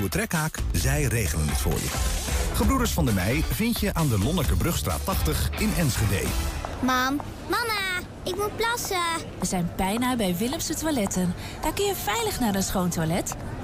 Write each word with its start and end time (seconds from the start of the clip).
Uw 0.00 0.08
trekhaak, 0.08 0.58
zij 0.72 1.02
regelen 1.02 1.48
het 1.48 1.58
voor 1.58 1.72
je. 1.72 1.90
Gebroeders 2.54 2.92
van 2.92 3.04
der 3.04 3.14
Mei 3.14 3.42
vind 3.42 3.80
je 3.80 3.94
aan 3.94 4.08
de 4.08 4.18
Lonnekerbrugstraat 4.18 5.04
80 5.04 5.50
in 5.60 5.72
Enschede. 5.78 6.26
Mam, 6.80 7.20
mama, 7.50 8.00
ik 8.22 8.36
moet 8.36 8.56
plassen. 8.56 8.96
We 9.38 9.46
zijn 9.46 9.70
bijna 9.76 10.16
bij 10.16 10.36
Willemse 10.36 10.74
Toiletten. 10.74 11.34
Daar 11.62 11.72
kun 11.72 11.84
je 11.84 11.94
veilig 11.94 12.40
naar 12.40 12.54
een 12.54 12.62
schoon 12.62 12.88
toilet 12.88 13.36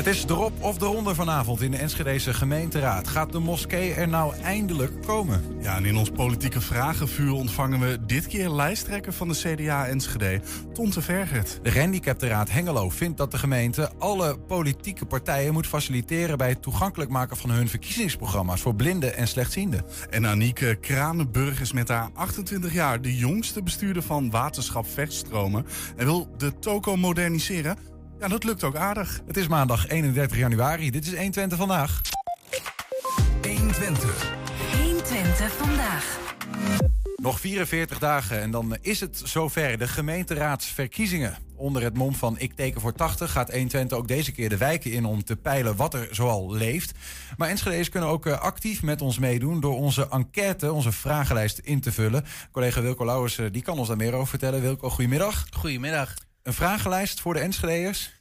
Het 0.00 0.08
is 0.08 0.24
erop 0.24 0.62
of 0.62 0.80
eronder 0.80 1.14
vanavond 1.14 1.62
in 1.62 1.70
de 1.70 1.76
Enschedese 1.76 2.34
gemeenteraad. 2.34 3.08
Gaat 3.08 3.32
de 3.32 3.38
moskee 3.38 3.94
er 3.94 4.08
nou 4.08 4.34
eindelijk 4.34 5.02
komen? 5.02 5.42
Ja, 5.62 5.76
en 5.76 5.84
in 5.84 5.96
ons 5.96 6.10
politieke 6.10 6.60
vragenvuur 6.60 7.32
ontvangen 7.32 7.80
we 7.80 7.98
dit 8.06 8.26
keer 8.26 8.48
lijsttrekker 8.48 9.12
van 9.12 9.28
de 9.28 9.34
CDA 9.34 9.86
Enschede, 9.86 10.40
Tonte 10.72 11.02
Vergert. 11.02 11.58
De 11.62 11.70
gehandicaptenraad 11.70 12.50
Hengelo 12.50 12.88
vindt 12.88 13.18
dat 13.18 13.30
de 13.30 13.38
gemeente 13.38 13.90
alle 13.98 14.38
politieke 14.38 15.06
partijen 15.06 15.52
moet 15.52 15.66
faciliteren 15.66 16.38
bij 16.38 16.48
het 16.48 16.62
toegankelijk 16.62 17.10
maken 17.10 17.36
van 17.36 17.50
hun 17.50 17.68
verkiezingsprogramma's 17.68 18.60
voor 18.60 18.74
blinden 18.74 19.16
en 19.16 19.28
slechtzienden. 19.28 19.84
En 20.10 20.26
Anieke 20.26 20.76
Kranenburg 20.80 21.60
is 21.60 21.72
met 21.72 21.88
haar 21.88 22.10
28 22.14 22.72
jaar 22.72 23.00
de 23.00 23.16
jongste 23.16 23.62
bestuurder 23.62 24.02
van 24.02 24.30
Waterschap 24.30 24.86
Vechtstromen 24.86 25.66
en 25.96 26.04
wil 26.04 26.28
de 26.36 26.58
toko 26.58 26.96
moderniseren. 26.96 27.89
Ja, 28.20 28.28
dat 28.28 28.44
lukt 28.44 28.64
ook 28.64 28.76
aardig. 28.76 29.20
Het 29.26 29.36
is 29.36 29.48
maandag 29.48 29.88
31 29.88 30.38
januari. 30.38 30.90
Dit 30.90 31.06
is 31.06 31.14
120 31.14 31.58
vandaag. 31.58 32.00
120. 33.42 34.32
120 34.82 35.52
vandaag. 35.52 36.18
Nog 37.16 37.40
44 37.40 37.98
dagen 37.98 38.40
en 38.40 38.50
dan 38.50 38.76
is 38.80 39.00
het 39.00 39.22
zover. 39.24 39.78
De 39.78 39.88
gemeenteraadsverkiezingen. 39.88 41.38
Onder 41.56 41.82
het 41.82 41.96
mom 41.96 42.14
van 42.14 42.38
Ik 42.38 42.52
teken 42.52 42.80
voor 42.80 42.92
80 42.92 43.32
gaat 43.32 43.50
120 43.50 43.98
ook 43.98 44.08
deze 44.08 44.32
keer 44.32 44.48
de 44.48 44.56
wijken 44.56 44.92
in 44.92 45.04
om 45.04 45.24
te 45.24 45.36
peilen 45.36 45.76
wat 45.76 45.94
er 45.94 46.08
zoal 46.10 46.52
leeft. 46.52 46.92
Maar 47.36 47.48
Enschede's 47.48 47.88
kunnen 47.88 48.08
ook 48.08 48.26
eh, 48.26 48.40
actief 48.40 48.82
met 48.82 49.02
ons 49.02 49.18
meedoen 49.18 49.60
door 49.60 49.76
onze 49.76 50.08
enquête, 50.10 50.72
onze 50.72 50.92
vragenlijst 50.92 51.58
in 51.58 51.80
te 51.80 51.92
vullen. 51.92 52.24
Collega 52.52 52.80
Wilco 52.80 53.04
Lauwers 53.04 53.38
eh, 53.38 53.46
die 53.52 53.62
kan 53.62 53.78
ons 53.78 53.88
daar 53.88 53.96
meer 53.96 54.14
over 54.14 54.28
vertellen. 54.28 54.60
Wilco, 54.60 54.90
goedemiddag. 54.90 55.46
Goedemiddag. 55.50 56.14
Een 56.42 56.52
vragenlijst 56.52 57.20
voor 57.20 57.34
de 57.34 57.40
Enschede'ers? 57.40 58.20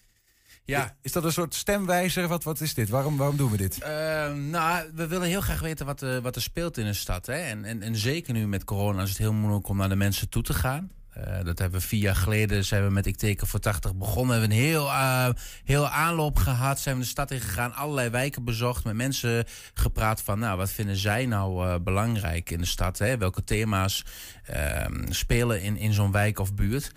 Ja. 0.63 0.97
Is 1.01 1.11
dat 1.11 1.23
een 1.23 1.31
soort 1.31 1.55
stemwijzer? 1.55 2.27
Wat, 2.27 2.43
wat 2.43 2.61
is 2.61 2.73
dit? 2.73 2.89
Waarom, 2.89 3.17
waarom 3.17 3.37
doen 3.37 3.51
we 3.51 3.57
dit? 3.57 3.79
Uh, 3.81 3.87
nou, 4.33 4.89
we 4.95 5.07
willen 5.07 5.27
heel 5.27 5.41
graag 5.41 5.59
weten 5.59 5.85
wat, 5.85 6.01
uh, 6.01 6.17
wat 6.17 6.35
er 6.35 6.41
speelt 6.41 6.77
in 6.77 6.85
een 6.85 6.95
stad. 6.95 7.25
Hè? 7.25 7.33
En, 7.33 7.65
en, 7.65 7.81
en 7.81 7.95
zeker 7.95 8.33
nu 8.33 8.47
met 8.47 8.63
corona 8.63 9.01
is 9.01 9.09
het 9.09 9.17
heel 9.17 9.33
moeilijk 9.33 9.67
om 9.67 9.77
naar 9.77 9.89
de 9.89 9.95
mensen 9.95 10.29
toe 10.29 10.43
te 10.43 10.53
gaan. 10.53 10.91
Uh, 11.17 11.43
dat 11.43 11.59
hebben 11.59 11.79
we 11.79 11.87
vier 11.87 12.01
jaar 12.01 12.15
geleden, 12.15 12.65
zijn 12.65 12.83
we 12.83 12.89
met 12.89 13.05
Ik 13.05 13.17
Teken 13.17 13.47
voor 13.47 13.59
80 13.59 13.95
begonnen. 13.95 14.39
Hebben 14.39 14.57
we 14.57 14.63
een 14.63 14.69
heel, 14.69 14.85
uh, 14.85 15.29
heel 15.63 15.87
aanloop 15.87 16.37
gehad. 16.37 16.79
Zijn 16.79 16.95
we 16.95 17.01
de 17.01 17.07
stad 17.07 17.31
in 17.31 17.39
gegaan, 17.39 17.73
allerlei 17.73 18.09
wijken 18.09 18.43
bezocht. 18.43 18.83
Met 18.83 18.95
mensen 18.95 19.45
gepraat 19.73 20.21
van, 20.21 20.39
nou, 20.39 20.57
wat 20.57 20.71
vinden 20.71 20.95
zij 20.95 21.25
nou 21.25 21.67
uh, 21.67 21.75
belangrijk 21.83 22.49
in 22.49 22.59
de 22.59 22.65
stad? 22.65 22.97
Hè? 22.97 23.17
Welke 23.17 23.43
thema's 23.43 24.05
ehm, 24.43 25.11
spelen 25.11 25.61
in, 25.61 25.77
in 25.77 25.93
zo'n 25.93 26.11
wijk 26.11 26.39
of 26.39 26.53
buurt? 26.53 26.91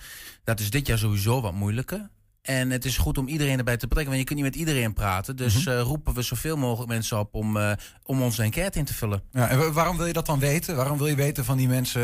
Dat 0.44 0.60
is 0.60 0.70
dit 0.70 0.86
jaar 0.86 0.98
sowieso 0.98 1.40
wat 1.40 1.52
moeilijker. 1.52 2.10
En 2.42 2.70
het 2.70 2.84
is 2.84 2.96
goed 2.96 3.18
om 3.18 3.28
iedereen 3.28 3.58
erbij 3.58 3.76
te 3.76 3.86
betrekken, 3.86 4.14
want 4.14 4.28
je 4.28 4.34
kunt 4.34 4.44
niet 4.44 4.54
met 4.54 4.60
iedereen 4.60 4.92
praten. 4.92 5.36
Dus 5.36 5.54
mm 5.54 5.62
-hmm. 5.62 5.72
uh, 5.72 5.80
roepen 5.80 6.14
we 6.14 6.22
zoveel 6.22 6.56
mogelijk 6.56 6.90
mensen 6.90 7.18
op 7.18 7.34
om, 7.34 7.56
uh, 7.56 7.72
om 8.04 8.22
onze 8.22 8.42
enquête 8.42 8.78
in 8.78 8.84
te 8.84 8.94
vullen. 8.94 9.22
Ja, 9.32 9.48
en 9.48 9.72
waarom 9.72 9.96
wil 9.96 10.06
je 10.06 10.12
dat 10.12 10.26
dan 10.26 10.38
weten? 10.38 10.76
Waarom 10.76 10.98
wil 10.98 11.06
je 11.06 11.14
weten 11.14 11.44
van 11.44 11.56
die 11.56 11.68
mensen 11.68 12.00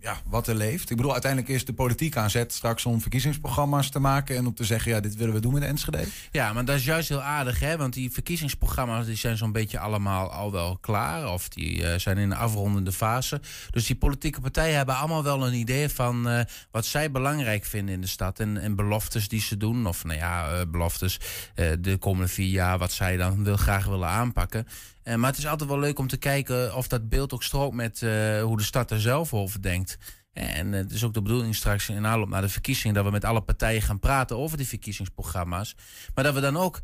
ja, 0.00 0.20
wat 0.26 0.48
er 0.48 0.54
leeft? 0.54 0.90
Ik 0.90 0.96
bedoel, 0.96 1.12
uiteindelijk 1.12 1.52
is 1.52 1.64
de 1.64 1.72
politiek 1.72 2.16
aan 2.16 2.30
zet 2.30 2.52
straks 2.52 2.84
om 2.84 3.00
verkiezingsprogramma's 3.00 3.90
te 3.90 3.98
maken 3.98 4.36
en 4.36 4.46
om 4.46 4.54
te 4.54 4.64
zeggen, 4.64 4.92
ja, 4.92 5.00
dit 5.00 5.16
willen 5.16 5.34
we 5.34 5.40
doen 5.40 5.52
met 5.52 5.62
Enschede. 5.62 6.04
Ja, 6.30 6.52
maar 6.52 6.64
dat 6.64 6.76
is 6.76 6.84
juist 6.84 7.08
heel 7.08 7.22
aardig, 7.22 7.60
hè? 7.60 7.76
Want 7.76 7.92
die 7.94 8.10
verkiezingsprogramma's 8.10 9.06
die 9.06 9.16
zijn 9.16 9.36
zo'n 9.36 9.52
beetje 9.52 9.78
allemaal 9.78 10.32
al 10.32 10.52
wel 10.52 10.78
klaar. 10.80 11.32
Of 11.32 11.48
die 11.48 11.98
zijn 11.98 12.18
in 12.18 12.30
een 12.30 12.36
afrondende 12.36 12.92
fase. 12.92 13.40
Dus 13.70 13.86
die 13.86 13.96
politieke 13.96 14.40
partijen 14.40 14.76
hebben 14.76 14.96
allemaal 14.96 15.22
wel 15.22 15.46
een 15.46 15.54
idee 15.54 15.88
van 15.88 16.46
wat 16.70 16.86
zij 16.86 17.10
belangrijk 17.10 17.64
vinden 17.64 17.94
in 17.94 18.00
de 18.00 18.06
stad. 18.06 18.40
En, 18.40 18.56
en 18.58 18.74
beloftes 18.74 19.28
die 19.28 19.40
ze 19.40 19.55
doen. 19.56 19.86
Of 19.86 20.04
nou 20.04 20.18
ja, 20.18 20.52
uh, 20.52 20.60
beloftes 20.68 21.20
uh, 21.54 21.72
de 21.80 21.96
komende 21.96 22.28
vier 22.28 22.50
jaar 22.50 22.78
wat 22.78 22.92
zij 22.92 23.16
dan 23.16 23.44
wil, 23.44 23.56
graag 23.56 23.86
willen 23.86 24.08
aanpakken. 24.08 24.66
Uh, 25.04 25.14
maar 25.14 25.30
het 25.30 25.38
is 25.38 25.46
altijd 25.46 25.68
wel 25.68 25.78
leuk 25.78 25.98
om 25.98 26.08
te 26.08 26.16
kijken 26.16 26.76
of 26.76 26.88
dat 26.88 27.08
beeld 27.08 27.32
ook 27.32 27.42
strookt 27.42 27.74
met 27.74 28.00
hoe 28.42 28.56
de 28.56 28.62
stad 28.62 28.90
er 28.90 29.00
zelf 29.00 29.34
over 29.34 29.62
denkt. 29.62 29.98
En 30.32 30.72
het 30.72 30.92
is 30.92 31.04
ook 31.04 31.14
de 31.14 31.22
bedoeling 31.22 31.54
straks 31.54 31.88
in 31.88 32.06
aanloop 32.06 32.28
naar 32.28 32.42
de 32.42 32.48
verkiezingen 32.48 32.94
dat 32.94 33.04
we 33.04 33.10
met 33.10 33.24
alle 33.24 33.40
partijen 33.40 33.82
gaan 33.82 33.98
praten 33.98 34.36
over 34.36 34.56
die 34.56 34.66
verkiezingsprogramma's. 34.66 35.76
Maar 36.14 36.24
dat 36.24 36.34
we 36.34 36.40
dan 36.40 36.56
ook 36.56 36.80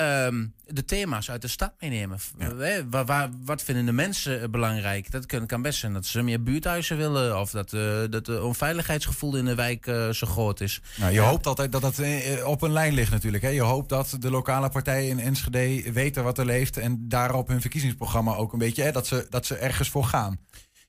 um, 0.00 0.54
de 0.66 0.84
thema's 0.84 1.30
uit 1.30 1.42
de 1.42 1.48
stad 1.48 1.72
meenemen. 1.80 2.18
Ja. 2.38 2.84
Waar, 2.90 3.04
waar, 3.04 3.28
wat 3.44 3.62
vinden 3.62 3.86
de 3.86 3.92
mensen 3.92 4.50
belangrijk? 4.50 5.10
Dat 5.10 5.26
kan, 5.26 5.46
kan 5.46 5.62
best 5.62 5.78
zijn 5.78 5.92
dat 5.92 6.06
ze 6.06 6.22
meer 6.22 6.42
buurthuizen 6.42 6.96
willen. 6.96 7.40
Of 7.40 7.50
dat, 7.50 7.72
uh, 7.72 7.80
dat 8.10 8.26
het 8.26 8.40
onveiligheidsgevoel 8.40 9.36
in 9.36 9.44
de 9.44 9.54
wijk 9.54 9.86
uh, 9.86 10.10
zo 10.10 10.26
groot 10.26 10.60
is. 10.60 10.80
Nou, 10.96 11.12
je 11.12 11.20
ja. 11.20 11.28
hoopt 11.28 11.46
altijd 11.46 11.72
dat 11.72 11.80
dat 11.80 12.00
op 12.44 12.62
een 12.62 12.72
lijn 12.72 12.94
ligt 12.94 13.10
natuurlijk. 13.10 13.42
Hè? 13.42 13.48
Je 13.48 13.62
hoopt 13.62 13.88
dat 13.88 14.16
de 14.18 14.30
lokale 14.30 14.68
partijen 14.68 15.10
in 15.10 15.18
Enschede 15.18 15.92
weten 15.92 16.24
wat 16.24 16.38
er 16.38 16.46
leeft. 16.46 16.76
En 16.76 17.08
daarop 17.08 17.48
hun 17.48 17.60
verkiezingsprogramma 17.60 18.34
ook 18.34 18.52
een 18.52 18.58
beetje. 18.58 18.82
Hè, 18.82 18.92
dat, 18.92 19.06
ze, 19.06 19.26
dat 19.30 19.46
ze 19.46 19.54
ergens 19.54 19.88
voor 19.88 20.04
gaan. 20.04 20.38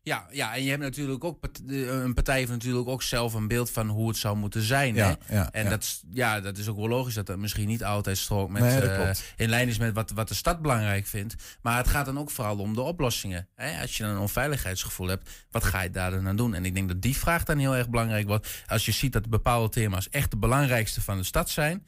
Ja, 0.05 0.27
ja, 0.31 0.55
en 0.55 0.63
je 0.63 0.69
hebt 0.69 0.81
natuurlijk 0.81 1.23
ook 1.23 1.39
een 1.67 2.13
partij 2.13 2.38
heeft 2.38 2.49
natuurlijk 2.49 2.88
ook 2.88 3.03
zelf 3.03 3.33
een 3.33 3.47
beeld 3.47 3.71
van 3.71 3.89
hoe 3.89 4.07
het 4.07 4.17
zou 4.17 4.38
moeten 4.38 4.61
zijn. 4.61 4.95
Ja, 4.95 5.17
hè? 5.19 5.35
Ja, 5.35 5.51
en 5.51 5.63
ja. 5.63 5.69
Dat, 5.69 6.03
ja, 6.11 6.41
dat 6.41 6.57
is 6.57 6.67
ook 6.67 6.77
wel 6.77 6.88
logisch 6.88 7.13
dat 7.13 7.25
dat 7.25 7.38
misschien 7.38 7.67
niet 7.67 7.83
altijd 7.83 8.17
strookt 8.17 8.51
met 8.51 8.61
Nee, 8.61 8.81
uh, 8.81 8.95
klopt. 8.95 9.33
in 9.35 9.49
lijn 9.49 9.67
is 9.67 9.77
met 9.77 9.93
wat, 9.93 10.11
wat 10.11 10.27
de 10.27 10.33
stad 10.33 10.61
belangrijk 10.61 11.05
vindt. 11.05 11.35
Maar 11.61 11.77
het 11.77 11.88
gaat 11.88 12.05
dan 12.05 12.19
ook 12.19 12.31
vooral 12.31 12.57
om 12.57 12.73
de 12.73 12.81
oplossingen. 12.81 13.47
Hè? 13.55 13.81
Als 13.81 13.97
je 13.97 14.03
dan 14.03 14.11
een 14.11 14.19
onveiligheidsgevoel 14.19 15.07
hebt, 15.07 15.29
wat 15.51 15.63
ga 15.63 15.81
je 15.81 15.89
daar 15.89 16.11
dan 16.11 16.27
aan 16.27 16.35
doen? 16.35 16.53
En 16.53 16.66
ik 16.66 16.73
denk 16.73 16.87
dat 16.87 17.01
die 17.01 17.17
vraag 17.17 17.43
dan 17.43 17.57
heel 17.57 17.75
erg 17.75 17.89
belangrijk 17.89 18.27
wordt. 18.27 18.63
Als 18.67 18.85
je 18.85 18.91
ziet 18.91 19.13
dat 19.13 19.29
bepaalde 19.29 19.69
thema's 19.69 20.09
echt 20.09 20.31
de 20.31 20.37
belangrijkste 20.37 21.01
van 21.01 21.17
de 21.17 21.23
stad 21.23 21.49
zijn. 21.49 21.85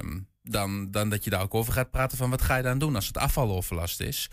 Um, 0.00 0.30
dan, 0.42 0.90
dan 0.90 1.08
dat 1.08 1.24
je 1.24 1.30
daar 1.30 1.42
ook 1.42 1.54
over 1.54 1.72
gaat 1.72 1.90
praten 1.90 2.18
van 2.18 2.30
wat 2.30 2.42
ga 2.42 2.56
je 2.56 2.62
dan 2.62 2.78
doen 2.78 2.94
als 2.94 3.06
het 3.06 3.18
afvaloverlast 3.18 4.00
is. 4.00 4.30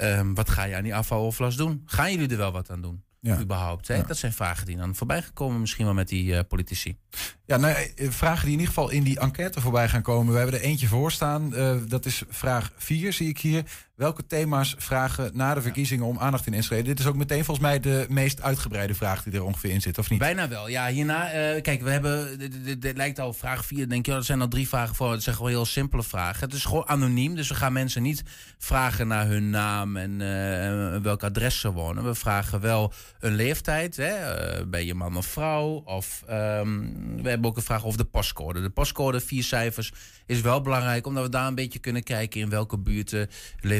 Um, 0.00 0.34
wat 0.34 0.50
ga 0.50 0.64
je 0.64 0.76
aan 0.76 0.82
die 0.82 0.94
afvaloverlast 0.94 1.58
doen? 1.58 1.82
Gaan 1.86 2.12
jullie 2.12 2.28
er 2.28 2.36
wel 2.36 2.52
wat 2.52 2.70
aan 2.70 2.80
doen? 2.80 3.04
Ja. 3.22 3.40
Überhaupt, 3.40 3.88
hè? 3.88 3.94
Ja. 3.94 4.02
Dat 4.02 4.16
zijn 4.16 4.32
vragen 4.32 4.66
die 4.66 4.76
dan 4.76 4.94
voorbij 4.94 5.22
gekomen, 5.22 5.60
misschien 5.60 5.84
wel 5.84 5.94
met 5.94 6.08
die 6.08 6.32
uh, 6.32 6.40
politici. 6.48 6.98
Ja, 7.44 7.56
nou, 7.56 7.74
eh, 7.74 8.10
vragen 8.10 8.44
die 8.44 8.52
in 8.52 8.60
ieder 8.60 8.74
geval 8.74 8.90
in 8.90 9.02
die 9.02 9.18
enquête 9.18 9.60
voorbij 9.60 9.88
gaan 9.88 10.02
komen. 10.02 10.32
We 10.32 10.38
hebben 10.38 10.60
er 10.60 10.64
eentje 10.64 10.86
voor 10.86 11.12
staan. 11.12 11.52
Uh, 11.54 11.76
dat 11.88 12.06
is 12.06 12.22
vraag 12.28 12.72
4, 12.76 13.12
zie 13.12 13.28
ik 13.28 13.38
hier. 13.38 13.64
Welke 13.94 14.26
thema's 14.26 14.74
vragen 14.78 15.30
na 15.34 15.54
de 15.54 15.62
verkiezingen 15.62 16.06
om 16.06 16.18
aandacht 16.18 16.46
in 16.46 16.54
Enschede? 16.54 16.82
Dit 16.82 16.98
is 16.98 17.06
ook 17.06 17.16
meteen 17.16 17.44
volgens 17.44 17.66
mij 17.66 17.80
de 17.80 18.06
meest 18.08 18.42
uitgebreide 18.42 18.94
vraag 18.94 19.22
die 19.22 19.32
er 19.32 19.44
ongeveer 19.44 19.70
in 19.70 19.80
zit, 19.80 19.98
of 19.98 20.10
niet? 20.10 20.18
Bijna 20.18 20.48
wel. 20.48 20.68
Ja, 20.68 20.88
hierna, 20.88 21.26
uh, 21.26 21.62
kijk, 21.62 21.82
we 21.82 21.90
hebben, 21.90 22.38
dit 22.80 22.96
lijkt 22.96 23.18
al 23.18 23.32
vraag 23.32 23.66
4, 23.66 23.88
denk 23.88 24.06
je, 24.06 24.12
er 24.12 24.24
zijn 24.24 24.40
al 24.40 24.48
drie 24.48 24.68
vragen 24.68 24.94
voor. 24.94 25.12
Het 25.12 25.22
zijn 25.22 25.36
gewoon 25.36 25.50
heel 25.50 25.64
simpele 25.64 26.02
vragen. 26.02 26.40
Het 26.40 26.54
is 26.54 26.64
gewoon 26.64 26.88
anoniem, 26.88 27.34
dus 27.34 27.48
we 27.48 27.54
gaan 27.54 27.72
mensen 27.72 28.02
niet 28.02 28.22
vragen 28.58 29.06
naar 29.06 29.26
hun 29.26 29.50
naam 29.50 29.96
en 29.96 30.10
uh, 30.10 31.02
welk 31.02 31.22
adres 31.22 31.60
ze 31.60 31.72
wonen. 31.72 32.04
We 32.04 32.14
vragen 32.14 32.60
wel 32.60 32.92
een 33.20 33.34
leeftijd, 33.34 33.96
hè? 33.96 34.58
Uh, 34.60 34.66
ben 34.66 34.86
je 34.86 34.94
man 34.94 35.16
of 35.16 35.26
vrouw? 35.26 35.82
Of 35.84 36.24
um, 36.30 37.22
we 37.22 37.28
hebben 37.28 37.50
ook 37.50 37.56
een 37.56 37.62
vraag 37.62 37.84
over 37.84 37.98
de 37.98 38.04
postcode. 38.04 38.62
De 38.62 38.70
postcode, 38.70 39.20
vier 39.20 39.42
cijfers, 39.42 39.92
is 40.26 40.40
wel 40.40 40.60
belangrijk, 40.60 41.06
omdat 41.06 41.24
we 41.24 41.30
daar 41.30 41.46
een 41.46 41.54
beetje 41.54 41.78
kunnen 41.78 42.02
kijken 42.02 42.40
in 42.40 42.48
welke 42.48 42.78
buurten 42.78 43.28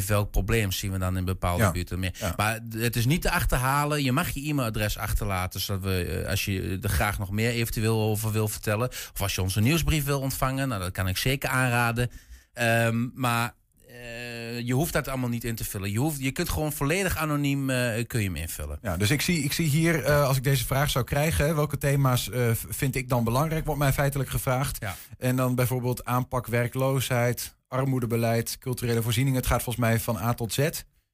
welk 0.06 0.30
probleem 0.30 0.72
zien 0.72 0.92
we 0.92 0.98
dan 0.98 1.16
in 1.16 1.24
bepaalde 1.24 1.62
Ja. 1.62 1.70
buurten 1.70 1.98
meer. 1.98 2.14
Ja. 2.18 2.34
Maar 2.36 2.58
het 2.76 2.96
is 2.96 3.06
niet 3.06 3.22
te 3.22 3.30
achterhalen. 3.30 4.02
Je 4.02 4.12
mag 4.12 4.30
je 4.30 4.40
e-mailadres 4.48 4.98
achterlaten, 4.98 5.60
zodat 5.60 5.82
we, 5.82 6.04
eh, 6.04 6.28
als 6.30 6.44
je 6.44 6.78
er 6.82 6.88
graag 6.88 7.18
nog 7.18 7.30
meer 7.30 7.50
eventueel 7.50 8.00
over 8.00 8.32
wil 8.32 8.48
vertellen, 8.48 8.88
of 8.88 9.22
als 9.22 9.34
je 9.34 9.42
onze 9.42 9.60
nieuwsbrief 9.60 10.04
wil 10.04 10.20
ontvangen, 10.20 10.68
nou, 10.68 10.80
dat 10.80 10.92
kan 10.92 11.08
ik 11.08 11.16
zeker 11.16 11.48
aanraden. 11.48 12.10
Ehm, 12.52 13.08
maar 13.14 13.54
eh, 13.88 14.60
je 14.60 14.74
hoeft 14.74 14.92
dat 14.92 15.08
allemaal 15.08 15.28
niet 15.28 15.44
in 15.44 15.54
te 15.54 15.64
vullen. 15.64 15.90
Je, 15.92 15.98
hoeft, 15.98 16.22
je 16.22 16.30
kunt 16.30 16.48
gewoon 16.48 16.72
volledig 16.72 17.16
anoniem 17.16 17.70
eh, 17.70 18.06
kun 18.06 18.20
je 18.20 18.26
hem 18.26 18.36
invullen. 18.36 18.78
Ja, 18.82 18.96
dus 18.96 19.10
ik 19.10 19.20
zie, 19.20 19.42
ik 19.44 19.52
zie 19.52 19.68
hier, 19.68 20.04
eh, 20.04 20.24
als 20.24 20.36
ik 20.36 20.44
deze 20.44 20.66
vraag 20.66 20.90
zou 20.90 21.04
krijgen, 21.04 21.54
welke 21.54 21.78
thema's 21.78 22.30
eh, 22.30 22.50
vind 22.68 22.96
ik 22.96 23.08
dan 23.08 23.24
belangrijk, 23.24 23.64
wordt 23.64 23.80
mij 23.80 23.92
feitelijk 23.92 24.30
gevraagd. 24.30 24.76
Ja. 24.80 24.96
En 25.18 25.36
dan 25.36 25.54
bijvoorbeeld 25.54 26.04
aanpak 26.04 26.46
werkloosheid, 26.46 27.54
armoedebeleid, 27.72 28.58
culturele 28.58 29.02
voorzieningen. 29.02 29.38
Het 29.38 29.48
gaat 29.48 29.62
volgens 29.62 29.84
mij 29.84 30.00
van 30.00 30.16
A 30.16 30.34
tot 30.34 30.52
Z. 30.52 30.68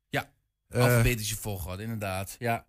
Ja, 0.08 0.30
Eh, 0.68 0.82
alfabetische 0.82 1.36
volgorde, 1.36 1.82
inderdaad. 1.82 2.36
Ja. 2.38 2.66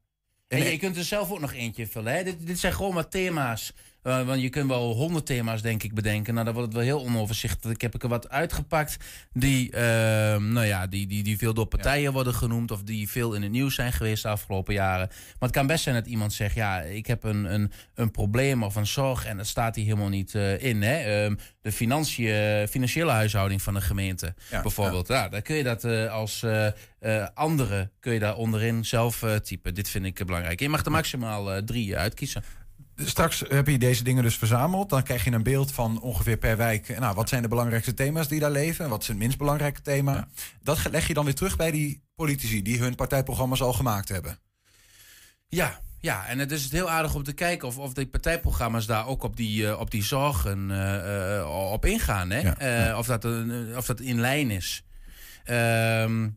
En, 0.48 0.58
En 0.62 0.72
je, 0.72 0.78
kunt 0.78 0.98
er 0.98 1.04
zelf 1.04 1.32
ook 1.32 1.40
nog 1.40 1.54
eentje 1.54 1.88
vullen. 1.88 2.14
Hè? 2.14 2.24
Dit, 2.24 2.48
dit 2.48 2.60
zijn 2.60 2.74
gewoon 2.74 2.94
maar 2.94 3.08
thema's. 3.08 3.74
Eh, 4.02 4.26
want 4.26 4.42
je 4.42 4.50
kunt 4.50 4.70
wel 4.70 4.94
honderd 4.94 5.26
thema's, 5.26 5.62
denk 5.62 5.84
ik, 5.84 5.94
bedenken. 5.94 6.34
Nou, 6.34 6.46
dan 6.46 6.54
wordt 6.54 6.74
het 6.74 6.86
wel 6.86 6.96
heel 6.96 7.06
onoverzichtelijk. 7.06 7.84
Ik 7.84 7.92
heb 7.92 8.04
er 8.04 8.10
wat 8.10 8.30
uitgepakt 8.30 8.98
die, 9.34 9.72
ehm, 9.72 10.52
nou 10.52 10.66
ja, 10.66 10.88
die, 10.88 11.08
die, 11.08 11.24
die 11.24 11.38
veel 11.38 11.54
door 11.54 11.66
partijen 11.66 12.14
worden 12.14 12.34
genoemd... 12.34 12.72
of 12.72 12.84
die 12.84 13.10
veel 13.10 13.34
in 13.34 13.42
het 13.42 13.52
nieuws 13.52 13.76
zijn 13.76 13.94
geweest 13.94 14.24
de 14.24 14.30
afgelopen 14.30 14.74
jaren. 14.74 15.08
Maar 15.08 15.50
het 15.50 15.52
kan 15.52 15.68
best 15.68 15.84
zijn 15.84 15.96
dat 15.96 16.08
iemand 16.08 16.34
zegt... 16.34 16.56
ja, 16.56 16.82
ik 16.82 17.08
heb 17.08 17.24
een, 17.24 17.54
een, 17.54 17.72
een 17.96 18.12
probleem 18.12 18.64
of 18.64 18.76
een 18.76 18.88
zorg 18.88 19.26
en 19.26 19.38
dat 19.38 19.48
staat 19.48 19.76
hier 19.76 19.86
helemaal 19.86 20.10
niet 20.10 20.36
eh, 20.36 20.64
in. 20.64 20.82
Hè? 20.82 21.24
Ehm, 21.24 21.36
de 21.62 21.72
financiën, 21.72 22.68
financiële 22.68 23.12
huishouding 23.12 23.62
van 23.62 23.74
de 23.74 23.82
gemeente, 23.82 24.34
Ja, 24.50 24.62
bijvoorbeeld. 24.62 25.08
Ja. 25.08 25.30
dan 25.30 25.42
kun 25.42 25.56
je 25.56 25.64
dat 25.64 25.84
eh, 25.84 26.12
als 26.12 26.46
andere 27.34 27.90
kun 28.00 28.14
je 28.14 28.20
daar 28.20 28.36
onderin 28.36 28.86
zelf 28.86 29.26
typen. 29.44 29.74
Dit 29.74 29.90
vind 29.90 30.06
ik 30.06 30.26
belangrijk. 30.26 30.60
Je 30.60 30.70
mag 30.70 30.86
er 30.86 30.92
maximaal 30.92 31.64
drie 31.64 31.98
uitkiezen. 31.98 32.44
Straks 33.06 33.44
heb 33.48 33.68
je 33.68 33.78
deze 33.78 34.04
dingen 34.04 34.24
dus 34.24 34.38
verzameld. 34.38 34.90
Dan 34.90 35.04
krijg 35.04 35.24
je 35.24 35.32
een 35.32 35.44
beeld 35.44 35.72
van 35.72 36.02
ongeveer 36.02 36.38
per 36.38 36.58
wijk. 36.58 37.00
Nou, 37.00 37.16
wat 37.16 37.30
zijn 37.30 37.42
de 37.42 37.48
belangrijkste 37.48 37.94
thema's 37.94 38.28
die 38.28 38.40
daar 38.40 38.52
leven? 38.52 38.86
En 38.86 38.92
wat 38.92 39.02
is 39.02 39.08
het 39.08 39.18
minst 39.18 39.38
belangrijke 39.38 39.82
thema? 39.82 40.28
Dat 40.64 40.90
leg 40.92 41.08
je 41.08 41.14
dan 41.14 41.26
weer 41.26 41.36
terug 41.36 41.56
bij 41.56 41.72
die 41.72 42.04
politici 42.16 42.62
die 42.62 42.80
hun 42.80 42.96
partijprogramma's 42.96 43.62
al 43.62 43.74
gemaakt 43.74 44.10
hebben. 44.10 44.40
Ja, 45.48 45.80
ja, 46.00 46.26
en 46.26 46.40
het 46.40 46.52
is 46.52 46.72
heel 46.72 46.90
aardig 46.90 47.16
om 47.16 47.24
te 47.24 47.34
kijken 47.34 47.68
of, 47.68 47.78
of 47.78 47.94
die 47.94 48.08
partijprogramma's 48.08 48.86
daar 48.86 49.08
ook 49.08 49.24
op 49.24 49.36
die, 49.36 49.68
eh, 49.68 49.80
op 49.80 49.92
die 49.92 50.04
zorgen 50.04 50.72
eh, 50.72 51.38
eh, 51.38 51.72
op 51.72 51.86
ingaan. 51.86 52.30
Hè? 52.30 52.40
Ja, 52.40 52.98
of, 52.98 53.06
dat 53.06 53.24
een, 53.24 53.78
of 53.78 53.86
dat 53.86 54.00
in 54.00 54.20
lijn 54.20 54.52
is. 54.52 54.84
Ehm, 55.44 56.28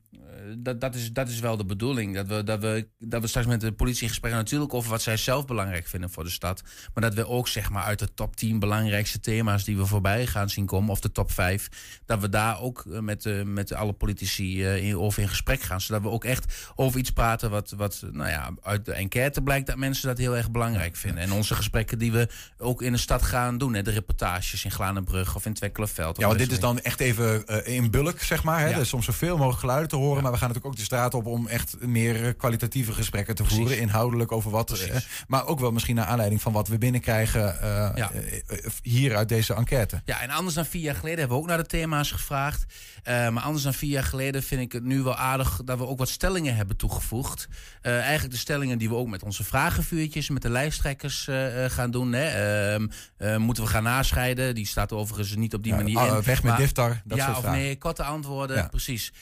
dat, 0.59 0.81
dat, 0.81 0.95
is, 0.95 1.13
dat 1.13 1.29
is 1.29 1.41
wel 1.41 1.57
de 1.57 1.65
bedoeling. 1.65 2.15
Dat 2.15 2.27
we, 2.27 2.45
dat, 2.45 2.61
we, 2.61 2.89
dat 2.99 3.21
we 3.21 3.27
straks 3.27 3.47
met 3.47 3.61
de 3.61 3.73
politie 3.73 4.03
in 4.03 4.09
gesprek 4.09 4.31
gaan 4.33 4.41
natuurlijk 4.41 4.75
over 4.75 4.91
wat 4.91 5.03
zij 5.03 5.17
zelf 5.17 5.47
belangrijk 5.47 5.87
vinden 5.87 6.11
voor 6.11 6.25
de 6.25 6.31
stad. 6.31 6.63
Maar 6.95 7.03
dat 7.03 7.15
we 7.15 7.27
ook 7.27 7.49
zeg 7.49 7.71
maar 7.71 7.83
uit 7.83 7.99
de 7.99 8.15
top 8.15 8.37
10 8.37 8.59
belangrijkste 8.59 9.21
thema's 9.21 9.65
die 9.65 9.77
we 9.77 9.87
voorbij 9.87 10.27
gaan 10.27 10.51
zien 10.51 10.67
komen, 10.67 10.91
of 10.91 11.01
de 11.01 11.13
top 11.13 11.31
5, 11.31 11.69
dat 12.07 12.21
we 12.21 12.29
daar 12.29 12.61
ook 12.61 12.85
eh, 12.91 12.99
met, 12.99 13.27
eh, 13.27 13.43
met 13.43 13.73
alle 13.73 13.93
politici 13.93 14.65
eh, 14.65 14.89
in, 14.89 14.99
over 14.99 15.23
in 15.23 15.29
gesprek 15.29 15.61
gaan. 15.61 15.81
Zodat 15.81 16.03
we 16.03 16.09
ook 16.09 16.25
echt 16.25 16.73
over 16.75 16.99
iets 16.99 17.11
praten 17.11 17.51
wat, 17.51 17.71
wat 17.77 18.03
nou 18.13 18.31
ja, 18.31 18.51
uit 18.63 18.85
de 18.85 18.93
enquête 18.93 19.43
blijkt 19.43 19.67
dat 19.67 19.77
mensen 19.77 20.09
dat 20.09 20.19
heel 20.19 20.37
erg 20.37 20.51
belangrijk 20.51 20.97
vinden. 20.97 21.23
En 21.23 21.33
onze 21.33 21.55
gesprekken 21.55 21.99
die 21.99 22.13
we 22.13 22.29
ook 22.59 22.83
in 22.83 22.93
de 22.93 22.99
stad 22.99 23.23
gaan 23.23 23.59
doen, 23.59 23.75
hè, 23.75 23.83
de 23.83 23.91
reportages 23.91 24.65
in 24.65 24.71
Glanenbrug 24.71 25.35
of 25.35 25.47
in 25.47 25.55
Twekkelenveld. 25.55 26.19
Ja, 26.19 26.27
want 26.27 26.39
dit 26.39 26.53
is 26.53 26.61
dan 26.61 26.81
echt 26.81 27.01
even 27.01 27.47
in 27.65 27.91
bulk, 27.91 28.21
zeg 28.21 28.43
maar. 28.43 28.61
Hè? 28.61 28.69
Ja. 28.69 28.75
Er 28.75 28.81
is 28.81 28.89
soms 28.89 29.05
zoveel 29.05 29.37
mogelijk 29.37 29.61
geluiden 29.61 29.89
te 29.89 29.97
horen. 29.97 30.32
We 30.33 30.39
gaan 30.39 30.49
natuurlijk 30.49 30.75
ook 30.75 30.77
de 30.77 30.85
straat 30.95 31.15
op 31.15 31.27
om 31.27 31.47
echt 31.47 31.77
meer 31.81 32.27
eh, 32.27 32.33
kwalitatieve 32.37 32.93
gesprekken 32.93 33.35
te 33.35 33.45
voeren. 33.45 33.79
Inhoudelijk 33.79 34.33
over 34.33 34.51
wat. 34.51 34.71
eh, 34.71 34.97
maar 35.27 35.47
ook 35.47 35.61
wel 35.61 35.73
misschien 35.73 35.95
naar 35.97 36.07
aanleiding 36.07 36.43
van 36.43 36.53
wat 36.53 36.69
we 36.69 36.79
binnenkrijgen 36.79 37.61
eh, 37.61 37.91
Ja. 37.95 38.11
eh, 38.13 38.57
hier 38.83 39.17
uit 39.17 39.29
deze 39.29 39.55
enquête. 39.55 40.03
Ja, 40.05 40.21
en 40.21 40.31
anders 40.31 40.55
dan 40.55 40.65
vier 40.67 40.83
jaar 40.83 40.95
geleden 40.95 41.19
hebben 41.19 41.37
we 41.37 41.43
ook 41.43 41.49
naar 41.49 41.59
de 41.59 41.67
thema's 41.67 42.11
gevraagd. 42.11 42.65
Maar 43.05 43.43
anders 43.43 43.65
dan 43.65 43.75
vier 43.75 43.91
jaar 43.91 44.05
geleden 44.05 44.43
vind 44.43 44.61
ik 44.61 44.73
het 44.73 44.85
nu 44.85 45.03
wel 45.03 45.17
aardig 45.17 45.61
dat 45.65 45.79
we 45.79 45.87
ook 45.87 45.99
wat 45.99 46.09
stellingen 46.09 46.57
hebben 46.57 46.77
toegevoegd. 46.77 47.49
Eigenlijk 47.81 48.31
de 48.31 48.37
stellingen 48.41 48.79
die 48.79 48.89
we 48.89 48.95
ook 48.95 49.09
met 49.09 49.23
onze 49.23 49.45
vragenvuurtjes, 49.45 50.29
met 50.29 50.43
de 50.43 50.51
lijsttrekkers 50.51 51.29
gaan 51.67 51.91
doen. 51.91 52.13
Hè. 52.13 52.27
Ehm, 52.73 52.87
eh, 53.17 53.37
moeten 53.37 53.65
we 53.65 53.71
gaan 53.71 53.83
nascheiden? 53.83 54.55
Die 54.55 54.67
staat 54.67 54.93
overigens 54.93 55.37
niet 55.37 55.55
op 55.55 55.63
die 55.63 55.73
Ja, 55.73 55.79
manier 55.79 56.07
in. 56.07 56.23
weg 56.23 56.43
met 56.43 56.43
Maar- 56.43 56.57
diftar, 56.57 57.01
dat 57.05 57.19
ja, 57.19 57.25
soort 57.25 57.37
of 57.37 57.43
vragen. 57.43 57.61
nee, 57.61 57.79
korte 57.79 58.03
antwoorden, 58.03 58.57
Ja. 58.57 58.69
precies. 58.69 59.13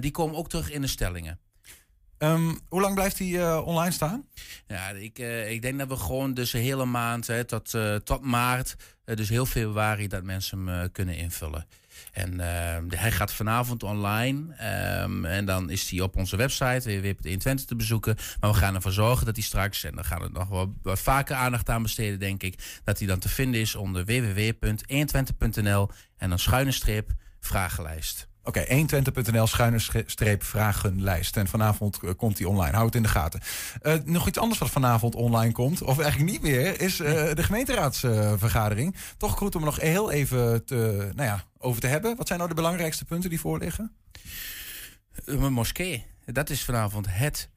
Die 0.00 0.10
komen 0.10 0.36
ook 0.36 0.47
terug 0.48 0.70
in 0.70 0.80
de 0.80 0.86
stellingen. 0.86 1.38
Ehm, 2.18 2.54
hoe 2.68 2.80
lang 2.80 2.94
blijft 2.94 3.18
die 3.18 3.40
eh, 3.40 3.62
online 3.66 3.92
staan? 3.92 4.24
Ja, 4.66 4.88
ik, 4.88 5.18
eh, 5.18 5.50
ik 5.50 5.62
denk 5.62 5.78
dat 5.78 5.88
we 5.88 5.96
gewoon 5.96 6.34
dus 6.34 6.52
een 6.52 6.60
hele 6.60 6.84
maand 6.84 7.26
hè, 7.26 7.44
tot, 7.44 7.74
eh, 7.74 7.94
tot 7.94 8.22
maart, 8.22 8.76
dus 9.04 9.28
heel 9.28 9.46
februari, 9.46 10.08
dat 10.08 10.22
mensen 10.22 10.66
hem 10.66 10.92
kunnen 10.92 11.16
invullen. 11.16 11.66
En 12.12 12.40
eh, 12.40 12.98
hij 13.00 13.12
gaat 13.12 13.32
vanavond 13.32 13.82
online. 13.82 14.54
ehm, 14.54 15.24
en 15.24 15.44
dan 15.44 15.70
is 15.70 15.90
hij 15.90 16.00
op 16.00 16.16
onze 16.16 16.36
website 16.36 17.00
www.120 17.00 17.66
te 17.66 17.76
bezoeken. 17.76 18.16
Maar 18.40 18.50
we 18.50 18.56
gaan 18.56 18.74
ervoor 18.74 18.92
zorgen 18.92 19.26
dat 19.26 19.36
hij 19.36 19.44
straks, 19.44 19.84
en 19.84 19.94
daar 19.94 20.04
gaan 20.04 20.20
we 20.20 20.28
nog 20.32 20.48
wel 20.48 20.74
wat 20.82 20.98
vaker 20.98 21.36
aandacht 21.36 21.68
aan 21.68 21.82
besteden, 21.82 22.18
denk 22.18 22.42
ik, 22.42 22.80
dat 22.84 22.98
hij 22.98 23.08
dan 23.08 23.18
te 23.18 23.28
vinden 23.28 23.60
is 23.60 23.74
onder 23.74 24.04
www.120.nl 24.04 25.90
en 26.16 26.28
dan 26.28 26.38
schuine 26.38 26.72
streep 26.72 27.10
vragenlijst. 27.40 28.27
Oké, 28.48 28.64
120.nl 28.66 29.46
schuine 29.46 29.78
vragenlijst. 30.38 31.36
En 31.36 31.46
vanavond 31.46 31.98
eh, 32.02 32.10
komt 32.16 32.36
die 32.36 32.48
online. 32.48 32.76
Houd 32.76 32.86
het 32.86 32.94
in 32.94 33.02
de 33.02 33.08
gaten. 33.08 33.40
Eh, 33.82 33.94
nog 34.04 34.28
iets 34.28 34.38
anders 34.38 34.60
wat 34.60 34.70
vanavond 34.70 35.14
online 35.14 35.52
komt, 35.52 35.82
of 35.82 35.98
eigenlijk 35.98 36.30
niet 36.30 36.42
meer, 36.42 36.80
is 36.80 37.00
eh, 37.00 37.34
de 37.34 37.42
gemeenteraadsvergadering. 37.42 38.96
Toch 39.16 39.36
goed 39.36 39.54
om 39.54 39.60
er 39.60 39.66
nog 39.66 39.80
heel 39.80 40.10
even 40.10 40.64
te, 40.64 41.10
nou 41.14 41.28
ja, 41.28 41.44
over 41.58 41.80
te 41.80 41.86
hebben. 41.86 42.16
Wat 42.16 42.26
zijn 42.26 42.38
nou 42.38 42.50
de 42.50 42.56
belangrijkste 42.56 43.04
punten 43.04 43.30
die 43.30 43.40
voorliggen? 43.40 43.92
Een 45.24 45.52
moskee. 45.52 46.06
Dat 46.24 46.50
is 46.50 46.64
vanavond 46.64 47.06
het 47.08 47.50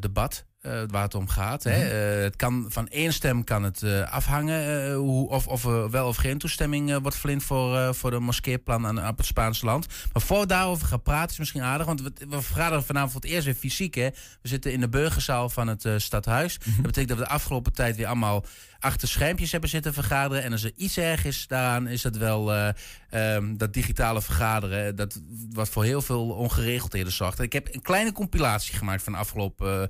debat 0.00 0.44
eh, 0.66 0.82
waar 0.86 1.02
het 1.02 1.14
om 1.14 1.28
gaat. 1.28 1.62
Hè. 1.62 1.70
Eh, 1.70 2.22
het 2.22 2.36
kan, 2.36 2.66
van 2.68 2.88
één 2.88 3.12
stem 3.12 3.44
kan 3.44 3.62
het 3.62 3.82
eh, 3.82 4.12
afhangen 4.12 4.92
hoe, 4.94 5.28
of, 5.28 5.46
of 5.46 5.64
er 5.64 5.90
wel 5.90 6.08
of 6.08 6.16
geen 6.16 6.38
toestemming 6.38 6.98
wordt 6.98 7.16
verleend 7.16 7.42
voor, 7.42 7.94
voor 7.94 8.10
de 8.10 8.18
moskeeplan 8.18 8.86
aan, 8.86 9.08
op 9.08 9.16
het 9.16 9.26
Spaanse 9.26 9.64
land. 9.64 9.86
Maar 10.12 10.22
voor 10.22 10.40
we 10.40 10.46
daarover 10.46 10.86
gaan 10.86 11.02
praten 11.02 11.30
is 11.30 11.38
misschien 11.38 11.62
aardig, 11.62 11.86
want 11.86 12.02
we, 12.02 12.12
we 12.28 12.42
vergaderen 12.42 12.84
vanavond 12.84 13.12
voor 13.12 13.20
het 13.20 13.30
eerst 13.30 13.44
weer 13.44 13.54
fysiek. 13.54 13.94
Hè. 13.94 14.08
We 14.42 14.48
zitten 14.48 14.72
in 14.72 14.80
de 14.80 14.88
burgerzaal 14.88 15.48
van 15.48 15.68
het 15.68 15.88
stadhuis. 15.96 16.58
Dat 16.58 16.82
betekent 16.82 17.08
dat 17.08 17.18
we 17.18 17.24
de 17.24 17.30
afgelopen 17.30 17.72
tijd 17.72 17.96
weer 17.96 18.06
allemaal 18.06 18.44
achter 18.86 19.08
schermpjes 19.08 19.52
hebben 19.52 19.70
zitten 19.70 19.94
vergaderen. 19.94 20.42
En 20.42 20.52
als 20.52 20.64
er 20.64 20.72
iets 20.76 20.96
erg 20.96 21.24
is 21.24 21.46
daaraan, 21.46 21.86
is 21.88 22.02
dat 22.02 22.16
wel 22.16 22.52
eh, 22.52 22.68
ehm, 23.10 23.56
dat 23.56 23.72
digitale 23.72 24.22
vergaderen. 24.22 24.96
Dat 24.96 25.20
wat 25.52 25.68
voor 25.68 25.84
heel 25.84 26.02
veel 26.02 26.28
ongeregeldheden 26.28 27.12
zorgt. 27.12 27.40
Ik 27.40 27.52
heb 27.52 27.74
een 27.74 27.82
kleine 27.82 28.12
compilatie 28.12 28.76
gemaakt 28.76 29.02
van 29.02 29.12
de 29.12 29.18
afgelopen 29.18 29.82
eh, 29.82 29.88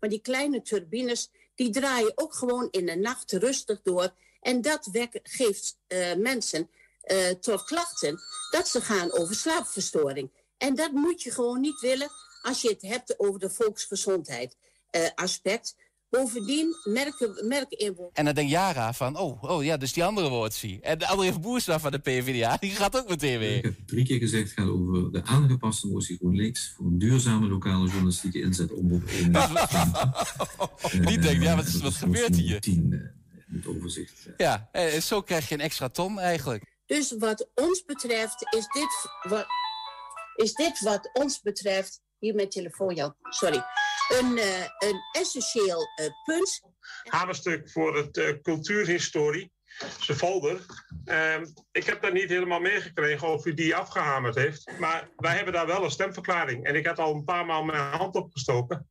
Maar 0.00 0.10
die 0.10 0.20
kleine 0.20 0.62
turbines, 0.62 1.30
die 1.54 1.70
draaien 1.70 2.12
ook 2.14 2.34
gewoon 2.34 2.68
in 2.70 2.86
de 2.86 2.96
nacht 2.96 3.32
rustig 3.32 3.82
door. 3.82 4.14
En 4.40 4.60
dat 4.60 4.88
geeft 5.22 5.78
eh, 5.86 6.14
mensen 6.14 6.70
eh, 7.00 7.30
tot 7.30 7.64
klachten 7.64 8.20
dat 8.50 8.68
ze 8.68 8.80
gaan 8.80 9.12
over 9.12 9.34
slaapverstoring. 9.34 10.30
En 10.56 10.74
dat 10.74 10.92
moet 10.92 11.22
je 11.22 11.30
gewoon 11.30 11.60
niet 11.60 11.80
willen 11.80 12.10
als 12.42 12.62
je 12.62 12.68
het 12.68 12.82
hebt 12.82 13.18
over 13.18 13.40
de 13.40 13.50
volksgezondheid 13.50 14.56
eh, 14.90 15.08
aspect. 15.14 15.76
Bovendien 16.14 16.76
merken. 16.84 18.12
En 18.12 18.24
dan 18.24 18.34
denkt 18.34 18.50
Jara 18.50 18.92
van, 18.92 19.16
oh, 19.18 19.42
oh 19.42 19.64
ja, 19.64 19.76
dus 19.76 19.92
die 19.92 20.04
andere 20.04 20.28
woordsie. 20.28 20.80
En 20.80 20.98
de 20.98 21.06
andere 21.06 21.38
Boerstra 21.38 21.80
van 21.80 21.90
de 21.90 21.98
PvdA, 21.98 22.56
die 22.60 22.70
gaat 22.70 22.96
ook 22.96 23.08
meteen 23.08 23.32
Ik 23.32 23.38
weer. 23.38 23.62
heb 23.62 23.74
drie 23.86 24.04
keer 24.04 24.18
gezegd, 24.18 24.42
het 24.44 24.52
gaat 24.52 24.68
over 24.68 25.12
de 25.12 25.24
aangepaste 25.24 25.86
motie 25.86 26.16
GroenLinks 26.16 26.72
voor 26.76 26.86
een 26.86 26.98
duurzame 26.98 27.48
lokale 27.48 27.88
journalistieke 27.88 28.40
inzet 28.40 28.72
om 28.72 28.92
op 28.92 29.02
één 29.04 29.32
Die 31.08 31.18
denkt, 31.18 31.42
ja, 31.42 31.56
wat, 31.56 31.64
dat 31.64 31.80
wat 31.80 31.92
is 31.92 31.98
gebeurt 31.98 32.36
hier? 32.36 32.60
10 32.60 32.92
eh, 32.92 32.98
in 33.48 33.56
het 33.56 33.66
overzicht. 33.66 34.28
Ja, 34.36 34.68
eh, 34.72 35.00
zo 35.00 35.22
krijg 35.22 35.48
je 35.48 35.54
een 35.54 35.60
extra 35.60 35.88
ton 35.88 36.18
eigenlijk. 36.18 36.64
Dus 36.86 37.14
wat 37.18 37.48
ons 37.54 37.84
betreft 37.84 38.54
is 38.56 38.66
dit 38.66 39.10
wat, 39.30 39.46
is 40.34 40.52
dit 40.52 40.80
wat 40.80 41.10
ons 41.12 41.40
betreft... 41.40 42.02
Hier 42.18 42.34
mijn 42.34 42.48
telefoon, 42.48 42.94
Jan, 42.94 43.14
sorry. 43.22 43.62
Een, 44.08 44.38
eh, 44.38 44.88
een 44.88 45.00
essentieel 45.12 45.88
eh, 45.94 46.06
punt. 46.24 46.60
hamerstuk 47.04 47.70
voor 47.70 47.96
het 47.96 48.16
eh, 48.16 48.28
cultuurhistorie, 48.42 49.52
zijn 49.98 50.18
folder. 50.18 50.60
Ehm, 51.04 51.46
ik 51.72 51.84
heb 51.84 52.02
dat 52.02 52.12
niet 52.12 52.28
helemaal 52.28 52.60
meegekregen 52.60 53.28
of 53.28 53.46
u 53.46 53.54
die 53.54 53.76
afgehamerd 53.76 54.34
heeft. 54.34 54.78
Maar 54.78 55.08
wij 55.16 55.34
hebben 55.36 55.52
daar 55.52 55.66
wel 55.66 55.84
een 55.84 55.90
stemverklaring. 55.90 56.64
En 56.64 56.74
ik 56.74 56.86
had 56.86 56.98
al 56.98 57.14
een 57.14 57.24
paar 57.24 57.46
maal 57.46 57.64
mijn 57.64 57.96
hand 57.96 58.14
opgestoken. 58.14 58.88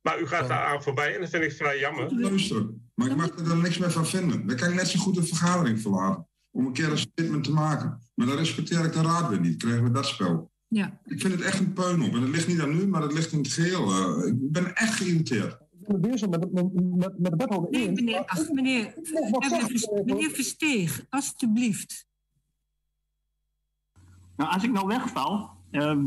Maar 0.00 0.20
u 0.20 0.26
gaat 0.26 0.48
daar 0.48 0.64
aan 0.64 0.82
voorbij 0.82 1.14
en 1.14 1.20
dat 1.20 1.30
vind 1.30 1.44
ik 1.44 1.52
vrij 1.52 1.78
jammer. 1.78 2.20
Luisteren, 2.20 2.90
maar 2.94 3.10
ik 3.10 3.16
mag 3.16 3.28
er 3.28 3.48
dan 3.48 3.60
niks 3.60 3.78
meer 3.78 3.90
van 3.90 4.06
vinden. 4.06 4.46
Dan 4.46 4.56
kan 4.56 4.68
ik 4.68 4.74
net 4.74 4.88
zo 4.88 4.98
goed 4.98 5.16
een 5.16 5.26
vergadering 5.26 5.80
verlaten. 5.80 6.28
Om 6.50 6.66
een 6.66 6.72
keer 6.72 6.90
een 6.90 6.98
statement 6.98 7.44
te 7.44 7.52
maken. 7.52 8.00
Maar 8.14 8.26
dan 8.26 8.36
respecteer 8.36 8.84
ik 8.84 8.92
de 8.92 9.02
raad 9.02 9.28
weer 9.28 9.40
niet. 9.40 9.56
Krijgen 9.56 9.82
we 9.82 9.90
dat 9.90 10.06
spel. 10.06 10.50
Ja. 10.76 10.98
Ik 11.04 11.20
vind 11.20 11.32
het 11.32 11.42
echt 11.42 11.58
een 11.58 11.72
puin 11.72 12.02
op. 12.02 12.14
En 12.14 12.20
het 12.20 12.30
ligt 12.30 12.48
niet 12.48 12.60
aan 12.60 12.72
u, 12.72 12.86
maar 12.86 13.02
het 13.02 13.12
ligt 13.12 13.32
in 13.32 13.38
het 13.38 13.52
geheel. 13.52 13.90
Eh, 13.90 14.26
ik 14.26 14.52
ben 14.52 14.74
echt 14.74 14.94
geïrriteerd. 14.94 15.58
bezig 16.00 16.28
met, 16.28 16.52
met, 16.52 16.72
met, 16.72 17.18
met 17.18 17.30
de 17.30 17.36
wethouder 17.36 17.70
Nee, 17.70 17.86
in. 17.86 17.94
meneer, 17.94 18.24
ach, 18.24 18.50
meneer, 18.50 18.94
meneer, 19.12 20.04
meneer 20.04 20.30
Versteeg, 20.30 21.06
alstublieft. 21.08 22.06
Nou, 24.36 24.50
als 24.50 24.64
ik 24.64 24.72
nou 24.72 24.86
wegval, 24.86 25.50
ehm, 25.70 26.06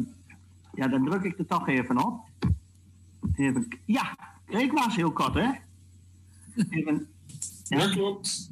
ja, 0.73 0.88
dan 0.88 1.05
druk 1.05 1.23
ik 1.23 1.39
er 1.39 1.45
toch 1.45 1.67
even 1.67 2.05
op. 2.05 2.27
Even, 3.35 3.67
ja, 3.85 4.17
ik 4.47 4.71
was 4.71 4.95
heel 4.95 5.11
kort, 5.11 5.33
hè? 5.33 5.51
Even, 6.69 7.07
ja. 7.63 7.89
klopt. 7.89 8.51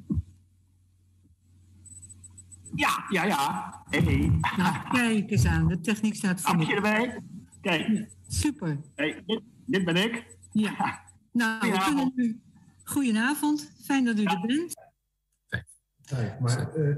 Ja, 2.78 3.06
ja, 3.10 3.24
ja. 3.26 3.74
Hey. 3.90 4.40
Nou, 4.58 4.90
kijk 4.92 5.32
eens 5.32 5.46
aan, 5.46 5.68
de 5.68 5.80
techniek 5.80 6.16
staat 6.16 6.42
voor 6.42 6.56
Hapje 6.56 6.76
erbij. 6.76 7.22
Kijk. 7.62 8.08
Super. 8.28 8.80
Hey, 8.96 9.24
dit, 9.26 9.42
dit 9.66 9.86
ben 9.86 9.96
ik. 9.96 10.38
Ja. 10.52 11.02
Nou, 11.32 11.60
we 11.60 11.66
Goedenavond. 11.66 12.14
kunnen 12.16 12.32
u... 12.32 12.42
Goedenavond, 12.84 13.74
fijn 13.84 14.06
dat 14.06 14.18
u 14.20 14.24
er 14.24 14.42
bent. 14.48 14.74
Kijk, 16.06 16.40
maar 16.40 16.76
eh 16.76 16.96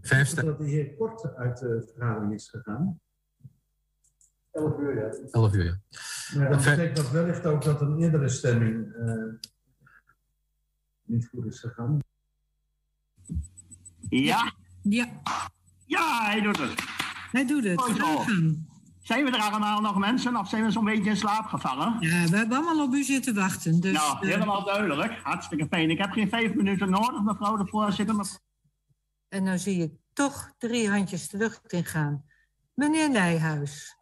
Vijfde. 0.00 0.44
dat 0.44 0.58
de 0.58 0.64
heer 0.64 0.94
Kort 0.94 1.34
uit 1.34 1.58
de 1.58 1.90
vergadering 1.94 2.32
is 2.34 2.48
gegaan. 2.48 3.00
11 4.50 4.78
uur, 4.78 4.94
ja. 4.96 5.28
11 5.30 5.54
uur, 5.54 5.64
ja. 5.64 5.78
Maar 6.38 6.50
dan 6.50 6.62
Vijf- 6.62 6.76
betekent 6.76 6.96
dat 6.96 7.10
wellicht 7.10 7.46
ook 7.46 7.62
dat 7.64 7.80
een 7.80 7.98
eerdere 7.98 8.28
stemming 8.28 8.92
eh, 8.94 9.24
niet 11.02 11.28
goed 11.28 11.44
is 11.46 11.60
gegaan. 11.60 11.98
Ja. 14.10 14.52
Ja. 14.82 15.06
Ja, 15.86 16.24
hij 16.24 16.40
doet 16.40 16.58
het. 16.58 16.82
Hij 17.32 17.46
doet 17.46 17.64
het. 17.64 17.80
Zijn 19.02 19.24
we 19.24 19.30
er 19.30 19.40
allemaal 19.42 19.80
nog 19.80 19.96
mensen 19.98 20.36
of 20.36 20.48
zijn 20.48 20.64
we 20.64 20.70
zo'n 20.70 20.84
beetje 20.84 21.10
in 21.10 21.16
slaap 21.16 21.44
gevallen? 21.46 21.96
Ja, 22.00 22.24
we 22.26 22.36
hebben 22.36 22.56
allemaal 22.56 22.84
op 22.86 22.94
u 22.94 23.02
zitten 23.02 23.34
wachten. 23.34 23.80
Dus, 23.80 23.92
nou, 23.92 24.16
eh, 24.26 24.32
helemaal 24.32 24.64
duidelijk. 24.64 25.12
Hartstikke 25.22 25.66
fijn. 25.70 25.90
Ik 25.90 25.98
heb 25.98 26.10
geen 26.12 26.28
vijf 26.28 26.54
minuten 26.54 26.90
nodig, 26.90 27.22
mevrouw 27.22 27.56
de 27.56 27.66
voorzitter. 27.66 28.16
mevrouw- 28.16 28.38
En 29.28 29.42
nou 29.42 29.58
zie 29.58 29.82
ik 29.82 29.92
toch 30.12 30.52
drie 30.58 30.90
handjes 30.90 31.28
de 31.28 31.36
lucht 31.36 31.72
in 31.72 31.84
gaan. 31.84 32.24
Meneer 32.74 33.10
Nijhuis. 33.10 33.96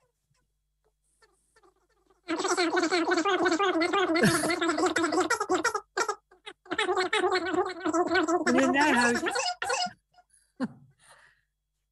Meneer 8.45 8.71
Nijhuis. 8.71 9.21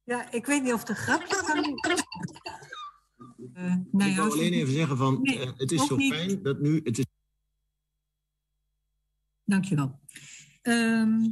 Ja, 0.05 0.31
ik 0.31 0.45
weet 0.45 0.63
niet 0.63 0.73
of 0.73 0.83
de 0.83 0.95
grapje 0.95 1.35
van 1.35 1.57
u... 1.57 1.75
Eh, 3.53 4.07
Ik 4.09 4.15
wil 4.15 4.31
alleen 4.31 4.53
even 4.53 4.73
zeggen 4.73 4.97
van, 4.97 5.21
Nee, 5.21 5.39
eh, 5.39 5.51
het 5.57 5.71
is 5.71 5.85
zo 5.85 5.95
niet. 5.95 6.13
fijn 6.13 6.43
dat 6.43 6.59
nu, 6.59 6.81
het 6.83 6.97
is 6.97 7.05
Dankjewel. 9.43 9.99
Ehm 10.61 11.23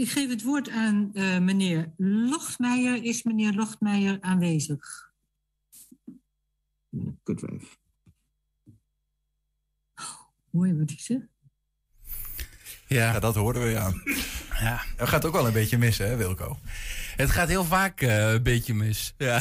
ik 0.00 0.10
geef 0.10 0.28
het 0.28 0.42
woord 0.42 0.68
aan 0.68 1.10
eh, 1.14 1.38
meneer 1.38 1.92
Lochtmeijer. 1.96 3.04
Is 3.04 3.22
meneer 3.22 3.52
Lochtmeijer 3.52 4.18
aanwezig? 4.20 5.08
kutwijf. 7.22 7.78
Mooi 10.50 10.74
wat 10.74 10.88
hij 10.88 10.98
zegt. 10.98 11.26
Ja. 12.86 13.18
dat 13.18 13.34
hoorden 13.34 13.62
we, 13.62 13.68
ja. 13.68 13.92
Ja. 14.60 14.82
Dat 14.96 15.08
gaat 15.08 15.24
ook 15.24 15.32
wel 15.32 15.46
een 15.46 15.52
beetje 15.52 15.78
missen, 15.78 16.08
hè, 16.08 16.16
Wilco? 16.16 16.58
Het 17.20 17.30
gaat 17.30 17.48
heel 17.48 17.64
vaak 17.64 18.00
eh, 18.00 18.32
een 18.32 18.42
beetje 18.42 18.74
mis. 18.74 19.14
Ja, 19.18 19.40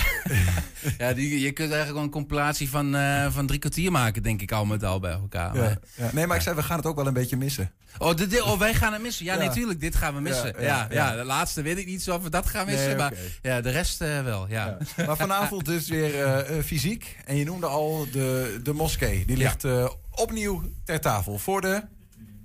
ja 0.97 1.13
die, 1.13 1.39
je 1.39 1.51
kunt 1.51 1.67
eigenlijk 1.71 1.93
wel 1.93 2.03
een 2.03 2.09
compilatie 2.09 2.69
van, 2.69 2.95
eh, 2.95 3.31
van 3.31 3.47
drie 3.47 3.59
kwartier 3.59 3.91
maken, 3.91 4.23
denk 4.23 4.41
ik 4.41 4.51
al 4.51 4.65
met 4.65 4.83
al 4.83 4.99
bij 4.99 5.11
elkaar. 5.11 5.55
Ja. 5.55 5.61
Maar- 5.61 5.77
Ja. 5.95 6.09
Nee, 6.13 6.27
maar 6.27 6.35
ik 6.37 6.41
zei, 6.43 6.55
we 6.55 6.63
gaan 6.63 6.77
het 6.77 6.85
ook 6.85 6.95
wel 6.95 7.07
een 7.07 7.13
beetje 7.13 7.37
missen. 7.37 7.71
Oh, 7.97 8.15
dit, 8.15 8.41
oh, 8.41 8.59
wij 8.59 8.73
gaan 8.73 8.93
het 8.93 9.01
missen. 9.01 9.25
Ja, 9.25 9.35
natuurlijk, 9.35 9.79
dit 9.79 9.95
gaan 9.95 10.13
we 10.15 10.21
missen. 10.21 10.53
Ja, 10.59 10.87
Ja, 10.91 11.15
de 11.15 11.23
laatste 11.23 11.61
weet 11.61 11.77
ik 11.77 11.85
niet 11.85 12.03
zo 12.03 12.15
of 12.15 12.23
we 12.23 12.29
dat 12.29 12.45
gaan 12.45 12.65
missen. 12.65 12.87
Nee, 12.87 12.95
maar 12.95 13.13
ja, 13.41 13.61
de 13.61 13.69
rest 13.69 14.01
eh, 14.01 14.23
wel, 14.23 14.47
ja. 14.49 14.77
Maar 15.05 15.17
vanavond 15.17 15.65
dus 15.65 15.87
weer 15.89 16.45
fysiek. 16.63 17.17
En 17.25 17.35
je 17.35 17.45
noemde 17.45 17.65
al 17.67 18.07
de, 18.11 18.59
de 18.63 18.73
moskee. 18.73 19.25
Die 19.25 19.37
ligt 19.37 19.65
opnieuw 20.11 20.63
ter 20.85 20.99
tafel 20.99 21.37
voor 21.37 21.61
de 21.61 21.81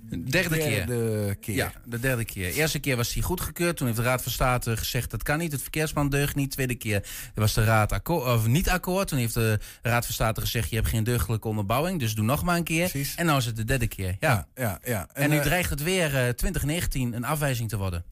Derde 0.09 0.57
keer. 0.57 0.85
derde 0.85 1.35
keer. 1.39 1.55
Ja, 1.55 1.71
de 1.85 1.99
derde 1.99 2.25
keer. 2.25 2.53
Eerste 2.53 2.79
keer 2.79 2.95
was 2.95 3.13
hij 3.13 3.23
goedgekeurd. 3.23 3.77
Toen 3.77 3.87
heeft 3.87 3.99
de 3.99 4.05
Raad 4.05 4.23
van 4.23 4.31
State 4.31 4.77
gezegd 4.77 5.11
dat 5.11 5.23
kan 5.23 5.37
niet. 5.37 5.51
Het 5.51 5.61
verkeersplan 5.61 6.09
deugt 6.09 6.35
niet. 6.35 6.51
Tweede 6.51 6.75
keer 6.75 7.03
was 7.35 7.53
de 7.53 7.63
Raad 7.63 7.91
akkoord, 7.91 8.25
of 8.25 8.47
niet 8.47 8.69
akkoord. 8.69 9.07
Toen 9.07 9.19
heeft 9.19 9.33
de 9.33 9.59
Raad 9.81 10.05
van 10.05 10.13
State 10.13 10.41
gezegd 10.41 10.69
je 10.69 10.75
hebt 10.75 10.87
geen 10.87 11.03
deugdelijke 11.03 11.47
onderbouwing. 11.47 11.99
Dus 11.99 12.15
doe 12.15 12.25
nog 12.25 12.43
maar 12.43 12.57
een 12.57 12.63
keer. 12.63 12.91
En 13.15 13.25
nu 13.25 13.35
is 13.35 13.45
het 13.45 13.55
de 13.55 13.63
derde 13.63 13.87
keer. 13.87 14.15
Ja. 14.19 14.47
ja, 14.55 14.79
ja. 14.83 15.07
En, 15.13 15.23
En, 15.23 15.29
nu 15.29 15.37
eh, 15.37 15.43
dreigt 15.43 15.69
het 15.69 15.83
weer 15.83 16.05
eh, 16.05 16.29
2019 16.29 17.13
een 17.13 17.25
afwijzing 17.25 17.69
te 17.69 17.77
worden. 17.77 18.03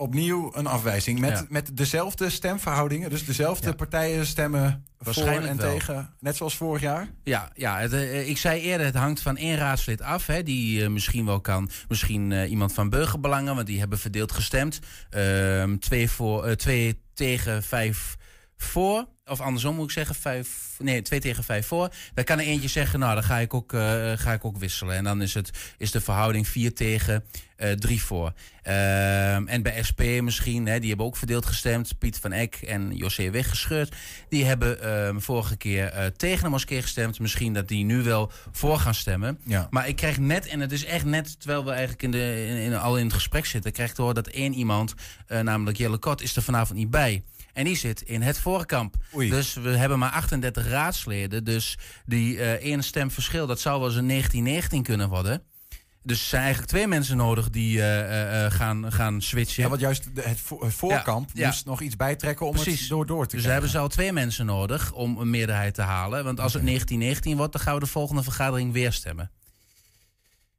Opnieuw 0.00 0.50
een 0.54 0.66
afwijzing 0.66 1.18
met, 1.18 1.30
Ja. 1.30 1.44
met 1.48 1.76
dezelfde 1.76 2.30
stemverhoudingen. 2.30 3.10
Dus 3.10 3.24
dezelfde 3.24 3.74
partijen 3.74 4.26
stemmen 4.26 4.84
Waarschijnlijk 4.98 5.40
voor 5.40 5.50
en 5.50 5.56
wel. 5.56 5.72
tegen. 5.72 6.14
Net 6.20 6.36
zoals 6.36 6.56
vorig 6.56 6.82
jaar. 6.82 7.08
Ja, 7.24 7.50
ja 7.54 7.78
het, 7.78 7.92
eh, 7.92 8.28
ik 8.28 8.38
zei 8.38 8.60
eerder, 8.60 8.86
het 8.86 8.94
hangt 8.94 9.20
van 9.20 9.36
één 9.36 9.56
raadslid 9.56 10.02
af. 10.02 10.26
Hè, 10.26 10.42
die 10.42 10.82
eh, 10.82 10.88
misschien 10.88 11.24
wel 11.24 11.40
kan. 11.40 11.70
Misschien 11.88 12.32
eh, 12.32 12.50
iemand 12.50 12.72
van 12.72 12.88
burgerbelangen, 12.90 13.54
want 13.54 13.66
die 13.66 13.78
hebben 13.78 13.98
verdeeld 13.98 14.32
gestemd. 14.32 14.78
Ehm, 15.10 15.76
twee, 15.78 16.10
voor, 16.10 16.44
eh, 16.44 16.52
twee 16.54 17.02
tegen 17.14 17.62
vijf 17.62 18.16
voor. 18.56 19.08
Of 19.28 19.40
andersom 19.40 19.74
moet 19.74 19.84
ik 19.84 19.90
zeggen, 19.90 20.14
vijf, 20.14 20.48
nee, 20.78 21.02
twee 21.02 21.20
tegen 21.20 21.44
vijf 21.44 21.66
voor. 21.66 21.88
Dan 22.14 22.24
kan 22.24 22.38
er 22.38 22.44
eentje 22.44 22.68
zeggen, 22.68 22.98
nou, 22.98 23.14
dan 23.14 23.22
ga 23.24 23.38
ik 23.38 23.54
ook, 23.54 23.72
eh, 23.72 24.12
ga 24.16 24.32
ik 24.32 24.44
ook 24.44 24.56
wisselen. 24.58 24.96
En 24.96 25.04
dan 25.04 25.22
is, 25.22 25.34
het, 25.34 25.50
is 25.78 25.90
de 25.90 26.00
verhouding 26.00 26.48
vier 26.48 26.74
tegen 26.74 27.24
eh, 27.56 27.72
drie 27.72 28.02
voor. 28.02 28.32
Ehm, 28.62 29.46
en 29.46 29.62
bij 29.62 29.82
SP 29.88 30.00
misschien, 30.22 30.66
hè, 30.66 30.78
die 30.78 30.88
hebben 30.88 31.06
ook 31.06 31.16
verdeeld 31.16 31.46
gestemd. 31.46 31.98
Piet 31.98 32.18
van 32.18 32.32
Eck 32.32 32.54
en 32.54 32.96
José 32.96 33.30
weggescheurd. 33.30 33.94
Die 34.28 34.44
hebben 34.44 34.82
ehm, 34.82 35.18
vorige 35.18 35.56
keer 35.56 35.86
eh, 35.86 36.06
tegen 36.06 36.42
de 36.44 36.50
moskee 36.50 36.82
gestemd. 36.82 37.20
Misschien 37.20 37.52
dat 37.52 37.68
die 37.68 37.84
nu 37.84 38.02
wel 38.02 38.32
voor 38.52 38.78
gaan 38.78 38.94
stemmen. 38.94 39.38
Ja. 39.44 39.66
Maar 39.70 39.88
ik 39.88 39.96
krijg 39.96 40.18
net, 40.18 40.46
en 40.46 40.60
het 40.60 40.72
is 40.72 40.84
echt 40.84 41.04
net 41.04 41.40
terwijl 41.40 41.64
we 41.64 41.70
eigenlijk 41.70 42.02
in 42.02 42.10
de, 42.10 42.46
in, 42.48 42.56
in- 42.56 42.76
al 42.78 42.98
in 42.98 43.04
het 43.04 43.14
gesprek 43.14 43.46
zitten, 43.46 43.72
krijg 43.72 43.88
ik 43.88 43.94
te 43.94 44.00
horen 44.00 44.16
dat 44.16 44.26
één 44.26 44.54
iemand, 44.54 44.94
namelijk 45.42 45.76
Jelle 45.78 45.98
Kot, 45.98 46.22
is 46.22 46.36
er 46.36 46.42
vanavond 46.42 46.78
niet 46.78 46.90
bij. 46.90 47.22
En 47.58 47.64
die 47.64 47.76
zit 47.76 48.02
in 48.02 48.22
het 48.22 48.38
voorkamp. 48.38 48.94
Dus 49.12 49.54
we 49.54 49.68
hebben 49.70 49.98
maar 49.98 50.10
38 50.10 50.68
raadsleden. 50.68 51.44
Dus 51.44 51.78
die 52.06 52.38
eh 52.40 52.52
één 52.52 52.82
stem 52.82 53.10
verschil, 53.10 53.46
dat 53.46 53.60
zou 53.60 53.78
wel 53.78 53.88
eens 53.88 53.96
een 53.96 54.06
1919 54.08 54.82
kunnen 54.82 55.08
worden. 55.08 55.42
Dus 56.02 56.20
er 56.20 56.26
zijn 56.26 56.42
eigenlijk 56.42 56.70
twee 56.72 56.86
mensen 56.86 57.16
nodig 57.16 57.50
die 57.50 57.80
eh, 57.80 58.44
eh, 58.44 58.52
gaan, 58.52 58.92
gaan 58.92 59.20
switchen. 59.22 59.62
Ja, 59.62 59.68
want 59.68 59.80
juist 59.80 60.14
de- 60.14 60.22
het, 60.22 60.40
vo- 60.40 60.64
het 60.64 60.74
voorkamp 60.74 61.30
Ja, 61.32 61.40
ja. 61.40 61.46
moest 61.46 61.64
nog 61.64 61.80
iets 61.80 61.96
bijtrekken 61.96 62.46
om 62.46 62.52
Precies. 62.52 62.80
het 62.80 62.88
door, 62.88 63.06
door 63.06 63.26
te 63.26 63.34
Dus 63.34 63.44
daar 63.44 63.52
hebben 63.52 63.70
ze 63.70 63.78
al 63.78 63.88
twee 63.88 64.12
mensen 64.12 64.46
nodig 64.46 64.92
om 64.92 65.18
een 65.18 65.30
meerderheid 65.30 65.74
te 65.74 65.82
halen. 65.82 66.24
Want 66.24 66.40
als 66.40 66.52
het 66.52 66.62
1919 66.62 67.36
wordt, 67.36 67.52
dan 67.52 67.60
gaan 67.62 67.74
we 67.74 67.80
de 67.80 67.86
volgende 67.86 68.22
vergadering 68.22 68.72
weer 68.72 68.92
stemmen. 68.92 69.30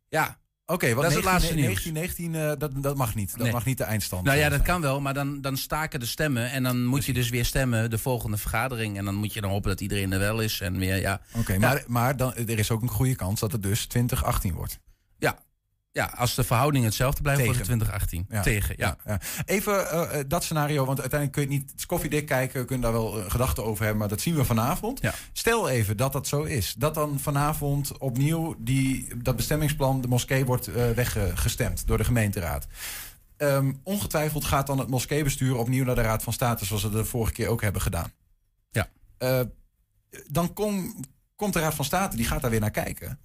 Ja, 0.09 0.37
Oké, 0.69 0.88
want 0.89 1.01
dat 1.01 1.09
is 1.09 1.15
het 1.15 1.25
laatste 1.25 1.53
19, 1.53 1.93
nieuws. 1.93 1.93
1919, 1.93 2.35
eh, 2.35 2.59
dat, 2.59 2.83
dat 2.83 2.97
mag 2.97 3.15
niet. 3.15 3.31
Dat 3.31 3.41
Nee. 3.41 3.51
mag 3.51 3.65
niet 3.65 3.77
de 3.77 3.83
eindstand 3.83 4.23
Nou 4.25 4.38
ja, 4.38 4.49
dat 4.49 4.61
kan 4.61 4.81
wel, 4.81 5.01
maar 5.01 5.13
dan, 5.13 5.41
dan 5.41 5.57
staken 5.57 5.99
de 5.99 6.05
stemmen. 6.05 6.51
En 6.51 6.63
dan 6.63 6.85
moet 6.85 7.05
je 7.05 7.13
dus 7.13 7.29
weer 7.29 7.45
stemmen 7.45 7.89
de 7.89 7.97
volgende 7.97 8.38
vergadering. 8.38 8.97
En 8.97 9.05
dan 9.05 9.15
moet 9.15 9.33
je 9.33 9.41
dan 9.41 9.49
hopen 9.49 9.69
dat 9.69 9.81
iedereen 9.81 10.11
er 10.11 10.19
wel 10.19 10.39
is. 10.39 10.61
En 10.61 10.77
weer, 10.77 10.99
ja. 10.99 11.21
Oké, 11.33 11.53
Ja. 11.53 11.59
maar, 11.59 11.83
maar 11.88 12.17
dan, 12.17 12.33
er 12.35 12.59
is 12.59 12.71
ook 12.71 12.81
een 12.81 12.89
goede 12.89 13.15
kans 13.15 13.39
dat 13.39 13.51
het 13.51 13.63
dus 13.63 13.85
2018 13.85 14.53
wordt. 14.53 14.79
Ja. 15.17 15.39
Ja, 15.91 16.05
als 16.15 16.36
de 16.36 16.43
verhouding 16.43 16.86
hetzelfde 16.86 17.22
blijft, 17.22 17.41
Tegen. 17.41 17.55
2018. 17.55 18.25
Ja. 18.29 18.41
Tegen, 18.41 18.75
ja. 18.77 18.98
Ja. 19.05 19.19
Even 19.46 19.89
eh, 19.89 20.19
eh, 20.19 20.25
dat 20.27 20.43
scenario, 20.43 20.86
want 20.86 21.00
uiteindelijk 21.00 21.31
kun 21.31 21.41
je 21.41 21.55
het 21.55 21.60
niet 21.60 21.72
het 21.72 21.79
is 21.79 21.86
koffiedik 21.86 22.25
kijken, 22.25 22.60
we 22.60 22.65
kunnen 22.65 22.91
daar 22.91 23.01
wel 23.01 23.19
eh, 23.19 23.31
gedachten 23.31 23.63
over 23.63 23.79
hebben, 23.79 24.00
maar 24.00 24.10
dat 24.10 24.22
zien 24.22 24.36
we 24.36 24.46
vanavond. 24.46 25.01
Stel 25.34 25.69
even 25.69 25.98
dat 25.98 26.13
dat 26.13 26.27
zo 26.27 26.43
is. 26.43 26.74
Dat 26.77 26.93
dan 26.93 27.19
vanavond 27.19 27.98
opnieuw 27.98 28.55
die, 28.58 29.08
dat 29.17 29.36
bestemmingsplan, 29.36 30.01
de 30.01 30.08
moskee, 30.08 30.46
wordt 30.46 30.65
weggestemd 30.96 31.88
door 31.88 31.98
de 31.98 32.03
gemeenteraad. 32.03 32.67
Ehm, 33.38 33.74
ongetwijfeld 33.84 34.46
gaat 34.46 34.67
dan 34.67 34.79
het 34.79 34.89
moskeebestuur 34.89 35.55
opnieuw 35.55 35.84
naar 35.86 35.96
de 35.96 36.01
Raad 36.01 36.24
van 36.24 36.34
State, 36.34 36.65
zoals 36.65 36.81
ze 36.81 36.89
de 36.89 37.05
vorige 37.05 37.34
keer 37.34 37.48
ook 37.48 37.62
hebben 37.62 37.81
gedaan. 37.81 38.12
Ja. 38.72 38.88
Dan 40.27 40.53
kom, 40.53 40.96
komt 41.36 41.53
de 41.53 41.60
Raad 41.60 41.75
van 41.75 41.86
State, 41.86 42.15
die 42.15 42.25
gaat 42.25 42.41
daar 42.41 42.51
weer 42.51 42.60
naar 42.60 42.72
kijken. 42.72 43.19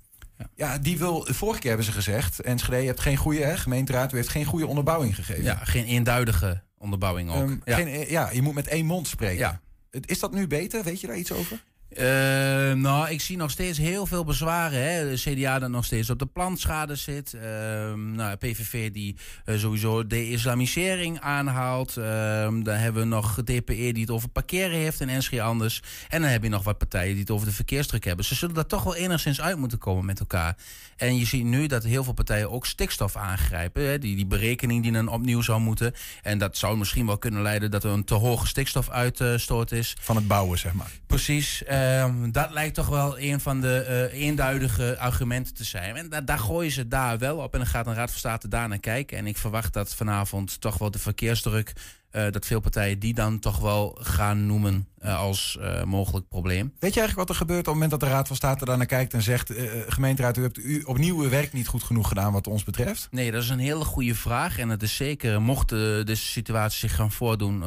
Ja. 0.55 0.79
die 0.79 0.99
wil, 0.99 1.27
vorige 1.31 1.59
keer 1.61 1.69
hebben 1.69 1.87
ze 1.87 1.93
gezegd, 1.93 2.41
Enschede, 2.41 2.77
je 2.77 2.87
hebt 2.87 3.01
geen 3.01 3.17
goede, 3.17 3.45
hè, 3.45 3.57
gemeenteraad, 3.57 4.13
u 4.13 4.17
heeft 4.17 4.29
geen 4.29 4.45
goede 4.45 4.67
onderbouwing 4.67 5.15
gegeven. 5.15 5.43
Ja, 5.43 5.55
geen 5.65 5.85
eenduidige 5.85 6.63
onderbouwing 6.79 7.31
ook. 7.31 7.49
Ehm, 7.49 7.57
ja. 7.65 7.77
geen- 7.77 8.11
ja, 8.11 8.31
je 8.31 8.43
moet 8.43 8.55
met 8.55 8.69
één 8.69 8.87
mond 8.87 9.07
spreken. 9.09 9.37
Ja. 9.39 9.61
Is 10.01 10.19
dat 10.19 10.33
nu 10.33 10.47
beter? 10.47 10.83
Weet 10.85 11.01
je 11.01 11.07
daar 11.07 11.17
iets 11.17 11.33
over? 11.33 11.65
Eh, 11.95 12.73
nou, 12.73 13.11
ik 13.11 13.21
zie 13.21 13.37
nog 13.37 13.51
steeds 13.51 13.79
heel 13.79 14.07
veel 14.07 14.25
bezwaren. 14.25 14.83
Hè. 14.83 15.11
De 15.11 15.17
CDA 15.17 15.59
dat 15.59 15.71
nog 15.71 15.85
steeds 15.85 16.11
op 16.11 16.19
de 16.19 16.27
plantschade 16.27 16.95
zit. 16.95 17.35
Ehm 17.35 18.15
nou, 18.15 18.37
PVV 18.37 18.91
die 18.91 19.17
eh, 19.45 19.59
sowieso 19.59 20.07
de 20.07 20.31
islamisering 20.31 21.21
aanhaalt. 21.21 21.97
Ehm, 21.97 22.63
dan 22.63 22.75
hebben 22.75 23.03
we 23.03 23.09
nog 23.09 23.35
DPE 23.45 23.93
die 23.93 24.01
het 24.01 24.11
over 24.11 24.29
parkeren 24.29 24.79
heeft 24.79 25.01
en 25.01 25.09
Enschede 25.09 25.43
anders. 25.43 25.83
En 26.09 26.21
dan 26.21 26.31
heb 26.31 26.43
je 26.43 26.49
nog 26.49 26.65
wat 26.65 26.79
partijen 26.79 27.13
die 27.13 27.21
het 27.21 27.31
over 27.31 27.47
de 27.47 27.53
verkeersdruk 27.53 28.05
hebben. 28.05 28.25
Ze 28.25 28.35
zullen 28.35 28.55
daar 28.55 28.67
toch 28.67 28.83
wel 28.83 28.95
enigszins 28.95 29.41
uit 29.41 29.57
moeten 29.57 29.79
komen 29.79 30.05
met 30.05 30.21
elkaar. 30.21 30.57
En 30.97 31.17
je 31.19 31.27
ziet 31.27 31.45
nu 31.45 31.67
dat 31.67 31.85
heel 31.85 32.05
veel 32.05 32.13
partijen 32.13 32.51
ook 32.51 32.67
stikstof 32.67 33.17
aangrijpen. 33.17 33.83
Hè. 33.83 33.99
Die, 33.99 34.17
die 34.17 34.27
berekening 34.27 34.83
die 34.83 34.93
dan 34.93 35.09
opnieuw 35.09 35.43
zou 35.43 35.61
moeten. 35.61 35.95
En 36.23 36.39
dat 36.39 36.57
zou 36.57 36.77
misschien 36.77 37.07
wel 37.07 37.19
kunnen 37.19 37.43
leiden 37.43 37.71
dat 37.71 37.85
er 37.85 37.91
een 37.91 38.05
te 38.05 38.15
hoge 38.15 38.47
stikstofuitstoot 38.47 39.73
is. 39.73 39.97
Van 40.01 40.17
het 40.17 40.27
bouwen, 40.27 40.59
zeg 40.59 40.73
maar. 40.73 40.91
Precies. 41.07 41.63
Eh, 41.85 42.01
Ehm, 42.03 42.31
dat 42.31 42.51
lijkt 42.51 42.75
toch 42.75 42.89
wel 42.89 43.19
een 43.19 43.41
van 43.41 43.61
de 43.61 43.81
eh, 44.13 44.21
eenduidige 44.23 44.99
argumenten 44.99 45.55
te 45.55 45.65
zijn. 45.65 45.97
En 45.97 46.09
da- 46.09 46.21
daar 46.21 46.39
gooien 46.39 46.73
ze 46.73 46.89
daar 46.89 47.19
wel 47.19 47.37
op. 47.37 47.53
En 47.53 47.59
dan 47.59 47.69
gaat 47.69 47.87
een 47.87 47.95
Raad 47.95 48.11
van 48.11 48.19
State 48.19 48.49
daar 48.49 48.69
naar 48.69 48.79
kijken. 48.79 49.19
En 49.19 49.27
ik 49.27 49.37
verwacht 49.37 49.73
dat 49.73 49.95
vanavond 49.95 50.61
toch 50.61 50.79
wel 50.79 50.91
de 50.91 50.99
verkeersdruk. 50.99 51.73
Eh, 52.15 52.31
dat 52.31 52.47
veel 52.47 52.61
partijen 52.61 52.99
die 52.99 53.15
dan 53.15 53.39
toch 53.39 53.59
wel 53.59 53.99
gaan 54.01 54.47
noemen 54.47 54.89
eh, 54.99 55.19
als 55.19 55.59
eh, 55.61 55.83
mogelijk 55.83 56.29
probleem. 56.29 56.73
Weet 56.79 56.95
je 56.95 57.01
eigenlijk 57.01 57.29
wat 57.29 57.29
er 57.29 57.35
gebeurt 57.35 57.61
op 57.61 57.65
het 57.65 57.75
moment 57.75 57.91
dat 57.91 58.01
de 58.01 58.07
Raad 58.07 58.27
van 58.27 58.37
State 58.37 58.65
daar 58.65 58.77
naar 58.77 58.87
kijkt 58.87 59.13
en 59.13 59.23
zegt: 59.23 59.53
gemeenteraad, 59.87 60.37
u 60.37 60.43
hebt 60.43 60.59
u 60.59 60.83
opnieuw 60.83 61.21
uw 61.21 61.29
werk 61.29 61.53
niet 61.53 61.67
goed 61.67 61.83
genoeg 61.83 62.09
gedaan 62.09 62.33
wat 62.33 62.47
ons 62.47 62.65
betreft? 62.65 63.09
Nee, 63.11 63.31
dat 63.31 63.43
is 63.43 63.49
een 63.49 63.59
hele 63.59 63.85
goede 63.85 64.15
vraag. 64.15 64.59
En 64.59 64.69
het 64.69 64.83
is 64.83 64.97
zeker, 64.97 65.43
mocht 65.43 65.69
de, 65.69 66.03
de 66.05 66.15
situatie 66.15 66.79
zich 66.79 66.97
gaan 66.97 67.11
voordoen, 67.11 67.65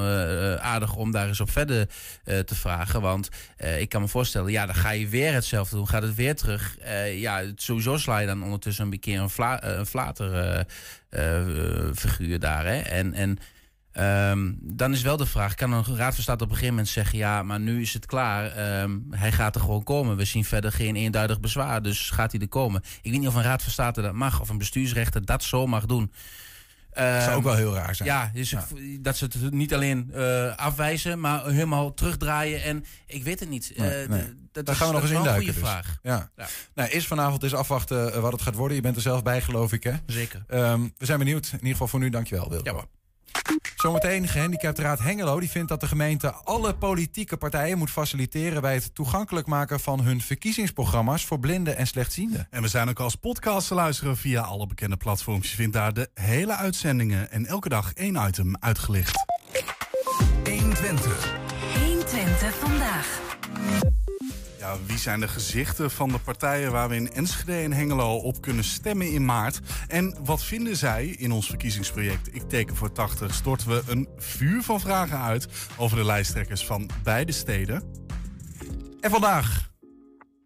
aardig 0.59 0.95
om 0.95 1.11
daar 1.11 1.27
eens 1.27 1.39
op 1.39 1.51
verder 1.51 1.89
te 2.23 2.55
vragen. 2.55 3.01
Want 3.01 3.29
ik 3.79 3.89
kan 3.89 4.01
me 4.01 4.07
voorstellen, 4.07 4.51
ja, 4.51 4.65
dan 4.65 4.75
ga 4.75 4.91
je 4.91 5.07
weer 5.07 5.33
hetzelfde 5.33 5.75
doen. 5.75 5.87
Gaat 5.87 6.03
het 6.03 6.15
weer 6.15 6.35
terug. 6.35 6.77
Ja, 7.11 7.43
sowieso 7.55 7.97
sla 7.97 8.19
je 8.19 8.27
dan 8.27 8.43
ondertussen 8.43 8.91
een 8.91 8.99
keer 8.99 9.19
een, 9.19 9.29
fla, 9.29 9.63
een 9.63 9.85
flater 9.85 10.65
figuur 11.95 12.39
daar. 12.39 12.65
Hè? 12.65 12.77
En, 12.77 13.13
en 13.13 13.39
ehm, 13.97 14.51
dan 14.61 14.93
is 14.93 15.01
wel 15.01 15.17
de 15.17 15.25
vraag, 15.25 15.55
kan 15.55 15.71
een 15.71 15.95
raad 15.95 16.13
van 16.13 16.23
state 16.23 16.43
op 16.43 16.49
een 16.49 16.55
gegeven 16.55 16.75
moment 16.75 16.93
zeggen... 16.93 17.17
ja, 17.17 17.43
maar 17.43 17.59
nu 17.59 17.81
is 17.81 17.93
het 17.93 18.05
klaar, 18.05 18.51
Ehm, 18.51 18.97
hij 19.09 19.31
gaat 19.31 19.55
er 19.55 19.61
gewoon 19.61 19.83
komen. 19.83 20.17
We 20.17 20.25
zien 20.25 20.45
verder 20.45 20.71
geen 20.71 20.95
eenduidig 20.95 21.39
bezwaar, 21.39 21.81
dus 21.81 22.09
gaat 22.09 22.31
hij 22.31 22.41
er 22.41 22.47
komen. 22.47 22.81
Ik 23.01 23.11
weet 23.11 23.19
niet 23.19 23.27
of 23.29 23.35
een 23.35 23.41
raad 23.43 23.63
van 23.63 23.71
state 23.71 24.01
dat 24.01 24.13
mag, 24.13 24.41
of 24.41 24.49
een 24.49 24.57
bestuursrechter 24.57 25.25
dat 25.25 25.43
zo 25.43 25.67
mag 25.67 25.85
doen. 25.85 26.11
Dat 26.93 27.23
zou 27.23 27.35
ook 27.35 27.43
wel 27.43 27.51
Ehm, 27.53 27.61
heel 27.61 27.73
raar 27.73 27.95
zijn. 27.95 28.09
Ja, 28.09 28.31
dus 28.33 28.53
dat 29.01 29.17
ze 29.17 29.25
het 29.25 29.51
niet 29.53 29.73
alleen 29.73 30.11
eh, 30.13 30.55
afwijzen, 30.55 31.19
maar 31.19 31.45
helemaal 31.45 31.93
terugdraaien. 31.93 32.63
En 32.63 32.85
ik 33.07 33.23
weet 33.23 33.39
het 33.39 33.49
niet. 33.49 33.73
Nee, 33.75 33.89
Eh, 34.03 34.09
nee. 34.09 34.21
dat 34.51 34.65
Daar 34.65 34.75
is- 34.75 34.81
gaan 34.81 34.87
we 34.89 34.93
nog 34.93 35.01
eens 35.03 35.11
is 35.11 35.17
induiken. 35.17 35.47
Een 35.47 35.53
goede 35.53 35.59
dus. 35.59 35.69
vraag. 35.69 35.97
Ja. 36.03 36.29
Ja. 36.37 36.47
Nou, 36.75 36.89
eerst 36.89 37.07
vanavond 37.07 37.43
is 37.43 37.53
afwachten 37.53 38.13
eh, 38.13 38.19
wat 38.19 38.31
het 38.31 38.41
gaat 38.41 38.55
worden. 38.55 38.75
Je 38.75 38.81
bent 38.83 38.95
er 38.95 39.01
zelf 39.01 39.23
bij, 39.23 39.41
geloof 39.41 39.73
ik, 39.73 39.83
hè? 39.83 39.93
Zeker. 40.05 40.43
Ehm, 40.47 40.81
we 40.97 41.05
zijn 41.05 41.19
benieuwd. 41.19 41.45
In 41.45 41.53
ieder 41.53 41.71
geval 41.71 41.87
voor 41.87 41.99
nu, 41.99 42.09
dankjewel, 42.09 42.49
Wilco. 42.49 42.89
Zometeen, 43.77 44.27
gehandicaptenraad 44.27 44.99
Hengelo 44.99 45.39
die 45.39 45.49
vindt 45.49 45.69
dat 45.69 45.79
de 45.79 45.87
gemeente 45.87 46.31
alle 46.31 46.75
politieke 46.75 47.37
partijen 47.37 47.77
moet 47.77 47.91
faciliteren 47.91 48.61
bij 48.61 48.73
het 48.73 48.95
toegankelijk 48.95 49.47
maken 49.47 49.79
van 49.79 50.01
hun 50.01 50.21
verkiezingsprogramma's 50.21 51.25
voor 51.25 51.39
blinden 51.39 51.77
en 51.77 51.87
slechtzienden. 51.87 52.47
En 52.49 52.61
we 52.61 52.67
zijn 52.67 52.89
ook 52.89 52.99
als 52.99 53.15
podcast 53.15 53.67
te 53.67 53.73
luisteren 53.73 54.17
via 54.17 54.41
alle 54.41 54.67
bekende 54.67 54.97
platforms. 54.97 55.49
Je 55.49 55.55
vindt 55.55 55.73
daar 55.73 55.93
de 55.93 56.09
hele 56.13 56.55
uitzendingen 56.55 57.31
en 57.31 57.45
elke 57.45 57.69
dag 57.69 57.93
één 57.93 58.27
item 58.27 58.55
uitgelicht. 58.59 59.25
120. 60.43 61.33
120 61.85 62.55
vandaag. 62.55 63.36
Ja, 64.67 64.77
wie 64.85 64.97
zijn 64.97 65.19
de 65.19 65.27
gezichten 65.27 65.91
van 65.91 66.09
de 66.09 66.19
partijen 66.19 66.71
waar 66.71 66.89
we 66.89 66.95
in 66.95 67.11
Enschede 67.11 67.57
en 67.57 67.73
Hengelo 67.73 68.15
op 68.15 68.41
kunnen 68.41 68.63
stemmen 68.63 69.11
in 69.11 69.25
maart? 69.25 69.59
En 69.87 70.15
wat 70.23 70.43
vinden 70.43 70.75
zij 70.75 71.05
in 71.05 71.31
ons 71.31 71.47
verkiezingsproject 71.47 72.35
Ik 72.35 72.41
teken 72.49 72.75
voor 72.75 72.91
80? 72.91 73.33
Storten 73.33 73.67
we 73.67 73.83
een 73.87 74.07
vuur 74.17 74.61
van 74.63 74.79
vragen 74.79 75.19
uit 75.19 75.47
over 75.77 75.97
de 75.97 76.05
lijsttrekkers 76.05 76.65
van 76.65 76.89
beide 77.03 77.31
steden. 77.31 77.83
En 78.99 79.09
vandaag 79.09 79.71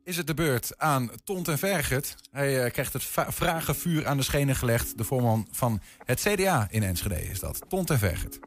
is 0.03 0.17
het 0.17 0.27
de 0.27 0.33
beurt 0.33 0.77
aan 0.77 1.11
Tont 1.23 1.47
en 1.47 1.57
Vergert. 1.57 2.15
Hij 2.31 2.63
eh, 2.63 2.71
krijgt 2.71 2.93
het 2.93 3.03
vragenvuur 3.27 4.07
aan 4.07 4.17
de 4.17 4.23
schenen 4.23 4.55
gelegd. 4.55 4.97
De 4.97 5.03
voorman 5.03 5.47
van 5.51 5.81
het 6.05 6.19
CDA 6.19 6.67
in 6.69 6.83
Enschede 6.83 7.29
is 7.29 7.39
dat. 7.39 7.61
Tont 7.69 7.89
en 7.89 7.99
Vergert. 7.99 8.39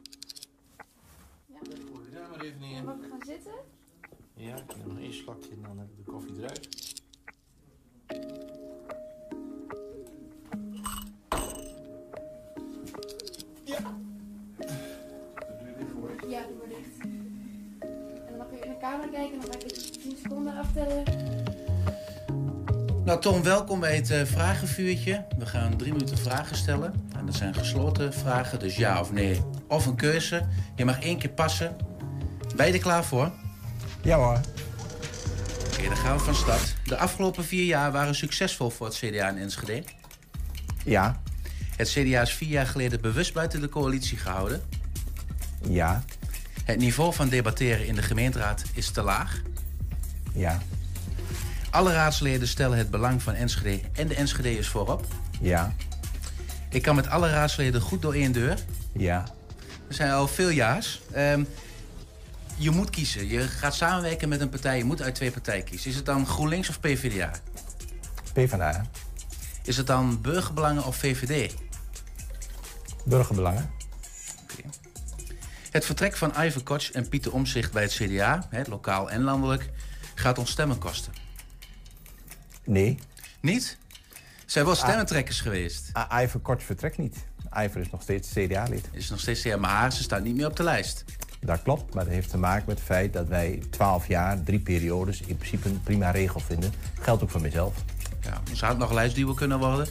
Gaan 1.53 1.65
zitten? 2.91 3.14
Ja, 4.45 4.55
ik 4.55 4.77
neem 4.77 4.87
nog 4.87 4.99
één 4.99 5.13
slokje 5.13 5.49
en 5.49 5.61
dan 5.61 5.77
heb 5.77 5.87
ik 5.89 6.05
de 6.05 6.11
koffie 6.11 6.35
eruit. 6.37 6.93
Ja, 16.27 16.41
doe 16.47 16.57
maar 16.57 16.67
dicht. 16.67 16.99
En 17.79 18.25
dan 18.29 18.37
mag 18.37 18.47
je 18.51 18.59
in 18.59 18.69
de 18.69 18.77
camera 18.79 19.07
kijken 19.07 19.33
en 19.33 19.39
dan 19.39 19.51
ga 19.51 19.59
ik 19.59 19.71
even 19.71 20.01
10 20.01 20.17
seconden 20.23 20.57
aftellen. 20.57 21.03
Nou, 23.05 23.21
Tom, 23.21 23.43
welkom 23.43 23.79
bij 23.79 23.95
het 23.95 24.11
eh, 24.11 24.25
vragenvuurtje. 24.25 25.25
We 25.37 25.45
gaan 25.45 25.77
drie 25.77 25.91
minuten 25.91 26.17
vragen 26.17 26.55
stellen. 26.55 26.93
En 27.17 27.25
dat 27.25 27.35
zijn 27.35 27.53
gesloten 27.53 28.13
vragen, 28.13 28.59
dus 28.59 28.75
ja 28.75 28.99
of 28.99 29.11
nee. 29.11 29.41
Of 29.67 29.85
een 29.85 29.95
keuze. 29.95 30.47
Je 30.75 30.85
mag 30.85 31.01
één 31.01 31.17
keer 31.17 31.29
passen. 31.29 31.75
Ben 32.55 32.67
je 32.67 32.73
er 32.73 32.79
klaar 32.79 33.05
voor? 33.05 33.31
Ja 34.05 34.17
hoor. 34.17 34.39
Oké, 35.73 35.87
dan 35.87 35.97
gaan 35.97 36.17
we 36.17 36.23
van 36.23 36.35
start. 36.35 36.75
De 36.83 36.97
afgelopen 36.97 37.43
vier 37.45 37.65
jaar 37.65 37.91
waren 37.91 38.15
succesvol 38.15 38.69
voor 38.69 38.85
het 38.85 38.95
CDA 38.95 39.29
in 39.29 39.37
Enschede. 39.37 39.83
Ja. 40.83 41.21
Het 41.75 41.89
CDA 41.89 42.21
is 42.21 42.33
vier 42.33 42.49
jaar 42.49 42.67
geleden 42.67 43.01
bewust 43.01 43.33
buiten 43.33 43.61
de 43.61 43.69
coalitie 43.69 44.17
gehouden. 44.17 44.61
Ja. 45.69 46.03
Het 46.63 46.77
niveau 46.77 47.13
van 47.13 47.29
debatteren 47.29 47.85
in 47.85 47.95
de 47.95 48.01
gemeenteraad 48.01 48.63
is 48.73 48.91
te 48.91 49.01
laag. 49.01 49.41
Ja. 50.33 50.61
Alle 51.69 51.93
raadsleden 51.93 52.47
stellen 52.47 52.77
het 52.77 52.89
belang 52.89 53.21
van 53.21 53.33
Enschede 53.33 53.81
en 53.93 54.07
de 54.07 54.15
Enschede'ers 54.15 54.67
voorop. 54.67 55.05
Ja. 55.41 55.73
Ik 56.69 56.81
kan 56.81 56.95
met 56.95 57.07
alle 57.07 57.29
raadsleden 57.29 57.81
goed 57.81 58.01
door 58.01 58.13
één 58.13 58.31
deur. 58.31 58.57
Ja. 58.91 59.23
We 59.87 59.93
zijn 59.93 60.11
al 60.11 60.27
veel 60.27 60.49
jaars. 60.49 61.01
Ehm, 61.11 61.43
je 62.57 62.71
moet 62.71 62.89
kiezen. 62.89 63.27
Je 63.27 63.41
gaat 63.41 63.75
samenwerken 63.75 64.29
met 64.29 64.41
een 64.41 64.49
partij. 64.49 64.77
Je 64.77 64.83
moet 64.83 65.01
uit 65.01 65.15
twee 65.15 65.31
partijen 65.31 65.63
kiezen. 65.63 65.89
Is 65.89 65.95
het 65.95 66.05
dan 66.05 66.27
GroenLinks 66.27 66.69
of 66.69 66.79
PvdA? 66.79 67.31
PvdA. 68.33 68.85
Is 69.63 69.77
het 69.77 69.87
dan 69.87 70.21
Burgerbelangen 70.21 70.85
of 70.85 70.95
VVD? 70.95 71.53
Burgerbelangen. 73.05 73.73
Het 75.71 75.85
vertrek 75.85 76.15
van 76.15 76.33
Iver 76.39 76.63
Koch 76.63 76.91
en 76.91 77.09
Pieter 77.09 77.33
Omzicht 77.33 77.71
bij 77.71 77.83
het 77.83 77.93
CDA, 77.93 78.47
hè, 78.49 78.61
lokaal 78.69 79.09
en 79.09 79.21
landelijk, 79.21 79.69
gaat 80.15 80.37
ons 80.37 80.51
stemmen 80.51 80.77
kosten. 80.77 81.13
Nee. 82.63 82.99
Niet? 83.39 83.77
Zijn 84.45 84.65
wel 84.65 84.75
stemmentrekkers 84.75 85.41
geweest. 85.41 85.89
Ah, 85.91 86.21
Iver 86.21 86.39
Kort 86.39 86.63
vertrekt 86.63 86.97
niet. 86.97 87.25
Iver 87.53 87.81
is 87.81 87.89
nog 87.91 88.01
steeds 88.01 88.29
CDA-lid. 88.29 88.89
Is 88.91 89.09
nog 89.09 89.19
steeds 89.19 89.41
CDA, 89.41 89.57
maar 89.57 89.93
ze 89.93 90.03
staat 90.03 90.23
niet 90.23 90.35
meer 90.35 90.47
op 90.47 90.55
de 90.55 90.63
lijst. 90.63 91.03
Dat 91.45 91.61
klopt, 91.61 91.93
maar 91.93 92.03
dat 92.03 92.13
heeft 92.13 92.29
te 92.29 92.37
maken 92.37 92.63
met 92.67 92.77
het 92.77 92.85
feit 92.85 93.13
dat 93.13 93.27
wij 93.27 93.61
12 93.69 94.07
jaar, 94.07 94.43
drie 94.43 94.59
periodes, 94.59 95.21
in 95.21 95.37
principe 95.37 95.69
een 95.69 95.81
prima 95.83 96.11
regel 96.11 96.39
vinden. 96.39 96.73
Geldt 97.01 97.23
ook 97.23 97.29
voor 97.29 97.41
mezelf. 97.41 97.75
Ja, 98.21 98.41
zou 98.53 98.71
het 98.71 98.79
nog 98.79 98.89
een 98.89 98.95
lijstduwer 98.95 99.35
kunnen 99.35 99.59
worden? 99.59 99.87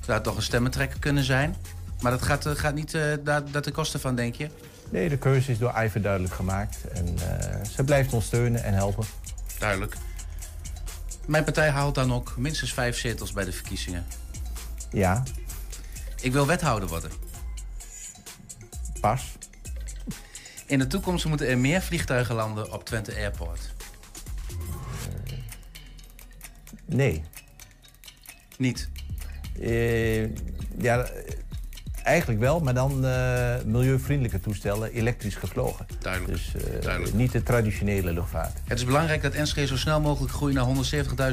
Zou 0.00 0.16
het 0.18 0.26
nog 0.26 0.36
een 0.36 0.42
stemmentrekker 0.42 0.98
kunnen 0.98 1.24
zijn? 1.24 1.56
Maar 2.00 2.10
dat 2.12 2.22
gaat, 2.22 2.46
eh, 2.46 2.52
gaat 2.54 2.74
niet 2.74 2.94
eh 2.94 3.02
daar, 3.24 3.50
daar 3.50 3.62
ten 3.62 3.72
koste 3.72 3.98
van, 3.98 4.14
denk 4.14 4.34
je? 4.34 4.48
Nee, 4.90 5.08
de 5.08 5.16
keuze 5.18 5.52
is 5.52 5.58
door 5.58 5.74
Iver 5.84 6.02
duidelijk 6.02 6.34
gemaakt. 6.34 6.76
En 6.92 7.06
eh, 7.18 7.64
ze 7.74 7.84
blijft 7.84 8.12
ons 8.12 8.24
steunen 8.24 8.64
en 8.64 8.74
helpen. 8.74 9.04
Duidelijk. 9.58 9.96
Mijn 11.26 11.44
partij 11.44 11.70
haalt 11.70 11.94
dan 11.94 12.12
ook 12.12 12.34
minstens 12.36 12.72
vijf 12.74 12.98
zetels 12.98 13.32
bij 13.32 13.44
de 13.44 13.52
verkiezingen. 13.52 14.04
Ja, 14.90 15.22
Ik 16.20 16.32
wil 16.32 16.46
wethouder 16.46 16.88
worden. 16.88 17.10
pas. 19.00 19.32
In 20.66 20.78
de 20.78 20.86
toekomst 20.86 21.24
moeten 21.24 21.48
er 21.48 21.58
meer 21.58 21.82
vliegtuigen 21.82 22.34
landen 22.34 22.72
op 22.72 22.84
Twente 22.84 23.14
Airport. 23.14 23.72
Nee. 26.86 27.22
Niet? 28.58 28.88
Eh, 29.60 30.22
ja, 30.78 31.06
eigenlijk 32.02 32.40
wel, 32.40 32.60
maar 32.60 32.74
dan 32.74 33.04
eh, 33.06 33.54
milieuvriendelijke 33.64 34.40
toestellen, 34.40 34.92
elektrisch 34.92 35.34
gevlogen. 35.34 35.86
Duidelijk. 35.98 36.32
Dus 36.32 36.54
eh, 36.64 36.80
Duidelijk. 36.82 37.14
niet 37.14 37.32
de 37.32 37.42
traditionele 37.42 38.12
luchtvaart. 38.12 38.58
Het 38.64 38.78
is 38.78 38.84
belangrijk 38.84 39.22
dat 39.22 39.32
Enschede 39.32 39.66
zo 39.66 39.76
snel 39.76 40.00
mogelijk 40.00 40.32
groeit 40.32 40.54
naar 40.54 40.66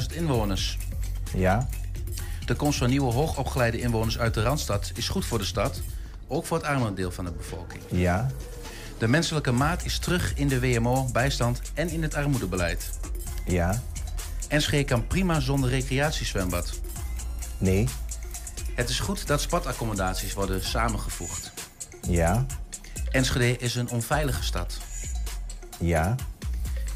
170.000 0.01 0.15
inwoners. 0.15 0.77
Ja, 1.35 1.67
De 2.45 2.55
komst 2.55 2.77
van 2.77 2.89
nieuwe 2.89 3.11
hoogopgeleide 3.13 3.79
inwoners 3.79 4.19
uit 4.19 4.33
de 4.33 4.41
Randstad 4.41 4.91
is 4.95 5.09
goed 5.09 5.25
voor 5.25 5.37
de 5.37 5.45
stad, 5.45 5.81
ook 6.27 6.45
voor 6.45 6.57
het 6.57 6.65
armere 6.65 6.93
deel 6.93 7.11
van 7.11 7.25
de 7.25 7.31
bevolking. 7.31 7.81
ja, 7.91 8.31
De 9.01 9.07
menselijke 9.07 9.51
maat 9.51 9.85
is 9.85 9.99
terug 9.99 10.33
in 10.35 10.47
de 10.47 10.59
WMO, 10.59 11.09
bijstand 11.11 11.61
en 11.73 11.89
in 11.89 12.01
het 12.01 12.15
armoedebeleid. 12.15 12.89
ja, 13.45 13.81
Enschede 14.47 14.83
kan 14.83 15.07
prima 15.07 15.39
zonder 15.39 15.69
recreatiezwembad. 15.69 16.79
nee, 17.57 17.87
Het 18.75 18.89
is 18.89 18.99
goed 18.99 19.27
dat 19.27 19.41
sportaccommodaties 19.41 20.33
worden 20.33 20.63
samengevoegd. 20.63 21.53
ja, 22.07 22.45
Enschede 23.11 23.57
is 23.57 23.75
een 23.75 23.89
onveilige 23.89 24.43
stad. 24.43 24.77
ja, 25.79 26.15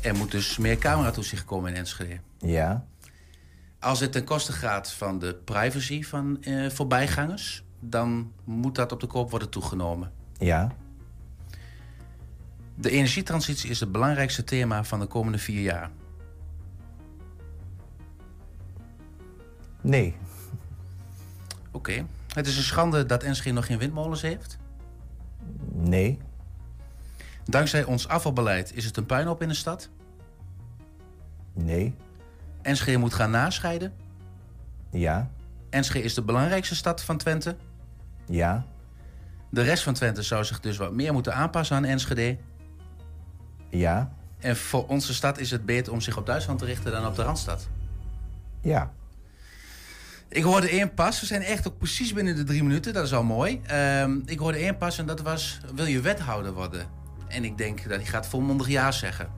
Er 0.01 0.15
moet 0.15 0.31
dus 0.31 0.57
meer 0.57 0.77
cameratoezicht 0.77 1.45
komen 1.45 1.71
in 1.71 1.77
Enschede. 1.77 2.19
ja, 2.39 2.85
Als 3.79 3.99
het 3.99 4.11
ten 4.11 4.23
koste 4.23 4.51
gaat 4.51 4.91
van 4.91 5.19
de 5.19 5.35
privacy 5.45 6.03
van 6.03 6.43
eh, 6.43 6.69
voorbijgangers... 6.69 7.63
dan 7.79 8.31
moet 8.43 8.75
dat 8.75 8.91
op 8.91 8.99
de 8.99 9.07
koop 9.07 9.29
worden 9.29 9.49
toegenomen. 9.49 10.11
ja, 10.37 10.71
de 12.75 12.89
energietransitie 12.89 13.69
is 13.69 13.79
het 13.79 13.91
belangrijkste 13.91 14.43
thema 14.43 14.83
van 14.83 14.99
de 14.99 15.05
komende 15.05 15.37
vier 15.37 15.61
jaar. 15.61 15.91
Nee. 19.81 20.15
Oké. 21.71 22.05
Het 22.33 22.47
is 22.47 22.57
een 22.57 22.63
schande 22.63 23.05
dat 23.05 23.23
Enschede 23.23 23.55
nog 23.55 23.65
geen 23.65 23.77
windmolens 23.77 24.21
heeft? 24.21 24.57
Nee. 25.71 26.19
Dankzij 27.43 27.83
ons 27.83 28.07
afvalbeleid 28.07 28.75
is 28.75 28.85
het 28.85 28.97
een 28.97 29.05
puinhoop 29.05 29.41
in 29.41 29.47
de 29.47 29.53
stad? 29.53 29.89
Nee. 31.53 31.95
Enschede 32.61 32.97
moet 32.97 33.13
gaan 33.13 33.31
nascheiden? 33.31 33.93
Ja. 34.91 35.29
Enschede 35.69 36.05
is 36.05 36.13
de 36.13 36.21
belangrijkste 36.21 36.75
stad 36.75 37.03
van 37.03 37.17
Twente? 37.17 37.55
Ja. 38.25 38.65
De 39.49 39.61
rest 39.61 39.83
van 39.83 39.93
Twente 39.93 40.21
zou 40.21 40.43
zich 40.43 40.59
dus 40.59 40.77
wat 40.77 40.93
meer 40.93 41.13
moeten 41.13 41.35
aanpassen 41.35 41.75
aan 41.75 41.85
Enschede? 41.85 42.37
Ja. 43.77 44.11
En 44.39 44.55
voor 44.57 44.87
onze 44.87 45.13
stad 45.13 45.37
is 45.37 45.51
het 45.51 45.65
beter 45.65 45.93
om 45.93 46.01
zich 46.01 46.17
op 46.17 46.25
Duitsland 46.25 46.59
te 46.59 46.65
richten 46.65 46.91
dan 46.91 47.05
op 47.05 47.15
de 47.15 47.23
Randstad. 47.23 47.67
Ja. 48.61 48.91
Ik 50.29 50.43
hoorde 50.43 50.69
één 50.69 50.93
pas. 50.93 51.19
We 51.19 51.25
zijn 51.25 51.41
echt 51.41 51.67
ook 51.67 51.77
precies 51.77 52.13
binnen 52.13 52.35
de 52.35 52.43
drie 52.43 52.63
minuten. 52.63 52.93
Dat 52.93 53.05
is 53.05 53.13
al 53.13 53.23
mooi. 53.23 53.61
Ehm, 53.65 54.17
ik 54.25 54.39
hoorde 54.39 54.57
één 54.57 54.77
pas 54.77 54.97
en 54.97 55.05
dat 55.05 55.21
was... 55.21 55.59
Wil 55.75 55.85
je 55.85 56.01
wethouder 56.01 56.53
worden? 56.53 56.87
En 57.27 57.43
ik 57.43 57.57
denk 57.57 57.89
dat 57.89 57.97
hij 57.97 58.05
gaat 58.05 58.27
volmondig 58.27 58.67
ja 58.67 58.91
zeggen. 58.91 59.29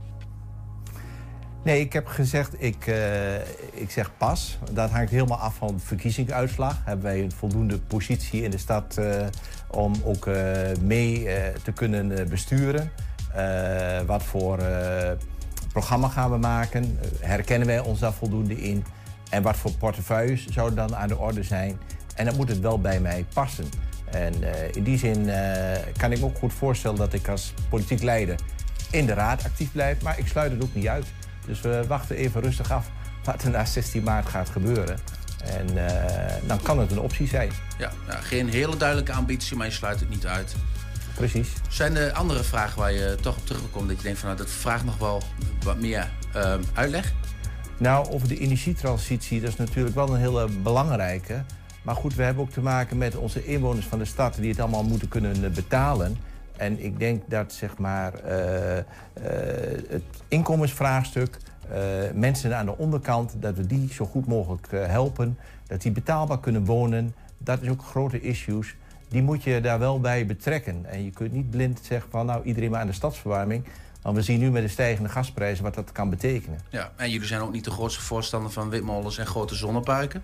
Nee, 1.64 1.80
ik 1.80 1.94
heb 1.94 2.08
gezegd, 2.08 2.62
ik, 2.62 2.88
eh, 2.88 3.36
ik 3.72 3.90
zeg 3.90 4.12
pas. 4.18 4.58
Dat 4.72 4.90
hangt 4.90 5.12
helemaal 5.12 5.38
af 5.38 5.56
van 5.56 5.68
de 5.68 5.80
verkiezingsuitslag. 5.80 6.78
Hebben 6.86 7.06
wij 7.06 7.24
een 7.24 7.32
voldoende 7.32 7.80
positie 7.80 8.44
in 8.44 8.52
de 8.52 8.58
stad 8.58 8.98
eh, 8.98 9.28
om 9.68 9.94
ook 10.04 10.28
eh, 10.28 10.36
mee 10.82 11.28
te 11.64 11.72
kunnen 11.72 12.30
besturen? 12.30 12.92
Eh, 13.38 14.02
wat 14.06 14.24
voor 14.24 14.60
eh, 14.60 15.12
programma 15.72 16.08
gaan 16.08 16.32
we 16.32 16.38
maken? 16.38 17.00
herkennen 17.20 17.68
wij 17.68 17.80
ons 17.80 18.00
daar 18.00 18.14
voldoende 18.14 18.62
in? 18.62 18.86
En 19.30 19.44
wat 19.44 19.58
voor 19.58 19.72
portefeuilles 19.72 20.48
zouden 20.48 20.76
dan 20.76 20.96
aan 20.96 21.08
de 21.08 21.18
orde 21.18 21.44
zijn? 21.44 21.80
En 22.16 22.26
dan 22.26 22.36
moet 22.36 22.50
het 22.50 22.60
wel 22.60 22.82
bij 22.82 23.00
mij 23.00 23.26
passen. 23.34 23.66
En 24.12 24.44
eh, 24.44 24.76
in 24.76 24.84
die 24.84 24.98
zin 24.98 25.30
eh, 25.30 25.80
kan 25.98 26.12
ik 26.12 26.20
me 26.20 26.26
ook 26.26 26.38
goed 26.38 26.54
voorstellen 26.54 26.98
dat 26.98 27.14
ik 27.14 27.28
als 27.28 27.54
politiek 27.70 28.02
leider 28.02 28.36
in 28.92 29.06
de 29.06 29.14
raad 29.14 29.44
actief 29.44 29.72
blijf. 29.72 30.02
Maar 30.02 30.20
ik 30.20 30.28
sluit 30.28 30.52
het 30.52 30.64
ook 30.64 30.76
niet 30.76 30.88
uit. 30.88 31.06
Dus 31.46 31.62
we 31.62 31.84
wachten 31.88 32.16
even 32.16 32.42
rustig 32.42 32.72
af 32.72 32.90
wat 33.24 33.44
er 33.44 33.50
na 33.50 33.66
16 33.66 34.04
maart 34.04 34.30
gaat 34.30 34.50
gebeuren. 34.50 34.98
En 35.44 35.88
eh, 35.88 36.34
dan 36.48 36.62
kan 36.62 36.80
het 36.80 36.92
een 36.92 37.00
optie 37.00 37.28
zijn. 37.28 37.52
Ja, 37.78 37.92
nou, 38.08 38.22
geen 38.22 38.50
hele 38.50 38.78
duidelijke 38.78 39.12
ambitie, 39.12 39.58
maar 39.58 39.68
je 39.68 39.74
sluit 39.74 40.00
het 40.00 40.10
niet 40.10 40.26
uit. 40.26 40.56
Precies. 41.18 41.54
Zijn 41.70 41.96
er 41.96 42.12
andere 42.12 42.44
vragen 42.44 42.80
waar 42.80 42.92
je 42.92 43.18
toch 43.22 43.38
op 43.38 43.46
terugkomt 43.46 43.88
dat 43.88 43.98
je 43.98 44.04
denkt 44.04 44.20
van 44.20 44.28
nou, 44.28 44.42
dat 44.42 44.52
vraagt 44.52 44.86
nog 44.86 44.98
wel 44.98 45.22
wat 45.64 45.80
meer 45.80 46.12
ehm, 46.34 46.62
uitleg? 46.74 47.14
Nou, 47.78 48.10
over 48.10 48.28
de 48.28 48.40
energietransitie, 48.40 49.42
dat 49.42 49.50
is 49.50 49.56
natuurlijk 49.56 49.96
wel 49.96 50.10
een 50.10 50.20
hele 50.20 50.50
belangrijke. 50.50 51.44
Maar 51.82 51.96
goed, 51.96 52.16
we 52.16 52.24
hebben 52.24 52.44
ook 52.44 52.50
te 52.50 52.62
maken 52.62 52.98
met 52.98 53.16
onze 53.16 53.46
inwoners 53.46 53.86
van 53.86 54.00
de 54.00 54.06
stad 54.06 54.36
die 54.36 54.50
het 54.50 54.60
allemaal 54.60 54.84
moeten 54.84 55.08
kunnen 55.08 55.44
eh, 55.44 55.52
betalen. 55.52 56.18
En 56.58 56.84
ik 56.84 57.00
denk 57.00 57.24
dat 57.30 57.54
zeg 57.54 57.78
maar, 57.78 58.14
eh, 58.14 58.78
eh, 58.78 58.86
het 59.90 60.04
inkomensvraagstuk, 60.28 61.38
mensen 62.14 62.58
aan 62.58 62.66
de 62.66 62.78
onderkant, 62.78 63.36
dat 63.40 63.56
we 63.56 63.66
die 63.66 63.94
zo 63.94 64.06
goed 64.06 64.28
mogelijk 64.28 64.68
helpen. 64.72 65.38
Dat 65.68 65.82
die 65.82 65.92
betaalbaar 65.92 66.40
kunnen 66.40 66.66
wonen. 66.66 67.16
Dat 67.38 67.62
is 67.62 67.70
ook 67.70 67.84
grote 67.84 68.22
issues. 68.22 68.76
Die 69.08 69.22
moet 69.22 69.44
je 69.44 69.62
daar 69.62 69.80
wel 69.80 70.00
bij 70.00 70.26
betrekken. 70.26 70.86
En 70.86 71.04
je 71.04 71.12
kunt 71.12 71.32
niet 71.32 71.50
blind 71.50 71.80
zeggen 71.84 72.10
van 72.12 72.26
nou 72.26 72.44
iedereen 72.44 72.72
maar 72.72 72.80
aan 72.80 72.88
de 72.88 72.94
stadsverwarming. 72.94 73.64
Want 74.02 74.16
we 74.16 74.24
zien 74.24 74.40
nu 74.40 74.52
met 74.52 74.62
de 74.62 74.68
stijgende 74.68 75.10
gasprijzen 75.10 75.64
wat 75.64 75.76
dat 75.76 75.92
kan 75.92 76.10
betekenen. 76.10 76.60
Ja, 76.70 76.92
en 76.96 77.10
jullie 77.10 77.28
zijn 77.28 77.42
ook 77.42 77.52
niet 77.52 77.64
de 77.64 77.72
grootste 77.72 78.02
voorstander 78.02 78.52
van 78.52 78.70
windmolens 78.70 79.18
en 79.18 79.26
grote 79.26 79.56
zonneparken. 79.56 80.22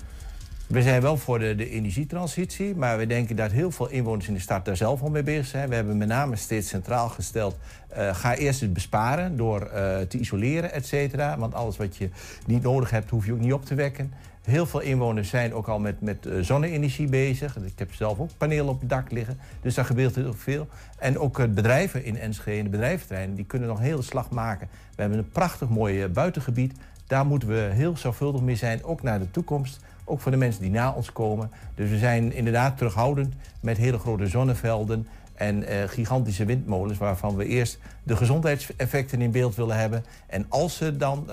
We 0.68 0.82
zijn 0.82 1.02
wel 1.02 1.18
voor 1.18 1.40
de, 1.40 1.56
de 1.56 1.70
energietransitie, 1.70 2.76
maar 2.76 2.98
we 2.98 3.08
denken 3.08 3.36
dat 3.36 3.52
heel 3.52 3.72
veel 3.72 3.90
inwoners 3.90 4.28
in 4.28 4.34
de 4.34 4.40
stad 4.40 4.66
daar 4.66 4.78
zelf 4.78 5.02
al 5.02 5.10
mee 5.10 5.24
bezig 5.24 5.46
zijn. 5.46 5.70
We 5.70 5.76
hebben 5.76 5.98
met 5.98 6.08
name 6.08 6.36
steeds 6.36 6.68
centraal 6.68 7.10
gesteld, 7.10 7.58
eh, 7.88 8.16
ga 8.16 8.36
eerst 8.36 8.62
het 8.62 8.74
besparen 8.74 9.38
door 9.38 9.62
eh, 9.62 10.00
te 10.00 10.18
isoleren, 10.18 10.72
et 10.72 10.86
cetera. 10.86 11.38
Want 11.38 11.54
alles 11.54 11.78
wat 11.78 11.98
je 11.98 12.10
niet 12.46 12.64
nodig 12.64 12.90
hebt, 12.90 13.10
hoef 13.10 13.26
je 13.26 13.34
ook 13.34 13.40
niet 13.40 13.54
op 13.54 13.66
te 13.66 13.76
wekken. 13.76 14.14
Heel 14.44 14.66
veel 14.66 14.80
inwoners 14.80 15.30
zijn 15.30 15.54
ook 15.54 15.68
al 15.68 15.80
met, 15.80 16.02
met 16.02 16.26
eh, 16.26 16.34
zonne-energie 16.42 17.08
bezig. 17.08 17.58
Ik 17.58 17.80
heb 17.80 17.94
zelf 17.94 18.20
ook 18.20 18.30
panelen 18.38 18.68
op 18.68 18.80
het 18.80 18.90
dak 18.90 19.12
liggen, 19.12 19.40
dus 19.62 19.76
daar 19.76 19.86
gebeurt 19.86 20.16
heel 20.16 20.34
veel. 20.34 20.68
En 20.98 21.20
ook 21.20 21.40
eh, 21.40 21.48
bedrijven 21.50 22.04
in 22.04 22.18
Enschede, 22.18 22.64
de 22.64 22.70
bedrijventerreinen, 22.70 23.36
die 23.36 23.46
kunnen 23.46 23.68
nog 23.68 23.78
een 23.78 23.84
hele 23.84 24.02
slag 24.02 24.30
maken. 24.30 24.68
We 24.96 25.02
hebben 25.02 25.20
een 25.20 25.30
prachtig 25.30 25.70
mooi 25.70 26.04
eh, 26.04 26.10
buitengebied. 26.10 26.74
Daar 27.08 27.26
moeten 27.26 27.48
we 27.48 27.70
heel 27.74 27.98
zorgvuldig 27.98 28.42
mee 28.42 28.56
zijn, 28.56 28.84
ook 28.84 29.02
naar 29.02 29.20
de 29.20 29.32
toekomst. 29.32 29.80
Ook 30.04 30.22
voor 30.22 30.32
de 30.32 30.38
mensen 30.38 30.62
die 30.62 30.72
na 30.72 30.92
ons 30.92 31.12
komen. 31.12 31.52
Dus 31.76 31.90
we 31.90 31.98
zijn 31.98 32.34
inderdaad 32.34 32.78
terughoudend 32.78 33.34
met 33.60 33.78
hele 33.78 34.00
grote 34.00 34.28
zonnevelden 34.28 35.08
en 35.34 35.64
gigantische 35.90 36.46
windmolens... 36.46 36.98
waarvan 36.98 37.36
we 37.36 37.46
eerst 37.46 37.78
de 38.04 38.16
gezondheidseffecten 38.16 39.22
in 39.22 39.32
beeld 39.32 39.56
willen 39.56 39.78
hebben. 39.78 40.06
En 40.28 40.46
als 40.50 40.78
ze 40.78 40.98
dan 40.98 41.30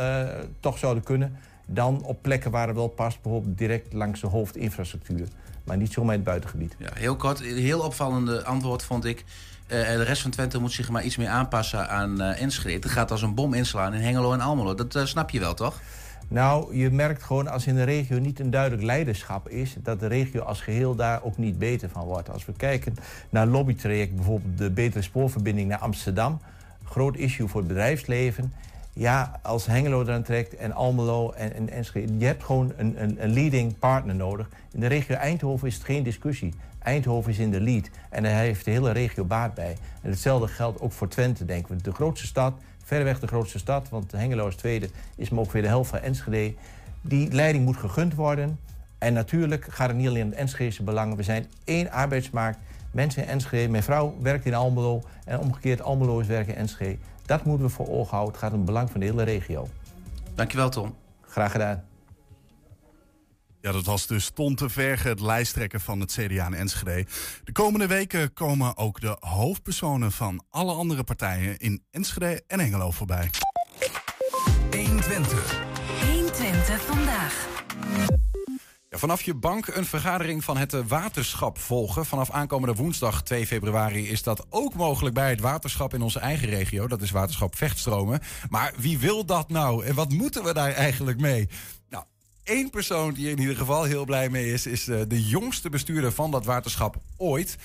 toch 0.61 0.79
zouden 0.79 1.03
kunnen... 1.03 1.37
dan 1.75 2.03
op 2.03 2.23
plekken 2.23 2.51
waar 2.51 2.67
het 2.67 2.77
wel 2.77 2.89
past, 2.89 3.23
bijvoorbeeld 3.23 3.59
direct 3.59 3.93
langs 3.93 4.21
de 4.21 4.27
hoofdinfrastructuur. 4.27 5.29
Maar 5.65 5.77
niet 5.77 5.93
zomaar 5.93 6.13
in 6.13 6.21
het 6.21 6.29
buitengebied. 6.29 6.75
Ja, 6.79 6.91
heel 6.95 7.17
kort, 7.17 7.41
een 7.41 7.57
heel 7.57 7.81
opvallende 7.81 8.45
antwoord 8.45 8.83
vond 8.83 9.05
ik. 9.05 9.25
Eh, 9.67 9.87
de 9.87 10.03
rest 10.03 10.23
van 10.23 10.31
Twente 10.31 10.61
moet 10.61 10.73
zich 10.73 10.91
maar 10.91 11.05
iets 11.05 11.17
meer 11.17 11.29
aanpassen 11.29 11.89
aan 11.89 12.21
eh, 12.21 12.43
Enschede. 12.43 12.75
Het 12.75 12.91
gaat 12.91 13.11
als 13.11 13.23
een 13.23 13.35
bom 13.35 13.55
inslaan 13.55 13.95
in 13.95 14.01
Hengelo 14.01 14.33
en 14.33 14.41
Almelo. 14.41 14.75
Dat 14.75 14.95
eh, 14.95 15.05
snap 15.05 15.31
je 15.31 15.41
wel, 15.41 15.55
toch? 15.55 15.81
Nou, 16.29 16.77
je 16.77 16.91
merkt 16.91 17.23
gewoon 17.23 17.49
als 17.49 17.67
in 17.67 17.75
de 17.75 17.83
regio 17.83 18.19
niet 18.19 18.41
een 18.41 18.51
duidelijk 18.51 18.83
leiderschap 18.83 19.49
is, 19.49 19.75
dat 19.83 20.01
de 20.01 20.07
regio 20.07 20.41
als 20.41 20.61
geheel 20.61 20.95
daar 20.95 21.23
ook 21.23 21.37
niet 21.37 21.59
beter 21.59 21.89
van 21.89 22.05
wordt. 22.05 22.31
Als 22.31 22.45
we 22.45 22.53
kijken 22.53 22.97
naar 23.31 23.47
lobbytraject, 23.47 24.15
bijvoorbeeld 24.15 24.59
de 24.59 24.71
betere 24.71 25.03
spoorverbinding 25.03 25.69
naar 25.69 25.79
Amsterdam, 25.79 26.41
groot 26.85 27.17
issue 27.17 27.49
voor 27.49 27.61
het 27.61 27.69
bedrijfsleven. 27.69 28.53
Ja, 28.93 29.41
als 29.43 29.67
Hengelo 29.67 30.03
eraan 30.03 30.23
trekt 30.23 30.57
en 30.57 30.73
Almelo 30.73 31.31
en, 31.31 31.55
en 31.55 31.71
Enschede, 31.71 32.19
je 32.19 32.25
hebt 32.25 32.45
gewoon 32.45 32.73
een, 32.77 33.03
een, 33.03 33.23
een 33.23 33.33
leading 33.33 33.79
partner 33.79 34.15
nodig. 34.15 34.49
In 34.73 34.81
de 34.81 34.87
regio 34.87 35.15
Eindhoven 35.15 35.69
is 35.69 35.75
het 35.75 35.85
geen 35.85 36.03
discussie. 36.03 36.55
Eindhoven 36.79 37.31
is 37.31 37.39
in 37.39 37.51
de 37.51 37.61
lead 37.61 37.91
en 38.09 38.23
daar 38.23 38.33
heeft 38.33 38.65
de 38.65 38.71
hele 38.71 38.93
regio 38.93 39.25
baat 39.25 39.55
bij. 39.55 39.77
En 40.03 40.11
hetzelfde 40.11 40.49
geldt 40.49 40.81
ook 40.81 40.93
voor 40.93 41.09
Twente, 41.09 41.45
denken 41.45 41.77
we. 41.77 41.83
De 41.83 41.93
grootste 41.93 42.27
stad, 42.27 42.55
verreweg 42.85 43.21
de 43.21 43.27
grootste 43.27 43.59
stad, 43.59 43.89
want 43.89 44.13
Hengelo 44.13 44.47
is 44.47 44.55
tweede, 44.55 44.91
is 45.17 45.29
maar 45.29 45.41
ook 45.41 45.53
weer 45.53 45.63
de 45.63 45.69
helft 45.69 45.91
van 45.91 45.99
Enschede. 45.99 46.55
Die 47.01 47.33
leiding 47.33 47.65
moet 47.65 47.77
gegund 47.77 48.15
worden. 48.15 48.59
En 48.99 49.13
natuurlijk 49.13 49.67
gaat 49.71 49.89
het 49.89 49.97
niet 49.97 50.09
alleen 50.09 50.25
om 50.25 50.31
de 50.31 50.37
Enschedese 50.37 50.83
belangen. 50.83 51.17
We 51.17 51.23
zijn 51.23 51.47
één 51.65 51.91
arbeidsmarkt. 51.91 52.59
Mensen 52.91 53.23
in 53.23 53.29
Enschede, 53.29 53.69
mijn 53.71 53.83
vrouw 53.83 54.15
werkt 54.21 54.45
in 54.45 54.55
Almelo 54.55 55.03
en 55.25 55.39
omgekeerd 55.39 55.83
Almelo 55.83 56.19
is 56.19 56.27
werken 56.27 56.53
in 56.53 56.59
Enschede. 56.59 56.99
Dat 57.31 57.45
moeten 57.45 57.67
we 57.67 57.73
voor 57.73 57.89
ogen 57.89 58.11
houden. 58.11 58.33
Het 58.33 58.43
gaat 58.43 58.51
om 58.51 58.57
het 58.57 58.67
belang 58.67 58.91
van 58.91 59.01
de 59.01 59.07
hele 59.07 59.23
regio. 59.23 59.69
Dankjewel, 60.35 60.69
Tom. 60.69 60.97
Graag 61.21 61.53
gedaan. 61.53 61.85
Ja, 63.61 63.73
dat 63.73 63.85
was 63.85 64.07
dus 64.07 64.31
Ton 64.31 64.55
te 64.55 64.69
Vergen, 64.69 65.11
het 65.11 65.21
lijsttrekker 65.21 65.81
van 65.81 66.01
het 66.01 66.13
CDA 66.13 66.47
in 66.47 66.55
Enschede. 66.55 67.07
De 67.45 67.53
komende 67.53 67.87
weken 67.87 68.33
komen 68.33 68.77
ook 68.77 69.01
de 69.01 69.17
hoofdpersonen 69.21 70.13
van 70.13 70.45
alle 70.49 70.73
andere 70.73 71.05
partijen 71.05 71.59
in 71.59 71.83
Enschede 71.91 72.43
en 72.47 72.61
Hengelo 72.61 72.91
voorbij. 72.91 73.31
120. 74.71 75.63
120 76.13 76.81
vandaag. 76.81 77.49
Ja, 78.91 78.99
vanaf 78.99 79.23
je 79.23 79.35
bank 79.35 79.67
een 79.67 79.85
vergadering 79.85 80.45
van 80.45 80.57
het 80.57 80.75
eh, 80.75 80.81
waterschap 80.87 81.59
volgen. 81.59 82.07
Vanaf 82.07 82.31
aankomende 82.31 82.75
woensdag 82.75 83.23
2 83.23 83.47
februari 83.47 84.09
is 84.09 84.23
dat 84.23 84.47
ook 84.49 84.75
mogelijk 84.75 85.15
bij 85.15 85.31
het 85.31 85.41
waterschap 85.41 85.95
in 85.95 86.03
onze 86.03 86.19
eigen 86.19 86.49
regio. 86.49 86.87
Dat 86.87 87.03
is 87.03 87.11
waterschap 87.11 87.57
Vechtstromen. 87.57 88.21
Maar 88.49 88.73
wie 88.77 88.99
wil 88.99 89.25
dat 89.25 89.49
nou? 89.49 89.85
En 89.85 89.95
wat 89.95 90.11
moeten 90.11 90.45
we 90.45 90.55
daar 90.55 90.73
eigenlijk 90.73 91.21
mee? 91.21 91.49
Nou, 91.89 92.05
één 92.43 92.71
persoon 92.71 93.15
die 93.15 93.27
er 93.27 93.33
in 93.33 93.41
ieder 93.41 93.57
geval 93.57 93.85
heel 93.85 94.05
blij 94.05 94.29
mee 94.29 94.53
is, 94.53 94.67
is 94.67 94.89
eh, 94.89 95.01
de 95.09 95.25
jongste 95.25 95.69
bestuurder 95.69 96.13
van 96.13 96.31
dat 96.31 96.45
waterschap 96.45 96.97
ooit. 97.17 97.57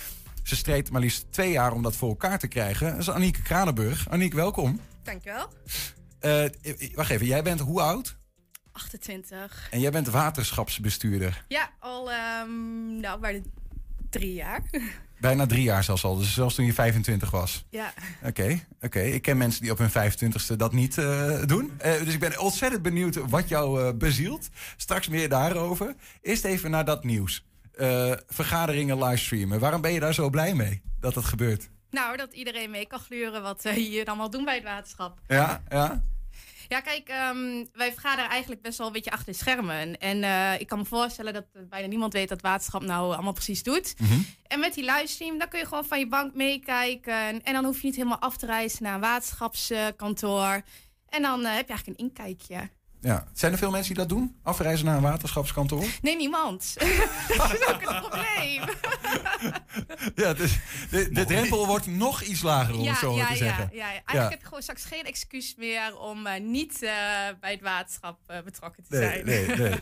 Ze 0.44 0.56
streed 0.56 0.92
maar 0.92 1.02
liefst 1.02 1.26
twee 1.30 1.52
jaar 1.52 1.74
om 1.74 1.84
dat 1.84 1.96
voor 1.96 2.10
elkaar 2.10 2.40
te 2.40 2.48
krijgen. 2.48 2.92
Dat 2.92 3.00
is 3.00 3.10
Aniek 3.10 3.40
Kranenburg. 3.44 4.10
Aniek, 4.10 4.34
welkom. 4.34 4.80
Dankjewel. 5.04 5.48
Eh, 6.20 6.46
wacht 6.94 7.10
even, 7.10 7.26
jij 7.26 7.44
bent 7.44 7.60
hoe 7.60 7.82
oud? 7.82 8.18
28. 8.76 9.68
En 9.72 9.80
jij 9.80 9.92
bent 9.92 10.08
waterschapsbestuurder. 10.08 11.44
Ja, 11.48 11.70
al 11.80 12.12
um, 12.12 13.00
nou, 13.00 13.20
bijna 13.20 13.40
drie 14.10 14.34
jaar. 14.34 14.62
Bijna 15.20 15.46
drie 15.46 15.64
jaar 15.64 15.84
zelfs 15.84 16.04
al, 16.04 16.18
dus 16.18 16.34
zelfs 16.34 16.56
toen 16.56 16.66
je 16.66 16.74
25 16.74 17.32
was. 17.32 17.66
Ja. 17.70 17.94
Oké, 18.24 18.60
oké. 18.82 19.00
Ik 19.00 19.22
ken 19.22 19.38
mensen 19.38 19.62
die 19.62 19.72
op 19.72 19.78
hun 19.78 19.90
25ste 19.90 20.56
dat 20.58 20.74
niet 20.74 20.98
uh, 20.98 21.44
doen. 21.46 21.72
Uh, 21.86 21.94
dus 22.04 22.14
ik 22.14 22.20
ben 22.20 22.40
ontzettend 22.40 22.82
benieuwd 22.82 23.16
wat 23.16 23.50
jou 23.50 23.82
uh, 23.82 23.94
bezielt. 23.94 24.50
Straks 24.78 25.08
meer 25.08 25.30
daarover. 25.30 25.96
Eerst 26.22 26.46
even 26.46 26.72
naar 26.72 26.86
dat 26.86 27.04
nieuws. 27.04 27.46
vergaderingen 28.28 29.04
livestreamen. 29.04 29.60
Waarom 29.60 29.82
ben 29.82 29.94
je 29.94 30.00
daar 30.00 30.14
zo 30.14 30.30
blij 30.30 30.54
mee 30.56 30.82
dat 31.00 31.14
dat 31.14 31.26
gebeurt? 31.26 31.70
Nou, 31.90 32.18
dat 32.18 32.34
iedereen 32.34 32.72
mee 32.72 32.88
kan 32.88 33.00
gluren 33.00 33.42
wat 33.42 33.64
hier 33.64 34.06
allemaal 34.06 34.30
doen 34.30 34.46
bij 34.46 34.56
het 34.56 34.64
waterschap. 34.64 35.20
Ja, 35.28 35.64
ja. 35.70 36.04
Ja, 36.68 36.80
kijk, 36.80 37.10
ehm, 37.10 37.66
wij 37.74 37.92
vergaderen 37.92 38.30
eigenlijk 38.30 38.62
best 38.62 38.78
wel 38.78 38.88
een 38.88 38.94
beetje 38.94 39.12
achter 39.12 39.32
de 39.32 39.38
schermen. 39.38 40.00
En 40.00 40.24
eh, 40.24 40.60
ik 40.60 40.68
kan 40.68 40.78
me 40.78 40.86
voorstellen 40.86 41.34
dat 41.34 41.46
eh, 41.54 41.62
bijna 41.70 41.88
niemand 41.88 42.14
weet 42.14 42.30
wat 42.30 42.42
waterschap 42.42 42.82
nou 42.82 43.14
allemaal 43.14 43.34
precies 43.34 43.64
doet. 43.64 43.94
En 44.48 44.60
met 44.60 44.74
die 44.74 44.84
livestream, 44.84 45.38
dan 45.38 45.48
kun 45.48 45.60
je 45.60 45.66
gewoon 45.66 45.86
van 45.86 46.00
je 46.00 46.08
bank 46.08 46.34
meekijken. 46.34 47.44
En 47.44 47.54
dan 47.54 47.66
hoef 47.66 47.80
je 47.82 47.86
niet 47.86 47.96
helemaal 47.96 48.20
af 48.20 48.38
te 48.38 48.46
reizen 48.46 48.84
naar 48.84 48.94
een 48.94 49.00
waterschapskantoor. 49.00 50.62
En 51.10 51.22
dan 51.22 51.46
eh, 51.46 51.56
heb 51.56 51.68
je 51.68 51.74
eigenlijk 51.74 52.00
een 52.00 52.06
inkijkje. 52.06 52.70
Ja. 53.06 53.26
Zijn 53.34 53.52
er 53.52 53.58
veel 53.58 53.72
mensen 53.72 53.94
die 53.94 54.06
dat 54.06 54.18
doen? 54.18 54.36
Afreizen 54.44 54.86
naar 54.86 54.96
een 54.96 55.02
waterschapskantoor? 55.02 55.84
Nee, 56.02 56.16
niemand. 56.16 56.74
dat 57.38 57.54
is 57.54 57.68
ook 57.68 57.82
een 57.82 58.00
probleem. 58.02 58.62
Ja, 60.16 60.34
dus 60.34 60.58
de, 60.90 61.10
de 61.12 61.26
drempel 61.26 61.68
wordt 61.68 61.88
nog 61.88 62.22
iets 62.22 62.42
lager, 62.42 62.78
om 62.80 62.88
het 62.88 62.98
zo 62.98 63.14
te 63.28 63.36
zeggen. 63.36 63.70
Ja, 63.72 63.78
ja. 63.78 63.84
Eigenlijk 63.86 64.12
Ja. 64.14 64.30
heb 64.30 64.40
je 64.40 64.46
gewoon 64.46 64.62
straks 64.62 64.86
geen 64.86 65.04
excuus 65.04 65.56
meer 65.58 65.98
om 65.98 66.26
eh, 66.26 66.42
niet 66.42 66.84
eh, 66.84 66.90
bij 67.40 67.52
het 67.52 67.62
waterschap 67.62 68.18
eh, 68.28 68.38
betrokken 68.46 68.84
te 68.90 68.98
Nee, 68.98 69.10
zijn. 69.10 69.26
nee, 69.26 69.48
nee. 69.70 69.80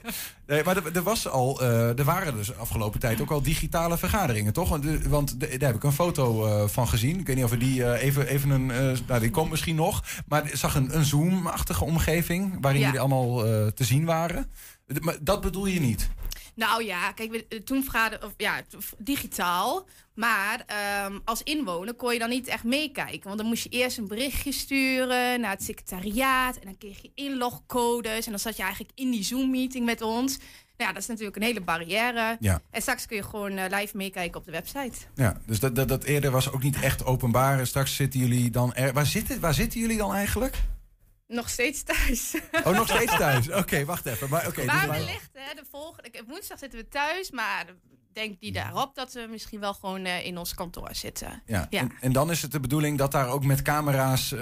nee 0.48 0.64
maar 0.64 0.78
er, 0.78 0.96
er, 0.96 1.04
was 1.04 1.28
al, 1.28 1.62
eh, 1.62 1.98
er 2.00 2.04
waren 2.04 2.36
dus 2.36 2.58
afgelopen 2.58 3.00
tijd 3.00 3.22
ook 3.22 3.32
al 3.32 3.42
digitale 3.42 3.98
vergaderingen, 3.98 4.54
toch? 4.54 4.70
Want, 4.70 4.84
de- 4.84 5.10
want 5.10 5.40
de- 5.40 5.58
daar 5.58 5.68
heb 5.68 5.76
ik 5.78 5.84
een 5.84 5.92
foto 5.92 6.46
eh, 6.46 6.68
van 6.68 6.88
gezien. 6.88 7.20
Ik 7.20 7.28
weet 7.28 7.36
niet 7.36 7.46
of 7.46 7.52
we 7.52 7.58
die 7.58 7.84
eh, 7.86 8.04
even, 8.04 8.28
even 8.28 8.50
een... 8.50 8.72
eh, 8.72 8.98
nou, 9.08 9.20
die 9.20 9.30
komt 9.30 9.50
misschien 9.50 9.76
nog. 9.76 10.04
Maar 10.28 10.46
ik 10.48 10.56
zag 10.56 10.76
een, 10.76 10.96
een 10.96 11.06
Zoom-achtige 11.06 11.84
omgeving... 11.86 12.58
waarin 12.62 12.80
Ja. 12.80 12.86
jullie 12.86 13.00
allemaal 13.02 13.13
eh, 13.22 13.68
te 13.68 13.84
zien 13.84 14.06
waren. 14.06 14.52
Maar 15.00 15.18
dat 15.22 15.42
bedoel 15.42 15.66
je 15.66 15.80
niet? 15.80 16.10
Nou 16.56 16.84
ja, 16.84 17.12
kijk, 17.12 17.34
eh, 17.34 17.60
toen 17.60 17.84
vergaderen, 17.84 18.28
of 18.28 18.34
ja, 18.38 18.62
digitaal. 18.98 19.86
Maar 20.14 20.64
ehm, 20.66 21.20
als 21.26 21.44
inwoner 21.44 21.94
kon 21.94 22.14
je 22.14 22.20
dan 22.20 22.30
niet 22.30 22.48
echt 22.48 22.64
meekijken. 22.64 23.24
Want 23.24 23.38
dan 23.38 23.48
moest 23.48 23.64
je 23.64 23.70
eerst 23.70 23.98
een 23.98 24.08
berichtje 24.08 24.52
sturen 24.52 25.42
naar 25.42 25.52
het 25.52 25.64
secretariaat. 25.64 26.56
En 26.56 26.66
dan 26.66 26.78
kreeg 26.78 27.02
je 27.02 27.12
inlogcodes. 27.16 28.26
En 28.26 28.32
dan 28.32 28.40
zat 28.40 28.56
je 28.56 28.64
eigenlijk 28.64 28.92
in 28.96 29.12
die 29.12 29.24
Zoom-meeting 29.24 29.86
met 29.86 30.02
ons. 30.02 30.38
Nou 30.38 30.90
ja, 30.90 30.94
dat 30.94 31.02
is 31.02 31.08
natuurlijk 31.08 31.36
een 31.36 31.44
hele 31.44 31.62
barrière. 31.62 32.38
Ja. 32.40 32.62
En 32.70 32.82
straks 32.82 33.06
kun 33.06 33.18
je 33.18 33.24
gewoon 33.24 33.58
eh, 33.58 33.80
live 33.80 33.98
meekijken 33.98 34.40
op 34.40 34.46
de 34.46 34.52
website. 34.52 34.98
Ja, 35.16 35.38
dus 35.46 35.60
dat, 35.60 35.76
dat, 35.76 35.88
dat 35.88 36.04
eerder 36.04 36.32
was 36.32 36.52
ook 36.52 36.64
niet 36.64 36.82
echt 36.82 37.06
openbaar. 37.06 37.68
Straks 37.68 37.96
zitten 37.96 38.20
jullie 38.20 38.50
dan... 38.50 38.74
Er, 38.74 38.94
waar, 38.94 39.06
zitten, 39.06 39.40
waar 39.40 39.54
zitten 39.54 39.80
jullie 39.80 39.98
dan 39.98 40.14
eigenlijk? 40.14 40.62
Nog 41.28 41.50
steeds 41.50 41.84
thuis. 41.84 42.36
Oh, 42.66 42.76
nog 42.76 42.88
steeds 42.88 43.18
thuis. 43.18 43.50
Oké, 43.52 43.86
wacht 43.86 44.06
even. 44.06 44.30
Maar, 44.30 44.48
oké, 44.48 44.66
maar 44.66 44.88
dus 44.88 44.98
wellicht, 44.98 45.30
hè, 45.34 45.54
de 45.56 45.64
volgende, 45.72 46.10
ik- 46.12 46.24
woensdag 46.28 46.60
zitten 46.60 46.80
we 46.80 46.88
thuis, 46.88 47.32
maar 47.32 47.66
denk 48.14 48.40
die 48.40 48.52
daarop 48.52 48.96
dat 48.96 49.14
we 49.14 49.28
misschien 49.30 49.60
wel 49.60 49.74
gewoon 49.74 50.06
eh, 50.06 50.26
in 50.26 50.38
ons 50.38 50.54
kantoor 50.54 50.90
zitten. 50.96 51.44
Ja. 51.46 51.68
ja. 51.70 51.80
En, 51.80 51.92
en 52.02 52.12
dan 52.12 52.32
is 52.32 52.42
het 52.42 52.52
de 52.52 52.60
bedoeling 52.60 52.98
dat 52.98 53.12
daar 53.12 53.28
ook 53.30 53.44
met 53.46 53.62
camera's 53.62 54.32
eh, 54.32 54.40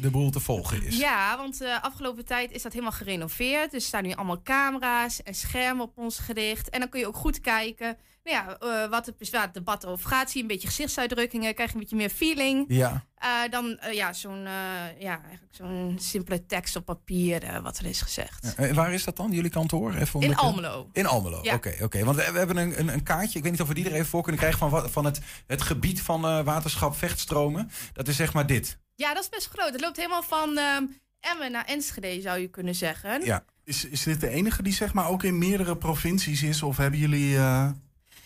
de 0.00 0.08
boel 0.10 0.30
te 0.30 0.40
volgen 0.40 0.82
is. 0.82 0.98
Ja, 0.98 1.36
want 1.36 1.58
de 1.58 1.82
afgelopen 1.82 2.24
tijd 2.24 2.50
is 2.52 2.62
dat 2.62 2.72
helemaal 2.72 2.92
gerenoveerd. 2.92 3.70
Dus 3.70 3.82
er 3.82 3.88
staan 3.88 4.02
nu 4.02 4.12
allemaal 4.12 4.42
camera's 4.42 5.22
en 5.22 5.34
schermen 5.34 5.84
op 5.84 5.98
ons 5.98 6.18
gericht. 6.18 6.68
En 6.70 6.80
dan 6.80 6.88
kun 6.88 7.00
je 7.00 7.06
ook 7.06 7.16
goed 7.16 7.40
kijken 7.40 7.96
nou 8.30 8.46
ja, 8.46 8.58
eh, 8.58 8.90
wat, 8.90 9.06
het, 9.06 9.30
waar 9.30 9.42
het 9.42 9.54
debat 9.54 9.86
over 9.86 10.08
gaat. 10.08 10.30
Zie 10.30 10.36
je 10.36 10.42
een 10.42 10.54
beetje 10.54 10.68
gezichtsuitdrukkingen, 10.68 11.54
krijg 11.54 11.68
je 11.68 11.74
een 11.74 11.80
beetje 11.80 11.96
meer 11.96 12.10
feeling. 12.10 12.64
Ja. 12.68 13.04
Eh, 13.14 13.50
dan 13.50 13.78
eh, 13.78 13.92
ja, 13.92 14.12
zo'n 14.12 14.46
eh, 14.46 15.00
ja, 15.00 15.20
eigenlijk 15.22 15.54
zo'n 15.54 15.96
simpele 16.00 16.46
tekst 16.46 16.76
op 16.76 16.84
papier, 16.84 17.60
wat 17.62 17.78
er 17.78 17.86
is 17.86 18.00
gezegd. 18.02 18.54
En 18.54 18.74
waar 18.74 18.92
is 18.92 19.04
dat 19.04 19.16
dan, 19.16 19.30
jullie 19.30 19.50
kantoor? 19.50 19.94
Even 19.94 20.20
In 20.20 20.36
Almelo. 20.36 20.88
In 20.92 21.06
Almelo, 21.06 21.38
Ja. 21.42 21.54
oké. 21.54 21.74
oké. 21.82 22.04
Want 22.04 22.16
we, 22.16 22.32
we 22.32 22.38
hebben 22.38 22.56
een, 22.56 22.78
een, 22.78 22.88
een 22.88 23.02
kaartje, 23.02 23.36
ik 23.38 23.42
weet 23.42 23.52
niet 23.52 23.62
of 23.62 23.68
we 23.68 23.74
die 23.74 23.84
er 23.84 23.92
even 23.92 24.06
voor 24.06 24.22
kunnen 24.22 24.40
krijgen... 24.40 24.58
van, 24.60 24.70
wat, 24.70 24.90
van 24.90 25.04
het, 25.04 25.20
het 25.46 25.62
gebied 25.62 26.02
van 26.02 26.24
eh, 26.24 26.44
waterschap 26.44 26.96
Vechtstromen. 26.96 27.70
Dat 27.92 28.08
is 28.08 28.16
zeg 28.16 28.32
maar 28.32 28.46
dit. 28.46 28.78
Ja, 28.94 29.14
dat 29.14 29.22
is 29.22 29.28
best 29.28 29.48
groot. 29.48 29.72
Het 29.72 29.80
loopt 29.80 29.96
helemaal 29.96 30.22
van 30.22 30.58
ehm, 30.58 30.84
Emmen 31.20 31.52
naar 31.52 31.64
Enschede, 31.64 32.20
zou 32.20 32.38
je 32.38 32.48
kunnen 32.48 32.74
zeggen. 32.74 33.24
Ja. 33.24 33.44
Is, 33.64 33.84
is 33.84 34.02
dit 34.02 34.20
de 34.20 34.28
enige 34.28 34.62
die 34.62 34.72
zeg 34.72 34.92
maar 34.92 35.08
ook 35.08 35.22
in 35.22 35.38
meerdere 35.38 35.76
provincies 35.76 36.42
is? 36.42 36.62
Of 36.62 36.76
hebben 36.76 37.00
jullie... 37.00 37.38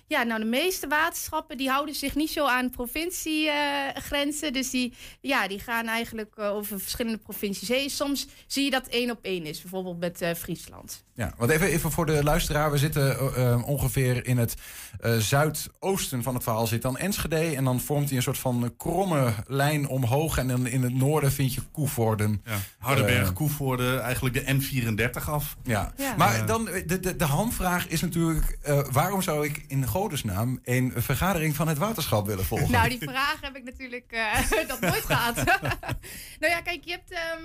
Ja, 0.06 0.22
nou 0.22 0.40
de 0.40 0.46
meeste 0.46 0.86
waterschappen 0.88 1.56
die 1.56 1.68
houden 1.70 1.94
zich 1.94 2.14
niet 2.14 2.30
zo 2.30 2.46
aan 2.46 2.70
provinciegrenzen. 2.70 4.52
dus 4.52 4.70
die, 4.70 4.92
ja, 5.20 5.48
die 5.48 5.58
gaan 5.58 5.86
eigenlijk 5.86 6.34
eh, 6.36 6.54
over 6.54 6.80
verschillende 6.80 7.18
provincies 7.18 7.68
heen. 7.68 7.90
Soms 7.90 8.26
zie 8.46 8.64
je 8.64 8.70
dat 8.70 8.86
één 8.86 9.10
op 9.10 9.18
één 9.22 9.44
is, 9.46 9.60
bijvoorbeeld 9.60 9.98
met 9.98 10.20
eh, 10.20 10.34
Friesland. 10.34 11.04
Ja, 11.14 11.32
want 11.36 11.50
even, 11.50 11.66
even 11.66 11.90
voor 11.90 12.06
de 12.06 12.24
luisteraar. 12.24 12.70
We 12.70 12.78
zitten 12.78 13.18
eh, 13.36 13.68
ongeveer 13.68 14.26
in 14.26 14.38
het 14.38 14.54
eh, 15.00 15.16
zuidoosten 15.16 16.22
van 16.22 16.34
het 16.34 16.42
verhaal 16.42 16.66
zit 16.66 16.82
dan 16.82 16.96
Enschede. 16.98 17.56
En 17.56 17.64
dan 17.64 17.80
vormt 17.80 18.08
hij 18.08 18.16
een 18.16 18.22
soort 18.22 18.38
van 18.38 18.74
kromme 18.76 19.32
lijn 19.46 19.88
omhoog. 19.88 20.38
En 20.38 20.48
dan 20.48 20.66
in 20.66 20.82
het 20.82 20.94
noorden 20.94 21.32
vind 21.32 21.54
je 21.54 21.60
Koevoorden. 21.72 22.42
Ja. 22.44 22.56
Hardenberg, 22.78 23.32
Koevoorde, 23.32 23.96
eigenlijk 23.98 24.34
de 24.34 24.54
N34 25.20 25.24
af. 25.28 25.56
Ja, 25.62 25.92
Ja. 25.96 26.14
maar 26.16 26.46
dan 26.46 26.64
de, 26.64 27.00
de, 27.00 27.16
de 27.16 27.24
hamvraag 27.24 27.88
is 27.88 28.00
natuurlijk... 28.00 28.58
eh, 28.62 28.80
waarom 28.92 29.22
zou 29.22 29.44
ik 29.46 29.64
in 29.68 29.86
godesnaam 29.92 30.58
een 30.62 30.92
vergadering 30.96 31.56
van 31.56 31.68
het 31.68 31.78
waterschap 31.78 32.26
willen 32.26 32.44
volgen? 32.44 32.70
Nou, 32.70 32.88
die 32.88 32.98
vraag 32.98 33.40
heb 33.40 33.56
ik 33.56 33.64
natuurlijk 33.64 34.12
eh, 34.12 34.68
dat 34.68 34.80
nooit 34.80 35.04
gehad. 35.04 35.34
nou 36.40 36.52
ja, 36.52 36.60
kijk, 36.60 36.84
je 36.84 36.90
hebt 36.90 37.10
ehm, 37.10 37.42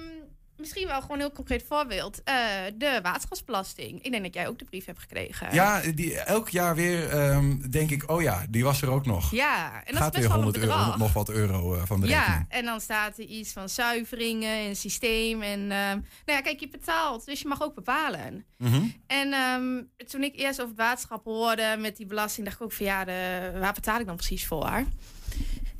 misschien 0.57 0.87
wel 0.87 1.01
gewoon 1.01 1.15
een 1.15 1.23
heel 1.23 1.31
concreet 1.31 1.63
voorbeeld. 1.67 2.23
Eh, 2.23 2.35
de 2.77 2.99
waterschapsbelasting. 3.03 4.03
Ik 4.03 4.11
denk 4.11 4.23
dat 4.23 4.33
jij 4.33 4.47
ook 4.47 4.59
de 4.59 4.65
brief 4.65 4.85
hebt 4.85 4.99
gekregen. 4.99 5.53
Ja, 5.53 5.81
die, 5.95 6.19
elk 6.19 6.49
jaar 6.49 6.75
weer 6.75 7.09
ehm, 7.09 7.69
denk 7.69 7.89
ik, 7.91 8.09
oh 8.09 8.21
ja, 8.21 8.45
die 8.49 8.63
was 8.63 8.81
er 8.81 8.89
ook 8.89 9.05
nog. 9.05 9.31
Ja, 9.31 9.83
en 9.85 9.93
dat 9.93 10.03
Gaat 10.03 10.13
is 10.15 10.19
best 10.19 10.33
weer 10.33 10.37
wel 10.37 10.37
een 10.37 10.43
100 10.43 10.63
euro, 10.63 10.97
nog 10.97 11.13
wat 11.13 11.29
euro 11.29 11.75
eh, 11.75 11.81
van 11.85 12.01
de 12.01 12.07
Ja, 12.07 12.23
rekening. 12.23 12.45
en 12.49 12.65
dan 12.65 12.81
staat 12.81 13.17
er 13.17 13.25
iets 13.25 13.51
van 13.51 13.69
zuiveringen 13.69 14.57
en 14.57 14.75
systeem. 14.75 15.41
En 15.41 15.59
ehm, 15.59 15.69
nou 15.69 16.01
ja, 16.25 16.41
kijk, 16.41 16.59
je 16.59 16.69
betaalt, 16.69 17.25
dus 17.25 17.41
je 17.41 17.47
mag 17.47 17.61
ook 17.61 17.75
bepalen. 17.75 18.45
Mhm. 18.57 18.83
En 19.07 19.33
ehm, 19.33 19.81
toen 20.07 20.23
ik 20.23 20.35
eerst 20.35 20.59
over 20.61 20.71
het 20.75 20.81
waterschap 20.81 21.23
hoorde 21.23 21.75
met 21.79 21.97
die 21.97 22.05
belasting, 22.05 22.45
dacht 22.45 22.59
ik 22.59 22.65
ook 22.65 22.73
van 22.73 22.85
ja, 22.85 23.05
de, 23.05 23.51
waar 23.59 23.73
betaal 23.73 23.99
ik 23.99 24.05
dan 24.05 24.15
precies 24.15 24.47
voor? 24.47 24.83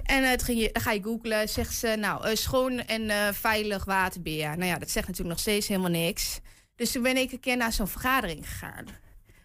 En 0.08 0.24
eh, 0.24 0.30
toen 0.30 0.46
ging 0.46 0.60
je, 0.60 0.70
dan 0.72 0.82
ga 0.82 0.92
je 0.92 1.04
googlen, 1.04 1.50
zegt 1.50 1.76
ze, 1.76 1.96
nou, 2.00 2.26
eh, 2.26 2.36
schoon 2.36 2.80
en 2.80 3.10
eh, 3.10 3.34
veilig 3.34 3.86
waterbeheer. 3.86 4.58
Nou 4.58 4.66
ja, 4.66 4.78
dat 4.78 4.90
zegt 4.90 5.08
natuurlijk 5.08 5.36
nog 5.36 5.46
steeds 5.46 5.68
helemaal 5.68 5.90
niks. 5.90 6.40
Dus 6.76 6.92
toen 6.92 7.04
ben 7.04 7.18
ik 7.18 7.32
een 7.32 7.40
keer 7.40 7.58
naar 7.58 7.74
zo'n 7.74 7.88
vergadering 7.88 8.50
gegaan. 8.50 8.86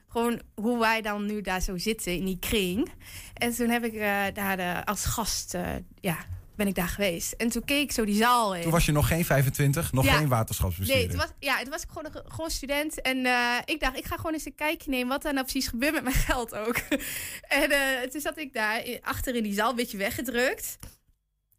Gewoon 0.09 0.41
hoe 0.55 0.79
wij 0.79 1.03
dan 1.03 1.27
nu 1.27 1.41
daar 1.41 1.61
zo 1.61 1.79
zitten 1.79 2.15
in 2.15 2.25
die 2.25 2.39
kring. 2.39 2.93
En 3.35 3.55
toen 3.55 3.69
heb 3.69 3.85
ik 3.85 3.99
daar 4.35 4.85
als 4.85 5.05
gast, 5.05 5.57
ja, 6.01 6.17
ben 6.57 6.67
ik 6.67 6.75
daar 6.75 6.89
geweest. 6.89 7.33
En 7.33 7.49
toen 7.49 7.65
keek 7.65 7.83
ik 7.83 7.93
zo 7.93 8.05
die 8.05 8.15
zaal 8.17 8.55
in. 8.55 8.63
Toen 8.63 8.71
was 8.71 8.87
je 8.87 8.93
nog 8.93 9.07
geen 9.09 9.25
25, 9.25 9.93
nog 9.93 10.05
Ja. 10.05 10.13
geen 10.17 10.29
waterschapsbestuurder. 10.29 11.07
Nee, 11.09 11.17
het 11.19 11.27
was, 11.29 11.37
ja, 11.39 11.57
het 11.57 11.69
was 11.69 11.85
gewoon, 11.89 12.05
een, 12.05 12.33
gewoon 12.33 12.51
student. 12.51 13.01
En 13.01 13.27
eh, 13.27 13.57
ik 13.65 13.81
dacht, 13.81 13.97
ik 13.97 14.05
ga 14.05 14.17
gewoon 14.17 14.33
eens 14.33 14.47
een 14.47 14.55
kijkje 14.55 14.91
nemen 14.91 15.09
wat 15.09 15.25
er 15.25 15.33
nou 15.33 15.45
precies 15.47 15.69
gebeurt 15.69 15.93
met 15.93 16.03
mijn 16.03 16.15
geld 16.31 16.55
ook. 16.55 16.77
en 17.63 17.71
eh, 17.71 18.11
toen 18.11 18.21
zat 18.21 18.39
ik 18.39 18.53
daar 18.53 18.99
achter 19.01 19.35
in 19.35 19.43
die 19.43 19.55
zaal, 19.55 19.71
een 19.71 19.77
beetje 19.77 19.97
weggedrukt. 19.99 20.79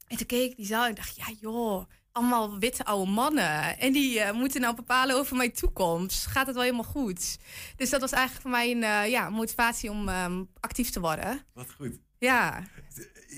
En 0.07 0.17
toen 0.17 0.27
keek 0.27 0.51
ik 0.51 0.57
die 0.57 0.65
zaal 0.65 0.85
en 0.85 0.95
dacht, 0.95 1.15
ja 1.15 1.25
joh, 1.39 1.85
allemaal 2.11 2.59
witte 2.59 2.85
oude 2.85 3.11
mannen. 3.11 3.79
En 3.79 3.93
die 3.93 4.19
eh, 4.19 4.33
moeten 4.33 4.61
nou 4.61 4.75
bepalen 4.75 5.15
over 5.15 5.35
mijn 5.35 5.51
toekomst. 5.53 6.25
Gaat 6.25 6.45
het 6.45 6.55
wel 6.55 6.63
helemaal 6.63 6.91
goed? 6.91 7.37
Dus 7.75 7.89
dat 7.89 8.01
was 8.01 8.11
eigenlijk 8.11 8.41
voor 8.41 8.51
mij 8.51 8.71
een 8.71 8.83
eh, 8.83 9.09
ja, 9.09 9.29
motivatie 9.29 9.89
om 9.91 10.09
ehm, 10.09 10.43
actief 10.59 10.89
te 10.89 10.99
worden. 10.99 11.45
Wat 11.53 11.71
goed. 11.77 11.99
Ja. 12.23 12.63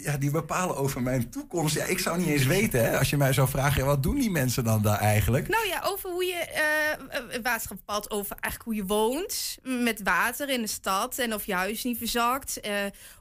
Ja, 0.03 0.17
die 0.17 0.31
bepalen 0.31 0.75
over 0.77 1.01
mijn 1.01 1.29
toekomst. 1.29 1.75
Ja, 1.75 1.83
ik 1.85 1.99
zou 1.99 2.17
niet 2.17 2.27
eens 2.27 2.45
weten, 2.45 2.83
hè, 2.85 2.97
als 2.97 3.09
je 3.09 3.17
mij 3.17 3.33
zou 3.33 3.47
vragen, 3.49 3.79
ja, 3.81 3.85
wat 3.87 4.03
doen 4.03 4.15
die 4.15 4.31
mensen 4.31 4.63
dan 4.63 4.81
daar 4.81 4.99
eigenlijk? 4.99 5.47
Nou 5.47 5.67
ja, 5.67 5.81
over 5.85 6.09
hoe 6.09 6.25
je. 6.25 6.33
eh, 6.35 7.41
waterschap 7.43 7.77
bepaalt 7.77 8.11
over 8.11 8.35
eigenlijk 8.39 8.63
hoe 8.63 8.75
je 8.75 8.85
woont. 8.85 9.57
Met 9.63 10.01
water 10.03 10.49
in 10.49 10.61
de 10.61 10.67
stad. 10.67 11.17
En 11.19 11.33
of 11.33 11.45
je 11.45 11.53
huis 11.53 11.83
niet 11.83 11.97
verzakt. 11.97 12.59
eh, 12.59 12.73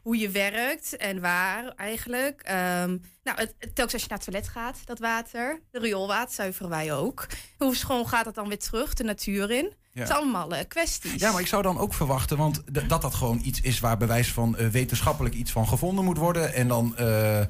hoe 0.02 0.16
je 0.18 0.30
werkt 0.30 0.96
en 0.96 1.20
waar 1.20 1.72
eigenlijk. 1.76 2.40
Ehm, 2.42 2.96
nou, 3.24 3.38
het, 3.38 3.54
het- 3.58 3.74
telkens 3.74 3.92
als 3.92 4.02
je 4.02 4.08
naar 4.08 4.18
het 4.18 4.26
toilet 4.26 4.48
gaat, 4.48 4.78
dat 4.84 4.98
water. 4.98 5.60
De 5.70 5.78
rioolwater 5.78 6.34
zuiveren 6.34 6.70
wij 6.70 6.92
ook. 6.94 7.26
Hoe 7.58 7.76
schoon 7.76 8.08
gaat 8.08 8.24
dat 8.24 8.34
dan 8.34 8.48
weer 8.48 8.58
terug 8.58 8.94
de 8.94 9.04
natuur 9.04 9.50
in? 9.50 9.72
Ja. 9.94 10.00
Het 10.00 10.10
allemaal 10.10 10.54
eh, 10.54 10.64
kwesties. 10.68 11.20
Ja, 11.20 11.32
maar 11.32 11.40
ik 11.40 11.46
zou 11.46 11.62
dan 11.62 11.78
ook 11.78 11.94
verwachten, 11.94 12.36
want 12.36 12.62
dat 12.88 13.02
dat 13.02 13.14
gewoon 13.14 13.40
iets 13.44 13.60
is 13.60 13.80
waar 13.80 13.96
bewijs 13.96 14.32
van 14.32 14.56
eh, 14.56 14.66
wetenschappelijk 14.66 15.34
iets 15.34 15.52
van 15.52 15.68
gevonden 15.68 16.04
moet 16.04 16.16
worden. 16.16 16.54
En 16.54 16.68
dan, 16.68 16.96
eh, 16.96 17.40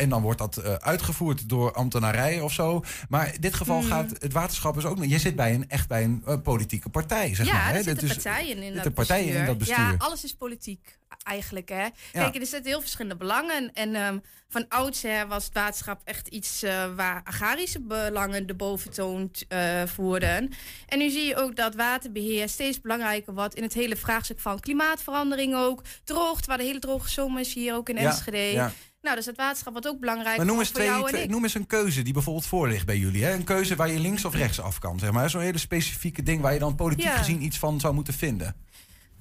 en 0.00 0.08
dan 0.08 0.22
wordt 0.22 0.38
dat 0.38 0.80
uitgevoerd 0.82 1.48
door 1.48 1.72
ambtenarijen 1.72 2.44
of 2.44 2.52
zo. 2.52 2.84
Maar 3.08 3.34
in 3.34 3.40
dit 3.40 3.54
geval 3.54 3.80
Hmm. 3.80 3.88
gaat 3.88 4.10
het 4.18 4.32
waterschap 4.32 4.76
is 4.76 4.84
ook. 4.84 5.04
Je 5.04 5.18
zit 5.18 5.36
bij 5.36 5.54
een, 5.54 5.68
echt 5.68 5.88
bij 5.88 6.04
een 6.04 6.42
politieke 6.42 6.88
partij, 6.88 7.34
zeg 7.34 7.46
ja, 7.46 7.52
maar. 7.52 7.68
hè. 7.68 7.76
er 7.76 7.84
zitten 7.84 8.08
partijen 8.08 8.62
in 8.62 8.74
dat 8.74 8.94
partijen 8.94 9.24
bestuur. 9.24 9.40
in 9.40 9.46
dat 9.46 9.58
bestuur. 9.58 9.76
Ja, 9.76 9.94
alles 9.98 10.24
is 10.24 10.34
politiek 10.34 10.98
eigenlijk. 11.22 11.68
Hè? 11.68 11.86
Kijk, 12.12 12.34
er 12.36 12.46
zitten 12.46 12.70
heel 12.70 12.80
verschillende 12.80 13.16
belangen. 13.16 13.72
En 13.72 13.94
ehm, 13.94 14.18
van 14.48 14.64
oudsher 14.68 15.26
was 15.26 15.44
het 15.44 15.54
waterschap 15.54 16.00
echt 16.04 16.28
iets 16.28 16.64
waar 16.96 17.20
agrarische 17.24 17.80
belangen 17.80 18.46
de 18.46 18.54
boventoon 18.54 19.30
voerden. 19.86 20.52
En 20.86 20.98
nu 20.98 21.10
zie 21.10 21.24
je 21.24 21.36
ook 21.36 21.56
dat 21.56 21.74
waterbeheer 21.86 22.48
steeds 22.48 22.80
belangrijker 22.80 23.34
wordt 23.34 23.54
in 23.54 23.62
het 23.62 23.74
hele 23.74 23.96
vraagstuk 23.96 24.40
van 24.40 24.60
klimaatverandering 24.60 25.54
ook. 25.54 25.82
Droogte, 26.04 26.46
waar 26.48 26.58
de 26.58 26.64
hele 26.64 26.78
droge 26.78 27.08
zomers 27.10 27.54
hier 27.54 27.74
ook 27.74 27.88
in 27.88 27.96
Enschede. 27.96 28.36
ja. 28.38 28.72
Nou, 29.00 29.18
dus 29.18 29.26
het 29.26 29.36
waterschap 29.36 29.74
wat 29.74 29.86
ook 29.86 30.00
belangrijk 30.00 30.36
Maar 30.36 30.46
noem 30.46 30.54
voor 30.54 30.64
eens, 30.64 30.72
twee, 30.72 30.86
jou 30.86 31.16
en 31.16 31.30
noem 31.30 31.42
eens 31.42 31.54
een 31.54 31.66
keuze 31.66 32.02
die 32.02 32.12
bijvoorbeeld 32.12 32.46
voor 32.46 32.68
ligt 32.68 32.86
bij 32.86 32.96
jullie. 32.98 33.24
Hè? 33.24 33.32
Een 33.32 33.44
keuze 33.44 33.76
waar 33.76 33.90
je 33.90 34.00
links 34.00 34.24
of 34.24 34.34
rechts 34.34 34.60
af 34.60 34.78
kan, 34.78 34.98
zeg 34.98 35.10
maar. 35.10 35.30
Zo'n 35.30 35.40
hele 35.40 35.58
specifieke 35.58 36.22
ding 36.22 36.40
waar 36.40 36.52
je 36.52 36.58
dan 36.58 36.74
politiek 36.74 37.04
Ja. 37.04 37.16
gezien 37.16 37.42
iets 37.42 37.58
van 37.58 37.80
zou 37.80 37.94
moeten 37.94 38.14
vinden. 38.14 38.56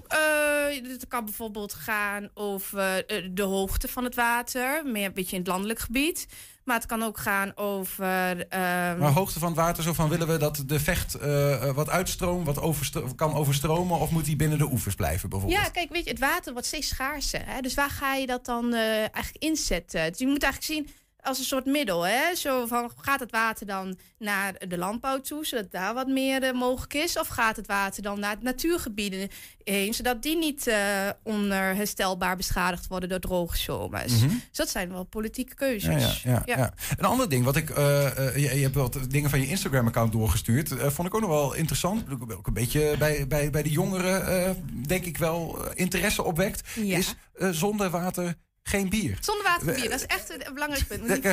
Eh, 0.08 0.90
het 0.92 1.08
kan 1.08 1.26
bijvoorbeeld 1.26 1.74
gaan 1.74 2.30
over 2.34 3.06
eh, 3.06 3.30
de 3.32 3.42
hoogte 3.42 3.88
van 3.88 4.04
het 4.04 4.16
water, 4.16 4.86
meer 4.86 5.06
een 5.06 5.14
beetje 5.14 5.36
in 5.36 5.42
het 5.42 5.48
landelijk 5.52 5.80
gebied. 5.80 6.28
Maar 6.64 6.76
het 6.76 6.86
kan 6.86 7.04
ook 7.04 7.18
gaan 7.18 7.52
over. 7.56 8.48
ehm, 8.50 8.98
Maar 9.00 9.12
hoogte 9.12 9.40
van 9.40 9.48
het 9.48 9.58
water, 9.58 9.84
zo 9.84 9.94
van 9.94 10.10
willen 10.10 10.28
we 10.28 10.38
dat 10.38 10.64
de 10.66 10.80
vecht 10.80 11.14
eh, 11.16 11.72
wat 11.72 11.90
uitstroomt, 11.90 12.46
wat 12.46 12.60
overstro- 12.62 13.14
kan 13.16 13.34
overstromen, 13.34 14.00
of 14.00 14.10
moet 14.12 14.26
die 14.26 14.36
binnen 14.36 14.58
de 14.58 14.72
oevers 14.72 14.96
blijven 14.96 15.30
bijvoorbeeld? 15.30 15.62
Ja, 15.64 15.70
kijk, 15.70 15.92
weet 15.92 16.04
je, 16.04 16.10
het 16.10 16.20
water 16.20 16.52
wordt 16.54 16.68
steeds 16.68 16.88
schaarser. 16.88 17.42
Hè? 17.46 17.62
Dus 17.62 17.74
waar 17.74 17.90
ga 17.90 18.14
je 18.16 18.26
dat 18.26 18.46
dan 18.46 18.74
eigenlijk 18.74 19.36
inzetten? 19.44 20.10
Dus 20.10 20.20
je 20.20 20.28
moet 20.28 20.44
eigenlijk 20.44 20.74
zien 20.74 20.96
als 21.26 21.40
een 21.40 21.46
soort 21.46 21.66
middel. 21.66 22.06
Hè? 22.06 22.36
Zo 22.36 22.66
van, 22.66 22.92
gaat 22.98 23.20
het 23.20 23.32
water 23.32 23.66
dan 23.66 23.98
naar 24.20 24.54
de 24.68 24.78
landbouw 24.78 25.22
toe, 25.22 25.46
zodat 25.46 25.72
daar 25.72 25.94
wat 25.94 26.08
meer 26.08 26.44
eh, 26.44 26.54
mogelijk 26.54 26.94
is? 26.94 27.20
Of 27.20 27.28
gaat 27.28 27.56
het 27.56 27.68
water 27.68 28.04
dan 28.04 28.20
naar 28.20 28.32
het 28.32 28.42
natuurgebieden 28.42 29.30
heen, 29.64 29.94
zodat 29.94 30.22
die 30.22 30.38
niet 30.38 30.68
eh, 30.68 31.10
onherstelbaar 31.24 32.36
beschadigd 32.36 32.88
worden 32.88 33.10
door 33.10 33.20
droge 33.20 33.58
zomers? 33.58 34.14
Mhm. 34.14 34.28
Dus 34.28 34.58
dat 34.58 34.70
zijn 34.70 34.92
wel 34.92 35.04
politieke 35.04 35.56
keuzes. 35.56 36.24
ja, 36.24 36.44
ja, 36.46 36.56
ja. 36.58 36.74
Een 36.98 37.06
ander 37.06 37.30
ding, 37.30 37.46
wat 37.46 37.56
ik, 37.56 37.70
eh, 37.70 38.36
je, 38.36 38.56
je 38.56 38.64
hebt 38.64 38.76
wat 38.76 39.00
dingen 39.08 39.30
van 39.30 39.40
je 39.40 39.48
Instagram-account 39.48 40.12
doorgestuurd. 40.12 40.70
vond 40.70 41.08
ik 41.08 41.14
ook 41.14 41.22
nog 41.22 41.30
wel 41.30 41.54
interessant. 41.54 42.04
Ook 42.38 42.48
een 42.48 42.54
beetje 42.54 42.96
bij, 42.98 43.28
bij, 43.28 43.50
bij 43.50 43.64
de 43.64 43.72
jongeren, 43.72 44.84
denk 44.88 45.06
ik 45.06 45.18
wel, 45.18 45.72
interesse 45.74 46.24
opwekt. 46.24 46.78
Is 46.78 47.16
zonder 47.52 47.90
water 47.90 48.36
geen 48.68 48.90
bier. 48.90 49.18
Zonder 49.22 49.44
water 49.44 49.68
en 49.68 49.74
bier, 49.76 49.90
dat 49.90 50.00
is 50.00 50.06
echt 50.06 50.30
een, 50.30 50.48
een 50.48 50.54
belangrijk 50.54 50.88
punt. 50.88 51.08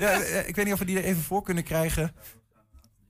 Ja, 0.00 0.20
eh, 0.20 0.48
ik 0.48 0.56
weet 0.56 0.64
niet 0.64 0.74
of 0.74 0.78
we 0.80 0.84
die 0.84 0.96
er 0.98 1.04
even 1.04 1.22
voor 1.22 1.42
kunnen 1.42 1.64
krijgen. 1.64 2.14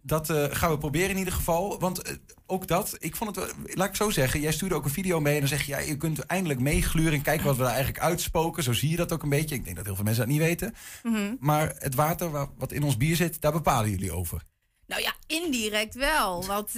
Dat 0.03 0.31
eh, 0.31 0.45
gaan 0.51 0.71
we 0.71 0.79
proberen 0.79 1.11
in 1.11 1.17
ieder 1.19 1.33
geval. 1.33 1.79
Want 1.81 2.03
eh, 2.03 2.15
ook 2.47 2.67
dat, 2.67 2.97
ik 2.99 3.17
vond 3.17 3.37
het, 3.37 3.45
wel- 3.45 3.55
laat 3.75 3.89
ik 3.89 3.95
zo 3.97 4.11
zeggen. 4.11 4.41
Jij 4.41 4.53
stuurde 4.53 4.75
ook 4.75 4.85
een 4.85 4.91
video 4.91 5.21
mee 5.21 5.35
en 5.35 5.41
dan 5.41 5.49
zeg 5.49 5.63
je, 5.63 5.73
ja, 5.73 5.79
je 5.79 5.97
kunt 5.97 6.19
eindelijk 6.19 6.61
meegluren 6.61 7.13
en 7.13 7.23
kijken 7.23 7.47
wat 7.47 7.57
we 7.57 7.63
daar 7.63 7.73
eigenlijk 7.75 8.05
uitspoken. 8.05 8.63
Zo 8.63 8.73
zie 8.73 8.91
je 8.91 8.97
dat 8.97 9.13
ook 9.13 9.23
een 9.23 9.29
beetje. 9.29 9.55
Ik 9.55 9.65
denk 9.65 9.77
dat 9.77 9.85
heel 9.85 9.95
veel 9.95 10.05
mensen 10.05 10.23
dat 10.23 10.33
niet 10.33 10.43
weten. 10.43 10.75
Mhm. 11.03 11.35
Maar 11.41 11.75
het 11.79 11.95
water 11.95 12.31
wa- 12.31 12.51
wat 12.59 12.73
in 12.73 12.83
ons 12.83 12.97
bier 12.97 13.17
zit, 13.17 13.41
daar 13.41 13.53
bepalen 13.53 13.91
jullie 13.91 14.13
over. 14.13 14.43
Nou 14.87 15.03
ja, 15.03 15.15
indirect 15.27 15.95
wel. 15.95 16.47
Want 16.47 16.71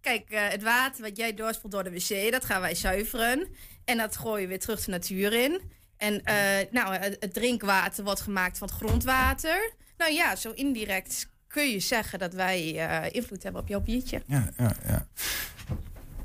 kijk, 0.00 0.24
het 0.28 0.62
water 0.62 1.02
wat 1.02 1.16
jij 1.16 1.34
doorspoelt 1.34 1.72
door 1.72 1.84
de 1.84 1.90
wc, 1.90 2.30
dat 2.32 2.44
gaan 2.44 2.60
wij 2.60 2.74
zuiveren. 2.74 3.48
En 3.84 3.96
dat 3.96 4.16
gooien 4.16 4.42
we 4.42 4.48
weer 4.48 4.58
terug 4.58 4.84
de 4.84 4.90
natuur 4.90 5.32
in. 5.32 5.60
En 6.04 6.24
eh, 6.24 6.66
nou, 6.70 6.94
het, 6.94 7.34
drinkwater 7.34 8.04
wordt 8.04 8.20
gemaakt 8.20 8.58
van 8.58 8.68
het 8.68 8.76
grondwater. 8.76 9.72
Nou 9.96 10.12
ja, 10.12 10.36
zo 10.36 10.50
indirect 10.50 11.28
kun 11.48 11.70
je 11.70 11.80
zeggen 11.80 12.18
dat 12.18 12.32
wij 12.32 12.88
eh, 12.88 13.14
invloed 13.14 13.42
hebben 13.42 13.62
op 13.62 13.68
jouw 13.68 13.80
biertje. 13.80 14.22
Ja, 14.26 14.48
ja, 14.56 14.76
ja. 14.86 15.06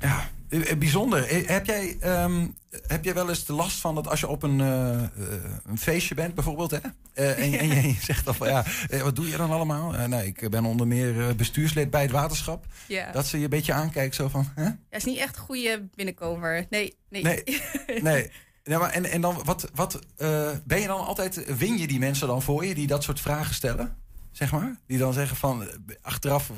Ja, 0.00 0.30
eh, 0.48 0.76
bijzonder. 0.76 1.48
Heb 1.48 1.66
jij, 1.66 1.96
ehm, 2.00 2.46
heb 2.86 3.04
jij 3.04 3.14
wel 3.14 3.28
eens 3.28 3.44
de 3.44 3.52
last 3.52 3.80
van 3.80 3.94
dat 3.94 4.08
als 4.08 4.20
je 4.20 4.28
op 4.28 4.42
een, 4.42 4.58
een 4.58 5.78
feestje 5.78 6.14
bent, 6.14 6.34
bijvoorbeeld, 6.34 6.70
hè? 6.70 6.78
En, 7.14 7.58
en 7.58 7.68
je 7.88 7.96
zegt 8.00 8.24
dan 8.24 8.34
van 8.34 8.48
ja, 8.48 8.64
wat 9.02 9.16
doe 9.16 9.28
je 9.28 9.36
dan 9.36 9.50
allemaal? 9.50 10.08
Nou, 10.08 10.24
ik 10.24 10.50
ben 10.50 10.64
onder 10.64 10.86
meer 10.86 11.36
bestuurslid 11.36 11.90
bij 11.90 12.02
het 12.02 12.10
waterschap. 12.10 12.66
Ja. 12.86 13.12
Dat 13.12 13.26
ze 13.26 13.38
je 13.38 13.44
een 13.44 13.50
beetje 13.50 13.72
aankijkt, 13.72 14.14
zo 14.14 14.28
van. 14.28 14.52
Hè? 14.54 14.64
Dat 14.64 14.74
is 14.90 15.04
niet 15.04 15.18
echt 15.18 15.36
een 15.36 15.42
goede 15.42 15.88
binnenkomer. 15.94 16.66
Nee, 16.70 16.96
nee. 17.08 17.22
Nee, 17.22 17.44
nee. 18.02 18.30
Ja, 18.70 18.78
maar 18.78 18.90
en, 18.90 19.04
en 19.04 19.20
dan, 19.20 19.42
wat, 19.44 19.70
wat 19.74 19.98
eh, 20.16 20.50
ben 20.64 20.80
je 20.80 20.86
dan 20.86 21.06
altijd, 21.06 21.56
win 21.56 21.78
je 21.78 21.86
die 21.86 21.98
mensen 21.98 22.26
dan 22.26 22.42
voor 22.42 22.64
je 22.64 22.74
die 22.74 22.86
dat 22.86 23.02
soort 23.02 23.20
vragen 23.20 23.54
stellen? 23.54 23.96
Zeg 24.32 24.52
maar? 24.52 24.76
Die 24.86 24.98
dan 24.98 25.12
zeggen 25.12 25.36
van, 25.36 25.62
eh, 25.62 25.68
achteraf, 26.02 26.50
eh, 26.50 26.56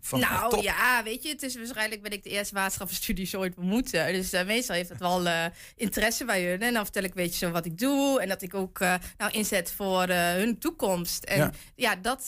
van 0.00 0.20
nou 0.20 0.50
top. 0.50 0.62
ja, 0.62 1.02
weet 1.04 1.22
je, 1.22 1.28
het 1.28 1.42
is 1.42 1.56
waarschijnlijk 1.56 2.02
ben 2.02 2.12
ik 2.12 2.22
de 2.22 2.30
eerste 2.30 2.54
waterschappenstudies 2.54 3.34
ooit 3.34 3.54
bemoeten. 3.54 4.12
Dus 4.12 4.32
eh, 4.32 4.46
meestal 4.46 4.74
heeft 4.74 4.88
het 4.88 4.98
wel 4.98 5.28
interesse 5.76 6.24
bij 6.24 6.44
hun. 6.44 6.60
En 6.60 6.72
dan 6.72 6.84
vertel 6.84 7.02
ik 7.02 7.08
een 7.08 7.22
beetje 7.22 7.46
zo 7.46 7.52
wat 7.52 7.64
ik 7.64 7.78
doe. 7.78 8.20
En 8.20 8.28
dat 8.28 8.42
ik 8.42 8.54
ook 8.54 8.78
nou 9.16 9.30
inzet 9.30 9.72
voor 9.76 10.08
hun 10.08 10.58
toekomst. 10.58 11.24
En 11.24 11.38
Ja. 11.38 11.50
ja, 11.74 11.96
dat, 11.96 12.26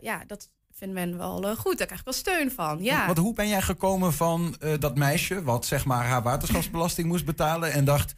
ja, 0.00 0.24
dat 0.26 0.48
vindt 0.72 0.94
men 0.94 1.18
wel 1.18 1.56
goed. 1.56 1.78
Daar 1.78 1.86
krijg 1.86 2.00
ik 2.00 2.06
wel 2.06 2.14
steun 2.14 2.50
van. 2.50 2.82
Ja. 2.82 3.06
Want 3.06 3.18
hoe 3.18 3.34
ben 3.34 3.48
jij 3.48 3.62
gekomen 3.62 4.12
van 4.12 4.56
dat 4.78 4.96
meisje... 4.96 5.42
wat 5.42 5.66
zeg 5.66 5.84
maar 5.84 6.04
haar 6.04 6.22
waterschapsbelasting 6.22 7.08
moest 7.08 7.24
betalen... 7.24 7.72
en 7.72 7.84
dacht, 7.84 8.14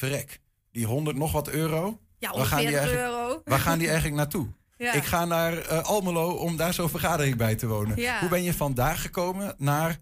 verrek, 0.00 0.40
die 0.72 0.86
100 0.86 1.16
nog 1.16 1.32
wat 1.32 1.48
euro... 1.48 2.00
Ja, 2.18 2.32
waar 2.32 2.46
gaan 2.46 2.58
die 2.58 2.66
140 2.66 2.78
eigenlijk, 2.78 3.28
euro. 3.28 3.42
Waar 3.44 3.58
gaan 3.58 3.78
die 3.78 3.86
eigenlijk 3.86 4.16
naartoe? 4.16 4.46
Ja. 4.80 4.92
Ik 4.92 5.04
ga 5.04 5.24
naar 5.24 5.58
eh, 5.58 5.84
Almelo 5.84 6.32
om 6.32 6.56
daar 6.56 6.74
zo'n 6.74 6.88
vergadering 6.88 7.36
bij 7.36 7.54
te 7.54 7.66
wonen. 7.66 7.96
Ja. 7.96 8.20
Hoe 8.20 8.28
ben 8.28 8.42
je 8.42 8.54
vandaar 8.54 8.96
gekomen 8.96 9.54
naar 9.58 9.98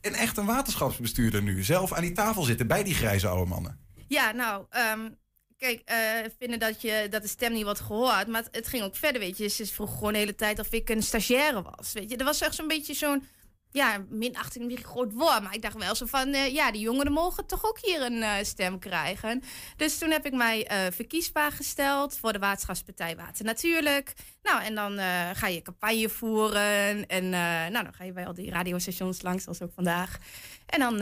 een 0.00 0.14
echt 0.14 0.36
een 0.36 0.46
waterschapsbestuurder 0.46 1.42
nu? 1.42 1.62
Zelf 1.62 1.92
aan 1.92 2.02
die 2.02 2.12
tafel 2.12 2.42
zitten 2.42 2.66
bij 2.66 2.82
die 2.82 2.94
grijze 2.94 3.28
oude 3.28 3.50
mannen. 3.50 3.78
Ja, 4.08 4.32
nou, 4.32 4.64
ehm, 4.70 5.08
kijk, 5.56 5.82
eh, 5.84 5.96
vinden 6.38 6.58
dat, 6.58 6.82
je, 6.82 7.06
dat 7.10 7.22
de 7.22 7.28
stem 7.28 7.52
niet 7.52 7.64
wordt 7.64 7.80
gehoord. 7.80 8.26
Maar 8.26 8.42
het, 8.42 8.54
het 8.54 8.68
ging 8.68 8.82
ook 8.82 8.96
verder, 8.96 9.20
weet 9.20 9.38
je. 9.38 9.48
Ze 9.48 9.66
vroeg 9.66 9.92
gewoon 9.92 10.12
de 10.12 10.18
hele 10.18 10.34
tijd 10.34 10.58
of 10.58 10.72
ik 10.72 10.88
een 10.88 11.02
stagiaire 11.02 11.62
was, 11.62 11.92
weet 11.92 12.10
je. 12.10 12.16
Er 12.16 12.24
was 12.24 12.40
echt 12.40 12.54
zo'n 12.54 12.68
beetje 12.68 12.94
zo'n, 12.94 13.24
ja, 13.78 14.04
minachting, 14.08 14.62
een 14.62 14.68
beetje 14.68 14.84
een 14.84 14.90
groot 14.90 15.12
woord. 15.12 15.42
Maar 15.42 15.54
ik 15.54 15.62
dacht 15.62 15.76
wel 15.76 15.94
zo 15.94 16.06
van, 16.06 16.32
eh, 16.32 16.52
ja, 16.52 16.70
die 16.70 16.80
jongeren 16.80 17.12
mogen 17.12 17.46
toch 17.46 17.64
ook 17.64 17.78
hier 17.82 18.02
een 18.02 18.22
eh, 18.22 18.32
stem 18.42 18.78
krijgen. 18.78 19.42
Dus 19.76 19.98
toen 19.98 20.10
heb 20.10 20.26
ik 20.26 20.32
mij 20.32 20.66
eh, 20.66 20.92
verkiesbaar 20.92 21.52
gesteld 21.52 22.16
voor 22.16 22.32
de 22.32 22.38
Waterschapspartij 22.38 23.16
Water 23.16 23.44
Natuurlijk. 23.44 24.12
Nou, 24.42 24.62
en 24.62 24.74
dan 24.74 24.98
ga 25.36 25.46
je 25.46 25.62
campagne 25.62 26.08
voeren. 26.08 27.06
En 27.06 27.28
nou, 27.70 27.84
dan 27.84 27.94
ga 27.94 28.04
je 28.04 28.12
bij 28.12 28.26
al 28.26 28.34
die 28.34 28.50
radiostations 28.50 29.22
langs, 29.22 29.42
zoals 29.44 29.62
ook 29.62 29.72
vandaag. 29.74 30.18
En 30.66 30.80
dan 30.80 30.96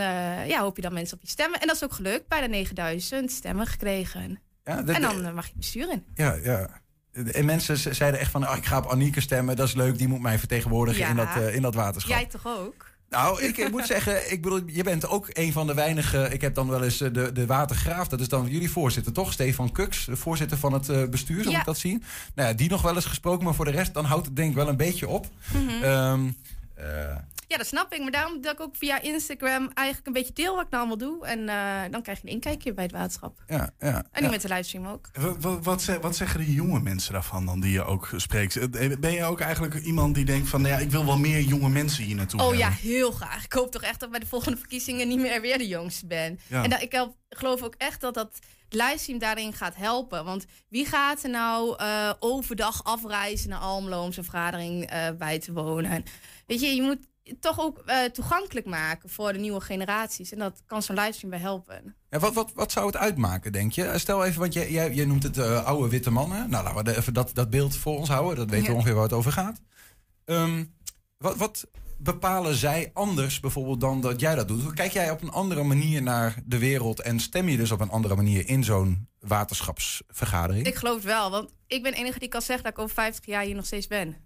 ja, 0.47 0.61
hoop 0.61 0.77
je 0.77 0.83
dan 0.83 0.93
mensen 0.93 1.17
op 1.17 1.23
je 1.23 1.29
stemmen. 1.29 1.61
En 1.61 1.67
dat 1.67 1.77
is 1.77 1.85
ook 1.85 1.93
gelukt. 1.93 2.29
Bijna 2.29 2.47
9000 2.47 3.31
stemmen 3.31 3.67
gekregen. 3.67 4.41
Ja, 4.65 4.85
en 4.85 5.03
dan 5.03 5.35
mag 5.35 5.47
je 5.47 5.53
besturen. 5.57 6.05
Ja, 6.15 6.35
ja. 6.35 6.81
En 7.33 7.45
mensen 7.45 7.77
ze- 7.77 7.95
zeiden 7.95 8.21
echt 8.21 8.31
van, 8.31 8.49
oh, 8.49 8.57
ik 8.57 8.67
ga 8.67 8.79
op 8.79 8.87
Anieke 8.91 9.21
stemmen, 9.21 9.57
dat 9.57 9.69
is 9.69 9.75
leuk, 9.75 9.99
die 9.99 10.09
moet 10.09 10.21
mij 10.21 10.39
vertegenwoordigen 10.39 11.01
Ja. 11.01 11.09
in, 11.09 11.17
dat, 11.17 11.29
eh, 11.37 11.55
in 11.55 11.63
dat 11.63 11.75
waterschap. 11.75 12.13
Jij 12.17 12.27
toch 12.27 12.47
ook? 12.47 12.87
Nou, 13.11 13.43
ik, 13.49 13.57
ik 13.57 13.71
moet 13.71 13.87
zeggen, 13.87 14.33
ik 14.33 14.43
bedoel, 14.43 14.61
je 14.67 14.83
bent 14.83 15.09
ook 15.09 15.27
een 15.33 15.53
van 15.53 15.67
de 15.67 15.75
weinige. 15.75 16.29
Ik 16.33 16.41
heb 16.41 16.55
dan 16.55 16.69
wel 16.69 16.83
eens 16.83 17.01
eh, 17.01 17.13
de, 17.13 17.33
de 17.33 17.47
Watergraaf, 17.47 18.09
dat 18.09 18.21
is 18.21 18.29
dan 18.29 18.49
jullie 18.49 18.71
voorzitter, 18.71 19.13
toch? 19.13 19.33
Stefan 19.33 19.73
Kuks, 19.73 20.05
de 20.05 20.17
voorzitter 20.17 20.59
van 20.59 20.73
het 20.73 20.89
eh, 20.89 21.05
bestuur, 21.05 21.39
Ja. 21.43 21.45
moet 21.51 21.59
ik 21.59 21.65
dat 21.65 21.79
zien. 21.79 22.03
Nou 22.35 22.49
ja, 22.49 22.55
die 22.55 22.69
nog 22.71 22.83
wel 22.83 22.95
eens 22.95 23.05
gesproken, 23.05 23.45
maar 23.45 23.55
voor 23.55 23.65
de 23.65 23.71
rest, 23.71 23.95
dan 23.95 24.05
houdt 24.05 24.27
het 24.27 24.37
denk 24.37 24.51
ik 24.51 24.57
wel 24.57 24.69
een 24.69 24.77
beetje 24.77 25.09
op. 25.09 25.27
Eh, 25.83 26.15
Ja, 27.49 27.57
dat 27.57 27.67
snap 27.67 27.93
ik. 27.93 28.01
Maar 28.03 28.11
daarom 28.11 28.41
dat 28.41 28.53
ik 28.53 28.61
ook 28.61 28.77
via 28.77 29.01
Instagram 29.03 29.71
eigenlijk 29.75 30.07
een 30.07 30.13
beetje 30.13 30.33
deel 30.33 30.55
wat 30.55 30.65
ik 30.65 30.71
nou 30.71 30.87
allemaal 30.89 31.09
doe. 31.09 31.27
En 31.27 31.49
eh, 31.49 31.91
dan 31.91 32.03
krijg 32.03 32.21
je 32.21 32.27
een 32.27 32.33
inkijkje 32.33 32.75
bij 32.75 32.85
het 32.85 32.93
waterschap. 32.93 33.43
ja, 33.47 33.71
ja. 33.79 33.95
En 33.97 34.21
nu 34.23 34.25
ja. 34.25 34.31
met 34.31 34.43
de 34.43 34.49
livestream 34.49 34.87
ook. 34.87 35.09
Wat, 35.21 35.37
wat, 35.43 35.65
wat, 35.65 35.83
ze- 35.83 36.01
wat 36.01 36.17
zeggen 36.17 36.41
die 36.41 36.55
jonge 36.55 36.81
mensen 36.81 37.13
daarvan 37.13 37.47
dan, 37.47 37.61
die 37.61 37.73
je 37.73 37.85
ook 37.85 38.11
spreekt? 38.17 38.57
Eh, 38.57 38.91
Ben 38.99 39.13
je 39.13 39.25
ook 39.25 39.41
eigenlijk 39.41 39.75
iemand 39.75 40.15
die 40.15 40.25
denkt 40.25 40.49
van, 40.49 40.61
nou 40.63 40.75
ja, 40.75 40.81
ik 40.81 40.91
wil 40.91 41.05
wel 41.07 41.19
meer 41.19 41.41
jonge 41.41 41.69
mensen 41.69 42.05
hier 42.05 42.17
naartoe 42.17 42.41
Oh 42.41 42.47
hebben? 42.49 42.67
ja, 42.67 42.73
heel 42.73 43.11
graag. 43.11 43.45
Ik 43.45 43.53
hoop 43.53 43.71
toch 43.73 43.83
echt 43.83 44.01
dat 44.01 44.11
bij 44.11 44.21
de 44.21 44.27
volgende 44.27 44.59
verkiezingen 44.59 45.09
niet 45.09 45.21
meer 45.21 45.41
weer 45.41 45.59
de 45.59 45.67
jongste 45.69 46.07
ben. 46.07 46.39
Ja. 46.47 46.63
En 46.63 46.71
dat, 46.71 46.83
ik 46.83 46.93
help- 46.93 47.17
geloof 47.29 47.63
ook 47.63 47.75
echt 47.75 48.01
dat 48.01 48.15
dat 48.15 48.39
livestream 48.69 49.19
daarin 49.19 49.53
gaat 49.53 49.77
helpen. 49.77 50.25
Want 50.25 50.45
wie 50.69 50.87
gaat 50.87 51.23
er 51.23 51.31
nou 51.31 51.77
eh, 51.79 52.13
overdag 52.19 52.85
afreizen 52.85 53.49
naar 53.51 53.59
Almelo 53.59 54.03
om 54.03 54.13
zo'n 54.13 54.25
vergadering 54.25 54.85
eh, 54.87 55.09
bij 55.19 55.39
te 55.39 55.53
wonen? 55.53 56.05
Weet 56.47 56.61
je, 56.61 56.67
je 56.67 56.83
moet 56.83 57.07
toch 57.41 57.61
ook 57.61 57.79
eh, 57.79 58.05
toegankelijk 58.05 58.67
maken 58.67 59.09
voor 59.09 59.33
de 59.33 59.39
nieuwe 59.39 59.61
generaties. 59.61 60.33
En 60.33 60.39
dat 60.39 60.63
kan 60.67 60.83
zo'n 60.83 60.97
livestream 60.97 61.31
bij 61.31 61.41
helpen. 61.41 61.95
Ja, 62.11 62.19
wat, 62.19 62.35
wat, 62.35 62.53
wat 62.55 62.73
zou 62.73 62.87
het 62.87 62.97
uitmaken, 62.97 63.53
denk 63.53 63.73
je? 63.73 63.93
Stel 63.99 64.25
even, 64.25 64.41
want 64.41 64.53
jij, 64.53 64.71
jij, 64.71 64.95
jij 64.95 65.05
noemt 65.05 65.23
het 65.23 65.39
eh, 65.39 65.65
oude 65.65 65.89
witte 65.89 66.11
mannen. 66.11 66.51
Nou, 66.51 66.65
laten 66.65 66.85
we 66.85 66.97
even 66.97 67.15
dat, 67.15 67.31
dat 67.35 67.51
beeld 67.51 67.77
voor 67.77 67.97
ons 67.97 68.09
houden. 68.09 68.37
Dat 68.37 68.51
weten 68.51 68.67
we 68.67 68.75
ongeveer 68.75 68.95
waar 68.95 69.03
het 69.03 69.13
over 69.13 69.33
gaat. 69.33 69.61
Ehm, 70.25 70.65
wat, 71.19 71.37
wat 71.37 71.67
bepalen 71.99 72.55
zij 72.55 72.91
anders 72.95 73.41
bijvoorbeeld 73.41 73.81
dan 73.81 74.01
dat 74.01 74.21
jij 74.21 74.35
dat 74.35 74.49
doet? 74.49 74.75
Kijk 74.75 74.93
jij 74.93 75.11
op 75.11 75.23
een 75.23 75.31
andere 75.31 75.63
manier 75.63 76.03
naar 76.03 76.43
de 76.45 76.59
wereld... 76.59 77.01
en 77.01 77.21
stem 77.21 77.49
je 77.49 77.57
dus 77.57 77.71
op 77.71 77.81
een 77.81 77.91
andere 77.91 78.17
manier 78.17 78.49
in 78.49 78.65
zo'n 78.65 79.09
waterschapsvergadering? 79.21 80.67
Ik 80.67 80.75
geloof 80.75 80.95
het 80.95 81.05
wel, 81.05 81.31
want 81.31 81.53
ik 81.67 81.83
ben 81.83 81.93
de 81.93 81.99
enige 81.99 82.19
die 82.19 82.29
kan 82.29 82.43
zeggen 82.43 82.65
dat 82.65 82.73
ik 82.73 82.79
over 82.79 82.95
50 82.95 83.27
jaar 83.27 83.43
hier 83.43 83.55
nog 83.55 83.67
steeds 83.67 83.87
ben. 83.87 84.17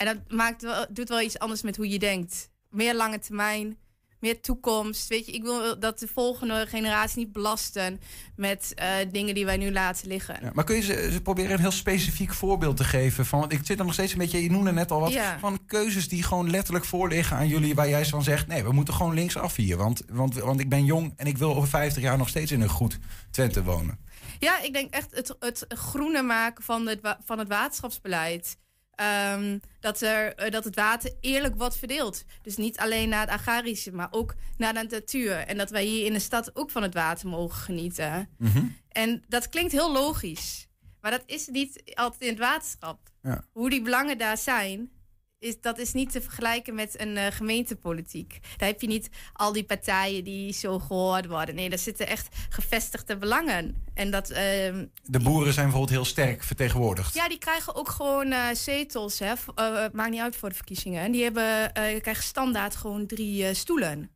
En 0.00 0.06
dat 0.06 0.36
maakt 0.38 0.62
wel, 0.62 0.86
doet 0.90 1.08
wel 1.08 1.20
iets 1.20 1.38
anders 1.38 1.62
met 1.62 1.76
hoe 1.76 1.88
je 1.88 1.98
denkt. 1.98 2.50
Meer 2.70 2.94
lange 2.94 3.18
termijn, 3.18 3.76
meer 4.20 4.40
toekomst. 4.40 5.08
Weet 5.08 5.26
je, 5.26 5.32
ik 5.32 5.42
wil 5.42 5.80
dat 5.80 5.98
de 5.98 6.08
volgende 6.08 6.66
generatie 6.68 7.18
niet 7.18 7.32
belasten 7.32 8.00
met 8.36 8.72
eh, 8.74 8.92
dingen 9.10 9.34
die 9.34 9.44
wij 9.44 9.56
nu 9.56 9.72
laten 9.72 10.08
liggen. 10.08 10.38
Ja, 10.42 10.50
maar 10.54 10.64
kun 10.64 10.76
je 10.76 10.82
ze, 10.82 11.08
ze 11.12 11.20
proberen 11.22 11.52
een 11.52 11.60
heel 11.60 11.70
specifiek 11.70 12.34
voorbeeld 12.34 12.76
te 12.76 12.84
geven? 12.84 13.26
Van, 13.26 13.40
want 13.40 13.52
ik 13.52 13.60
zit 13.64 13.78
er 13.78 13.84
nog 13.84 13.94
steeds 13.94 14.12
een 14.12 14.18
beetje, 14.18 14.42
je 14.42 14.50
noemde 14.50 14.72
net 14.72 14.90
al 14.90 15.00
wat, 15.00 15.12
Ja. 15.12 15.38
van 15.38 15.66
keuzes 15.66 16.08
die 16.08 16.22
gewoon 16.22 16.50
letterlijk 16.50 16.84
voorliggen 16.84 17.36
aan 17.36 17.48
jullie, 17.48 17.74
waar 17.74 17.88
jij 17.88 18.06
van 18.06 18.22
zegt, 18.22 18.46
nee, 18.46 18.64
we 18.64 18.72
moeten 18.72 18.94
gewoon 18.94 19.14
linksaf 19.14 19.56
hier. 19.56 19.76
Want, 19.76 20.02
want, 20.08 20.34
want 20.34 20.60
ik 20.60 20.68
ben 20.68 20.84
jong 20.84 21.12
en 21.16 21.26
ik 21.26 21.38
wil 21.38 21.54
over 21.54 21.68
50 21.68 22.02
jaar 22.02 22.18
nog 22.18 22.28
steeds 22.28 22.52
in 22.52 22.60
een 22.60 22.68
goed 22.68 22.98
Twente 23.30 23.62
wonen. 23.62 23.98
Ja, 24.38 24.60
ik 24.62 24.72
denk 24.72 24.94
echt 24.94 25.10
het, 25.14 25.36
het 25.38 25.64
groener 25.68 26.24
maken 26.24 26.64
van 26.64 26.86
het, 26.86 27.16
van 27.24 27.38
het 27.38 27.48
waterschapsbeleid. 27.48 28.56
Ehm, 29.00 29.58
dat, 29.80 30.00
er, 30.00 30.34
eh, 30.34 30.50
dat 30.50 30.64
het 30.64 30.74
water 30.74 31.12
eerlijk 31.20 31.56
wordt 31.56 31.76
verdeeld. 31.76 32.24
Dus 32.42 32.56
niet 32.56 32.78
alleen 32.78 33.08
naar 33.08 33.20
het 33.20 33.30
agrarische, 33.30 33.92
maar 33.92 34.08
ook 34.10 34.34
naar 34.56 34.74
de 34.74 34.86
natuur. 34.90 35.36
En 35.36 35.56
dat 35.56 35.70
wij 35.70 35.84
hier 35.84 36.06
in 36.06 36.12
de 36.12 36.18
stad 36.18 36.56
ook 36.56 36.70
van 36.70 36.82
het 36.82 36.94
water 36.94 37.28
mogen 37.28 37.58
genieten. 37.58 38.28
Mhm. 38.38 38.64
En 38.88 39.24
dat 39.28 39.48
klinkt 39.48 39.72
heel 39.72 39.92
logisch. 39.92 40.68
Maar 41.00 41.10
dat 41.10 41.22
is 41.26 41.46
niet 41.46 41.82
altijd 41.94 42.22
in 42.22 42.28
het 42.28 42.38
waterschap. 42.38 42.98
Ja. 43.22 43.44
Hoe 43.52 43.70
die 43.70 43.82
belangen 43.82 44.18
daar 44.18 44.38
zijn, 44.38 44.90
is, 45.40 45.60
dat 45.60 45.78
is 45.78 45.92
niet 45.92 46.12
te 46.12 46.20
vergelijken 46.20 46.74
met 46.74 47.00
een 47.00 47.16
eh, 47.16 47.26
gemeentepolitiek. 47.32 48.38
Daar 48.56 48.68
heb 48.68 48.80
je 48.80 48.86
niet 48.86 49.08
al 49.32 49.52
die 49.52 49.64
partijen 49.64 50.24
die 50.24 50.52
zo 50.52 50.78
gehoord 50.78 51.26
worden. 51.26 51.54
Nee, 51.54 51.68
daar 51.68 51.78
zitten 51.78 52.06
echt 52.06 52.28
gevestigde 52.48 53.16
belangen. 53.16 53.84
En 53.94 54.10
dat, 54.10 54.30
ehm, 54.30 54.86
De 55.02 55.18
boeren 55.18 55.52
zijn 55.52 55.64
bijvoorbeeld 55.66 55.96
heel 55.96 56.04
sterk 56.10 56.42
vertegenwoordigd. 56.44 57.14
ja, 57.14 57.28
die 57.28 57.38
krijgen 57.38 57.74
ook 57.74 57.88
gewoon 57.88 58.32
eh, 58.32 58.48
zetels. 58.52 59.18
Hè. 59.18 59.32
Eh, 59.54 59.84
maakt 59.92 60.10
niet 60.10 60.20
uit 60.20 60.36
voor 60.36 60.48
de 60.48 60.54
verkiezingen. 60.54 61.12
Die 61.12 61.22
hebben, 61.22 61.72
krijgen 62.00 62.22
standaard 62.22 62.76
gewoon 62.76 63.06
drie 63.06 63.54
stoelen. 63.54 64.10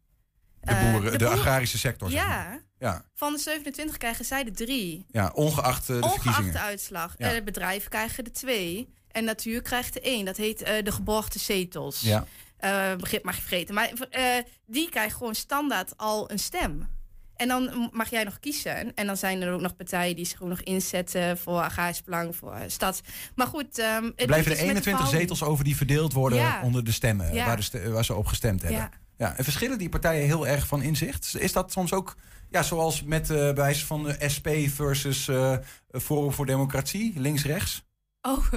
De 0.61 0.75
boeren, 0.93 1.13
de, 1.13 1.19
boeren- 1.19 1.39
agrarische 1.39 1.79
sector. 1.79 2.11
zeg 2.11 2.21
Ja, 2.21 2.29
maar. 2.29 2.63
Ja, 2.79 3.05
van 3.15 3.33
de 3.33 3.39
27 3.39 3.97
krijgen 3.97 4.25
zij 4.25 4.45
de 4.45 4.51
drie. 4.51 5.07
ja, 5.11 5.31
ongeacht 5.35 5.87
de 5.87 5.93
Ongeacht 5.95 6.15
verkiezingen. 6.15 6.53
de 6.53 6.59
uitslag. 6.61 7.15
Ja. 7.19 7.43
Bedrijven 7.43 7.91
krijgen 7.91 8.25
er 8.25 8.33
twee. 8.33 8.89
En 9.15 9.25
natuur 9.25 9.63
krijgt 9.63 9.97
er 9.97 10.03
één. 10.03 10.25
Dat 10.25 10.37
heet 10.37 10.63
eh, 10.63 10.85
de 10.85 10.93
geboortezetels. 10.93 12.01
Ja. 12.01 12.25
Eh, 12.57 12.97
begrip 12.97 13.25
mag 13.25 13.35
je 13.37 13.41
vergeten. 13.41 13.75
Maar 13.75 13.91
eh, 14.11 14.23
die 14.67 14.89
krijgen 14.91 15.17
gewoon 15.17 15.35
standaard 15.35 15.97
al 15.97 16.31
een 16.31 16.39
stem. 16.39 16.89
En 17.37 17.49
dan 17.49 17.89
mag 17.93 18.11
jij 18.11 18.25
nog 18.25 18.41
kiezen. 18.41 18.95
En 18.95 19.07
dan 19.07 19.17
zijn 19.17 19.43
er 19.43 19.53
ook 19.53 19.61
nog 19.61 19.77
partijen 19.77 20.17
die 20.17 20.25
zich 20.25 20.43
ook 20.43 20.49
nog 20.49 20.61
inzetten 20.61 21.39
voor 21.39 21.61
agrarisch 21.61 22.03
belang, 22.03 22.37
voor 22.37 22.57
stad. 22.67 23.01
Maar 23.35 23.47
goed. 23.47 23.79
ehm, 23.79 24.05
het 24.05 24.13
Er 24.21 24.27
blijven 24.27 24.29
er 24.29 24.37
iets 24.37 24.49
met 24.49 24.59
de 24.59 24.61
21 24.61 24.83
verhouding. 24.83 25.21
zetels 25.21 25.43
over 25.43 25.65
die 25.65 25.77
verdeeld 25.77 26.13
worden 26.13 26.39
Ja. 26.39 26.61
onder 26.63 26.85
de 26.85 26.93
stemmen 26.93 27.35
Ja. 27.35 27.47
waar, 27.47 27.57
de 27.57 27.63
ste- 27.63 27.89
waar 27.91 28.05
ze 28.05 28.15
op 28.15 28.27
gestemd 28.27 28.63
hebben. 28.63 28.81
Ja. 28.81 28.91
Ja. 29.19 29.37
En 29.37 29.45
verschillen 29.45 29.79
die 29.79 29.89
partijen 29.89 30.27
heel 30.27 30.47
erg 30.47 30.67
van 30.67 30.83
inzicht? 30.83 31.37
Is 31.39 31.53
dat 31.53 31.73
soms 31.73 31.93
ook, 31.93 32.17
ja, 32.51 32.63
zoals 32.63 33.03
met 33.03 33.27
bij 33.29 33.55
wijze 33.55 33.87
van 33.87 34.03
de 34.03 34.17
SP 34.35 34.49
versus 34.69 35.29
eh, 35.29 35.57
Forum 35.91 36.33
voor 36.33 36.47
Democratie, 36.47 37.13
links-rechts? 37.21 37.85
Oh, 38.23 38.53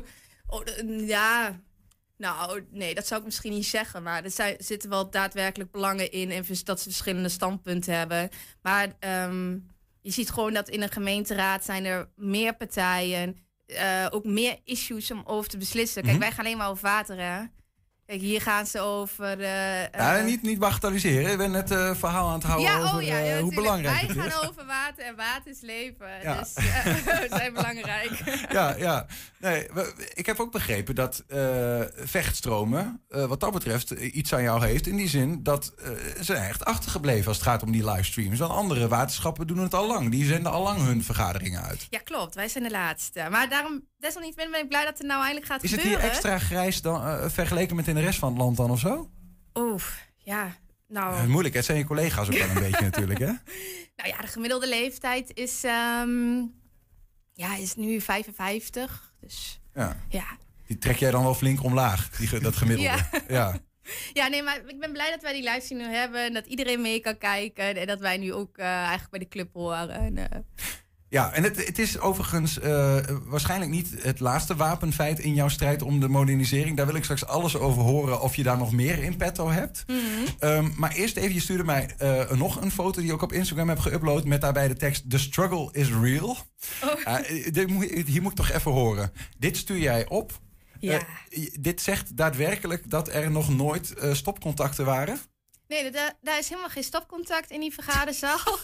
oh 0.48 0.62
ja. 1.08 1.60
Nou, 2.18 2.66
nee, 2.72 2.96
dat 2.96 3.08
zou 3.08 3.20
ik 3.20 3.26
misschien 3.26 3.52
niet 3.52 3.66
zeggen. 3.66 4.04
Maar 4.04 4.24
er 4.24 4.32
zijn, 4.32 4.56
zitten 4.60 4.90
wel 4.90 5.10
daadwerkelijk 5.10 5.72
belangen 5.72 6.12
in. 6.12 6.32
En 6.32 6.46
dat 6.64 6.80
ze 6.80 6.90
verschillende 6.90 7.30
standpunten 7.30 7.98
hebben. 7.98 8.30
Maar 8.62 8.96
ehm, 9.00 9.52
je 10.02 10.12
ziet 10.12 10.30
gewoon 10.30 10.54
dat 10.54 10.70
in 10.70 10.82
een 10.82 10.92
gemeenteraad 10.92 11.66
zijn 11.66 11.86
er 11.86 12.10
meer 12.16 12.56
partijen. 12.56 13.46
eh, 13.68 14.08
ook 14.10 14.26
meer 14.26 14.60
issues 14.64 15.12
om 15.12 15.22
over 15.26 15.50
te 15.50 15.58
beslissen. 15.58 16.02
Kijk, 16.02 16.14
Mhm. 16.14 16.22
wij 16.24 16.32
gaan 16.32 16.46
alleen 16.46 16.58
maar 16.58 16.70
over 16.70 16.84
water, 16.84 17.18
hè. 17.20 17.44
Kijk, 18.08 18.22
hier 18.22 18.42
gaan 18.42 18.66
ze 18.66 18.80
over... 18.80 19.42
ja, 19.42 19.90
eh, 20.18 20.24
niet, 20.24 20.42
niet 20.42 20.60
bagatelliseren. 20.60 21.32
Ik 21.32 21.38
ben 21.38 21.54
het 21.54 21.72
eh, 21.72 21.96
verhaal 21.96 22.28
aan 22.28 22.34
het 22.34 22.44
houden 22.44 22.70
ja, 22.72 22.78
over 22.82 22.96
oh, 22.96 23.02
ja, 23.02 23.18
ja, 23.18 23.40
hoe 23.42 23.56
belangrijk 23.56 23.96
Wij 23.96 24.08
het 24.08 24.26
is. 24.26 24.34
gaan 24.34 24.50
over 24.50 24.66
water 24.66 25.04
en 25.06 25.16
water 25.16 25.52
is 25.52 25.62
leven. 25.62 26.08
Dus 26.24 26.54
we 27.22 27.26
zijn 27.30 27.54
belangrijk. 27.54 28.12
ja, 28.52 28.76
ja. 28.76 29.06
Nee, 29.40 29.68
we- 29.74 30.12
ik 30.14 30.26
heb 30.26 30.40
ook 30.40 30.52
begrepen 30.52 30.96
dat 30.96 31.24
vechtstromen, 31.96 33.02
wat 33.08 33.40
dat 33.40 33.54
betreft, 33.54 33.92
iets 33.92 34.34
aan 34.34 34.42
jou 34.44 34.66
heeft. 34.66 34.88
In 34.88 34.96
die 34.96 35.10
zin 35.10 35.44
dat 35.44 35.74
ze 36.22 36.34
echt 36.34 36.66
achtergebleven 36.66 37.28
als 37.28 37.38
het 37.38 37.46
gaat 37.46 37.64
om 37.64 37.72
die 37.72 37.86
livestreams. 37.92 38.40
Want 38.40 38.52
andere 38.52 38.88
waterschappen 38.88 39.48
doen 39.48 39.58
het 39.58 39.74
al 39.74 39.88
lang. 39.88 40.10
Die 40.12 40.26
zenden 40.26 40.52
al 40.52 40.64
lang 40.64 40.86
hun 40.86 41.04
vergaderingen 41.04 41.62
uit. 41.64 41.88
Ja, 41.90 42.00
klopt. 42.00 42.36
Wij 42.36 42.48
zijn 42.48 42.64
de 42.64 42.70
laatste. 42.72 43.28
Maar 43.32 43.50
daarom, 43.50 43.84
desalniettemin 44.00 44.52
ben 44.52 44.62
ik 44.62 44.68
blij 44.68 44.86
dat 44.86 44.98
het 44.98 45.08
nou 45.08 45.20
eindelijk 45.22 45.46
gaat 45.46 45.64
Is 45.64 45.72
het 45.72 45.80
gebeuren. 45.80 46.04
hier 46.06 46.12
extra 46.12 46.40
grijs 46.40 46.82
dan, 46.82 47.04
eh, 47.06 47.30
vergeleken 47.30 47.76
met 47.76 47.88
in 47.88 47.96
de 47.96 48.02
rest 48.02 48.20
van 48.20 48.30
het 48.30 48.38
land 48.38 48.58
dan 48.58 48.72
of 48.72 48.80
zo? 48.80 49.10
Oeh, 49.54 49.84
ja. 50.18 50.56
Nou, 50.88 51.16
Eh, 51.16 51.26
moeilijk, 51.26 51.56
het 51.56 51.66
zijn 51.66 51.78
je 51.78 51.84
collega's 51.86 52.28
ook 52.28 52.34
wel 52.38 52.48
een 52.50 52.62
beetje 52.72 52.84
natuurlijk, 52.86 53.20
hè? 53.20 53.26
nou 53.96 54.10
ja, 54.10 54.18
de 54.22 54.28
gemiddelde 54.28 54.68
leeftijd 54.68 55.32
is, 55.34 55.64
ehm, 55.64 56.38
ja, 57.34 57.56
is 57.58 57.76
nu 57.76 58.02
55. 58.02 59.14
Dus 59.20 59.60
Ja. 59.74 59.98
ja. 60.10 60.26
Die 60.68 60.78
trek 60.78 60.98
jij 60.98 61.12
dan 61.12 61.24
wel 61.24 61.36
flink 61.36 61.64
omlaag, 61.64 62.10
die, 62.10 62.40
dat 62.40 62.56
gemiddelde. 62.56 62.92
Ja. 63.12 63.22
ja. 63.28 63.60
Ja, 64.14 64.28
nee, 64.28 64.44
maar 64.44 64.62
ik 64.68 64.80
ben 64.80 64.92
blij 64.94 65.10
dat 65.12 65.22
wij 65.22 65.34
die 65.34 65.44
livestream 65.44 65.82
nu 65.82 65.96
hebben. 65.96 66.26
En 66.26 66.34
dat 66.34 66.46
iedereen 66.46 66.82
mee 66.82 67.00
kan 67.00 67.18
kijken. 67.18 67.76
En 67.76 67.88
dat 67.88 68.00
wij 68.00 68.18
nu 68.18 68.34
ook 68.34 68.58
eh, 68.58 68.66
eigenlijk 68.66 69.10
bij 69.10 69.20
de 69.20 69.28
club 69.28 69.54
horen. 69.54 69.90
En, 69.90 70.18
eh, 70.18 70.40
Ja, 71.10 71.34
en 71.34 71.44
het, 71.44 71.66
het 71.66 71.80
is 71.80 72.00
overigens 72.00 72.60
eh, 72.60 72.98
waarschijnlijk 73.24 73.72
niet 73.72 73.90
het 74.04 74.20
laatste 74.20 74.56
wapenfeit 74.56 75.20
in 75.20 75.34
jouw 75.34 75.48
strijd 75.48 75.82
om 75.82 76.00
de 76.00 76.08
modernisering. 76.08 76.78
Daar 76.78 76.86
wil 76.86 76.96
ik 76.96 77.04
straks 77.04 77.26
alles 77.26 77.56
over 77.56 77.82
horen 77.82 78.22
of 78.22 78.36
je 78.36 78.44
daar 78.44 78.58
nog 78.58 78.72
meer 78.72 79.04
in 79.04 79.18
petto 79.18 79.50
hebt. 79.50 79.86
Ehm, 80.40 80.70
maar 80.76 80.92
eerst 80.92 81.18
even, 81.18 81.34
je 81.34 81.40
stuurde 81.40 81.64
mij 81.64 81.96
eh, 81.98 82.32
nog 82.32 82.62
een 82.62 82.72
foto 82.72 83.00
die 83.00 83.10
ik 83.10 83.14
ook 83.14 83.22
op 83.22 83.34
Instagram 83.34 83.70
heb 83.70 83.80
geüpload 83.80 84.24
met 84.24 84.42
daarbij 84.42 84.68
de 84.68 84.76
tekst 84.76 85.10
The 85.10 85.18
struggle 85.18 85.70
is 85.72 85.90
real. 85.90 86.38
Eh, 87.04 87.52
dit 87.52 87.68
moet, 87.68 87.92
hier 88.06 88.22
moet 88.22 88.32
ik 88.32 88.38
toch 88.38 88.52
even 88.52 88.72
horen. 88.72 89.12
Dit 89.38 89.58
stuur 89.58 89.80
jij 89.80 90.08
op. 90.08 90.32
Ja. 90.80 91.02
Dit 91.60 91.82
zegt 91.82 92.18
daadwerkelijk 92.18 92.90
dat 92.90 93.10
er 93.10 93.32
nog 93.32 93.50
nooit 93.50 93.94
stopcontacten 94.12 94.86
waren? 94.86 95.20
Nee, 95.68 95.92
daar, 95.92 96.14
daar 96.22 96.38
is 96.38 96.50
helemaal 96.50 96.70
geen 96.70 96.84
stopcontact 96.84 97.52
in 97.52 97.60
die 97.60 97.74
vergaderzaal. 97.74 98.40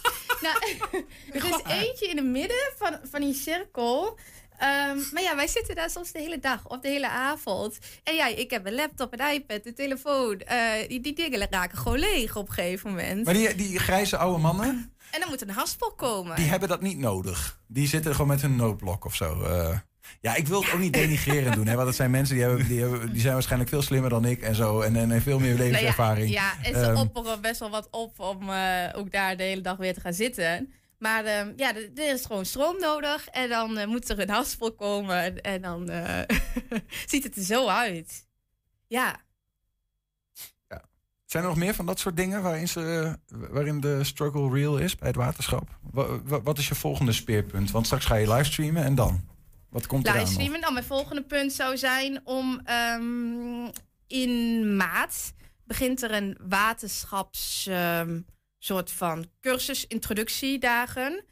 nou, 0.43 0.57
er 1.33 1.45
is 1.45 1.61
eentje 1.87 2.07
in 2.07 2.17
het 2.17 2.25
midden 2.25 2.71
van, 2.77 2.99
van 3.11 3.21
die 3.21 3.33
cirkel. 3.33 4.17
Ehm, 4.57 4.97
maar 5.13 5.21
ja, 5.23 5.35
wij 5.35 5.47
zitten 5.47 5.75
daar 5.75 5.89
soms 5.89 6.11
de 6.11 6.19
hele 6.19 6.39
dag 6.39 6.67
of 6.67 6.79
de 6.79 6.87
hele 6.87 7.09
avond. 7.09 7.77
En 8.03 8.15
ja, 8.15 8.27
ik 8.27 8.49
heb 8.51 8.65
een 8.65 8.75
laptop, 8.75 9.13
een 9.19 9.33
iPad, 9.33 9.65
een 9.65 9.75
telefoon. 9.75 10.39
Eh, 10.39 10.87
die, 10.87 10.99
die 11.01 11.13
dingen 11.13 11.47
raken 11.49 11.77
gewoon 11.77 11.99
leeg 11.99 12.35
op 12.35 12.47
een 12.47 12.53
gegeven 12.53 12.89
moment. 12.89 13.25
Maar 13.25 13.33
die, 13.33 13.55
die 13.55 13.79
grijze 13.79 14.17
oude 14.17 14.39
mannen, 14.41 14.93
En 15.11 15.19
dan 15.19 15.29
moet 15.29 15.41
een 15.41 15.49
haspel 15.49 15.91
komen. 15.93 16.35
die 16.35 16.45
hebben 16.45 16.69
dat 16.69 16.81
niet 16.81 16.97
nodig. 16.97 17.59
Die 17.67 17.87
zitten 17.87 18.11
gewoon 18.11 18.27
met 18.27 18.41
hun 18.41 18.55
noodblok 18.55 19.05
of 19.05 19.15
zo. 19.15 19.41
eh. 19.43 19.77
Ja, 20.21 20.35
ik 20.35 20.47
wil 20.47 20.61
het 20.63 20.73
ook 20.73 20.79
niet 20.79 20.93
denigreren 20.93 21.51
doen. 21.51 21.67
Hè, 21.67 21.75
want 21.75 21.87
het 21.87 21.95
zijn 21.95 22.11
mensen 22.11 22.35
die, 22.35 22.43
hebben, 22.43 22.67
die, 22.67 22.79
hebben, 22.81 23.11
die 23.11 23.21
zijn 23.21 23.33
waarschijnlijk 23.33 23.69
veel 23.69 23.81
slimmer 23.81 24.09
dan 24.09 24.25
ik 24.25 24.41
en 24.41 24.55
zo. 24.55 24.81
En, 24.81 24.95
en 25.11 25.21
veel 25.21 25.39
meer 25.39 25.53
Nou 25.55 25.63
ja, 25.63 25.71
levenservaring. 25.71 26.29
ja, 26.29 26.53
en 26.63 26.73
ze 26.73 26.79
Ehm, 26.81 26.95
opperen 26.97 27.41
best 27.41 27.59
wel 27.59 27.69
wat 27.69 27.87
op 27.91 28.19
om 28.19 28.49
eh, 28.49 28.89
ook 28.95 29.11
daar 29.11 29.37
de 29.37 29.43
hele 29.43 29.61
dag 29.61 29.77
weer 29.77 29.93
te 29.93 29.99
gaan 30.01 30.13
zitten. 30.13 30.73
Maar 30.97 31.25
ehm, 31.25 31.51
ja, 31.55 31.75
er 31.75 32.13
is 32.13 32.25
gewoon 32.25 32.45
stroom 32.45 32.79
nodig. 32.79 33.27
En 33.27 33.49
dan 33.49 33.77
eh, 33.77 33.87
moet 33.87 34.09
er 34.09 34.19
een 34.19 34.29
haspel 34.29 34.73
komen. 34.73 35.21
En, 35.23 35.41
en 35.41 35.61
dan 35.61 35.89
eh, 35.89 36.37
ziet 37.11 37.23
het 37.23 37.35
er 37.35 37.43
zo 37.43 37.67
uit. 37.67 38.27
Ja. 38.87 39.21
Zijn 41.25 41.43
er 41.45 41.51
nog 41.51 41.59
meer 41.59 41.73
van 41.73 41.85
dat 41.85 41.99
soort 41.99 42.17
dingen 42.17 42.41
waarin, 42.41 42.67
ze, 42.67 43.15
waarin 43.27 43.79
de 43.79 44.03
struggle 44.03 44.49
real 44.53 44.77
is 44.77 44.95
bij 44.95 45.07
het 45.07 45.17
waterschap? 45.17 45.77
Wa- 45.91 46.21
wa- 46.23 46.41
wat 46.41 46.57
is 46.57 46.67
je 46.67 46.75
volgende 46.75 47.11
speerpunt? 47.11 47.71
Want 47.71 47.85
straks 47.85 48.05
ga 48.05 48.15
je 48.15 48.31
livestreamen 48.33 48.83
en 48.83 48.95
dan? 48.95 49.23
Wat 49.73 49.87
komt 49.87 50.07
er 50.07 50.13
aan? 50.13 50.61
Dan 50.61 50.73
mijn 50.73 50.85
volgende 50.85 51.23
punt 51.23 51.53
zou 51.53 51.77
zijn 51.77 52.21
om 52.23 52.61
ehm, 52.63 53.69
in 54.07 54.75
maart 54.75 55.33
begint 55.65 56.01
er 56.01 56.11
een 56.11 56.37
waterschaps 56.47 57.67
ehm, 57.67 58.19
soort 58.59 58.91
van 58.91 59.25
cursus, 59.41 59.87
introductiedagen. 59.87 61.23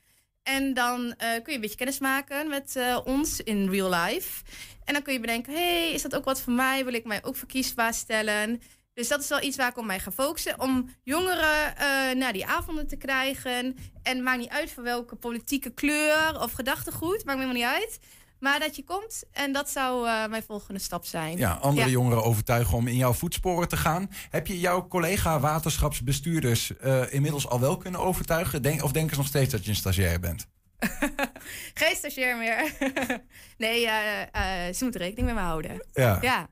En 0.44 0.74
dan 0.74 1.14
eh, 1.18 1.30
kun 1.32 1.44
je 1.46 1.54
een 1.54 1.62
beetje 1.62 1.78
kennis 1.78 2.00
maken 2.00 2.50
met 2.50 2.76
eh, 2.76 3.00
ons 3.04 3.42
in 3.42 3.70
real 3.70 3.90
life. 3.90 4.44
En 4.84 4.94
dan 4.94 5.04
kun 5.04 5.14
je 5.14 5.20
bedenken, 5.20 5.54
hey, 5.54 5.92
is 5.92 6.02
dat 6.02 6.16
ook 6.16 6.26
wat 6.26 6.42
voor 6.42 6.54
mij? 6.54 6.84
Wil 6.84 6.94
ik 6.94 7.06
mij 7.06 7.24
ook 7.24 7.36
verkiesbaar 7.36 7.94
stellen? 7.94 8.62
Dus 8.94 9.08
dat 9.08 9.22
is 9.22 9.28
wel 9.28 9.42
iets 9.42 9.58
waar 9.58 9.70
ik 9.70 9.78
op 9.78 9.86
mij 9.86 10.00
ga 10.00 10.12
focussen. 10.12 10.60
Om 10.60 10.90
jongeren 11.04 11.78
eh, 11.78 12.16
naar 12.16 12.34
die 12.34 12.46
avonden 12.46 12.88
te 12.88 12.98
krijgen. 12.98 13.78
En 14.04 14.24
maakt 14.24 14.40
niet 14.40 14.50
uit 14.50 14.72
van 14.72 14.84
welke 14.84 15.16
politieke 15.16 15.74
kleur 15.74 16.42
of 16.42 16.52
gedachtegoed. 16.52 17.26
Maakt 17.26 17.40
me 17.40 17.46
helemaal 17.46 17.74
niet 17.74 17.82
uit. 17.84 18.00
Maar 18.42 18.60
dat 18.60 18.76
je 18.76 18.84
komt. 18.84 19.24
En 19.32 19.52
dat 19.52 19.70
zou 19.70 20.08
eh, 20.08 20.28
mijn 20.28 20.44
volgende 20.44 20.80
stap 20.80 21.06
zijn. 21.06 21.38
Ja, 21.38 21.52
andere 21.54 21.90
jongeren 21.90 22.24
overtuigen 22.24 22.78
om 22.78 22.88
in 22.88 22.96
jouw 22.96 23.14
voetsporen 23.14 23.68
te 23.68 23.78
gaan. 23.78 24.10
Heb 24.30 24.48
je 24.48 24.60
jouw 24.60 24.88
collega 24.88 25.40
waterschapsbestuurders 25.40 26.78
eh, 26.78 27.14
inmiddels 27.14 27.48
al 27.48 27.60
wel 27.60 27.78
kunnen 27.78 28.00
overtuigen? 28.00 28.62
Denk, 28.62 28.84
of 28.84 28.92
denken 28.92 29.12
ze 29.12 29.18
nog 29.18 29.28
steeds 29.28 29.52
dat 29.52 29.64
je 29.64 29.70
een 29.70 29.76
stagiair 29.76 30.20
bent? 30.20 30.48
Geen 31.74 31.96
stagiair 31.96 32.38
meer. 32.38 32.74
nee, 33.58 33.88
eh, 33.88 34.74
ze 34.74 34.84
moeten 34.84 35.02
rekening 35.02 35.28
met 35.28 35.36
me 35.36 35.42
houden. 35.42 35.86
Ja. 35.94 36.18
ja. 36.22 36.50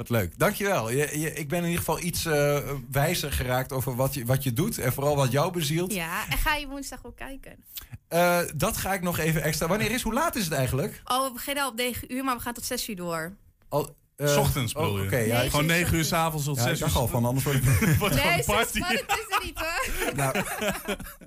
Wat 0.00 0.08
leuk. 0.08 0.38
Dankjewel. 0.38 0.90
Je, 0.90 1.20
je, 1.20 1.32
ik 1.32 1.48
ben 1.48 1.58
in 1.58 1.64
ieder 1.64 1.78
geval 1.78 2.00
iets 2.00 2.24
eh, 2.24 2.58
wijzer 2.90 3.32
geraakt 3.32 3.72
over 3.72 3.96
wat 3.96 4.14
je, 4.14 4.24
wat 4.24 4.42
je 4.42 4.52
doet. 4.52 4.78
En 4.78 4.92
vooral 4.92 5.16
wat 5.16 5.30
jou 5.30 5.52
bezielt. 5.52 5.92
Ja, 5.92 6.28
en 6.30 6.38
ga 6.38 6.54
je 6.54 6.66
woensdag 6.66 7.04
ook 7.04 7.16
kijken? 7.16 7.64
Eh, 8.08 8.40
dat 8.56 8.76
ga 8.76 8.94
ik 8.94 9.02
nog 9.02 9.18
even 9.18 9.42
extra. 9.42 9.66
Wanneer 9.66 9.90
is, 9.90 10.02
hoe 10.02 10.12
laat 10.12 10.36
is 10.36 10.44
het 10.44 10.52
eigenlijk? 10.52 11.00
Oh, 11.04 11.26
we 11.26 11.32
beginnen 11.32 11.64
al 11.64 11.70
op 11.70 11.76
9 11.76 12.12
uur, 12.14 12.24
maar 12.24 12.36
we 12.36 12.42
gaan 12.42 12.52
tot 12.52 12.64
6 12.64 12.88
uur 12.88 12.96
door. 12.96 13.36
Al, 13.68 13.96
S 14.28 14.36
ochtends 14.36 14.74
oh, 14.74 14.82
bedoel 14.82 14.98
je? 14.98 15.04
oké, 15.04 15.16
ja, 15.16 15.36
Nee, 15.36 15.44
ik- 15.44 15.50
Gewoon 15.50 15.66
9 15.66 15.96
uur 15.96 16.04
's 16.04 16.12
avonds 16.12 16.44
tot 16.46 16.56
Ja, 16.56 16.62
6 16.62 16.72
ik 16.72 16.78
uur. 16.78 16.84
dacht 16.84 16.96
al 17.00 17.08
van, 17.08 17.24
anders 17.24 17.44
word 17.44 17.56
ik... 17.56 17.64
Wordt 17.98 18.14
Nee, 18.14 18.22
gewoon 18.24 18.38
een 18.38 18.44
party. 18.44 18.78
spannend 18.78 19.04
is 19.08 19.26
het 19.28 19.42
niet 19.44 19.58
hoor. 19.58 20.14
Nou, 20.20 20.44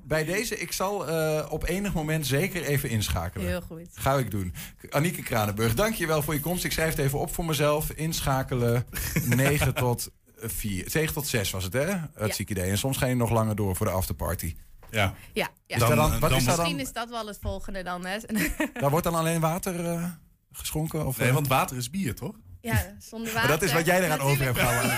bij 0.04 0.24
deze, 0.26 0.58
ik 0.60 0.72
zal 0.72 1.08
eh, 1.08 1.46
op 1.52 1.68
enig 1.68 1.94
moment 1.94 2.28
zeker 2.28 2.64
even 2.64 2.90
inschakelen. 2.90 3.48
Heel 3.48 3.62
goed. 3.62 3.88
Ga 3.94 4.18
ik 4.18 4.32
doen. 4.32 4.54
Annieke 4.90 5.22
Kranenburg, 5.22 5.74
dank 5.74 5.94
je 5.96 6.08
wel 6.08 6.22
voor 6.22 6.34
je 6.34 6.40
komst. 6.40 6.64
Ik 6.64 6.72
schrijf 6.72 6.90
het 6.96 7.06
even 7.06 7.20
op 7.20 7.34
voor 7.34 7.46
mezelf. 7.46 7.92
Inschakelen 7.92 8.86
9 9.26 9.74
tot 9.74 10.10
4. 10.38 10.88
9 10.94 11.14
tot 11.14 11.28
6 11.28 11.52
was 11.52 11.64
het, 11.64 11.74
hè? 11.74 11.86
Het 11.86 12.10
Ja. 12.28 12.34
ziek 12.34 12.50
idee. 12.50 12.70
En 12.70 12.78
soms 12.78 12.98
ga 12.98 13.06
je 13.06 13.16
nog 13.16 13.30
langer 13.30 13.56
door 13.56 13.76
voor 13.76 13.86
de 13.86 13.92
afterparty. 13.92 14.56
Ja. 14.92 15.14
Ja, 15.34 15.50
ja. 15.66 15.76
Is 15.76 15.82
daar 15.82 15.96
dan, 15.96 16.20
wat 16.20 16.32
is 16.32 16.44
daar 16.46 16.56
Misschien 16.58 16.78
dan? 16.78 16.86
is 16.86 16.94
dat 16.94 17.10
wel 17.10 17.28
het 17.28 17.38
volgende 17.42 17.84
dan. 17.84 18.06
Hè? 18.06 18.18
Daar 18.74 18.90
wordt 18.90 19.06
dan 19.06 19.16
alleen 19.16 19.40
water 19.40 19.86
eh, 19.86 20.06
geschonken? 20.52 21.06
Of, 21.06 21.18
Nee, 21.18 21.28
eh? 21.28 21.34
want 21.34 21.48
water 21.48 21.78
is 21.78 21.90
bier, 21.90 22.16
toch? 22.16 22.36
Ja, 22.64 22.96
zonder 23.00 23.34
Maar 23.34 23.42
water. 23.42 23.60
dat 23.60 23.62
is 23.70 23.74
wat 23.74 23.86
jij 23.86 24.04
eraan 24.04 24.20
over 24.20 24.44
hebt 24.46 24.60
gehouden. 24.60 24.90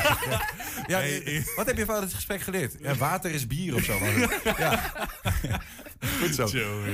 Ja, 0.87 0.99
ja, 0.99 1.41
wat 1.55 1.65
heb 1.65 1.77
je 1.77 1.85
van 1.85 2.01
het 2.01 2.13
gesprek 2.13 2.41
geleerd? 2.41 2.75
Ja, 2.79 2.95
water 2.95 3.31
is 3.31 3.47
bier 3.47 3.75
of 3.75 3.83
zo. 3.83 3.97
Ja. 4.57 4.91
Goed 6.21 6.35
zo. 6.35 6.47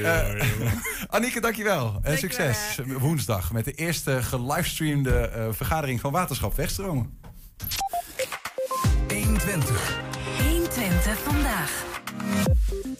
Eh, 0.03 0.43
Annieke, 1.07 1.39
dankjewel. 1.39 1.99
En 2.03 2.17
succes 2.17 2.57
woensdag 2.85 3.51
met 3.51 3.65
de 3.65 3.71
eerste 3.71 4.23
gelivestreamde 4.23 5.19
eh, 5.19 5.47
vergadering 5.51 5.99
van 5.99 6.11
Waterschap 6.11 6.55
Wegstromen. 6.55 7.19
120. 9.07 9.99
120 10.49 11.17
vandaag. 11.23 11.83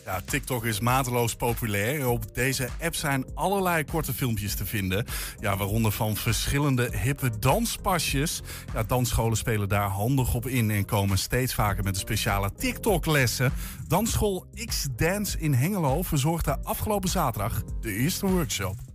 Ja, 0.06 0.22
TikTok 0.26 0.66
is 0.66 0.80
mateloos 0.80 1.36
populair. 1.36 2.08
Op 2.08 2.36
deze 2.36 2.70
app 2.82 2.96
zijn 2.96 3.26
allerlei 3.34 3.84
korte 3.84 4.14
filmpjes 4.14 4.56
te 4.56 4.66
vinden. 4.66 5.06
Ja, 5.40 5.58
waaronder 5.58 5.92
van 5.92 6.16
verschillende 6.16 6.98
hippe 6.98 7.40
danspasjes. 7.40 8.42
Ja, 8.74 8.84
dansscholen 8.84 9.38
spelen 9.38 9.70
daar 9.70 9.90
handig 9.90 10.34
op 10.34 10.48
in 10.48 10.72
en 10.72 10.86
komen 10.86 11.18
steeds 11.18 11.54
vaker 11.54 11.84
met 11.84 11.94
een 11.94 12.00
speciale 12.00 12.52
TikTok-lessen. 12.54 13.54
Dansschool 13.88 14.46
X-Dance 14.66 15.40
in 15.40 15.54
Hengelo 15.54 16.02
verzorgde 16.02 16.58
afgelopen 16.64 17.10
zaterdag 17.10 17.64
de 17.82 17.94
eerste 17.94 18.26
workshop. 18.26 18.91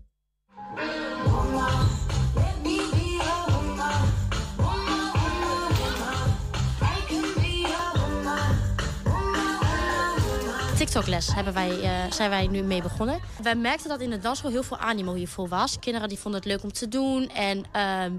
TikTok-les 10.87 11.35
hebben 11.35 11.55
wij, 11.55 11.81
eh, 11.81 12.13
zijn 12.13 12.31
wij 12.31 12.47
nu 12.47 12.63
mee 12.63 12.83
begonnen. 12.83 13.21
Wij 13.43 13.55
merkten 13.55 13.89
dat 13.89 14.01
in 14.01 14.11
de 14.11 14.19
dansschool 14.19 14.51
heel 14.51 14.63
veel 14.63 14.79
animo 14.79 15.15
hiervoor 15.15 15.49
was. 15.49 15.79
Kinderen 15.79 16.09
die 16.09 16.19
vonden 16.19 16.41
het 16.41 16.51
leuk 16.51 16.63
om 16.63 16.73
te 16.73 16.89
doen. 16.89 17.29
En 17.29 17.65
ehm, 17.73 18.13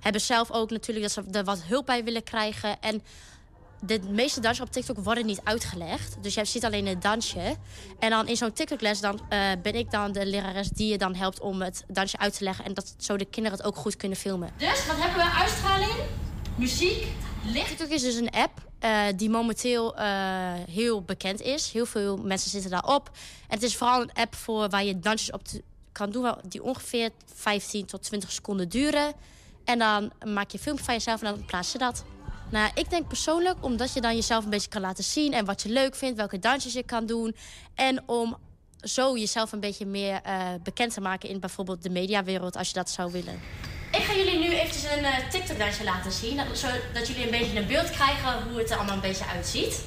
hebben 0.00 0.20
zelf 0.20 0.50
ook 0.50 0.70
natuurlijk 0.70 1.14
dat 1.14 1.24
ze 1.24 1.38
er 1.38 1.44
wat 1.44 1.62
hulp 1.62 1.86
bij 1.86 2.04
willen 2.04 2.22
krijgen. 2.22 2.80
En 2.80 3.02
de 3.80 4.00
meeste 4.08 4.40
dansen 4.40 4.64
op 4.64 4.72
TikTok 4.72 4.98
worden 4.98 5.26
niet 5.26 5.40
uitgelegd. 5.44 6.16
Dus 6.20 6.34
je 6.34 6.44
ziet 6.44 6.64
alleen 6.64 6.86
het 6.86 7.02
dansje. 7.02 7.56
En 7.98 8.10
dan 8.10 8.28
in 8.28 8.36
zo'n 8.36 8.52
TikTok-les 8.52 9.00
dan, 9.00 9.20
eh, 9.28 9.40
ben 9.62 9.74
ik 9.74 9.90
dan 9.90 10.12
de 10.12 10.26
lerares 10.26 10.68
die 10.68 10.90
je 10.90 10.98
dan 10.98 11.14
helpt 11.14 11.40
om 11.40 11.62
het 11.62 11.84
dansje 11.88 12.18
uit 12.18 12.36
te 12.36 12.44
leggen. 12.44 12.64
En 12.64 12.74
dat 12.74 12.94
zo 12.98 13.16
de 13.16 13.24
kinderen 13.24 13.58
het 13.58 13.66
ook 13.66 13.76
goed 13.76 13.96
kunnen 13.96 14.18
filmen. 14.18 14.50
Dus 14.56 14.86
wat 14.86 14.96
hebben 14.98 15.24
we? 15.24 15.30
Uitstraling, 15.30 15.94
muziek. 16.54 17.06
TikTok 17.52 17.88
is 17.88 18.02
dus 18.02 18.14
een 18.14 18.30
app 18.30 18.66
eh, 18.78 19.04
die 19.16 19.30
momenteel 19.30 19.96
eh, 19.96 20.06
heel 20.70 21.02
bekend 21.02 21.40
is. 21.40 21.72
Heel 21.72 21.86
veel 21.86 22.16
mensen 22.16 22.50
zitten 22.50 22.70
daarop. 22.70 23.10
Het 23.48 23.62
is 23.62 23.76
vooral 23.76 24.02
een 24.02 24.12
app 24.12 24.34
voor 24.34 24.68
waar 24.68 24.84
je 24.84 24.98
dansjes 24.98 25.30
op 25.30 25.42
kan 25.92 26.10
doen... 26.10 26.34
die 26.48 26.62
ongeveer 26.62 27.10
15 27.34 27.86
tot 27.86 28.02
20 28.02 28.32
seconden 28.32 28.68
duren. 28.68 29.12
En 29.64 29.78
dan 29.78 30.12
maak 30.26 30.50
je 30.50 30.56
een 30.56 30.62
filmpje 30.62 30.84
van 30.84 30.94
jezelf 30.94 31.22
en 31.22 31.34
dan 31.34 31.44
plaats 31.44 31.72
je 31.72 31.78
dat. 31.78 32.04
Nou, 32.50 32.70
ik 32.74 32.90
denk 32.90 33.08
persoonlijk 33.08 33.64
omdat 33.64 33.92
je 33.92 34.00
dan 34.00 34.14
jezelf 34.14 34.44
een 34.44 34.50
beetje 34.50 34.68
kan 34.68 34.80
laten 34.80 35.04
zien... 35.04 35.32
en 35.32 35.44
wat 35.44 35.62
je 35.62 35.68
leuk 35.68 35.94
vindt, 35.94 36.16
welke 36.16 36.38
dansjes 36.38 36.72
je 36.72 36.82
kan 36.82 37.06
doen. 37.06 37.36
En 37.74 38.08
om 38.08 38.36
zo 38.80 39.16
jezelf 39.16 39.52
een 39.52 39.60
beetje 39.60 39.86
meer 39.86 40.20
eh, 40.22 40.48
bekend 40.62 40.94
te 40.94 41.00
maken... 41.00 41.28
in 41.28 41.40
bijvoorbeeld 41.40 41.82
de 41.82 41.90
mediawereld, 41.90 42.56
als 42.56 42.68
je 42.68 42.74
dat 42.74 42.90
zou 42.90 43.12
willen. 43.12 43.40
Ik 43.96 44.02
ga 44.02 44.14
jullie 44.14 44.38
nu 44.38 44.54
eventjes 44.54 44.84
een 44.96 45.04
eh, 45.04 45.28
TikTok-dansje 45.30 45.84
laten 45.84 46.12
zien. 46.12 46.36
dat- 46.36 46.46
Zodat 46.58 47.06
jullie 47.08 47.24
een 47.24 47.30
beetje 47.38 47.58
een 47.58 47.66
beeld 47.66 47.90
krijgen 47.90 48.42
hoe 48.50 48.58
het 48.58 48.70
er 48.70 48.76
allemaal 48.76 48.94
een 48.94 49.00
beetje 49.00 49.26
uitziet. 49.26 49.84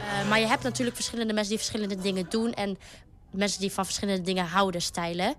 Eh, 0.00 0.28
maar 0.28 0.40
je 0.40 0.46
hebt 0.46 0.62
natuurlijk 0.62 0.96
verschillende 0.96 1.32
mensen 1.32 1.48
die 1.56 1.58
verschillende 1.64 1.96
dingen 2.02 2.26
doen. 2.28 2.52
En 2.52 2.78
mensen 3.30 3.60
die 3.60 3.72
van 3.72 3.84
verschillende 3.84 4.22
dingen 4.22 4.46
houden, 4.46 4.82
stijlen. 4.82 5.34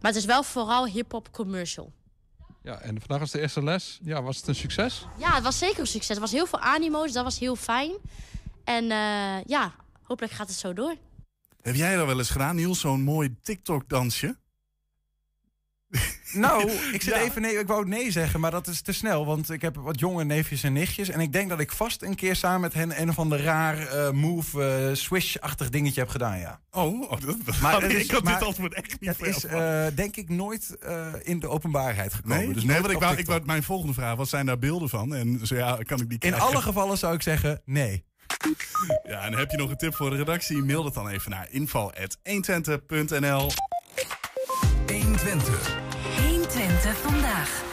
Maar 0.00 0.10
het 0.10 0.20
is 0.20 0.24
wel 0.24 0.42
vooral 0.42 0.86
hip-hop 0.86 1.32
commercial. 1.32 1.92
Ja, 2.66 2.80
en 2.80 2.98
vandaag 2.98 3.18
was 3.18 3.30
de 3.30 3.40
eerste 3.40 3.62
les. 3.62 3.98
Ja, 4.02 4.22
was 4.22 4.36
het 4.36 4.46
een 4.48 4.54
succes? 4.54 5.06
Ja, 5.18 5.34
het 5.34 5.42
was 5.42 5.58
zeker 5.58 5.80
een 5.80 5.86
succes. 5.86 6.14
Er 6.14 6.20
was 6.20 6.32
heel 6.32 6.46
veel 6.46 6.60
animo, 6.60 7.02
dus 7.02 7.12
dat 7.12 7.24
was 7.24 7.38
heel 7.38 7.56
fijn. 7.56 7.92
En 8.64 8.90
eh, 8.90 9.42
ja, 9.44 9.74
hopelijk 10.02 10.32
gaat 10.32 10.48
het 10.48 10.56
zo 10.56 10.72
door. 10.72 10.94
Heb 11.62 11.74
jij 11.74 11.96
dat 11.96 12.06
wel 12.06 12.18
eens 12.18 12.30
gedaan, 12.30 12.56
Niels? 12.56 12.80
Zo'n 12.80 13.02
mooi 13.02 13.36
TikTok-dansje? 13.42 14.36
Nou, 16.32 16.70
ik 16.70 17.02
zit 17.02 17.14
Ja. 17.14 17.20
even 17.20 17.42
nee, 17.42 17.58
ik 17.58 17.66
wou 17.66 17.88
nee 17.88 18.10
zeggen, 18.10 18.40
maar 18.40 18.50
dat 18.50 18.66
is 18.66 18.80
te 18.80 18.92
snel. 18.92 19.26
Want 19.26 19.50
ik 19.50 19.62
heb 19.62 19.76
wat 19.76 20.00
jonge 20.00 20.24
neefjes 20.24 20.62
en 20.62 20.72
nichtjes. 20.72 21.08
En 21.08 21.20
ik 21.20 21.32
denk 21.32 21.48
dat 21.48 21.60
ik 21.60 21.72
vast 21.72 22.02
een 22.02 22.14
keer 22.14 22.36
samen 22.36 22.60
met 22.60 22.74
hen 22.74 23.00
een 23.00 23.08
of 23.08 23.18
ander 23.18 23.42
raar 23.42 23.86
eh, 23.86 24.10
move, 24.10 24.64
eh, 24.64 24.94
swish-achtig 24.94 25.70
dingetje 25.70 26.00
heb 26.00 26.08
gedaan, 26.08 26.38
ja. 26.38 26.60
Oh, 26.70 27.00
oh, 27.02 27.10
dat, 27.20 27.36
Maar 27.60 27.90
ik 28.00 28.10
had 28.10 28.22
maar 28.22 28.38
dit 28.38 28.46
antwoord 28.46 28.74
echt 28.74 29.00
niet 29.00 29.10
Het 29.10 29.22
is 29.26 29.44
eh, 29.44 29.86
denk 29.94 30.16
ik 30.16 30.28
nooit 30.28 30.76
in 31.22 31.40
de 31.40 31.48
openbaarheid 31.48 32.14
gekomen. 32.14 32.38
Nee, 32.38 32.52
dus 32.52 32.64
nee 32.64 32.80
want 32.80 32.92
ik 32.92 32.98
wou, 32.98 33.16
ik 33.16 33.26
wou, 33.26 33.40
mijn 33.44 33.62
volgende 33.62 33.94
vraag, 33.94 34.16
wat 34.16 34.28
zijn 34.28 34.46
daar 34.46 34.58
beelden 34.58 34.88
van? 34.88 35.14
En 35.14 35.46
zo 35.46 35.54
ja, 35.54 35.78
kan 35.82 36.00
ik 36.00 36.08
die 36.08 36.12
In 36.12 36.18
krijgen? 36.18 36.40
alle 36.40 36.60
gevallen 36.62 36.98
zou 36.98 37.14
ik 37.14 37.22
zeggen 37.22 37.62
nee. 37.64 38.04
Ja, 39.04 39.20
en 39.20 39.34
heb 39.34 39.50
je 39.50 39.56
nog 39.56 39.70
een 39.70 39.76
tip 39.76 39.94
voor 39.94 40.10
de 40.10 40.16
redactie? 40.16 40.62
Mail 40.62 40.82
dat 40.82 40.94
dan 40.94 41.08
even 41.08 41.30
naar 41.30 41.46
info.120.nl 41.50 43.50
120. 45.26 45.78
120 46.28 46.96
vandaag. 46.96 47.64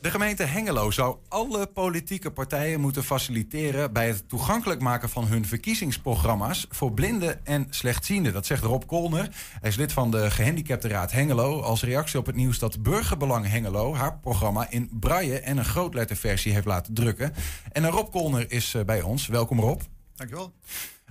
De 0.00 0.10
gemeente 0.10 0.42
Hengelo 0.42 0.90
zou 0.90 1.16
alle 1.28 1.66
politieke 1.66 2.30
partijen 2.30 2.80
moeten 2.80 3.04
faciliteren 3.04 3.92
bij 3.92 4.06
het 4.06 4.28
toegankelijk 4.28 4.80
maken 4.80 5.08
van 5.08 5.26
hun 5.26 5.46
verkiezingsprogramma's 5.46 6.66
voor 6.70 6.92
blinden 6.92 7.46
en 7.46 7.66
slechtzienden. 7.70 8.32
Dat 8.32 8.46
zegt 8.46 8.62
Rob 8.62 8.82
Kolner. 8.86 9.28
Hij 9.60 9.70
is 9.70 9.76
lid 9.76 9.92
van 9.92 10.10
de 10.10 10.30
Gehandicaptenraad 10.30 11.12
Hengelo. 11.12 11.60
Als 11.60 11.82
reactie 11.82 12.18
op 12.18 12.26
het 12.26 12.36
nieuws 12.36 12.58
dat 12.58 12.82
Burgerbelang 12.82 13.48
Hengelo 13.48 13.94
haar 13.94 14.18
programma 14.18 14.70
in 14.70 14.90
braille 15.00 15.40
en 15.40 15.58
een 15.58 15.64
grootletterversie 15.64 16.52
heeft 16.52 16.66
laten 16.66 16.94
drukken. 16.94 17.34
En 17.72 17.90
Rob 17.90 18.10
Kolner 18.10 18.52
is 18.52 18.74
eh, 18.74 18.84
bij 18.84 19.02
ons. 19.02 19.26
Welkom 19.26 19.60
Rob. 19.60 19.80
Dankjewel. 20.14 20.52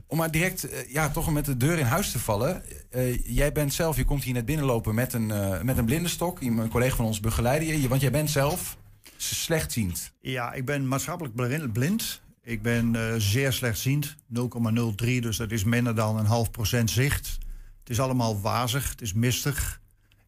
Om 0.10 0.18
maar 0.18 0.32
direct 0.32 0.64
eh, 0.64 0.91
ja, 0.91 1.10
toch 1.10 1.32
met 1.32 1.45
de 1.45 1.57
deur 1.57 1.78
in 1.78 1.86
huis 1.86 2.12
te 2.12 2.20
vallen. 2.20 2.64
Eh, 2.89 3.26
jij 3.26 3.51
bent 3.51 3.74
zelf, 3.74 3.95
je 3.95 4.05
komt 4.05 4.24
hier 4.24 4.34
net 4.34 4.45
binnenlopen 4.45 4.95
met 4.95 5.14
een, 5.14 5.32
eh 5.32 5.62
met 5.62 5.78
een 5.78 5.86
blindenstok. 5.86 6.41
Een 6.41 6.70
collega 6.70 6.95
van 6.95 7.05
ons 7.05 7.20
begeleidde 7.20 7.82
je, 7.82 7.88
want 7.88 8.01
jij 8.01 8.12
bent 8.12 8.30
zelf 8.30 8.78
slechtziend. 9.18 10.12
Ja, 10.22 10.53
ik 10.53 10.66
ben 10.66 10.88
maatschappelijk 10.88 11.36
blin- 11.36 11.72
blind. 11.72 12.22
Ik 12.43 12.62
ben 12.62 12.95
zeer 13.22 13.53
slechtziend, 13.53 14.16
0,03, 14.28 15.20
dus 15.20 15.38
dat 15.38 15.51
is 15.51 15.64
minder 15.64 15.95
dan 15.95 16.18
een 16.18 16.26
half 16.26 16.51
procent 16.51 16.89
zicht. 16.89 17.38
Het 17.80 17.89
is 17.89 17.99
allemaal 17.99 18.41
wazig, 18.41 18.89
het 18.89 19.01
is 19.01 19.14
mistig. 19.14 19.82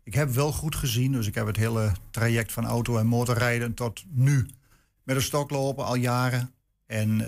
Ik 0.04 0.14
heb 0.14 0.30
wel 0.30 0.52
goed 0.52 0.76
gezien, 0.76 1.12
dus 1.12 1.28
ik 1.28 1.36
heb 1.36 1.46
het 1.46 1.58
hele 1.58 1.92
traject 2.12 2.52
van 2.52 2.66
auto- 2.66 2.98
en 2.98 3.08
motorrijden 3.08 3.74
tot 3.74 4.04
nu 4.10 4.46
met 5.04 5.16
een 5.16 5.22
stok 5.22 5.50
lopen 5.50 5.86
al 5.86 5.96
jaren. 5.96 6.52
En 6.86 7.26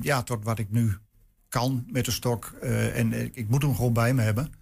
ja, 0.00 0.22
tot 0.22 0.44
wat 0.44 0.58
ik 0.58 0.70
nu 0.70 0.96
kan 1.58 1.84
met 1.90 2.04
de 2.04 2.10
stok. 2.10 2.52
Eh, 2.62 2.98
en 2.98 3.36
ik, 3.36 3.48
moet 3.48 3.62
hem 3.62 3.74
gewoon 3.74 3.92
bij 3.92 4.14
me 4.14 4.22
hebben. 4.22 4.52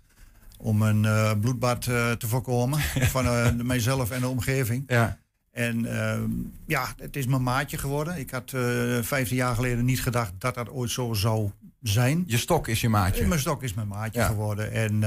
Om 0.59 0.83
een 0.83 1.05
eh, 1.05 1.33
bloedbad 1.41 1.87
eh, 1.87 2.13
te 2.13 2.29
voorkomen 2.29 2.81
van 3.15 3.27
mijzelf 3.67 4.11
en 4.11 4.21
de 4.21 4.29
omgeving. 4.29 4.85
Ja. 4.87 5.19
En 5.51 6.01
ehm, 6.01 6.31
ja, 6.67 6.95
het 6.97 7.17
is 7.17 7.27
mijn 7.27 7.43
maatje 7.43 7.79
geworden. 7.79 8.19
Ik 8.19 8.31
had 8.31 8.53
eh 8.53 8.99
15 9.03 9.37
jaar 9.37 9.55
geleden 9.55 9.85
niet 9.85 10.03
gedacht 10.03 10.33
dat 10.39 10.55
dat 10.55 10.71
ooit 10.71 10.91
zo 10.91 11.13
zou 11.13 11.51
zijn. 11.83 12.25
Je 12.27 12.39
stok 12.39 12.69
is 12.69 12.81
je 12.81 12.89
maatje. 12.89 13.27
Mijn 13.27 13.41
stok 13.41 13.63
is 13.63 13.75
mijn 13.75 13.89
maatje 13.89 14.21
Ja. 14.21 14.27
geworden. 14.27 14.73
En 14.73 15.01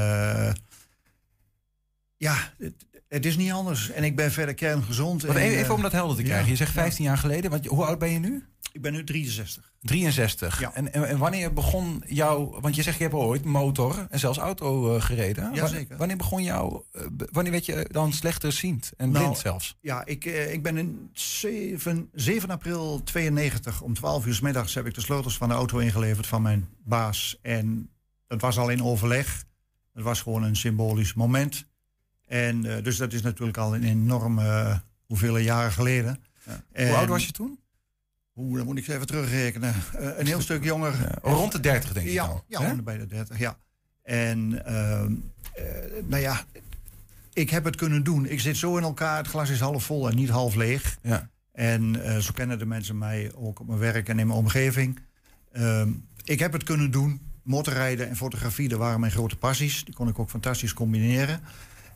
ja, 2.17 2.35
het, 2.57 2.85
het 3.07 3.25
is 3.25 3.37
niet 3.37 3.51
anders. 3.51 3.91
En 3.91 4.03
ik 4.03 4.15
ben 4.15 4.31
verder 4.31 4.55
kerngezond. 4.55 5.23
Even 5.23 5.41
even 5.41 5.73
om 5.73 5.81
dat 5.81 5.91
helder 5.91 6.15
te 6.15 6.21
ja, 6.21 6.27
krijgen. 6.27 6.49
Je 6.49 6.55
zegt 6.55 6.73
ja. 6.73 6.81
15 6.81 7.03
jaar 7.03 7.17
geleden, 7.17 7.51
want 7.51 7.65
hoe 7.65 7.85
oud 7.85 7.99
ben 7.99 8.11
je 8.11 8.19
nu? 8.19 8.43
Ik 8.77 8.83
ben 8.83 8.93
nu 8.93 9.03
63. 9.03 9.71
63. 9.81 10.59
Ja. 10.59 10.73
En, 10.73 10.93
en, 10.93 11.07
en 11.07 11.17
wanneer 11.17 11.53
begon 11.53 12.03
jouw... 12.07 12.59
Want 12.61 12.75
je 12.75 12.81
zegt, 12.81 12.97
je 12.97 13.03
hebt 13.03 13.15
ooit 13.15 13.43
motor 13.43 14.07
en 14.09 14.19
zelfs 14.19 14.37
auto 14.37 14.95
eh, 14.95 15.01
gereden. 15.01 15.53
Ja, 15.53 15.61
Wa- 15.61 15.67
zeker. 15.67 15.97
Wanneer 15.97 16.17
begon 16.17 16.43
jou... 16.43 16.83
eh, 16.91 17.01
wanneer 17.31 17.51
werd 17.51 17.65
je 17.65 17.87
dan 17.91 18.13
slechterziend 18.13 18.91
en 18.97 19.11
Nou, 19.11 19.23
blind 19.23 19.37
zelfs? 19.37 19.77
Ja, 19.81 20.05
ik, 20.05 20.25
eh, 20.25 20.53
ik 20.53 20.63
ben 20.63 20.77
in 20.77 21.09
7, 21.13 22.09
7 22.13 22.49
april 22.49 23.03
92 23.03 23.81
om 23.81 23.93
12 23.93 24.25
uur 24.25 24.33
's 24.33 24.39
middags 24.39 24.73
heb 24.73 24.85
ik 24.85 24.93
de 24.93 25.01
sleutels 25.01 25.37
van 25.37 25.49
de 25.49 25.55
auto 25.55 25.77
ingeleverd 25.77 26.27
van 26.27 26.41
mijn 26.41 26.67
baas. 26.83 27.39
En 27.41 27.89
dat 28.27 28.41
was 28.41 28.57
al 28.57 28.69
in 28.69 28.83
overleg. 28.83 29.45
Het 29.93 30.03
was 30.03 30.21
gewoon 30.21 30.43
een 30.43 30.55
symbolisch 30.55 31.13
moment. 31.13 31.65
En 32.25 32.61
dus 32.61 32.97
dat 32.97 33.13
is 33.13 33.21
natuurlijk 33.21 33.57
al 33.57 33.75
een 33.75 33.83
enorme 33.83 34.81
hoeveel 35.05 35.37
jaren 35.37 35.71
geleden. 35.71 36.23
Hoe 36.73 36.95
oud 36.95 37.09
was 37.09 37.25
je 37.25 37.31
toen? 37.31 37.59
Hoe, 38.37 38.57
dan 38.57 38.65
moet 38.65 38.77
ik 38.77 38.87
even 38.87 39.07
terugrekenen. 39.07 39.73
Eh, 39.93 40.17
een 40.17 40.25
heel 40.25 40.41
stuk 40.41 40.63
jonger. 40.71 41.19
rond 41.21 41.51
de 41.51 41.59
30 41.59 41.93
denk 41.93 42.05
ik 42.05 42.13
ja, 42.13 42.23
al, 42.23 42.43
Ja, 42.47 42.61
hè? 42.61 42.81
bij 42.81 42.97
de 42.97 43.05
30, 43.05 43.39
ja. 43.39 43.57
En 44.03 44.65
ehm, 44.65 45.13
eh, 45.53 45.63
nou 46.05 46.21
ja, 46.21 46.43
ik 47.33 47.49
heb 47.49 47.63
het 47.63 47.75
kunnen 47.75 48.03
doen. 48.03 48.25
Ik 48.25 48.39
zit 48.39 48.57
zo 48.57 48.77
in 48.77 48.83
elkaar, 48.83 49.17
het 49.17 49.27
glas 49.27 49.49
is 49.49 49.59
half 49.59 49.83
vol 49.83 50.09
en 50.09 50.15
niet 50.15 50.29
half 50.29 50.55
leeg. 50.55 50.97
Ja. 51.01 51.29
En 51.51 52.03
eh, 52.03 52.17
zo 52.17 52.31
kennen 52.33 52.59
de 52.59 52.65
mensen 52.65 52.97
mij 52.97 53.31
ook 53.35 53.59
op 53.59 53.67
mijn 53.67 53.79
werk 53.79 54.09
en 54.09 54.19
in 54.19 54.27
mijn 54.27 54.39
omgeving. 54.39 54.99
Ehm, 55.51 55.89
ik 56.23 56.39
heb 56.39 56.53
het 56.53 56.63
kunnen 56.63 56.91
doen. 56.91 57.21
Motorrijden 57.43 58.09
en 58.09 58.15
fotografie, 58.15 58.69
dat 58.69 58.79
waren 58.79 58.99
mijn 58.99 59.11
grote 59.11 59.37
passies. 59.37 59.85
Die 59.85 59.93
kon 59.93 60.07
ik 60.07 60.19
ook 60.19 60.29
fantastisch 60.29 60.73
combineren. 60.73 61.39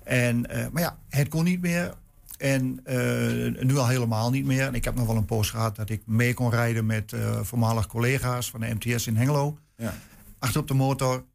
En, 0.03 0.41
maar 0.71 0.81
ja, 0.81 0.97
het 1.09 1.27
kon 1.27 1.43
niet 1.43 1.61
meer. 1.61 1.93
En 2.41 2.79
eh, 2.83 3.63
nu 3.63 3.77
al 3.77 3.87
helemaal 3.87 4.29
niet 4.29 4.45
meer. 4.45 4.65
En 4.65 4.75
ik 4.75 4.83
heb 4.83 4.95
nog 4.95 5.07
wel 5.07 5.15
een 5.15 5.25
poos 5.25 5.49
gehad 5.49 5.75
dat 5.75 5.89
ik 5.89 6.01
mee 6.05 6.33
kon 6.33 6.49
rijden 6.49 6.85
met 6.85 7.13
eh 7.13 7.39
voormalig 7.41 7.87
collega's 7.87 8.49
van 8.49 8.59
de 8.59 8.75
MTS 8.79 9.07
in 9.07 9.15
Hengelo. 9.15 9.57
Ja. 9.75 9.93
Achter 10.39 10.61
op 10.61 10.67
de 10.67 10.73
motor. 10.73 11.25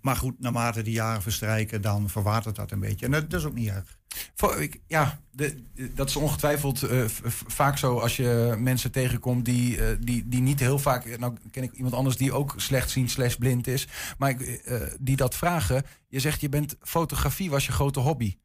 Maar 0.00 0.16
goed, 0.16 0.40
naarmate 0.40 0.82
die 0.82 0.92
jaren 0.92 1.22
verstrijken, 1.22 1.82
dan 1.82 2.08
verwatert 2.08 2.56
dat 2.56 2.70
een 2.70 2.80
beetje. 2.80 3.06
En 3.06 3.12
dat, 3.12 3.30
dat 3.30 3.40
is 3.40 3.46
ook 3.46 3.54
niet 3.54 3.68
erg. 3.68 3.98
Voor, 4.34 4.62
ik, 4.62 4.80
ja, 4.86 5.20
de, 5.30 5.62
dat 5.94 6.08
is 6.08 6.16
ongetwijfeld 6.16 6.82
eh, 6.82 7.04
vaak 7.46 7.78
zo 7.78 7.98
als 7.98 8.16
je 8.16 8.54
mensen 8.58 8.90
tegenkomt 8.90 9.44
die, 9.44 9.98
die, 9.98 10.28
die 10.28 10.40
niet 10.40 10.60
heel 10.60 10.78
vaak... 10.78 11.18
Nou 11.18 11.36
ken 11.50 11.62
ik 11.62 11.72
iemand 11.72 11.94
anders 11.94 12.16
die 12.16 12.32
ook 12.32 12.54
slechtziend 12.56 13.10
slash 13.10 13.34
blind 13.34 13.66
is. 13.66 13.88
Maar 14.18 14.30
ik, 14.30 14.62
die 15.00 15.16
dat 15.16 15.34
vragen. 15.34 15.82
Je 16.08 16.20
zegt 16.20 16.40
je 16.40 16.48
bent 16.48 16.76
fotografie 16.80 17.50
was 17.50 17.66
je 17.66 17.72
grote 17.72 18.00
hobby. 18.00 18.36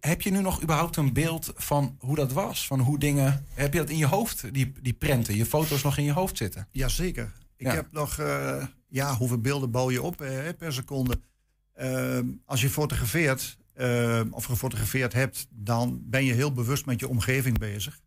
Heb 0.00 0.22
je 0.22 0.30
nu 0.30 0.40
nog 0.40 0.62
überhaupt 0.62 0.96
een 0.96 1.12
beeld 1.12 1.52
van 1.56 1.96
hoe 2.00 2.16
dat 2.16 2.32
was? 2.32 2.66
Van 2.66 2.80
hoe 2.80 2.98
dingen... 2.98 3.46
Heb 3.54 3.72
je 3.72 3.78
dat 3.78 3.88
in 3.90 3.96
je 3.96 4.06
hoofd, 4.06 4.54
die, 4.54 4.72
die 4.82 4.92
prenten, 4.92 5.36
je 5.36 5.46
foto's 5.46 5.82
nog 5.82 5.98
in 5.98 6.04
je 6.04 6.12
hoofd 6.12 6.36
zitten? 6.36 6.68
Jazeker. 6.70 7.32
Ik 7.56 7.66
Ja. 7.66 7.74
heb 7.74 7.92
nog, 7.92 8.18
eh, 8.18 8.66
ja, 8.88 9.14
hoeveel 9.16 9.38
beelden 9.40 9.70
bouw 9.70 9.90
je 9.90 10.02
op 10.02 10.20
eh, 10.20 10.48
per 10.58 10.72
seconde? 10.72 11.20
Ehm, 11.74 12.26
als 12.44 12.60
je 12.60 12.70
fotografeert, 12.70 13.56
ehm, 13.74 14.28
of 14.30 14.44
gefotografeerd 14.44 15.12
hebt, 15.12 15.46
dan 15.50 16.00
ben 16.04 16.24
je 16.24 16.32
heel 16.32 16.52
bewust 16.52 16.86
met 16.86 17.00
je 17.00 17.08
omgeving 17.08 17.58
bezig. 17.58 18.00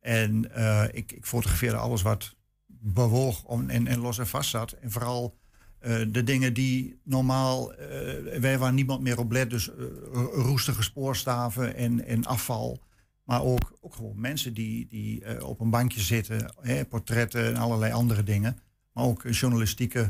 En 0.00 0.54
eh, 0.54 0.84
ik, 0.92 1.12
ik 1.12 1.26
fotografeerde 1.26 1.76
alles 1.76 2.02
wat 2.02 2.34
bewoog 2.66 3.42
om, 3.44 3.68
en, 3.70 3.86
en 3.86 3.98
los 3.98 4.18
en 4.18 4.26
vast 4.26 4.50
zat. 4.50 4.72
En 4.72 4.90
vooral 4.90 5.38
eh, 5.80 6.00
de 6.08 6.22
dingen 6.22 6.54
die 6.54 7.00
normaal, 7.04 7.74
eh, 7.74 8.38
wij 8.40 8.58
waar 8.58 8.72
niemand 8.72 9.00
meer 9.00 9.18
op 9.18 9.32
let, 9.32 9.50
dus 9.50 9.70
eh, 9.74 9.84
roestige 10.32 10.82
spoorstaven 10.82 11.74
en, 11.74 12.04
en 12.04 12.24
afval. 12.24 12.82
Maar 13.24 13.42
ook, 13.42 13.72
ook 13.80 13.94
gewoon 13.94 14.20
mensen 14.20 14.54
die, 14.54 14.86
die 14.86 15.44
op 15.46 15.60
een 15.60 15.70
bankje 15.70 16.00
zitten, 16.00 16.52
hè, 16.60 16.84
portretten 16.84 17.46
en 17.46 17.56
allerlei 17.56 17.92
andere 17.92 18.22
dingen. 18.22 18.58
Maar 18.92 19.04
ook 19.04 19.22
journalistieke 19.30 20.06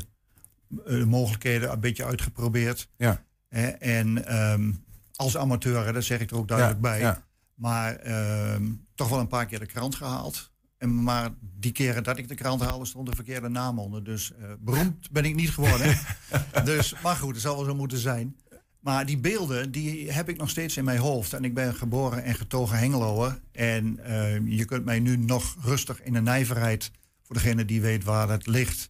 mogelijkheden 1.05 1.71
een 1.71 1.79
beetje 1.79 2.05
uitgeprobeerd. 2.05 2.89
Ja. 2.97 3.23
Hè, 3.47 3.67
en 3.67 4.25
ehm, 4.25 4.71
als 5.15 5.37
amateur, 5.37 5.93
dat 5.93 6.03
zeg 6.03 6.19
ik 6.19 6.31
er 6.31 6.37
ook 6.37 6.47
duidelijk 6.47 6.77
Ja, 6.77 6.89
bij. 6.89 6.99
ja. 6.99 7.25
Maar 7.53 7.95
ehm, 7.95 8.71
toch 8.95 9.09
wel 9.09 9.19
een 9.19 9.27
paar 9.27 9.45
keer 9.45 9.59
de 9.59 9.65
krant 9.65 9.95
gehaald. 9.95 10.50
En 10.81 11.03
maar 11.03 11.29
die 11.59 11.71
keren 11.71 12.03
dat 12.03 12.17
ik 12.17 12.27
de 12.27 12.35
krant 12.35 12.61
haalde, 12.61 12.85
stond 12.85 13.09
de 13.09 13.15
verkeerde 13.15 13.49
naam 13.49 13.79
onder. 13.79 14.03
Dus 14.03 14.33
eh, 14.33 14.51
beroemd 14.59 15.11
ben 15.11 15.25
ik 15.25 15.35
niet 15.35 15.49
geworden. 15.49 15.97
dus, 16.63 16.95
maar 17.03 17.15
goed, 17.15 17.33
het 17.33 17.41
zal 17.41 17.55
wel 17.55 17.65
zo 17.65 17.75
moeten 17.75 17.97
zijn. 17.97 18.35
Maar 18.79 19.05
die 19.05 19.17
beelden, 19.17 19.71
die 19.71 20.11
heb 20.11 20.29
ik 20.29 20.37
nog 20.37 20.49
steeds 20.49 20.77
in 20.77 20.83
mijn 20.83 20.99
hoofd. 20.99 21.33
En 21.33 21.43
ik 21.43 21.53
ben 21.53 21.75
geboren 21.75 22.23
en 22.23 22.35
getogen 22.35 22.77
Hengeloer. 22.77 23.39
En 23.51 23.99
eh, 24.03 24.47
je 24.57 24.65
kunt 24.65 24.85
mij 24.85 24.99
nu 24.99 25.17
nog 25.17 25.55
rustig 25.61 26.03
in 26.03 26.13
de 26.13 26.21
nijverheid, 26.21 26.91
voor 27.23 27.35
degene 27.35 27.65
die 27.65 27.81
weet 27.81 28.03
waar 28.03 28.29
het 28.29 28.47
ligt, 28.47 28.89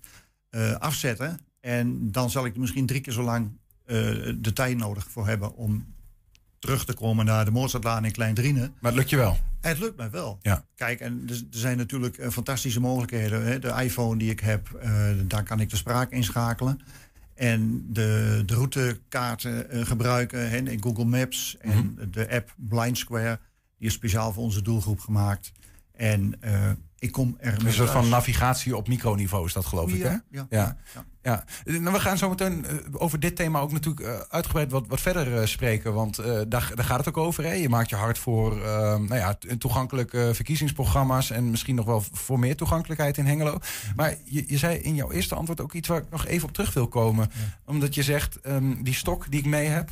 eh, 0.49 0.71
afzetten. 0.73 1.39
En 1.59 2.11
dan 2.11 2.29
zal 2.29 2.45
ik 2.45 2.53
er 2.53 2.59
misschien 2.59 2.85
drie 2.85 3.01
keer 3.01 3.13
zo 3.13 3.23
lang 3.23 3.59
de 4.41 4.53
tijd 4.53 4.77
nodig 4.77 5.09
voor 5.09 5.27
hebben 5.27 5.55
om 5.55 5.85
terug 6.61 6.85
te 6.85 6.93
komen 6.93 7.25
naar 7.25 7.45
de 7.45 7.51
Mozartlaan 7.51 8.05
in 8.05 8.11
Klein 8.11 8.33
Drienen. 8.33 8.73
Maar 8.79 8.91
het 8.91 8.99
lukt 8.99 9.09
je 9.09 9.15
wel? 9.15 9.37
Het 9.61 9.79
lukt 9.79 9.97
mij 9.97 10.09
wel. 10.09 10.39
Ja. 10.41 10.65
Kijk, 10.75 10.99
en 10.99 11.23
er, 11.29 11.41
zijn 11.49 11.77
natuurlijk 11.77 12.17
eh, 12.17 12.29
fantastische 12.29 12.79
mogelijkheden. 12.79 13.45
Hè. 13.45 13.59
De 13.59 13.73
iPhone 13.83 14.17
die 14.17 14.29
ik 14.29 14.39
heb, 14.39 14.71
eh, 14.71 14.91
daar 15.23 15.43
kan 15.43 15.59
ik 15.59 15.69
de 15.69 15.75
spraak 15.75 16.11
inschakelen. 16.11 16.79
En 17.33 17.85
de, 17.89 18.43
de 18.45 18.53
routekaarten 18.53 19.69
eh, 19.69 19.85
gebruiken 19.85 20.49
hè, 20.49 20.57
in 20.57 20.81
Google 20.81 21.05
Maps. 21.05 21.57
En 21.59 21.97
de 22.11 22.29
app 22.29 22.53
Blind 22.57 22.97
Square, 22.97 23.39
die 23.77 23.87
is 23.87 23.93
speciaal 23.93 24.33
voor 24.33 24.43
onze 24.43 24.61
doelgroep 24.61 24.99
gemaakt. 24.99 25.51
En 25.91 26.39
ik 26.99 27.11
kom 27.11 27.37
er 27.39 27.65
Een 27.65 27.73
soort 27.73 27.89
van 27.89 28.09
navigatie 28.09 28.77
op 28.77 28.87
microniveau 28.87 29.45
is 29.45 29.53
dat 29.53 29.65
geloof 29.65 29.93
ik, 29.93 30.01
hè? 30.01 30.09
ja, 30.09 30.23
ja. 30.29 30.47
ja. 30.49 30.77
Nou, 31.21 31.39
we 31.63 31.99
gaan 31.99 32.17
zo 32.17 32.29
meteen 32.29 32.65
eh, 32.65 32.75
over 32.91 33.19
dit 33.19 33.35
thema 33.35 33.59
ook 33.59 33.71
natuurlijk 33.71 34.05
eh, 34.07 34.19
uitgebreid 34.29 34.71
wat, 34.71 34.87
wat 34.87 35.01
verder 35.01 35.37
eh, 35.37 35.45
spreken. 35.45 35.93
Want 35.93 36.15
daar, 36.15 36.47
daar 36.75 36.85
gaat 36.85 36.97
het 36.97 37.07
ook 37.07 37.17
over. 37.17 37.43
Hè? 37.43 37.53
Je 37.53 37.69
maakt 37.69 37.89
je 37.89 37.95
hard 37.95 38.17
voor 38.17 38.55
nou 38.55 39.15
ja, 39.15 39.33
to- 39.33 39.57
toegankelijke 39.57 40.31
verkiezingsprogramma's... 40.33 41.29
en 41.29 41.49
misschien 41.49 41.75
nog 41.75 41.85
wel 41.85 42.03
voor 42.11 42.39
meer 42.39 42.55
toegankelijkheid 42.55 43.17
in 43.17 43.25
Hengelo. 43.25 43.59
Maar 43.95 44.15
je, 44.23 44.43
je 44.47 44.57
zei 44.57 44.77
in 44.77 44.95
jouw 44.95 45.11
eerste 45.11 45.35
antwoord 45.35 45.61
ook 45.61 45.73
iets 45.73 45.87
waar 45.87 46.01
ik 46.01 46.09
nog 46.09 46.25
even 46.25 46.47
op 46.47 46.53
terug 46.53 46.73
wil 46.73 46.87
komen. 46.87 47.31
Omdat 47.65 47.95
je 47.95 48.03
zegt, 48.03 48.39
ehm, 48.41 48.83
die 48.83 48.93
stok 48.93 49.31
die 49.31 49.39
ik 49.39 49.45
mee 49.45 49.67
heb... 49.67 49.89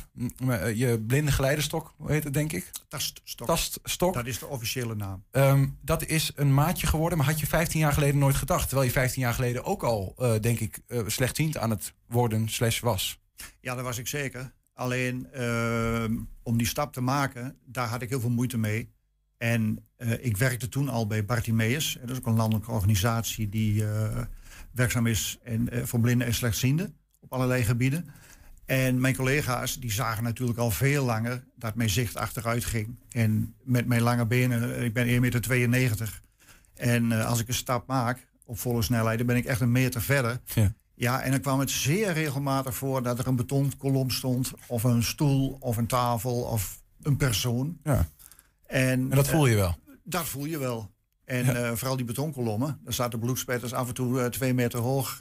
je 0.74 1.04
blinde 1.06 1.32
geleidestok, 1.32 1.94
hoe 1.96 2.10
heet 2.10 2.24
het 2.24 2.34
denk 2.34 2.52
ik? 2.52 2.70
Taststok. 2.88 3.46
Taststok. 3.46 4.14
Dat 4.14 4.26
is 4.26 4.38
de 4.38 4.46
officiële 4.46 4.94
naam. 4.94 5.24
Ehm, 5.30 5.66
dat 5.80 6.04
is 6.04 6.32
een 6.34 6.54
maatje 6.54 6.86
geworden, 6.86 7.18
maar 7.18 7.26
had 7.26 7.40
je 7.40 7.46
15 7.46 7.80
jaar 7.80 7.92
geleden 7.92 8.18
nooit 8.18 8.36
gedacht. 8.36 8.68
Terwijl 8.68 8.86
je 8.86 8.92
15 8.92 9.22
jaar 9.22 9.34
geleden 9.34 9.64
ook 9.64 9.82
al, 9.82 10.14
denk 10.40 10.60
ik, 10.60 10.78
slechtziend 11.20 11.56
aan 11.56 11.70
het 11.70 11.94
worden 12.06 12.48
slash 12.48 12.80
was. 12.80 13.20
Ja, 13.60 13.74
dat 13.74 13.84
was 13.84 13.98
ik 13.98 14.06
zeker. 14.06 14.52
Alleen 14.72 15.32
ehm, 15.32 16.16
om 16.42 16.56
die 16.58 16.66
stap 16.66 16.92
te 16.92 17.00
maken, 17.00 17.56
daar 17.64 17.88
had 17.88 18.02
ik 18.02 18.08
heel 18.08 18.20
veel 18.20 18.30
moeite 18.30 18.58
mee. 18.58 18.92
En 19.36 19.84
eh, 19.96 20.24
ik 20.24 20.36
werkte 20.36 20.68
toen 20.68 20.88
al 20.88 21.06
bij 21.06 21.24
Bartimeus. 21.24 21.98
Dat 22.00 22.10
is 22.10 22.16
ook 22.16 22.26
een 22.26 22.36
landelijke 22.36 22.70
organisatie 22.70 23.48
die 23.48 23.86
eh, 23.86 24.24
werkzaam 24.72 25.06
is 25.06 25.38
en, 25.42 25.68
eh, 25.68 25.82
voor 25.84 26.00
blinden 26.00 26.26
en 26.26 26.34
slechtzienden 26.34 26.96
op 27.20 27.32
allerlei 27.32 27.64
gebieden. 27.64 28.06
En 28.64 29.00
mijn 29.00 29.16
collega's 29.16 29.80
die 29.80 29.92
zagen 29.92 30.22
natuurlijk 30.22 30.58
al 30.58 30.70
veel 30.70 31.04
langer 31.04 31.44
dat 31.56 31.74
mijn 31.74 31.90
zicht 31.90 32.16
achteruit 32.16 32.64
ging. 32.64 32.98
En 33.10 33.54
met 33.62 33.86
mijn 33.86 34.02
lange 34.02 34.26
benen, 34.26 34.84
ik 34.84 34.92
ben 34.92 35.06
1,92 35.06 35.68
meter. 35.68 36.20
En 36.74 37.12
als 37.12 37.40
ik 37.40 37.48
een 37.48 37.54
stap 37.54 37.86
maak 37.86 38.26
op 38.44 38.58
volle 38.58 38.82
snelheid, 38.82 39.18
dan 39.18 39.26
ben 39.26 39.36
ik 39.36 39.44
echt 39.44 39.60
een 39.60 39.72
meter 39.72 40.02
verder. 40.02 40.40
Ja. 40.44 40.72
Ja, 41.00 41.20
en 41.22 41.30
dan 41.30 41.40
kwam 41.40 41.60
het 41.60 41.70
zeer 41.70 42.12
regelmatig 42.12 42.74
voor 42.74 43.02
dat 43.02 43.18
er 43.18 43.26
een 43.26 43.36
betonkolom 43.36 44.10
stond, 44.10 44.52
of 44.66 44.84
een 44.84 45.02
stoel, 45.02 45.56
of 45.60 45.76
een 45.76 45.86
tafel, 45.86 46.40
of 46.42 46.82
een 47.02 47.16
persoon. 47.16 47.78
Ja. 47.84 48.08
En, 48.66 48.90
En 48.90 49.08
dat 49.08 49.28
voel 49.28 49.46
je 49.46 49.56
wel. 49.56 49.68
eh, 49.86 49.94
dat 50.04 50.24
voel 50.24 50.44
je 50.44 50.58
wel. 50.58 50.90
En 51.24 51.44
Ja. 51.44 51.54
eh, 51.54 51.72
vooral 51.74 51.96
die 51.96 52.04
betonkolommen, 52.04 52.80
daar 52.84 52.92
zaten 52.92 53.18
bloedspetters 53.18 53.72
af 53.72 53.88
en 53.88 53.94
toe 53.94 54.20
eh, 54.20 54.26
twee 54.26 54.54
meter 54.54 54.78
hoog. 54.80 55.18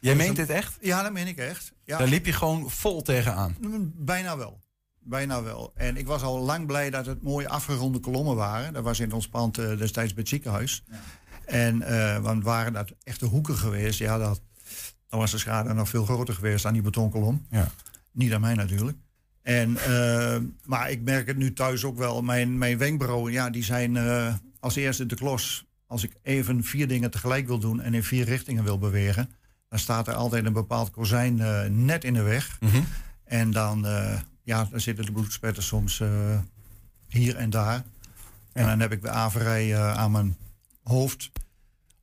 Jij 0.00 0.14
meent 0.16 0.36
dit 0.36 0.50
echt? 0.50 0.76
Ja, 0.80 1.02
dat 1.02 1.12
meen 1.12 1.26
ik 1.26 1.36
echt. 1.38 1.72
Ja. 1.84 1.98
Daar 1.98 2.06
liep 2.08 2.26
je 2.26 2.32
gewoon 2.32 2.70
vol 2.70 3.02
tegenaan. 3.02 3.56
Mm, 3.60 3.92
Bijna 3.96 4.36
wel. 4.36 4.60
Bijna 5.00 5.42
wel. 5.42 5.72
En 5.74 5.96
ik 5.96 6.06
was 6.06 6.22
al 6.22 6.38
lang 6.38 6.66
blij 6.66 6.90
dat 6.90 7.06
het 7.06 7.22
mooie 7.22 7.48
afgeronde 7.48 7.98
kolommen 7.98 8.36
waren. 8.36 8.72
Dat 8.72 8.84
was 8.84 9.00
in 9.00 9.12
ons 9.12 9.28
pand 9.28 9.54
destijds 9.54 10.12
bij 10.12 10.20
het 10.22 10.28
ziekenhuis. 10.28 10.84
En 11.44 11.82
eh, 11.82 12.18
want 12.18 12.44
waren 12.44 12.72
dat 12.72 12.92
echte 13.02 13.26
hoeken 13.26 13.56
geweest, 13.56 13.98
ja, 13.98 14.18
dat, 14.18 14.40
dan 15.12 15.20
was 15.20 15.30
de 15.30 15.38
schade 15.38 15.74
nog 15.74 15.88
veel 15.88 16.04
groter 16.04 16.34
geweest 16.34 16.66
aan 16.66 16.72
die 16.72 16.82
betonkolom. 16.82 17.46
Ja. 17.50 17.68
Niet 18.12 18.32
aan 18.32 18.40
mij 18.40 18.54
natuurlijk. 18.54 18.98
En, 19.42 19.76
eh, 19.76 20.36
maar 20.64 20.90
ik 20.90 21.02
merk 21.02 21.26
het 21.26 21.36
nu 21.36 21.52
thuis 21.52 21.84
ook 21.84 21.96
wel. 21.96 22.22
Mijn, 22.22 22.58
mijn 22.58 22.78
wenkbrauwen, 22.78 23.32
ja, 23.32 23.50
die 23.50 23.64
zijn 23.64 23.96
eh, 23.96 24.34
als 24.60 24.76
eerste 24.76 25.06
de 25.06 25.14
klos. 25.14 25.64
Als 25.86 26.02
ik 26.02 26.16
even 26.22 26.64
vier 26.64 26.88
dingen 26.88 27.10
tegelijk 27.10 27.46
wil 27.46 27.58
doen 27.58 27.80
en 27.80 27.94
in 27.94 28.02
vier 28.02 28.24
richtingen 28.24 28.64
wil 28.64 28.78
bewegen, 28.78 29.30
dan 29.68 29.78
staat 29.78 30.08
er 30.08 30.14
altijd 30.14 30.44
een 30.44 30.52
bepaald 30.52 30.90
kozijn 30.90 31.40
eh, 31.40 31.64
net 31.64 32.04
in 32.04 32.14
de 32.14 32.22
weg. 32.22 32.56
Mhm. 32.60 32.82
En 33.24 33.50
dan, 33.50 33.86
ja, 34.42 34.64
dan 34.70 34.80
zitten 34.80 35.04
de 35.04 35.12
bloedspetters 35.12 35.66
soms 35.66 36.02
hier 37.08 37.36
en 37.36 37.50
daar. 37.50 37.82
En 38.52 38.66
dan 38.66 38.80
heb 38.80 38.92
ik 38.92 39.02
de 39.02 39.10
averij 39.10 39.78
aan 39.78 40.10
mijn 40.10 40.36
hoofd. 40.82 41.30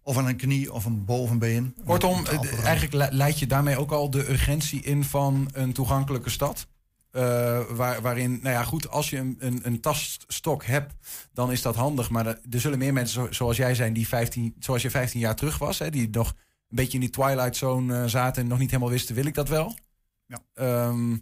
Of 0.10 0.18
aan 0.18 0.28
een 0.28 0.36
knie 0.36 0.74
of 0.74 0.86
een 0.86 1.06
bovenbeen. 1.06 1.76
Kortom, 1.86 2.26
eh, 2.26 2.64
eigenlijk 2.66 2.94
le- 2.94 3.18
leid 3.18 3.40
je 3.40 3.48
daarmee 3.48 3.78
ook 3.78 3.92
al 3.92 4.10
de 4.10 4.30
urgentie 4.30 4.82
in 4.82 5.04
van 5.04 5.50
een 5.54 5.74
toegankelijke 5.74 6.30
stad. 6.30 6.68
Eh, 7.12 7.22
waar, 7.70 8.02
waarin, 8.02 8.32
nou 8.32 8.56
ja, 8.56 8.64
goed, 8.64 8.90
als 8.90 9.10
je 9.10 9.18
een, 9.18 9.36
een, 9.40 9.60
een 9.64 9.80
taststok 9.80 10.66
hebt, 10.66 10.94
dan 11.34 11.52
is 11.52 11.62
dat 11.62 11.76
handig. 11.76 12.10
Maar 12.10 12.26
er, 12.28 12.40
er 12.50 12.60
zullen 12.60 12.78
meer 12.78 12.94
mensen 12.94 13.22
zo- 13.24 13.32
zoals 13.32 13.58
jij 13.58 13.76
zijn, 13.76 13.94
die 13.94 14.08
15, 14.08 14.56
zoals 14.60 14.82
je 14.82 14.90
15 14.90 15.20
jaar 15.20 15.36
terug 15.36 15.58
was, 15.58 15.80
hè, 15.80 15.90
die 15.90 16.10
nog 16.12 16.28
een 16.30 16.36
beetje 16.76 16.94
in 16.94 17.00
die 17.00 17.10
twilight 17.10 17.56
zone 17.56 18.02
eh, 18.02 18.06
zaten 18.10 18.42
en 18.44 18.48
nog 18.50 18.60
niet 18.60 18.70
helemaal 18.72 18.92
wisten, 18.92 19.16
wil 19.16 19.26
ik 19.26 19.34
dat 19.34 19.50
wel? 19.50 19.78
Ja. 20.26 20.40
Ehm, 20.54 21.18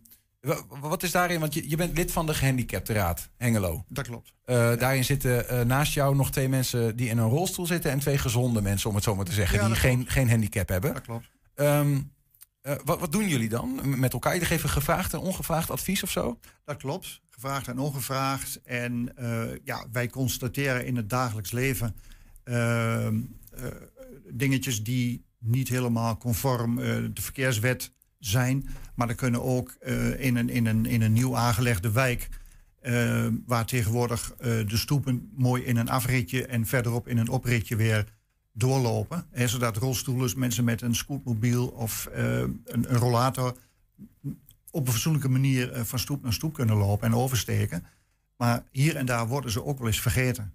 wat 0.70 1.04
is 1.04 1.12
daarin, 1.12 1.40
want 1.40 1.54
je, 1.54 1.70
je 1.70 1.76
bent 1.76 1.98
lid 1.98 2.12
van 2.12 2.26
de 2.26 2.34
gehandicaptenraad 2.34 3.30
Hengelo. 3.38 3.86
Dat 3.88 4.08
klopt. 4.08 4.34
Eh, 4.46 4.56
Daarin 4.78 5.06
zitten 5.06 5.50
eh, 5.50 5.62
naast 5.62 5.94
jou 5.94 6.16
nog 6.16 6.32
twee 6.32 6.50
mensen 6.50 6.96
die 6.96 7.10
in 7.10 7.18
een 7.18 7.30
rolstoel 7.30 7.66
zitten 7.66 7.92
en 7.92 8.00
twee 8.00 8.18
gezonde 8.18 8.62
mensen, 8.62 8.90
om 8.90 8.96
het 8.96 9.04
zo 9.04 9.16
maar 9.16 9.26
te 9.26 9.32
zeggen, 9.32 9.60
Ja, 9.60 9.68
die 9.68 9.76
geen, 9.76 10.06
geen 10.08 10.30
handicap 10.30 10.70
hebben. 10.70 10.94
Dat 10.94 11.02
klopt. 11.02 11.30
Ehm, 11.56 12.00
eh, 12.62 12.76
wat, 12.86 13.00
wat 13.00 13.12
doen 13.12 13.28
jullie 13.28 13.50
dan 13.50 14.00
met 14.00 14.14
elkaar? 14.14 14.34
Jullie 14.34 14.48
geven 14.48 14.70
gevraagd 14.70 15.14
en 15.14 15.20
ongevraagd 15.20 15.72
advies 15.72 16.04
of 16.04 16.12
zo? 16.12 16.40
Dat 16.66 16.78
klopt. 16.78 17.22
Gevraagd 17.30 17.68
en 17.68 17.80
ongevraagd. 17.80 18.62
En 18.64 19.14
ja, 19.64 19.86
wij 19.92 20.08
constateren 20.08 20.86
in 20.86 20.96
het 20.96 21.10
dagelijks 21.10 21.52
leven 21.52 21.96
ehm, 22.44 23.20
eh, 23.54 23.66
dingetjes 24.30 24.84
die 24.84 25.26
niet 25.40 25.68
helemaal 25.68 26.18
conform 26.18 26.76
de 26.76 27.22
verkeerswet 27.22 27.92
zijn. 28.20 28.70
Maar 28.98 29.10
er 29.10 29.16
kunnen 29.16 29.44
ook 29.44 29.76
eh, 29.80 30.20
in, 30.20 30.36
een, 30.36 30.50
in, 30.50 30.66
een, 30.66 30.86
in 30.86 31.02
een 31.02 31.14
nieuw 31.14 31.36
aangelegde 31.36 31.92
wijk. 31.92 32.30
eh, 32.82 33.28
waar 33.46 33.66
tegenwoordig 33.66 34.34
eh, 34.38 34.68
de 34.68 34.78
stoepen 34.78 35.32
mooi 35.36 35.64
in 35.64 35.78
een 35.78 35.90
afritje 35.90 36.46
en 36.46 36.66
verderop 36.66 37.08
in 37.08 37.18
een 37.18 37.30
opritje 37.30 37.76
weer 37.76 38.06
doorlopen. 38.54 39.26
Hè, 39.32 39.48
zodat 39.48 39.78
rolstoelers, 39.78 40.36
mensen 40.36 40.64
met 40.64 40.82
een 40.82 40.96
scootmobiel 40.96 41.68
of 41.68 42.10
een, 42.12 42.62
een 42.66 42.86
rollator 42.86 43.58
op 44.72 44.88
een 44.88 44.94
fatsoenlijke 44.94 45.30
manier 45.30 45.86
van 45.86 46.00
stoep 46.00 46.24
naar 46.24 46.34
stoep 46.34 46.54
kunnen 46.54 46.76
lopen 46.76 47.08
en 47.08 47.16
oversteken. 47.16 47.86
Maar 48.38 48.64
hier 48.72 48.96
en 48.96 49.06
daar 49.06 49.28
worden 49.28 49.52
ze 49.52 49.64
ook 49.64 49.78
wel 49.78 49.88
eens 49.88 50.02
vergeten. 50.02 50.54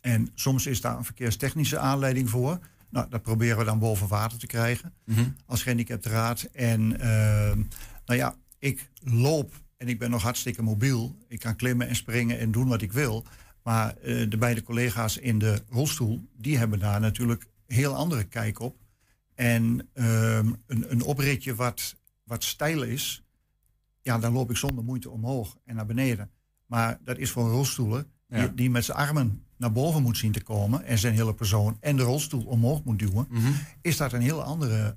En 0.00 0.30
soms 0.34 0.66
is 0.66 0.80
daar 0.80 0.96
een 0.96 1.04
verkeerstechnische 1.04 1.78
aanleiding 1.78 2.30
voor. 2.30 2.58
Nou, 2.96 3.08
dat 3.08 3.22
proberen 3.22 3.58
we 3.58 3.64
dan 3.64 3.78
boven 3.78 4.08
water 4.08 4.38
te 4.38 4.46
krijgen 4.46 4.94
als 5.46 5.62
gehandicaptenraad. 5.62 6.42
En 6.42 7.00
ehm, 7.00 7.62
nou 8.06 8.18
ja, 8.18 8.34
ik 8.58 8.90
loop 9.00 9.64
en 9.76 9.88
ik 9.88 9.98
ben 9.98 10.10
nog 10.10 10.22
hartstikke 10.22 10.62
mobiel. 10.62 11.16
Ik 11.28 11.38
kan 11.38 11.56
klimmen 11.56 11.88
en 11.88 11.96
springen 11.96 12.38
en 12.38 12.50
doen 12.50 12.68
wat 12.68 12.82
ik 12.82 12.92
wil. 12.92 13.26
Maar 13.62 13.96
eh, 13.96 14.30
de 14.30 14.36
beide 14.38 14.62
collega's 14.62 15.16
in 15.16 15.38
de 15.38 15.62
rolstoel, 15.68 16.28
die 16.36 16.58
hebben 16.58 16.78
daar 16.78 17.00
natuurlijk 17.00 17.46
heel 17.66 17.94
andere 17.94 18.24
kijk 18.24 18.60
op. 18.60 18.76
En 19.34 19.88
ehm, 19.92 20.52
een, 20.66 20.92
een 20.92 21.02
opritje 21.02 21.54
wat, 21.54 21.96
wat 22.24 22.44
steil 22.44 22.82
is, 22.82 23.24
ja, 24.02 24.18
dan 24.18 24.32
loop 24.32 24.50
ik 24.50 24.56
zonder 24.56 24.84
moeite 24.84 25.10
omhoog 25.10 25.58
en 25.64 25.74
naar 25.74 25.86
beneden. 25.86 26.30
Maar 26.66 26.98
dat 27.04 27.18
is 27.18 27.30
voor 27.30 27.66
Ja. 28.28 28.40
die, 28.40 28.54
die 28.54 28.70
met 28.70 28.84
zijn 28.84 28.98
armen 28.98 29.45
naar 29.56 29.72
boven 29.72 30.02
moet 30.02 30.16
zien 30.16 30.32
te 30.32 30.42
komen 30.42 30.84
en 30.84 30.98
zijn 30.98 31.14
hele 31.14 31.34
persoon 31.34 31.76
en 31.80 31.96
de 31.96 32.02
rolstoel 32.02 32.44
omhoog 32.44 32.84
moet 32.84 32.98
duwen, 32.98 33.26
Mhm. 33.30 33.52
is 33.80 33.96
dat 33.96 34.12
een 34.12 34.20
heel 34.20 34.42
andere 34.42 34.96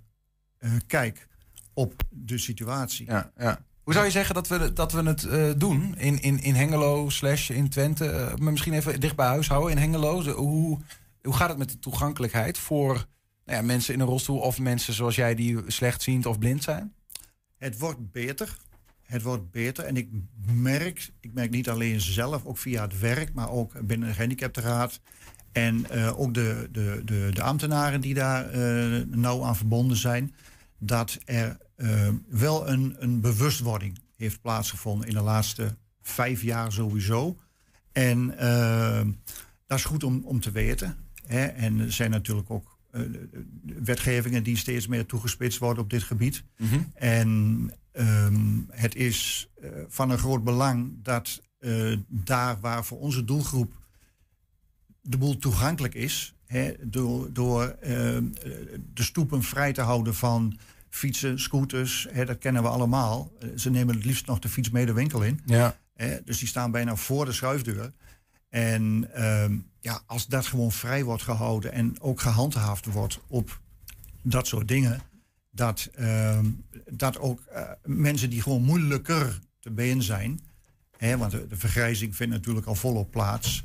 eh, 0.57 0.72
kijk 0.88 1.28
op 1.74 1.93
de 2.10 2.38
situatie. 2.38 3.05
Ja, 3.05 3.32
ja. 3.38 3.60
Hoe 3.84 3.93
zou 3.93 4.05
je 4.05 4.14
zeggen 4.14 4.36
dat 4.36 4.47
we, 4.47 4.74
dat 4.74 4.91
we 4.91 5.03
het 5.03 5.24
eh, 5.24 5.49
doen 5.57 5.97
in, 5.97 6.22
in, 6.22 6.39
in 6.41 6.55
Hengelo 6.55 7.10
slash 7.10 7.49
in 7.49 7.70
Twente? 7.70 8.10
Eh, 8.10 8.36
maar 8.36 8.51
misschien 8.51 8.74
even 8.74 8.99
dicht 8.99 9.16
bij 9.16 9.28
huis 9.28 9.47
houden 9.47 9.72
in 9.72 9.78
Hengelo. 9.78 10.22
Hoe, 10.34 10.80
hoe 11.24 11.34
gaat 11.34 11.49
het 11.49 11.57
met 11.57 11.70
de 11.70 11.80
toegankelijkheid 11.80 12.57
voor 12.57 12.93
nou 13.45 13.57
ja, 13.60 13.62
mensen 13.62 13.93
in 13.93 13.99
een 13.99 14.05
rolstoel... 14.07 14.39
of 14.39 14.60
mensen 14.60 14.93
zoals 14.93 15.16
jij 15.16 15.36
die 15.36 15.57
slechtziend 15.68 16.26
of 16.26 16.39
blind 16.39 16.64
zijn? 16.64 16.93
Het 17.57 17.78
wordt 17.78 18.12
beter. 18.12 18.57
Het 19.10 19.22
wordt 19.22 19.51
beter. 19.51 19.84
En 19.84 19.97
ik 19.97 20.10
merk, 20.53 21.12
ik 21.20 21.34
merk 21.34 21.49
niet 21.49 21.70
alleen 21.70 22.01
zelf, 22.01 22.45
ook 22.45 22.57
via 22.57 22.82
het 22.82 22.99
werk, 22.99 23.34
maar 23.34 23.49
ook 23.49 23.86
binnen 23.86 24.07
de 24.07 24.14
gehandicaptenraad. 24.14 24.99
En 25.51 25.89
eh, 25.89 26.20
ook 26.20 26.34
de, 26.34 26.70
de, 26.72 27.01
de, 27.05 27.30
de 27.34 27.41
ambtenaren 27.41 28.01
die 28.01 28.14
daar 28.14 28.49
eh, 28.49 29.03
nauw 29.07 29.43
aan 29.43 29.55
verbonden 29.55 29.97
zijn. 29.97 30.36
Dat 30.78 31.18
er 31.26 31.57
eh, 31.76 32.10
wel 32.28 32.70
een, 32.70 32.95
een 32.99 33.22
bewustwording 33.22 33.99
heeft 34.16 34.41
plaatsgevonden 34.41 35.07
in 35.07 35.14
de 35.14 35.22
laatste 35.22 35.76
vijf 36.01 36.41
jaar 36.41 36.72
sowieso. 36.72 37.38
En 37.91 38.28
dat 39.68 39.78
is 39.78 39.86
goed 39.86 40.03
om, 40.03 40.22
om 40.24 40.39
te 40.39 40.51
weten. 40.51 40.95
Hè? 41.26 41.45
En 41.45 41.80
er 41.80 41.91
zijn 41.91 42.12
natuurlijk 42.12 42.49
ook 42.49 42.78
wetgevingen 43.64 44.43
die 44.43 44.57
steeds 44.57 44.88
meer 44.88 45.05
toegespitst 45.05 45.60
worden 45.60 45.84
op 45.84 45.89
dit 45.89 46.03
gebied. 46.03 46.43
En 46.93 47.72
ehm, 47.99 48.59
het 48.69 48.95
is 48.95 49.49
eh, 49.61 49.69
van 49.87 50.09
een 50.09 50.17
groot 50.17 50.43
belang 50.43 50.93
dat 51.03 51.41
eh, 51.59 51.97
daar 52.07 52.59
waar 52.59 52.85
voor 52.85 52.99
onze 52.99 53.25
doelgroep 53.25 53.73
de 55.01 55.17
boel 55.17 55.37
toegankelijk 55.37 55.93
is, 55.93 56.35
hè, 56.45 56.73
door, 56.81 57.33
door 57.33 57.63
ehm, 57.63 58.25
eh, 58.43 58.51
de 58.93 59.03
stoepen 59.03 59.43
vrij 59.43 59.73
te 59.73 59.81
houden 59.81 60.15
van 60.15 60.59
fietsen, 60.89 61.39
scooters, 61.39 62.07
hè, 62.11 62.25
dat 62.25 62.37
kennen 62.37 62.61
we 62.61 62.69
allemaal. 62.69 63.31
Ze 63.55 63.69
nemen 63.69 63.95
het 63.95 64.05
liefst 64.05 64.25
nog 64.25 64.39
de 64.39 64.49
fiets 64.49 64.69
mee 64.69 64.85
de 64.85 64.93
winkel 64.93 65.23
in. 65.23 65.39
Ja. 65.45 65.77
Hè, 65.93 66.23
dus 66.23 66.39
die 66.39 66.47
staan 66.47 66.71
bijna 66.71 66.95
voor 66.95 67.25
de 67.25 67.31
schuifdeur. 67.31 67.91
En 68.49 69.13
ehm, 69.13 69.57
ja, 69.79 70.01
als 70.05 70.27
dat 70.27 70.45
gewoon 70.45 70.71
vrij 70.71 71.03
wordt 71.03 71.23
gehouden 71.23 71.71
en 71.71 72.01
ook 72.01 72.21
gehandhaafd 72.21 72.85
wordt 72.85 73.19
op 73.27 73.59
dat 74.21 74.47
soort 74.47 74.67
dingen, 74.67 75.01
dat, 75.60 75.89
ehm, 75.93 76.45
dat 76.89 77.20
ook 77.20 77.41
eh, 77.45 77.72
mensen 77.84 78.30
die 78.30 78.41
gewoon 78.41 78.62
moeilijker 78.62 79.39
te 79.60 79.72
been 79.72 80.01
zijn, 80.01 80.41
hè, 80.97 81.18
want 81.18 81.32
de, 81.32 81.47
de 81.47 81.57
vergrijzing 81.57 82.16
vindt 82.16 82.34
natuurlijk 82.34 82.66
al 82.66 82.76
volop 82.76 83.12
plaats. 83.12 83.64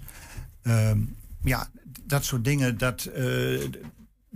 Ehm, 0.62 0.98
ja, 1.42 1.70
dat 2.02 2.24
soort 2.24 2.44
dingen, 2.44 2.78
dat, 2.78 3.04
eh, 3.04 3.60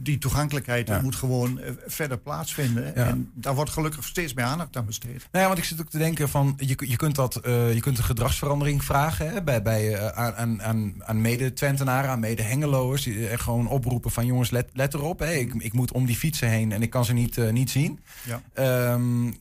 die 0.01 0.19
toegankelijkheid 0.19 0.89
Ja. 0.89 1.01
moet 1.01 1.15
gewoon 1.17 1.59
eh, 1.61 1.71
verder 1.87 2.19
plaatsvinden. 2.19 2.85
Ja. 2.85 2.93
En 3.07 3.31
daar 3.35 3.55
wordt 3.55 3.71
gelukkig 3.71 4.05
steeds 4.05 4.35
meer 4.35 4.45
aandacht 4.45 4.77
aan 4.77 4.87
besteed. 4.87 5.29
Nou 5.33 5.43
ja, 5.43 5.47
want 5.47 5.59
ik 5.59 5.65
zit 5.65 5.81
ook 5.81 5.91
te 5.91 5.99
denken 5.99 6.29
van, 6.29 6.55
je, 6.57 6.77
je 6.89 6.97
kunt 6.97 7.15
dat, 7.15 7.37
eh, 7.37 7.75
je 7.75 7.81
kunt 7.81 7.99
een 7.99 8.05
gedragsverandering 8.05 8.85
vragen 8.85 9.31
hè, 9.31 9.43
bij, 9.43 9.63
bij, 9.63 9.95
eh, 9.95 10.07
aan- 10.09 10.63
aan, 10.63 11.03
aan, 11.05 11.21
mede-Twentenaren, 11.21 12.11
aan 12.11 12.21
mede-Hengeloers. 12.21 13.03
Die 13.03 13.29
eh, 13.29 13.39
gewoon 13.39 13.69
oproepen 13.69 14.11
van 14.11 14.27
jongens, 14.27 14.51
let, 14.51 14.71
let 14.73 14.95
erop. 14.95 15.19
Hè, 15.19 15.33
ik, 15.33 15.55
ik 15.55 15.73
moet 15.73 15.93
om 15.93 16.07
die 16.07 16.17
fietsen 16.17 16.49
heen 16.49 16.73
en 16.73 16.83
ik 16.83 16.91
kan 16.91 17.05
ze 17.05 17.13
niet, 17.13 17.53
niet 17.53 17.71
zien. 17.71 18.01
Ja. 18.27 18.43
Ehm, 18.53 19.27
eh, 19.27 19.33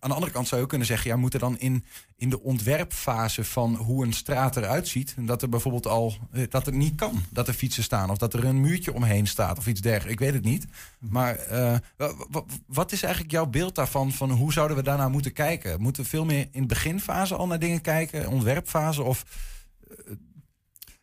aan 0.00 0.08
de 0.08 0.14
andere 0.14 0.32
kant 0.32 0.48
zou 0.48 0.60
je 0.60 0.66
kunnen 0.66 0.86
zeggen, 0.86 1.10
ja, 1.10 1.16
moet 1.16 1.34
er 1.34 1.40
dan 1.40 1.58
in, 1.58 1.84
in 2.16 2.30
de 2.30 2.42
ontwerpfase 2.42 3.44
van 3.44 3.74
hoe 3.74 4.04
een 4.06 4.12
straat 4.12 4.56
eruit 4.56 4.88
ziet, 4.88 5.14
dat 5.18 5.42
er 5.42 5.48
bijvoorbeeld 5.48 5.86
al 5.86 6.14
dat 6.48 6.66
het 6.66 6.74
niet 6.74 6.94
kan 6.94 7.22
dat 7.30 7.48
er 7.48 7.54
fietsen 7.54 7.82
staan 7.82 8.10
of 8.10 8.16
dat 8.18 8.34
er 8.34 8.44
een 8.44 8.60
muurtje 8.60 8.94
omheen 8.94 9.26
staat 9.26 9.58
of 9.58 9.66
iets 9.66 9.80
Ik 9.94 10.18
weet 10.18 10.34
het 10.34 10.44
niet. 10.44 10.66
Maar 10.98 11.36
eh, 11.36 11.76
wa- 11.96 12.14
wa- 12.30 12.44
wat 12.66 12.92
is 12.92 13.02
eigenlijk 13.02 13.32
jouw 13.32 13.46
beeld 13.46 13.74
daarvan? 13.74 14.12
Van 14.12 14.30
hoe 14.30 14.52
zouden 14.52 14.76
we 14.76 14.82
daarnaar 14.82 15.10
moeten 15.10 15.32
kijken? 15.32 15.80
Moeten 15.80 16.02
we 16.02 16.08
veel 16.08 16.24
meer 16.24 16.48
in 16.50 16.60
de 16.60 16.66
beginfase 16.66 17.34
al 17.34 17.46
naar 17.46 17.58
dingen 17.58 17.80
kijken, 17.80 18.28
ontwerpfase 18.28 19.02
of 19.02 19.24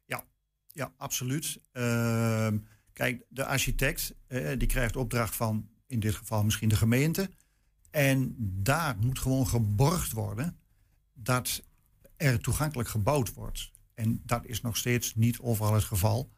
Ja, 0.05 0.23
ja 0.67 0.93
absoluut. 0.97 1.59
Ehm, 1.71 2.57
kijk, 2.93 3.23
de 3.29 3.45
architect 3.45 4.13
eh, 4.27 4.49
die 4.57 4.67
krijgt 4.67 4.95
opdracht 4.95 5.35
van 5.35 5.69
in 5.87 5.99
dit 5.99 6.15
geval 6.15 6.43
misschien 6.43 6.69
de 6.69 6.75
gemeente. 6.75 7.29
En 7.91 8.35
daar 8.39 8.95
moet 8.99 9.19
gewoon 9.19 9.47
geborgd 9.47 10.11
worden 10.11 10.57
dat 11.13 11.63
er 12.17 12.39
toegankelijk 12.39 12.89
gebouwd 12.89 13.33
wordt. 13.33 13.71
En 13.93 14.21
dat 14.25 14.45
is 14.45 14.61
nog 14.61 14.77
steeds 14.77 15.15
niet 15.15 15.39
overal 15.39 15.73
het 15.73 15.83
geval. 15.83 16.31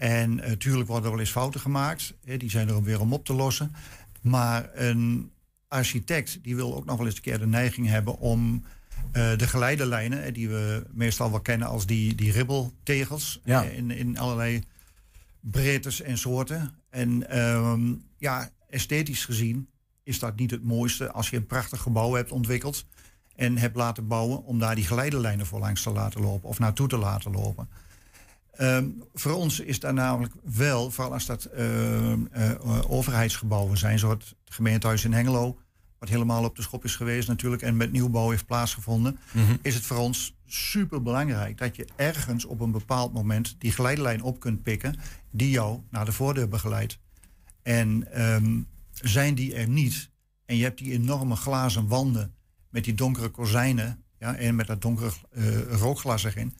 En 0.00 0.34
natuurlijk 0.34 0.88
worden 0.88 1.04
er 1.04 1.10
wel 1.10 1.20
eens 1.20 1.30
fouten 1.30 1.60
gemaakt. 1.60 2.14
Hè, 2.24 2.36
die 2.36 2.50
zijn 2.50 2.68
er 2.68 2.82
weer 2.82 3.00
om 3.00 3.12
op 3.12 3.24
te 3.24 3.32
lossen. 3.32 3.72
Maar 4.20 4.70
een 4.74 5.30
architect 5.68 6.38
die 6.42 6.56
wil 6.56 6.76
ook 6.76 6.84
nog 6.84 6.96
wel 6.96 7.06
eens 7.06 7.16
een 7.16 7.22
keer 7.22 7.38
de 7.38 7.46
neiging 7.46 7.86
hebben 7.88 8.18
om 8.18 8.64
eh, 9.12 9.36
de 9.36 9.46
geleidelijnen, 9.48 10.22
eh, 10.24 10.34
die 10.34 10.48
we 10.48 10.86
meestal 10.90 11.30
wel 11.30 11.40
kennen 11.40 11.68
als 11.68 11.86
die, 11.86 12.14
die 12.14 12.32
ribbeltegels, 12.32 13.40
Ja. 13.44 13.64
eh, 13.64 13.76
in, 13.76 13.90
in 13.90 14.18
allerlei 14.18 14.62
breedtes 15.40 16.00
en 16.00 16.18
soorten. 16.18 16.74
En 16.90 17.28
ehm, 17.30 17.92
ja, 18.18 18.50
esthetisch 18.68 19.24
gezien 19.24 19.68
is 20.02 20.18
dat 20.18 20.36
niet 20.36 20.50
het 20.50 20.64
mooiste 20.64 21.10
als 21.12 21.30
je 21.30 21.36
een 21.36 21.46
prachtig 21.46 21.80
gebouw 21.80 22.14
hebt 22.14 22.32
ontwikkeld 22.32 22.84
en 23.36 23.58
hebt 23.58 23.76
laten 23.76 24.06
bouwen 24.06 24.44
om 24.44 24.58
daar 24.58 24.74
die 24.74 24.86
geleidelijnen 24.86 25.46
voor 25.46 25.60
langs 25.60 25.82
te 25.82 25.90
laten 25.90 26.20
lopen 26.20 26.48
of 26.48 26.58
naartoe 26.58 26.88
te 26.88 26.96
laten 26.98 27.30
lopen. 27.32 27.68
Ehm, 28.60 28.84
voor 29.14 29.32
ons 29.32 29.60
is 29.60 29.80
daar 29.80 29.94
namelijk 29.94 30.32
wel, 30.42 30.90
vooral 30.90 31.12
als 31.12 31.26
dat 31.26 31.44
eh, 31.44 32.12
overheidsgebouwen 32.88 33.78
zijn, 33.78 33.98
zoals 33.98 34.24
het 34.24 34.34
gemeentehuis 34.54 35.04
in 35.04 35.12
Hengelo, 35.12 35.58
wat 35.98 36.08
helemaal 36.08 36.44
op 36.44 36.56
de 36.56 36.62
schop 36.62 36.84
is 36.84 36.96
geweest 36.96 37.28
natuurlijk 37.28 37.62
en 37.62 37.76
met 37.76 37.92
nieuwbouw 37.92 38.30
heeft 38.30 38.46
plaatsgevonden, 38.46 39.18
Mhm. 39.32 39.56
is 39.62 39.74
het 39.74 39.84
voor 39.84 39.96
ons 39.96 40.36
super 40.46 41.02
belangrijk 41.02 41.58
dat 41.58 41.76
je 41.76 41.86
ergens 41.96 42.44
op 42.44 42.60
een 42.60 42.70
bepaald 42.70 43.12
moment 43.12 43.56
die 43.58 43.72
geleidelijn 43.72 44.22
op 44.22 44.40
kunt 44.40 44.62
pikken 44.62 44.96
die 45.30 45.50
jou 45.50 45.80
naar 45.90 46.04
de 46.04 46.12
voordeur 46.12 46.48
begeleidt. 46.48 46.98
En 47.62 48.12
ehm, 48.12 48.58
zijn 48.92 49.34
die 49.34 49.54
er 49.54 49.68
niet 49.68 50.10
en 50.46 50.56
je 50.56 50.62
hebt 50.62 50.78
die 50.78 50.92
enorme 50.92 51.36
glazen 51.36 51.86
wanden 51.88 52.34
met 52.68 52.84
die 52.84 52.94
donkere 52.94 53.28
kozijnen 53.28 54.04
ja, 54.18 54.34
en 54.34 54.54
met 54.54 54.66
dat 54.66 54.82
donkere 54.82 55.10
eh, 55.30 55.60
rookglas 55.72 56.24
erin. 56.24 56.54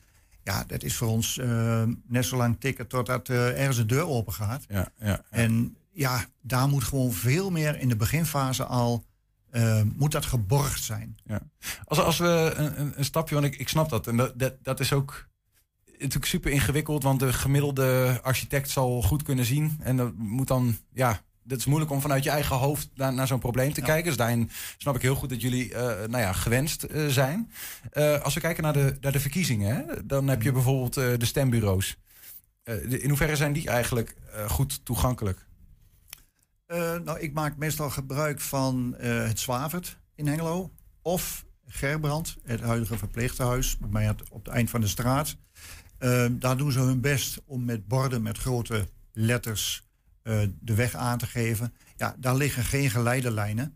Ja, 0.50 0.64
dat 0.66 0.82
is 0.82 0.96
voor 0.96 1.08
ons 1.08 1.38
eh, 1.38 1.82
net 2.06 2.24
zo 2.24 2.36
lang 2.36 2.60
tikken 2.60 2.86
totdat 2.86 3.28
eh, 3.28 3.58
ergens 3.60 3.76
de 3.76 3.86
deur 3.86 4.06
open 4.06 4.32
gaat. 4.32 4.64
Ja, 4.68 4.92
ja, 4.98 5.24
En 5.30 5.76
ja, 5.92 6.24
daar 6.42 6.68
moet 6.68 6.84
gewoon 6.84 7.12
veel 7.12 7.50
meer 7.50 7.78
in 7.78 7.88
de 7.88 7.96
beginfase 7.96 8.64
al 8.64 9.04
eh, 9.50 9.82
moet 9.96 10.12
dat 10.12 10.24
geborgd 10.24 10.82
zijn. 10.82 11.16
Ja. 11.24 11.40
Als, 11.84 11.98
als 11.98 12.18
we 12.18 12.52
een, 12.56 12.80
een, 12.80 12.92
een 12.96 13.04
stapje, 13.04 13.34
want 13.34 13.46
ik, 13.46 13.56
ik 13.56 13.68
snap 13.68 13.88
dat. 13.88 14.06
En 14.06 14.16
dat, 14.16 14.38
dat, 14.38 14.54
dat 14.62 14.80
is 14.80 14.92
ook 14.92 15.28
natuurlijk 15.98 16.24
super 16.24 16.50
ingewikkeld, 16.50 17.02
want 17.02 17.20
de 17.20 17.32
gemiddelde 17.32 18.18
architect 18.22 18.70
zal 18.70 19.02
goed 19.02 19.22
kunnen 19.22 19.44
zien. 19.44 19.78
En 19.80 19.96
dat 19.96 20.14
moet 20.14 20.48
dan, 20.48 20.76
ja, 20.92 21.20
dat 21.42 21.58
is 21.58 21.64
moeilijk 21.66 21.90
om 21.90 22.00
vanuit 22.00 22.24
je 22.24 22.30
eigen 22.30 22.56
hoofd 22.56 22.88
naar, 22.94 23.12
naar 23.12 23.26
zo'n 23.26 23.38
probleem 23.38 23.72
te 23.72 23.80
kijken. 23.80 24.04
Dus 24.04 24.16
daarin 24.16 24.50
snap 24.78 24.94
ik 24.96 25.02
heel 25.02 25.14
goed 25.14 25.28
dat 25.28 25.40
jullie, 25.40 25.74
eh, 25.74 25.86
nou 26.08 26.18
ja, 26.22 26.32
gewenst 26.32 26.82
eh, 26.82 27.06
zijn. 27.06 27.50
Eh, 27.90 28.20
als 28.22 28.34
we 28.34 28.40
kijken 28.40 28.62
naar 28.62 28.72
de, 28.72 28.96
naar 29.00 29.12
de 29.12 29.20
verkiezingen, 29.20 29.76
hè, 29.76 30.06
dan 30.06 30.28
heb 30.28 30.42
je 30.42 30.52
bijvoorbeeld 30.52 30.96
eh, 30.96 31.12
de 31.18 31.24
stembureaus. 31.26 31.96
De- 32.62 33.00
in 33.00 33.08
hoeverre 33.08 33.36
zijn 33.36 33.52
die 33.52 33.68
eigenlijk 33.68 34.14
goed 34.48 34.84
toegankelijk? 34.84 35.46
Nou, 37.04 37.18
ik 37.18 37.32
maak 37.32 37.56
meestal 37.56 37.90
gebruik 37.90 38.40
van 38.40 38.94
het 38.98 39.40
Zwavert 39.40 39.98
in 40.14 40.26
Hengelo. 40.26 40.70
Of 41.02 41.44
Gerbrand, 41.66 42.36
het 42.44 42.60
huidige 42.60 42.98
verpleeghuis, 42.98 43.78
bij 43.78 43.88
mij 43.88 44.10
op 44.10 44.44
het 44.44 44.54
eind 44.54 44.70
van 44.70 44.80
de 44.80 44.86
straat. 44.86 45.36
Daar 46.30 46.56
doen 46.56 46.72
ze 46.72 46.78
hun 46.80 47.00
best 47.00 47.40
om 47.46 47.64
met 47.64 47.86
borden 47.88 48.22
met 48.22 48.38
grote 48.38 48.88
letters 49.12 49.88
eh, 50.22 50.40
de 50.60 50.74
weg 50.74 50.94
aan 50.94 51.18
te 51.18 51.26
geven. 51.26 51.74
Ja, 51.96 52.14
daar 52.18 52.36
liggen 52.36 52.64
geen 52.64 52.90
geleidelijnen. 52.90 53.74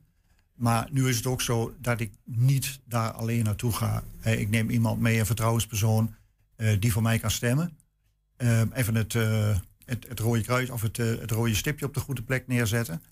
Maar 0.54 0.88
nu 0.90 1.08
is 1.08 1.16
het 1.16 1.26
ook 1.26 1.40
zo 1.40 1.74
dat 1.80 2.00
ik 2.00 2.12
niet 2.24 2.80
daar 2.84 3.10
alleen 3.12 3.44
naartoe 3.44 3.72
ga. 3.72 4.02
Ik 4.22 4.48
neem 4.50 4.70
iemand 4.70 5.00
mee, 5.00 5.18
een 5.18 5.26
vertrouwenspersoon, 5.26 6.14
eh, 6.56 6.80
die 6.80 6.92
voor 6.92 7.02
mij 7.02 7.18
kan 7.18 7.30
stemmen. 7.30 7.78
Eh, 8.36 8.60
even 8.72 8.94
het, 8.94 9.12
het, 9.84 10.06
het 10.08 10.20
rode 10.20 10.42
kruis 10.42 10.70
of 10.70 10.82
het, 10.82 10.96
het 10.96 11.30
rode 11.30 11.54
stipje 11.54 11.86
op 11.86 11.94
de 11.94 12.00
goede 12.00 12.22
plek 12.22 12.46
neerzetten. 12.46 13.02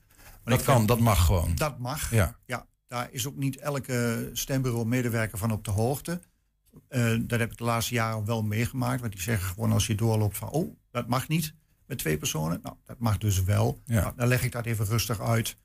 Maar 0.44 0.54
Dat 0.54 0.64
kan, 0.64 0.76
vind- 0.76 0.88
dat 0.88 0.98
mag 1.00 1.24
gewoon. 1.24 1.54
Dat 1.54 1.78
mag. 1.78 2.10
Ja. 2.10 2.36
ja. 2.46 2.66
Daar 2.88 3.08
is 3.10 3.26
ook 3.26 3.36
niet 3.36 3.56
elke 3.56 4.30
stembureau-medewerker 4.32 5.38
van 5.38 5.50
op 5.52 5.64
de 5.64 5.70
hoogte. 5.70 6.20
Dat 7.20 7.40
heb 7.40 7.50
ik 7.50 7.56
de 7.58 7.64
laatste 7.64 7.94
jaren 7.94 8.24
wel 8.24 8.42
meegemaakt. 8.42 9.00
Want 9.00 9.12
die 9.12 9.22
zeggen 9.22 9.48
gewoon 9.48 9.72
als 9.72 9.86
je 9.86 9.94
doorloopt 9.94 10.36
van... 10.36 10.48
oh, 10.50 10.76
dat 10.90 11.08
mag 11.08 11.28
niet 11.28 11.54
met 11.92 12.00
twee 12.00 12.18
personen. 12.18 12.60
Nou, 12.62 12.76
dat 12.86 12.98
mag 12.98 13.18
dus 13.18 13.42
wel. 13.42 13.82
Ja. 13.86 14.00
Nou, 14.00 14.12
dan 14.16 14.28
leg 14.28 14.44
ik 14.44 14.52
dat 14.52 14.66
even 14.66 14.84
rustig 14.86 15.20
uit. 15.20 15.56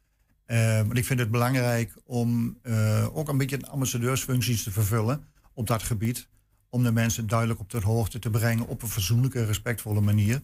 Eh, 0.45 0.77
want 0.77 0.97
ik 0.97 1.05
vind 1.05 1.19
het 1.19 1.31
belangrijk 1.31 1.93
om 2.05 2.57
eh, 2.61 3.17
ook 3.17 3.29
een 3.29 3.37
beetje 3.37 3.67
ambassadeursfuncties 3.67 4.63
te 4.63 4.71
vervullen 4.71 5.23
op 5.53 5.67
dat 5.67 5.83
gebied. 5.83 6.27
Om 6.69 6.83
de 6.83 6.91
mensen 6.91 7.27
duidelijk 7.27 7.59
op 7.59 7.69
de 7.69 7.79
hoogte 7.81 8.19
te 8.19 8.29
brengen 8.29 8.67
op 8.67 8.81
een 8.81 8.87
fatsoenlijke, 8.89 9.45
respectvolle 9.45 10.01
manier. 10.01 10.41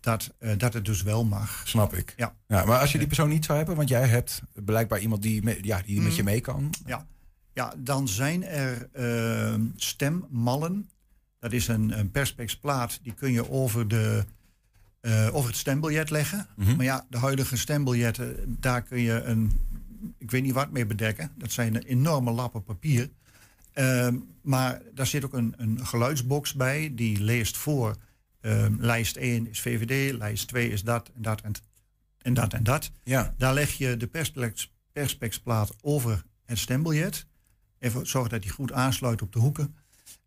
Dat, 0.00 0.34
eh, 0.38 0.58
dat 0.58 0.72
het 0.74 0.84
dus 0.84 1.02
wel 1.02 1.24
mag. 1.24 1.62
Snap 1.64 1.94
ik. 1.94 2.12
Ja. 2.16 2.34
Ja, 2.46 2.64
maar 2.64 2.78
als 2.80 2.92
je 2.92 2.98
die 2.98 3.06
persoon 3.06 3.28
niet 3.28 3.44
zou 3.44 3.58
hebben, 3.58 3.76
want 3.76 3.88
jij 3.88 4.08
hebt 4.08 4.42
blijkbaar 4.54 5.00
iemand 5.00 5.22
die, 5.22 5.42
me- 5.42 5.58
ja, 5.62 5.82
die 5.86 6.00
met 6.00 6.16
je 6.16 6.22
Mhm. 6.22 6.30
mee 6.30 6.40
kan. 6.40 6.70
Ja, 6.86 7.06
ja 7.52 7.74
dan 7.78 8.08
zijn 8.08 8.44
er 8.44 8.88
stemmallen. 9.76 10.90
Dat 11.38 11.52
is 11.52 11.68
een, 11.68 11.98
een 11.98 12.10
perspexplaat, 12.10 12.98
die 13.02 13.14
kun 13.14 13.32
je 13.32 13.50
over, 13.50 13.88
de, 13.88 14.24
eh, 15.00 15.34
over 15.34 15.48
het 15.48 15.58
stembiljet 15.58 16.10
leggen. 16.10 16.46
Mhm. 16.56 16.76
Maar 16.76 16.84
ja, 16.84 17.06
de 17.08 17.18
huidige 17.18 17.56
stembiljetten, 17.56 18.56
daar 18.60 18.82
kun 18.82 19.00
je 19.00 19.22
een, 19.22 19.60
ik 20.18 20.30
weet 20.30 20.42
niet 20.42 20.52
wat 20.52 20.70
mee 20.70 20.86
bedekken. 20.86 21.30
Dat 21.36 21.52
zijn 21.52 21.76
enorme 21.76 22.30
lappen 22.30 22.64
papier. 22.64 23.10
Ehm, 23.72 24.16
maar 24.42 24.82
daar 24.94 25.06
zit 25.06 25.24
ook 25.24 25.32
een, 25.34 25.54
een 25.56 25.86
geluidsbox 25.86 26.54
bij, 26.54 26.92
die 26.94 27.20
leest 27.22 27.56
voor. 27.56 27.96
ehm, 28.40 28.74
lijst 28.78 29.16
1 29.16 29.48
is 29.48 29.60
VVD, 29.60 30.12
lijst 30.18 30.48
2 30.48 30.70
is 30.70 30.82
dat 30.82 31.10
en 31.14 31.22
dat 31.22 31.40
en, 31.40 31.52
en 32.18 32.34
dat 32.34 32.52
en 32.52 32.62
dat. 32.64 32.90
Ja. 33.02 33.34
Daar 33.38 33.54
leg 33.54 33.72
je 33.72 33.96
de 33.96 34.06
perspex, 34.06 34.72
perspexplaat 34.92 35.74
over 35.80 36.22
het 36.44 36.58
stembiljet. 36.58 37.26
Even 37.78 38.06
zorgen 38.06 38.30
dat 38.30 38.42
die 38.42 38.50
goed 38.50 38.72
aansluit 38.72 39.22
op 39.22 39.32
de 39.32 39.38
hoeken. 39.38 39.74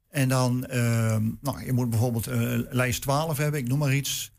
En 0.09 0.29
dan, 0.29 0.65
ehm, 0.65 1.29
nou, 1.41 1.65
je 1.65 1.73
moet 1.73 1.89
bijvoorbeeld 1.89 2.27
eh, 2.27 2.59
lijst 2.69 3.01
12 3.01 3.37
hebben, 3.37 3.59
ik 3.59 3.67
noem 3.67 3.79
maar 3.79 3.95
iets. 3.95 4.32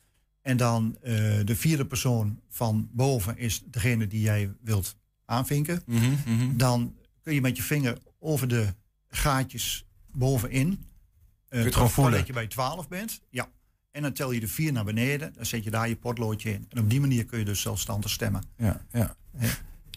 En 0.44 0.56
dan 0.56 0.96
eh, 1.02 1.12
de 1.44 1.56
vierde 1.56 1.86
persoon 1.86 2.40
van 2.48 2.88
boven 2.92 3.38
is 3.38 3.62
degene 3.66 4.06
die 4.06 4.20
jij 4.20 4.52
wilt 4.60 4.96
aanvinken. 5.24 5.82
Mhm, 5.86 6.10
mhm. 6.26 6.56
Dan 6.56 6.94
kun 7.22 7.34
je 7.34 7.40
met 7.40 7.56
je 7.56 7.62
vinger 7.62 7.98
over 8.18 8.48
de 8.48 8.74
gaatjes 9.08 9.86
bovenin. 10.12 10.86
eh, 11.48 11.58
je 11.58 11.64
het 11.64 11.74
gewoon 11.74 11.90
voelen? 11.90 12.18
Dat 12.18 12.26
je 12.26 12.32
bij 12.32 12.46
12 12.46 12.88
bent. 12.88 13.20
Ja. 13.30 13.48
En 13.90 14.02
dan 14.02 14.12
tel 14.12 14.30
je 14.32 14.40
de 14.40 14.48
vier 14.48 14.72
naar 14.72 14.84
beneden. 14.84 15.32
Dan 15.34 15.46
zet 15.46 15.64
je 15.64 15.70
daar 15.70 15.88
je 15.88 15.96
potloodje 15.96 16.52
in. 16.52 16.66
En 16.68 16.78
op 16.78 16.90
die 16.90 17.00
manier 17.00 17.24
kun 17.24 17.38
je 17.38 17.44
dus 17.44 17.60
zelfstandig 17.60 18.10
stemmen. 18.10 18.42
Ja, 18.56 18.86
ja. 18.92 19.16
Hè? 19.36 19.48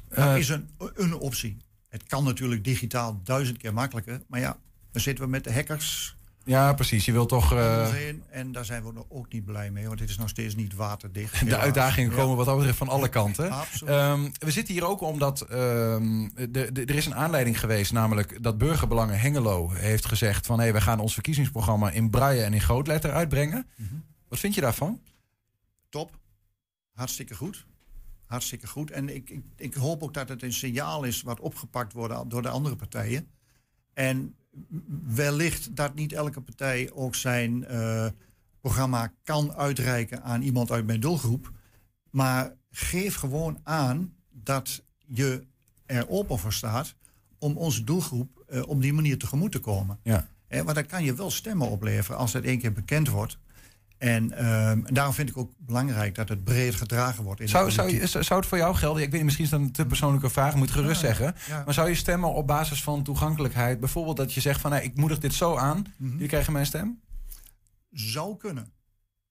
Dat 0.09 0.17
Eh, 0.17 0.37
is 0.37 0.49
een, 0.49 0.69
een 0.95 1.13
optie. 1.13 1.57
Het 1.89 2.03
kan 2.03 2.23
natuurlijk 2.23 2.63
digitaal 2.63 3.21
duizend 3.23 3.57
keer 3.57 3.73
makkelijker. 3.73 4.21
Maar 4.27 4.39
ja, 4.39 4.57
dan 4.91 5.01
zitten 5.01 5.23
we 5.23 5.29
met 5.29 5.43
de 5.43 5.53
hackers. 5.53 6.16
Ja, 6.47 6.73
precies. 6.73 7.05
Je 7.05 7.11
wilt 7.11 7.29
toch. 7.29 7.53
eh. 7.53 8.07
En 8.29 8.51
daar 8.51 8.65
zijn 8.65 8.83
we 8.83 9.05
ook 9.09 9.31
niet 9.33 9.45
blij 9.45 9.71
mee. 9.71 9.87
Want 9.87 9.99
dit 9.99 10.09
is 10.09 10.17
nog 10.17 10.29
steeds 10.29 10.55
niet 10.55 10.73
waterdicht. 10.75 11.31
de 11.39 11.45
helaas. 11.45 11.61
uitdagingen 11.61 12.09
Ja. 12.11 12.15
komen 12.17 12.35
wat 12.37 12.45
dat 12.45 12.55
betreft 12.55 12.77
van 12.77 12.87
alle 12.89 13.09
kanten. 13.09 13.51
Ehm, 13.85 14.29
we 14.39 14.51
zitten 14.51 14.73
hier 14.73 14.85
ook 14.85 15.01
omdat 15.01 15.41
ehm, 15.41 16.27
de, 16.35 16.71
de- 16.71 16.85
er 16.85 16.95
is 16.95 17.05
een 17.05 17.15
aanleiding 17.15 17.59
geweest, 17.59 17.91
namelijk 17.91 18.43
dat 18.43 18.57
Burgerbelangen 18.57 19.19
Hengelo 19.19 19.69
heeft 19.71 20.05
gezegd 20.05 20.45
van 20.45 20.59
hé, 20.59 20.71
we 20.71 20.81
gaan 20.81 20.99
ons 20.99 21.13
verkiezingsprogramma 21.13 21.89
in 21.91 22.09
braille 22.09 22.43
en 22.43 22.53
in 22.53 22.61
grootletter 22.61 23.11
uitbrengen. 23.11 23.67
Mhm. 23.75 23.93
Wat 24.27 24.39
vind 24.39 24.55
je 24.55 24.61
daarvan? 24.61 25.01
Top. 25.89 26.17
Hartstikke 26.93 27.35
goed. 27.35 27.65
Hartstikke 28.25 28.67
goed. 28.67 28.91
En 28.91 29.15
ik, 29.15 29.29
ik, 29.29 29.41
ik 29.55 29.73
hoop 29.73 30.03
ook 30.03 30.13
dat 30.13 30.29
het 30.29 30.43
een 30.43 30.53
signaal 30.53 31.03
is 31.03 31.21
wat 31.21 31.39
opgepakt 31.39 31.93
wordt 31.93 32.29
door 32.29 32.41
de 32.41 32.49
andere 32.49 32.75
partijen. 32.75 33.27
En 33.93 34.35
wellicht 35.05 35.75
dat 35.75 35.95
niet 35.95 36.13
elke 36.13 36.41
partij 36.41 36.91
ook 36.91 37.15
zijn 37.15 37.65
eh, 37.65 38.07
programma 38.61 39.13
kan 39.23 39.53
uitreiken 39.53 40.23
aan 40.23 40.41
iemand 40.41 40.71
uit 40.71 40.85
mijn 40.85 40.99
doelgroep. 40.99 41.51
Maar 42.09 42.55
geef 42.71 43.15
gewoon 43.15 43.59
aan 43.63 44.13
dat 44.31 44.83
je 45.05 45.43
er 45.85 46.09
open 46.09 46.39
voor 46.39 46.53
staat 46.53 46.95
om 47.39 47.57
onze 47.57 47.83
doelgroep 47.83 48.43
eh, 48.47 48.67
op 48.67 48.81
die 48.81 48.93
manier 48.93 49.17
tegemoet 49.17 49.51
te 49.51 49.59
komen. 49.59 49.99
Ja. 50.03 50.27
Eh, 50.47 50.61
want 50.61 50.75
dan 50.75 50.85
kan 50.85 51.03
je 51.03 51.15
wel 51.15 51.31
stemmen 51.31 51.69
opleveren 51.69 52.19
als 52.19 52.31
dat 52.31 52.43
één 52.43 52.59
keer 52.59 52.73
bekend 52.73 53.09
wordt. 53.09 53.37
En 53.97 54.31
ehm, 54.31 54.81
daarom 54.93 55.13
vind 55.13 55.29
ik 55.29 55.37
ook 55.37 55.51
belangrijk 55.57 56.15
dat 56.15 56.29
het 56.29 56.43
breed 56.43 56.75
gedragen 56.75 57.23
wordt. 57.23 57.39
In 57.39 57.45
de 57.45 57.51
Zou, 57.51 57.71
zou, 57.71 57.91
je- 57.91 58.07
zou 58.07 58.39
het 58.39 58.49
voor 58.49 58.57
jou 58.57 58.75
gelden? 58.75 59.01
Ik 59.01 59.07
weet 59.07 59.15
niet, 59.15 59.23
misschien 59.23 59.45
is 59.45 59.51
dat 59.51 59.59
een 59.59 59.71
te 59.71 59.85
persoonlijke 59.85 60.29
vraag, 60.29 60.55
moet 60.55 60.71
gerust 60.71 61.01
Ja, 61.01 61.07
zeggen. 61.07 61.35
ja. 61.47 61.61
Maar 61.65 61.73
zou 61.73 61.89
je 61.89 61.95
stemmen 61.95 62.33
op 62.33 62.47
basis 62.47 62.83
van 62.83 63.03
toegankelijkheid? 63.03 63.79
Bijvoorbeeld 63.79 64.17
dat 64.17 64.33
je 64.33 64.41
zegt 64.41 64.61
van 64.61 64.71
hé, 64.71 64.79
ik 64.79 64.95
moedig 64.97 65.19
dit 65.19 65.33
zo 65.33 65.55
aan, 65.55 65.85
Mhm. 65.97 66.11
jullie 66.11 66.27
krijgen 66.27 66.53
mijn 66.53 66.65
stem? 66.65 66.99
Zou 67.91 68.37
kunnen. 68.37 68.71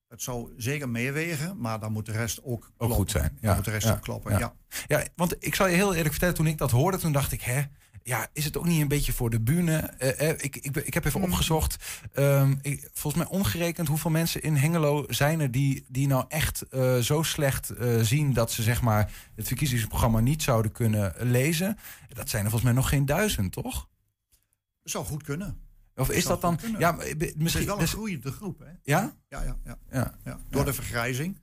Het 0.07 0.21
zou 0.21 0.53
zeker 0.57 0.89
meewegen, 0.89 1.57
maar 1.59 1.79
dan 1.79 1.91
moet 1.91 2.05
de 2.05 2.11
rest 2.11 2.43
ook, 2.43 2.71
goed 2.77 3.11
zijn. 3.11 3.23
Dan 3.41 3.49
Ja, 3.49 3.55
moet 3.55 3.65
de 3.65 3.71
rest 3.71 3.91
ook 3.91 4.01
kloppen, 4.01 4.39
ja. 4.39 4.53
Ja, 4.87 5.03
want 5.15 5.35
ik 5.39 5.55
zal 5.55 5.67
je 5.67 5.75
heel 5.75 5.89
eerlijk 5.93 6.09
vertellen, 6.11 6.35
toen 6.35 6.47
ik 6.47 6.57
dat 6.57 6.71
hoorde, 6.71 6.97
toen 6.97 7.11
dacht 7.11 7.31
ik, 7.31 7.41
hè, 7.41 7.61
ja, 8.07 8.27
is 8.33 8.45
het 8.45 8.57
ook 8.57 8.65
niet 8.65 8.81
een 8.81 8.87
beetje 8.87 9.13
voor 9.13 9.29
de 9.29 9.39
bühne? 9.39 9.77
Eh, 9.77 10.29
eh, 10.29 10.37
ik, 10.41 10.55
ik, 10.55 10.75
ik 10.75 10.93
heb 10.93 11.05
even 11.05 11.21
opgezocht, 11.21 11.75
ehm, 12.13 12.55
ik, 12.61 12.89
volgens 12.93 13.23
mij 13.23 13.39
ongerekend 13.39 13.87
hoeveel 13.87 14.11
mensen 14.11 14.41
in 14.41 14.55
Hengelo 14.55 15.05
zijn 15.07 15.39
er 15.39 15.51
die, 15.51 15.85
die 15.87 16.07
nou 16.07 16.25
echt 16.27 16.61
eh, 16.61 16.97
zo 16.97 17.23
slecht 17.23 17.69
eh, 17.69 17.99
zien 17.99 18.33
dat 18.33 18.51
ze 18.51 18.63
zeg 18.63 18.81
maar 18.81 19.11
het 19.35 19.47
verkiezingsprogramma 19.47 20.19
niet 20.19 20.43
zouden 20.43 20.71
kunnen 20.71 21.13
lezen. 21.19 21.77
Dat 22.07 22.29
zijn 22.29 22.43
er 22.43 22.49
volgens 22.49 22.71
mij 22.71 22.81
nog 22.81 22.89
geen 22.89 23.05
duizend, 23.05 23.51
toch? 23.51 23.89
Zou 24.83 25.05
goed 25.05 25.23
kunnen. 25.23 25.59
Of 25.95 26.09
is 26.09 26.25
dat 26.25 26.41
dan, 26.41 26.57
kunnen. 26.57 26.79
ja, 26.79 26.91
maar, 26.91 27.05
Het 27.05 27.23
is 27.23 27.33
misschien, 27.37 27.65
wel 27.65 27.73
een 27.73 27.79
dus- 27.79 27.91
groeiende 27.91 28.31
groep, 28.31 28.59
hè? 28.59 28.71
ja? 28.83 29.15
Ja, 29.27 29.41
ja, 29.43 29.57
ja. 29.63 29.77
Ja. 29.91 30.17
ja. 30.23 30.39
Door 30.49 30.65
de 30.65 30.73
vergrijzing. 30.73 31.39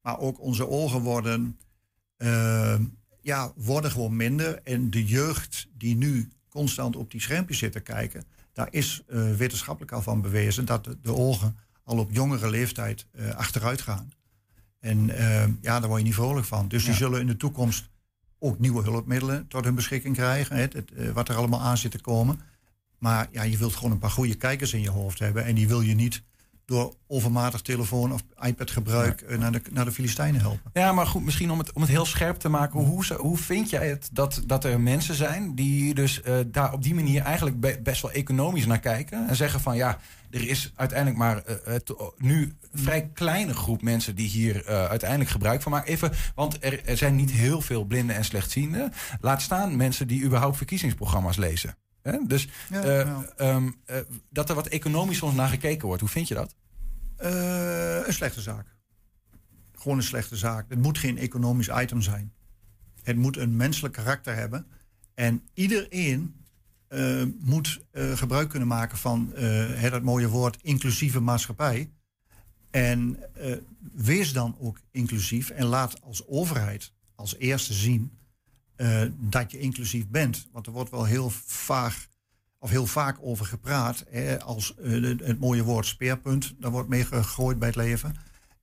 Maar 0.00 0.18
ook 0.18 0.40
onze 0.40 0.68
ogen 0.68 1.00
worden, 1.00 1.58
ehm, 2.16 2.84
ja, 3.28 3.52
worden 3.56 3.90
gewoon 3.90 4.16
minder. 4.16 4.60
En 4.62 4.90
de 4.90 5.04
jeugd 5.04 5.68
die 5.72 5.96
nu 5.96 6.28
constant 6.48 6.96
op 6.96 7.10
die 7.10 7.20
schermpjes 7.20 7.58
zit 7.58 7.72
te 7.72 7.80
kijken... 7.80 8.24
daar 8.52 8.68
is 8.70 9.02
eh, 9.06 9.34
wetenschappelijk 9.36 9.92
al 9.92 10.02
van 10.02 10.20
bewezen... 10.20 10.64
dat 10.64 10.84
de, 10.84 10.96
de 11.02 11.14
ogen 11.14 11.56
al 11.84 11.98
op 11.98 12.12
jongere 12.12 12.50
leeftijd 12.50 13.06
eh, 13.12 13.30
achteruit 13.34 13.80
gaan. 13.80 14.12
En 14.80 15.10
ehm, 15.10 15.52
ja, 15.60 15.80
daar 15.80 15.88
word 15.88 16.00
je 16.00 16.06
niet 16.06 16.14
vrolijk 16.14 16.46
van. 16.46 16.68
Dus 16.68 16.84
die 16.84 16.94
zullen 16.94 17.20
in 17.20 17.26
de 17.26 17.36
toekomst 17.36 17.88
ook 18.38 18.58
nieuwe 18.58 18.82
hulpmiddelen 18.82 19.48
tot 19.48 19.64
hun 19.64 19.74
beschikking 19.74 20.14
krijgen. 20.14 20.56
Hè, 20.56 20.62
het, 20.62 20.92
eh, 20.92 21.10
wat 21.10 21.28
er 21.28 21.36
allemaal 21.36 21.60
aan 21.60 21.78
zit 21.78 21.90
te 21.90 22.00
komen. 22.00 22.40
Maar 22.98 23.28
ja, 23.32 23.42
je 23.42 23.58
wilt 23.58 23.74
gewoon 23.74 23.90
een 23.90 23.98
paar 23.98 24.10
goede 24.10 24.34
kijkers 24.34 24.72
in 24.72 24.80
je 24.80 24.90
hoofd 24.90 25.18
hebben. 25.18 25.44
En 25.44 25.54
die 25.54 25.68
wil 25.68 25.80
je 25.80 25.94
niet 25.94 26.22
door 26.68 26.94
overmatig 27.06 27.60
telefoon 27.60 28.12
of 28.12 28.22
iPad-gebruik 28.40 29.20
eh, 29.20 29.38
naar, 29.38 29.52
de, 29.52 29.60
naar 29.70 29.84
de 29.84 29.92
Filistijnen 29.92 30.40
helpen. 30.40 30.70
Ja, 30.72 30.92
maar 30.92 31.06
goed, 31.06 31.24
misschien 31.24 31.50
om 31.50 31.58
het, 31.58 31.72
om 31.72 31.82
het 31.82 31.90
heel 31.90 32.04
scherp 32.04 32.38
te 32.38 32.48
maken. 32.48 32.80
Hoe, 32.80 33.04
hoe 33.16 33.36
vind 33.36 33.70
jij 33.70 33.88
het 33.88 34.08
dat, 34.12 34.42
dat 34.46 34.64
er 34.64 34.80
mensen 34.80 35.14
zijn 35.14 35.54
die 35.54 35.94
dus 35.94 36.22
eh, 36.22 36.34
daar 36.46 36.72
op 36.72 36.82
die 36.82 36.94
manier 36.94 37.22
eigenlijk 37.22 37.60
be- 37.60 37.80
best 37.82 38.02
wel 38.02 38.10
economisch 38.10 38.66
naar 38.66 38.80
kijken? 38.80 39.28
En 39.28 39.36
zeggen 39.36 39.60
van 39.60 39.76
ja, 39.76 39.98
er 40.30 40.48
is 40.48 40.72
uiteindelijk 40.76 41.18
maar 41.18 41.42
eh, 41.44 41.74
nu 42.16 42.42
een 42.42 42.82
vrij 42.82 43.10
kleine 43.14 43.54
groep 43.54 43.82
mensen 43.82 44.14
die 44.14 44.28
hier 44.28 44.66
uiteindelijk 44.66 45.30
gebruik 45.30 45.62
van 45.62 45.72
maken. 45.72 45.92
Even, 45.92 46.12
want 46.34 46.64
er, 46.64 46.84
er 46.84 46.96
zijn 46.96 47.16
niet 47.16 47.30
heel 47.30 47.60
veel 47.60 47.84
blinden 47.84 48.16
en 48.16 48.24
slechtzienden. 48.24 48.92
Laat 49.20 49.42
staan 49.42 49.76
mensen 49.76 50.08
die 50.08 50.24
überhaupt 50.24 50.56
verkiezingsprogramma's 50.56 51.36
lezen. 51.36 51.76
Hè? 52.08 52.18
Dus 52.26 52.48
Ja, 52.70 52.82
eh, 52.82 53.00
ehm, 53.36 53.70
eh, 53.84 53.96
dat 54.30 54.48
er 54.48 54.54
wat 54.54 54.66
economisch 54.66 55.16
soms 55.18 55.34
naar 55.34 55.48
gekeken 55.48 55.86
wordt. 55.86 56.00
Hoe 56.00 56.10
vind 56.10 56.28
je 56.28 56.34
dat? 56.34 56.54
Eh, 57.16 58.06
een 58.06 58.12
slechte 58.12 58.40
zaak. 58.40 58.66
Gewoon 59.72 59.96
een 59.96 60.02
slechte 60.02 60.36
zaak. 60.36 60.66
Het 60.68 60.82
moet 60.82 60.98
geen 60.98 61.18
economisch 61.18 61.68
item 61.68 62.02
zijn. 62.02 62.32
Het 63.02 63.16
moet 63.16 63.36
een 63.36 63.56
menselijk 63.56 63.94
karakter 63.94 64.34
hebben. 64.34 64.66
En 65.14 65.42
iedereen 65.54 66.36
moet 67.40 67.80
gebruik 67.92 68.48
kunnen 68.48 68.68
maken 68.68 68.98
van 68.98 69.34
dat 69.90 70.02
mooie 70.02 70.28
woord 70.28 70.58
inclusieve 70.62 71.20
maatschappij. 71.20 71.90
En 72.70 73.18
wees 73.92 74.32
dan 74.32 74.56
ook 74.58 74.80
inclusief 74.90 75.50
en 75.50 75.66
laat 75.66 76.02
als 76.02 76.26
overheid 76.26 76.92
als 77.14 77.36
eerste 77.36 77.72
zien 77.72 78.17
eh, 78.78 79.02
dat 79.18 79.50
je 79.50 79.58
inclusief 79.58 80.08
bent. 80.08 80.48
Want 80.52 80.66
er 80.66 80.72
wordt 80.72 80.90
wel 80.90 81.04
heel 81.04 81.30
vaag 81.46 82.06
of 82.58 82.70
heel 82.70 82.86
vaak 82.86 83.16
over 83.20 83.46
gepraat. 83.46 84.04
Hè, 84.10 84.42
als 84.42 84.74
eh, 84.76 85.02
het, 85.02 85.40
mooie 85.40 85.62
woord 85.62 85.86
speerpunt, 85.86 86.54
daar 86.58 86.70
wordt 86.70 86.88
mee 86.88 87.04
gegooid 87.04 87.58
bij 87.58 87.68
het 87.68 87.76
leven. 87.76 88.16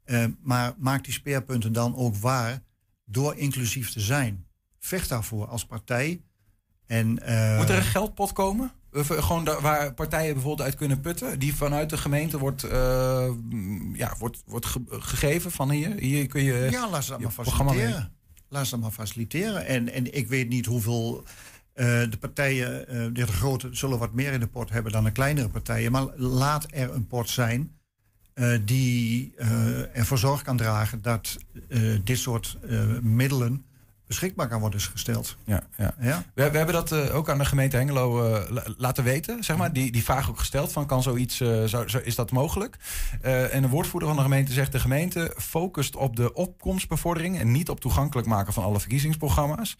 Eh, 0.03 0.25
maar 0.41 0.73
maak 0.77 1.03
die 1.03 1.13
speerpunten 1.13 1.73
dan 1.73 1.95
ook 1.95 2.15
waar 2.15 2.61
door 3.05 3.35
inclusief 3.35 3.91
te 3.91 3.99
zijn. 3.99 4.45
Vecht 4.79 5.09
daarvoor 5.09 5.47
als 5.47 5.65
partij. 5.65 6.21
En, 6.85 7.07
Moet 7.09 7.69
er 7.69 7.75
een 7.75 7.81
geldpot 7.81 8.33
komen? 8.33 8.71
Of, 8.93 9.07
gewoon 9.07 9.43
daar 9.43 9.61
waar 9.61 9.93
partijen 9.93 10.33
bijvoorbeeld 10.33 10.67
uit 10.67 10.75
kunnen 10.77 11.01
putten, 11.01 11.39
die 11.39 11.55
vanuit 11.55 11.89
de 11.89 11.97
gemeente 11.97 12.37
wordt, 12.37 12.61
ja, 13.93 14.15
wordt, 14.19 14.43
wordt 14.45 14.65
ge- 14.65 14.83
gegeven 14.89 15.51
van 15.51 15.69
hier. 15.69 15.95
Hier 15.99 16.27
kun 16.27 16.43
je. 16.43 16.67
Ja, 16.71 16.89
laat 16.89 17.03
ze 17.03 17.09
dat 17.09 17.19
je 17.19 17.25
maar 17.25 17.33
faciliteren. 17.33 18.14
Laat 18.49 18.65
ze 18.65 18.71
dat 18.71 18.79
maar 18.79 18.91
faciliteren. 18.91 19.65
En, 19.65 19.93
en 19.93 20.13
ik 20.13 20.27
weet 20.27 20.49
niet 20.49 20.65
hoeveel 20.65 21.23
eh, 21.73 21.85
de 21.85 22.17
partijen, 22.19 22.87
eh 22.87 23.05
de 23.13 23.27
grote, 23.27 23.69
zullen 23.71 23.99
wat 23.99 24.13
meer 24.13 24.33
in 24.33 24.39
de 24.39 24.47
pot 24.47 24.69
hebben 24.69 24.91
dan 24.91 25.03
de 25.03 25.11
kleinere 25.11 25.49
partijen. 25.49 25.91
Maar 25.91 26.17
laat 26.17 26.65
er 26.69 26.93
een 26.93 27.07
pot 27.07 27.29
zijn 27.29 27.71
eh, 28.33 28.57
die 28.65 29.33
ervoor 29.93 30.17
zorg 30.17 30.41
kan 30.41 30.57
dragen 30.57 31.01
dat 31.01 31.37
dit 32.03 32.17
soort 32.17 32.57
middelen 33.01 33.65
beschikbaar 34.07 34.47
kan 34.47 34.59
worden 34.59 34.79
gesteld. 34.81 35.35
Ja, 35.45 35.63
ja. 35.77 35.95
Ja? 35.99 36.23
We, 36.33 36.49
we 36.51 36.57
hebben 36.57 36.75
dat 36.75 36.91
eh, 36.91 37.15
ook 37.15 37.29
aan 37.29 37.37
de 37.37 37.45
gemeente 37.45 37.75
Hengelo 37.77 38.33
eh, 38.33 38.49
la- 38.49 38.63
laten 38.77 39.03
weten. 39.03 39.43
Zeg 39.43 39.57
maar. 39.57 39.73
die, 39.73 39.91
die 39.91 40.03
vraag 40.03 40.29
ook 40.29 40.39
gesteld 40.39 40.71
van 40.71 40.85
kan 40.85 41.03
zoiets, 41.03 41.39
eh, 41.41 41.63
zou, 41.63 41.89
zou- 41.89 42.03
is 42.03 42.15
dat 42.15 42.31
mogelijk? 42.31 42.77
En 43.51 43.61
de 43.61 43.67
woordvoerder 43.69 44.07
van 44.09 44.17
de 44.17 44.23
gemeente 44.23 44.53
zegt 44.53 44.71
de 44.71 44.79
gemeente 44.79 45.33
focust 45.37 45.95
op 45.95 46.15
de 46.15 46.33
opkomstbevordering 46.33 47.39
en 47.39 47.51
niet 47.51 47.69
op 47.69 47.79
toegankelijk 47.79 48.27
maken 48.27 48.53
van 48.53 48.63
alle 48.63 48.79
verkiezingsprogramma's. 48.79 49.77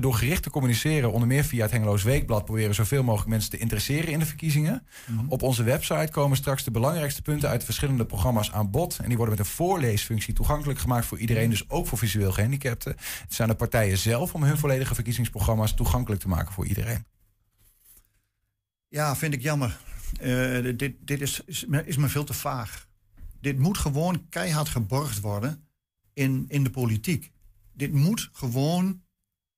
Door 0.00 0.14
gericht 0.14 0.42
te 0.42 0.50
communiceren, 0.50 1.12
onder 1.12 1.28
meer 1.28 1.44
via 1.44 1.62
het 1.62 1.70
Hengeloos 1.70 2.02
Weekblad, 2.02 2.44
proberen 2.44 2.74
zoveel 2.74 3.02
mogelijk 3.02 3.30
mensen 3.30 3.50
te 3.50 3.58
interesseren 3.58 4.12
in 4.12 4.18
de 4.18 4.26
verkiezingen. 4.26 4.86
Op 5.28 5.42
onze 5.42 5.62
website 5.62 6.08
komen 6.12 6.36
straks 6.36 6.64
de 6.64 6.70
belangrijkste 6.70 7.22
punten 7.22 7.48
uit 7.48 7.58
de 7.60 7.66
verschillende 7.66 8.04
programma's 8.06 8.52
aan 8.52 8.70
bod. 8.70 8.98
En 9.02 9.08
die 9.08 9.16
worden 9.16 9.36
met 9.36 9.46
een 9.46 9.52
voorleesfunctie 9.52 10.34
toegankelijk 10.34 10.78
gemaakt 10.78 11.06
voor 11.06 11.18
iedereen, 11.18 11.50
dus 11.50 11.70
ook 11.70 11.86
voor 11.86 11.98
visueel 11.98 12.32
gehandicapten. 12.32 12.92
Het 13.22 13.34
zijn 13.34 13.48
de 13.48 13.54
partijen 13.68 13.98
zelf 13.98 14.34
om 14.34 14.42
hun 14.42 14.58
volledige 14.58 14.94
verkiezingsprogramma's 14.94 15.74
toegankelijk 15.74 16.20
te 16.20 16.28
maken 16.28 16.52
voor 16.52 16.66
iedereen. 16.66 17.06
Ja, 18.88 19.16
vind 19.16 19.34
ik 19.34 19.42
jammer. 19.42 19.78
Eh, 20.20 20.76
dit 20.76 20.94
dit 21.00 21.20
is, 21.20 21.40
is, 21.46 21.64
me- 21.66 21.86
is 21.86 21.96
me 21.96 22.08
veel 22.08 22.24
te 22.24 22.34
vaag. 22.34 22.88
Dit 23.40 23.58
moet 23.58 23.78
gewoon 23.78 24.28
keihard 24.28 24.68
geborgd 24.68 25.20
worden 25.20 25.68
in, 26.12 26.44
in 26.48 26.64
de 26.64 26.70
politiek. 26.70 27.32
Dit 27.72 27.92
moet 27.92 28.28
gewoon, 28.32 29.02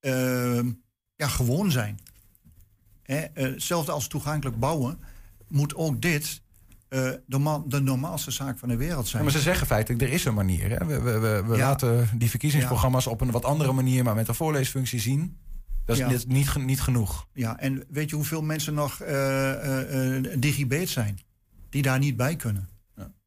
eh, 0.00 0.64
ja, 1.16 1.28
gewoon 1.28 1.70
zijn. 1.70 1.98
Hè, 3.02 3.16
eh, 3.18 3.44
hetzelfde 3.52 3.92
als 3.92 4.08
toegankelijk 4.08 4.58
bouwen, 4.58 5.00
moet 5.48 5.74
ook 5.74 6.02
dit 6.02 6.42
eh, 6.88 7.10
de, 7.26 7.38
ma- 7.38 7.62
de 7.66 7.80
normaalste 7.80 8.30
zaak 8.30 8.58
van 8.58 8.68
de 8.68 8.76
wereld 8.76 9.04
Ja, 9.04 9.10
zijn. 9.10 9.22
maar 9.22 9.32
ze 9.32 9.40
zeggen 9.40 9.66
feitelijk, 9.66 10.02
er 10.02 10.12
is 10.12 10.24
een 10.24 10.34
manier. 10.34 10.70
Hè? 10.70 10.86
We, 10.86 11.00
we, 11.00 11.18
we, 11.18 11.42
we 11.46 11.56
Ja. 11.56 11.66
laten 11.66 12.08
die 12.18 12.30
verkiezingsprogramma's 12.30 13.06
op 13.06 13.20
een 13.20 13.30
wat 13.30 13.44
andere 13.44 13.72
manier, 13.72 14.04
maar 14.04 14.14
met 14.14 14.28
een 14.28 14.34
voorleesfunctie 14.34 15.00
zien. 15.00 15.36
Dat 15.84 15.96
is 15.96 16.02
Ja. 16.02 16.08
niet, 16.10 16.28
niet, 16.28 16.48
ge- 16.48 16.58
niet 16.58 16.80
genoeg. 16.80 17.26
Ja, 17.32 17.58
en 17.58 17.84
weet 17.90 18.10
je 18.10 18.16
hoeveel 18.16 18.42
mensen 18.42 18.74
nog 18.74 19.00
eh 19.00 19.50
eh, 19.52 20.16
eh, 20.16 20.24
digibeet 20.38 20.88
zijn? 20.88 21.18
Die 21.68 21.82
daar 21.82 21.98
niet 21.98 22.16
bij 22.16 22.36
kunnen. 22.36 22.68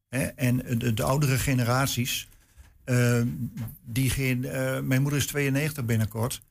Hè? 0.08 0.18
En 0.22 0.56
de, 0.78 0.94
de 0.94 1.02
oudere 1.02 1.38
generaties, 1.38 2.28
die 3.84 4.10
geen, 4.10 4.40
mijn 4.86 5.02
moeder 5.02 5.18
is 5.18 5.26
92 5.26 5.84
binnenkort, 5.84 6.42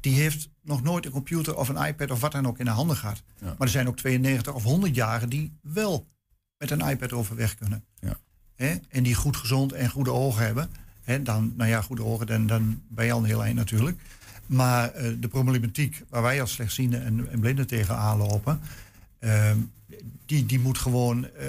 die 0.00 0.14
heeft 0.14 0.48
nog 0.62 0.82
nooit 0.82 1.06
een 1.06 1.10
computer 1.12 1.56
of 1.56 1.68
een 1.68 1.86
iPad 1.86 2.10
of 2.10 2.20
wat 2.20 2.32
dan 2.32 2.46
ook 2.46 2.58
in 2.58 2.64
de 2.64 2.70
handen 2.70 2.96
gehad. 2.96 3.22
Maar 3.40 3.54
er 3.58 3.68
zijn 3.68 3.88
ook 3.88 3.96
92 3.96 4.54
of 4.54 4.64
100-jarigen 4.64 5.28
die 5.28 5.52
wel 5.62 6.06
met 6.58 6.70
een 6.70 6.88
iPad 6.88 7.12
overweg 7.12 7.54
kunnen. 7.54 7.84
Hè? 8.56 8.74
En 8.88 9.02
die 9.02 9.14
goed 9.14 9.36
gezond 9.36 9.72
en 9.72 9.90
goede 9.90 10.12
ogen 10.12 10.44
hebben. 10.44 10.68
Hè? 11.04 11.22
Dan, 11.22 11.52
nou 11.56 11.70
ja, 11.70 11.80
goede 11.82 12.04
ogen, 12.04 12.26
dan, 12.26 12.46
dan 12.46 12.82
ben 12.88 13.04
je 13.04 13.12
al 13.12 13.18
een 13.18 13.24
heel 13.24 13.44
eind 13.44 13.56
natuurlijk. 13.56 13.98
Maar 14.46 14.92
eh, 14.92 15.12
de 15.20 15.28
problematiek 15.28 16.02
waar 16.08 16.22
wij 16.22 16.40
als 16.40 16.52
slechtzienden 16.52 17.04
en, 17.04 17.30
en 17.30 17.40
blinden 17.40 17.66
tegenaan 17.66 18.18
lopen, 18.18 18.60
ehm, 19.18 19.58
die, 20.26 20.46
die 20.46 20.60
moet 20.60 20.78
gewoon, 20.78 21.24
eh, 21.24 21.48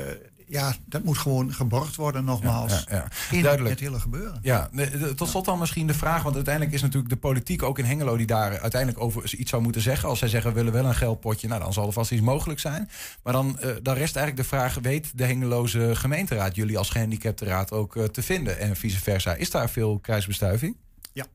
ja, 0.50 0.76
dat 0.86 1.04
moet 1.04 1.18
gewoon 1.18 1.54
geborgd 1.54 1.96
worden 1.96 2.26
nogmaals. 2.26 2.72
Ja, 2.72 2.84
ja, 2.90 2.96
ja. 2.96 3.36
In 3.36 3.44
Duidelijk. 3.44 3.74
het 3.74 3.84
hele 3.84 4.00
gebeuren. 4.00 4.40
Ja, 4.42 4.70
tot 5.16 5.30
slot 5.30 5.46
dan 5.46 5.60
misschien 5.60 5.88
de 5.88 5.94
vraag, 5.94 6.24
want 6.24 6.36
uiteindelijk 6.36 6.76
is 6.76 6.82
natuurlijk 6.82 7.10
de 7.10 7.18
politiek 7.20 7.64
ook 7.64 7.80
in 7.80 7.86
Hengelo 7.86 8.18
die 8.18 8.26
daar 8.26 8.60
uiteindelijk 8.60 9.04
over 9.04 9.36
iets 9.36 9.50
zou 9.50 9.62
moeten 9.62 9.82
zeggen. 9.82 10.10
Als 10.10 10.20
zij 10.20 10.28
zeggen 10.28 10.52
we 10.52 10.58
willen 10.58 10.74
wel 10.74 10.86
een 10.86 10.96
geldpotje, 10.96 11.48
nou 11.48 11.62
dan 11.62 11.74
zal 11.74 11.88
er 11.88 11.94
vast 11.94 12.12
iets 12.12 12.22
mogelijk 12.22 12.60
zijn. 12.60 12.90
Maar 13.24 13.34
dan, 13.34 13.60
eh, 13.60 13.70
dan 13.82 13.96
rest 13.96 14.16
eigenlijk 14.16 14.50
de 14.50 14.56
vraag, 14.56 14.76
weet 14.82 15.18
de 15.18 15.26
Hengeloze 15.26 15.96
gemeenteraad 15.96 16.56
jullie 16.56 16.78
als 16.78 16.90
gehandicaptenraad 16.90 17.72
ook 17.72 17.96
eh, 17.96 18.04
te 18.04 18.22
vinden 18.24 18.60
en 18.60 18.76
vice 18.76 19.00
versa? 19.00 19.34
Is 19.34 19.52
daar 19.52 19.70
veel 19.70 20.00
kruisbestuiving? 20.00 20.78
Ja, 21.14 21.26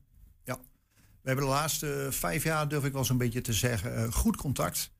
ja. 0.43 0.57
We 1.21 1.29
hebben 1.29 1.45
de 1.45 1.51
laatste 1.51 2.07
vijf 2.11 2.43
jaar, 2.43 2.67
durf 2.67 2.83
ik 2.83 2.93
wel 2.93 3.05
zo'n 3.05 3.17
beetje 3.17 3.41
te 3.41 3.53
zeggen, 3.53 3.95
eh, 3.95 4.11
goed 4.11 4.35
contact. 4.37 4.91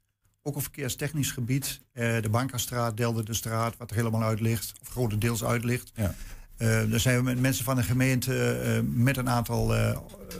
Ook 0.43 0.55
op 0.55 0.61
verkeerstechnisch 0.61 1.31
gebied. 1.31 1.81
Eh, 1.91 2.21
de 2.21 2.29
Bankerstraat, 2.29 2.97
Delde 2.97 3.23
de 3.23 3.33
straat, 3.33 3.77
wat 3.77 3.89
er 3.89 3.95
helemaal 3.95 4.23
uit 4.23 4.39
ligt, 4.39 4.73
of 4.81 4.87
grotendeels 4.87 5.43
uit 5.43 5.63
ligt. 5.63 5.91
Ja. 5.95 6.15
Eh, 6.57 6.89
daar 6.89 6.99
zijn 6.99 7.17
we 7.17 7.23
met 7.23 7.39
mensen 7.39 7.65
van 7.65 7.75
de 7.75 7.83
gemeente, 7.83 8.51
eh, 8.51 8.79
met 8.83 9.17
een 9.17 9.29
aantal 9.29 9.73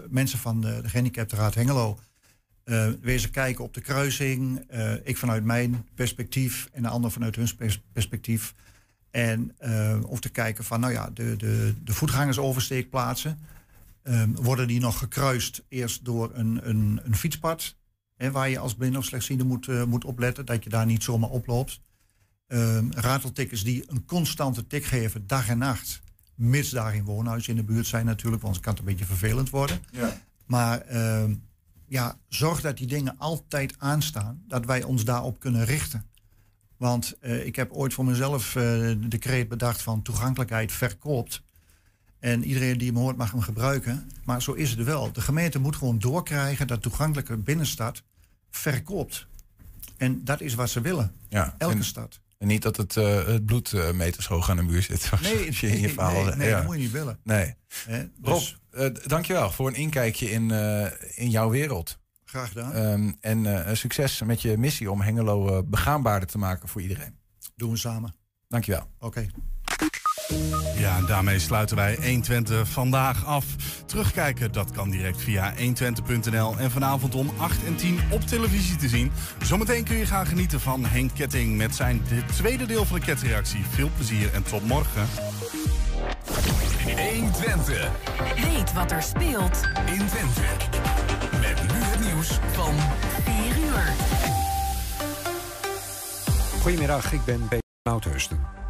mensen 0.10 0.40
van 0.40 0.62
de, 0.62 0.82
de 0.82 0.90
Gehandicaptenraad 0.90 1.56
Hengelo, 1.56 2.00
eh, 2.64 2.88
wezen 3.02 3.32
kijken 3.32 3.64
op 3.64 3.74
de 3.74 3.82
kruising. 3.82 4.72
Ik 5.04 5.18
vanuit 5.18 5.44
mijn 5.44 5.88
perspectief 5.96 6.70
en 6.72 6.82
de 6.82 6.88
ander 6.88 7.12
vanuit 7.12 7.36
hun 7.36 7.56
pers- 7.56 7.82
perspectief. 7.94 8.54
En 9.12 9.52
eh, 9.58 10.00
om 10.06 10.20
te 10.20 10.30
kijken 10.30 10.64
van, 10.64 10.80
nou 10.80 10.94
ja, 10.94 11.10
de, 11.14 11.36
de, 11.36 11.74
de 11.84 11.94
voetgangersoversteekplaatsen. 11.94 13.40
Ehm, 14.04 14.32
worden 14.34 14.68
die 14.68 14.80
nog 14.80 14.98
gekruist 14.98 15.64
eerst 15.68 16.06
door 16.06 16.32
een, 16.34 16.70
een, 16.70 17.00
een 17.04 17.16
fietspad. 17.16 17.76
Hè, 18.24 18.32
waar 18.32 18.50
je 18.50 18.60
als 18.60 18.76
blind 18.76 18.98
of 18.98 19.06
slechtziende 19.06 19.44
moet, 19.44 19.68
eh, 19.68 19.84
moet 19.84 20.06
opletten. 20.06 20.46
Dat 20.46 20.64
je 20.64 20.70
daar 20.70 20.86
niet 20.86 21.04
zomaar 21.04 21.30
oploopt. 21.30 21.80
Ehm 22.48 22.92
rateltikkers 22.92 23.64
die 23.64 23.84
een 23.88 24.06
constante 24.06 24.68
tik 24.68 24.86
geven, 24.86 25.28
dag 25.28 25.50
en 25.50 25.58
nacht. 25.58 26.02
Mits 26.36 26.70
daar 26.70 26.96
in 26.96 27.04
woonhuizen 27.04 27.50
in 27.50 27.66
de 27.66 27.74
buurt 27.74 27.88
zijn 27.88 28.06
natuurlijk. 28.06 28.42
Want 28.42 28.56
het 28.56 28.64
kan 28.64 28.74
het 28.74 28.82
een 28.82 28.90
beetje 28.90 29.06
vervelend 29.06 29.50
worden. 29.50 29.80
Ja. 29.92 30.18
Maar 30.46 30.82
ehm, 30.82 31.36
ja, 31.88 32.18
zorg 32.28 32.62
dat 32.62 32.78
die 32.78 32.88
dingen 32.88 33.16
altijd 33.18 33.76
aanstaan. 33.78 34.44
Dat 34.48 34.66
wij 34.66 34.84
ons 34.84 35.04
daarop 35.06 35.40
kunnen 35.40 35.66
richten. 35.66 36.06
Want 36.78 37.18
eh, 37.20 37.46
ik 37.46 37.56
heb 37.56 37.72
ooit 37.72 37.94
voor 37.94 38.06
mezelf 38.06 38.56
eh, 38.56 38.64
de 39.00 39.18
kreet 39.20 39.50
bedacht 39.50 39.82
van 39.82 40.02
toegankelijkheid 40.02 40.72
verkoopt. 40.72 41.44
En 42.20 42.44
iedereen 42.44 42.78
die 42.78 42.88
hem 42.88 42.98
hoort 42.98 43.18
mag 43.18 43.32
hem 43.32 43.42
gebruiken. 43.42 44.10
Maar 44.24 44.42
zo 44.42 44.54
is 44.54 44.70
het 44.70 44.84
wel. 44.84 45.12
De 45.12 45.22
gemeente 45.22 45.60
moet 45.60 45.76
gewoon 45.76 46.00
doorkrijgen 46.00 46.68
dat 46.68 46.82
toegankelijke 46.82 47.38
binnenstad 47.38 48.04
verkoopt. 48.58 49.28
En 49.98 50.24
dat 50.24 50.42
is 50.42 50.54
wat 50.54 50.70
ze 50.70 50.82
willen. 50.82 51.12
Ja, 51.30 51.56
Elke 51.58 51.76
en- 51.76 51.84
stad. 51.84 52.20
En 52.38 52.48
niet 52.50 52.62
dat 52.62 52.78
het, 52.78 52.98
eh 52.98 53.26
het 53.26 53.46
bloedmeters 53.46 54.28
hoog 54.28 54.50
aan 54.50 54.58
de 54.58 54.64
muur 54.64 54.82
zit. 54.82 55.10
Nee, 55.22 55.46
je 55.52 55.68
in 55.68 55.80
je 55.80 55.90
verhaal 55.90 56.12
nee, 56.14 56.24
zegt. 56.24 56.38
nee, 56.38 56.48
Ja. 56.50 56.56
dat 56.56 56.66
moet 56.66 56.76
je 56.76 56.82
niet 56.82 56.92
willen. 56.92 57.20
Nee. 57.24 57.56
Dus- 58.20 58.58
Eh, 58.72 58.86
d- 58.86 59.10
dankjewel 59.10 59.52
voor 59.52 59.68
een 59.68 59.76
inkijkje 59.76 60.32
in, 60.32 60.52
eh, 60.52 60.86
in 61.16 61.30
jouw 61.30 61.50
wereld. 61.50 62.00
Graag 62.26 62.48
gedaan. 62.48 62.74
Ehm, 62.74 63.12
en 63.20 63.78
succes 63.78 64.22
met 64.22 64.42
je 64.42 64.58
missie 64.58 64.92
om 64.92 65.02
Hengelo 65.02 65.64
begaanbaarder 65.64 66.30
te 66.30 66.38
maken 66.38 66.68
voor 66.70 66.82
iedereen. 66.82 67.16
Doen 67.56 67.72
we 67.72 67.78
samen. 67.78 68.16
Dankjewel. 68.48 68.88
Oké. 69.00 69.28
Ja, 70.76 70.98
en 70.98 71.06
daarmee 71.06 71.40
sluiten 71.40 71.76
wij 71.76 71.98
120 72.02 72.68
vandaag 72.68 73.26
af. 73.26 73.46
Terugkijken, 73.86 74.52
dat 74.52 74.72
kan 74.72 74.90
direct 74.90 75.22
via 75.22 75.54
120.nl 75.56 76.58
en 76.58 76.72
vanavond 76.72 77.16
om 77.16 77.30
8 77.38 77.64
en 77.66 77.76
10 77.76 78.00
op 78.10 78.22
televisie 78.22 78.76
te 78.76 78.88
zien. 78.88 79.12
Zometeen 79.44 79.84
kun 79.84 79.98
je 79.98 80.06
gaan 80.06 80.26
genieten 80.26 80.60
van 80.60 80.86
Henk 80.86 81.12
Ketting 81.14 81.58
met 81.58 81.76
zijn 81.76 82.02
de 82.10 82.24
tweede 82.34 82.66
deel 82.66 82.86
van 82.86 83.00
de 83.00 83.06
ketreactie. 83.06 83.66
Veel 83.70 83.90
plezier 83.96 84.34
en 84.34 84.44
tot 84.44 84.68
morgen. 84.68 85.08
120. 86.86 87.90
Weet 88.36 88.74
wat 88.74 88.92
er 88.92 89.04
speelt 89.04 89.62
in 89.86 90.08
Twente. 90.08 90.42
Met 91.42 91.62
nu 91.62 91.80
het 91.80 92.00
nieuws 92.00 92.40
van 92.52 92.74
4 93.24 93.58
uur. 93.64 93.94
Goedemiddag, 96.62 97.12
ik 97.12 97.26
ben 97.26 97.48
Peter 97.48 97.64
Mouthusten. 97.84 98.63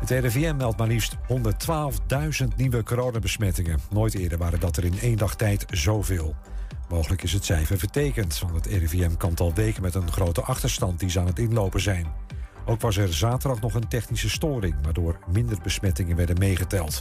Het 0.00 0.10
RIVM 0.10 0.56
meldt 0.56 0.78
maar 0.78 0.86
liefst 0.86 1.16
112.000 1.16 2.46
nieuwe 2.56 2.82
coronabesmettingen. 2.82 3.78
Nooit 3.90 4.14
eerder 4.14 4.38
waren 4.38 4.60
dat 4.60 4.76
er 4.76 4.84
in 4.84 4.98
één 5.00 5.16
dag 5.16 5.36
tijd 5.36 5.64
zoveel. 5.70 6.34
Mogelijk 6.88 7.22
is 7.22 7.32
het 7.32 7.44
cijfer 7.44 7.78
vertekend, 7.78 8.38
want 8.38 8.54
het 8.54 8.66
RIVM 8.66 9.16
kampt 9.16 9.40
al 9.40 9.54
weken 9.54 9.82
met 9.82 9.94
een 9.94 10.12
grote 10.12 10.42
achterstand 10.42 11.00
die 11.00 11.10
ze 11.10 11.20
aan 11.20 11.26
het 11.26 11.38
inlopen 11.38 11.80
zijn. 11.80 12.06
Ook 12.66 12.80
was 12.80 12.96
er 12.96 13.14
zaterdag 13.14 13.60
nog 13.60 13.74
een 13.74 13.88
technische 13.88 14.30
storing, 14.30 14.74
waardoor 14.82 15.18
minder 15.32 15.58
besmettingen 15.62 16.16
werden 16.16 16.38
meegeteld. 16.38 16.98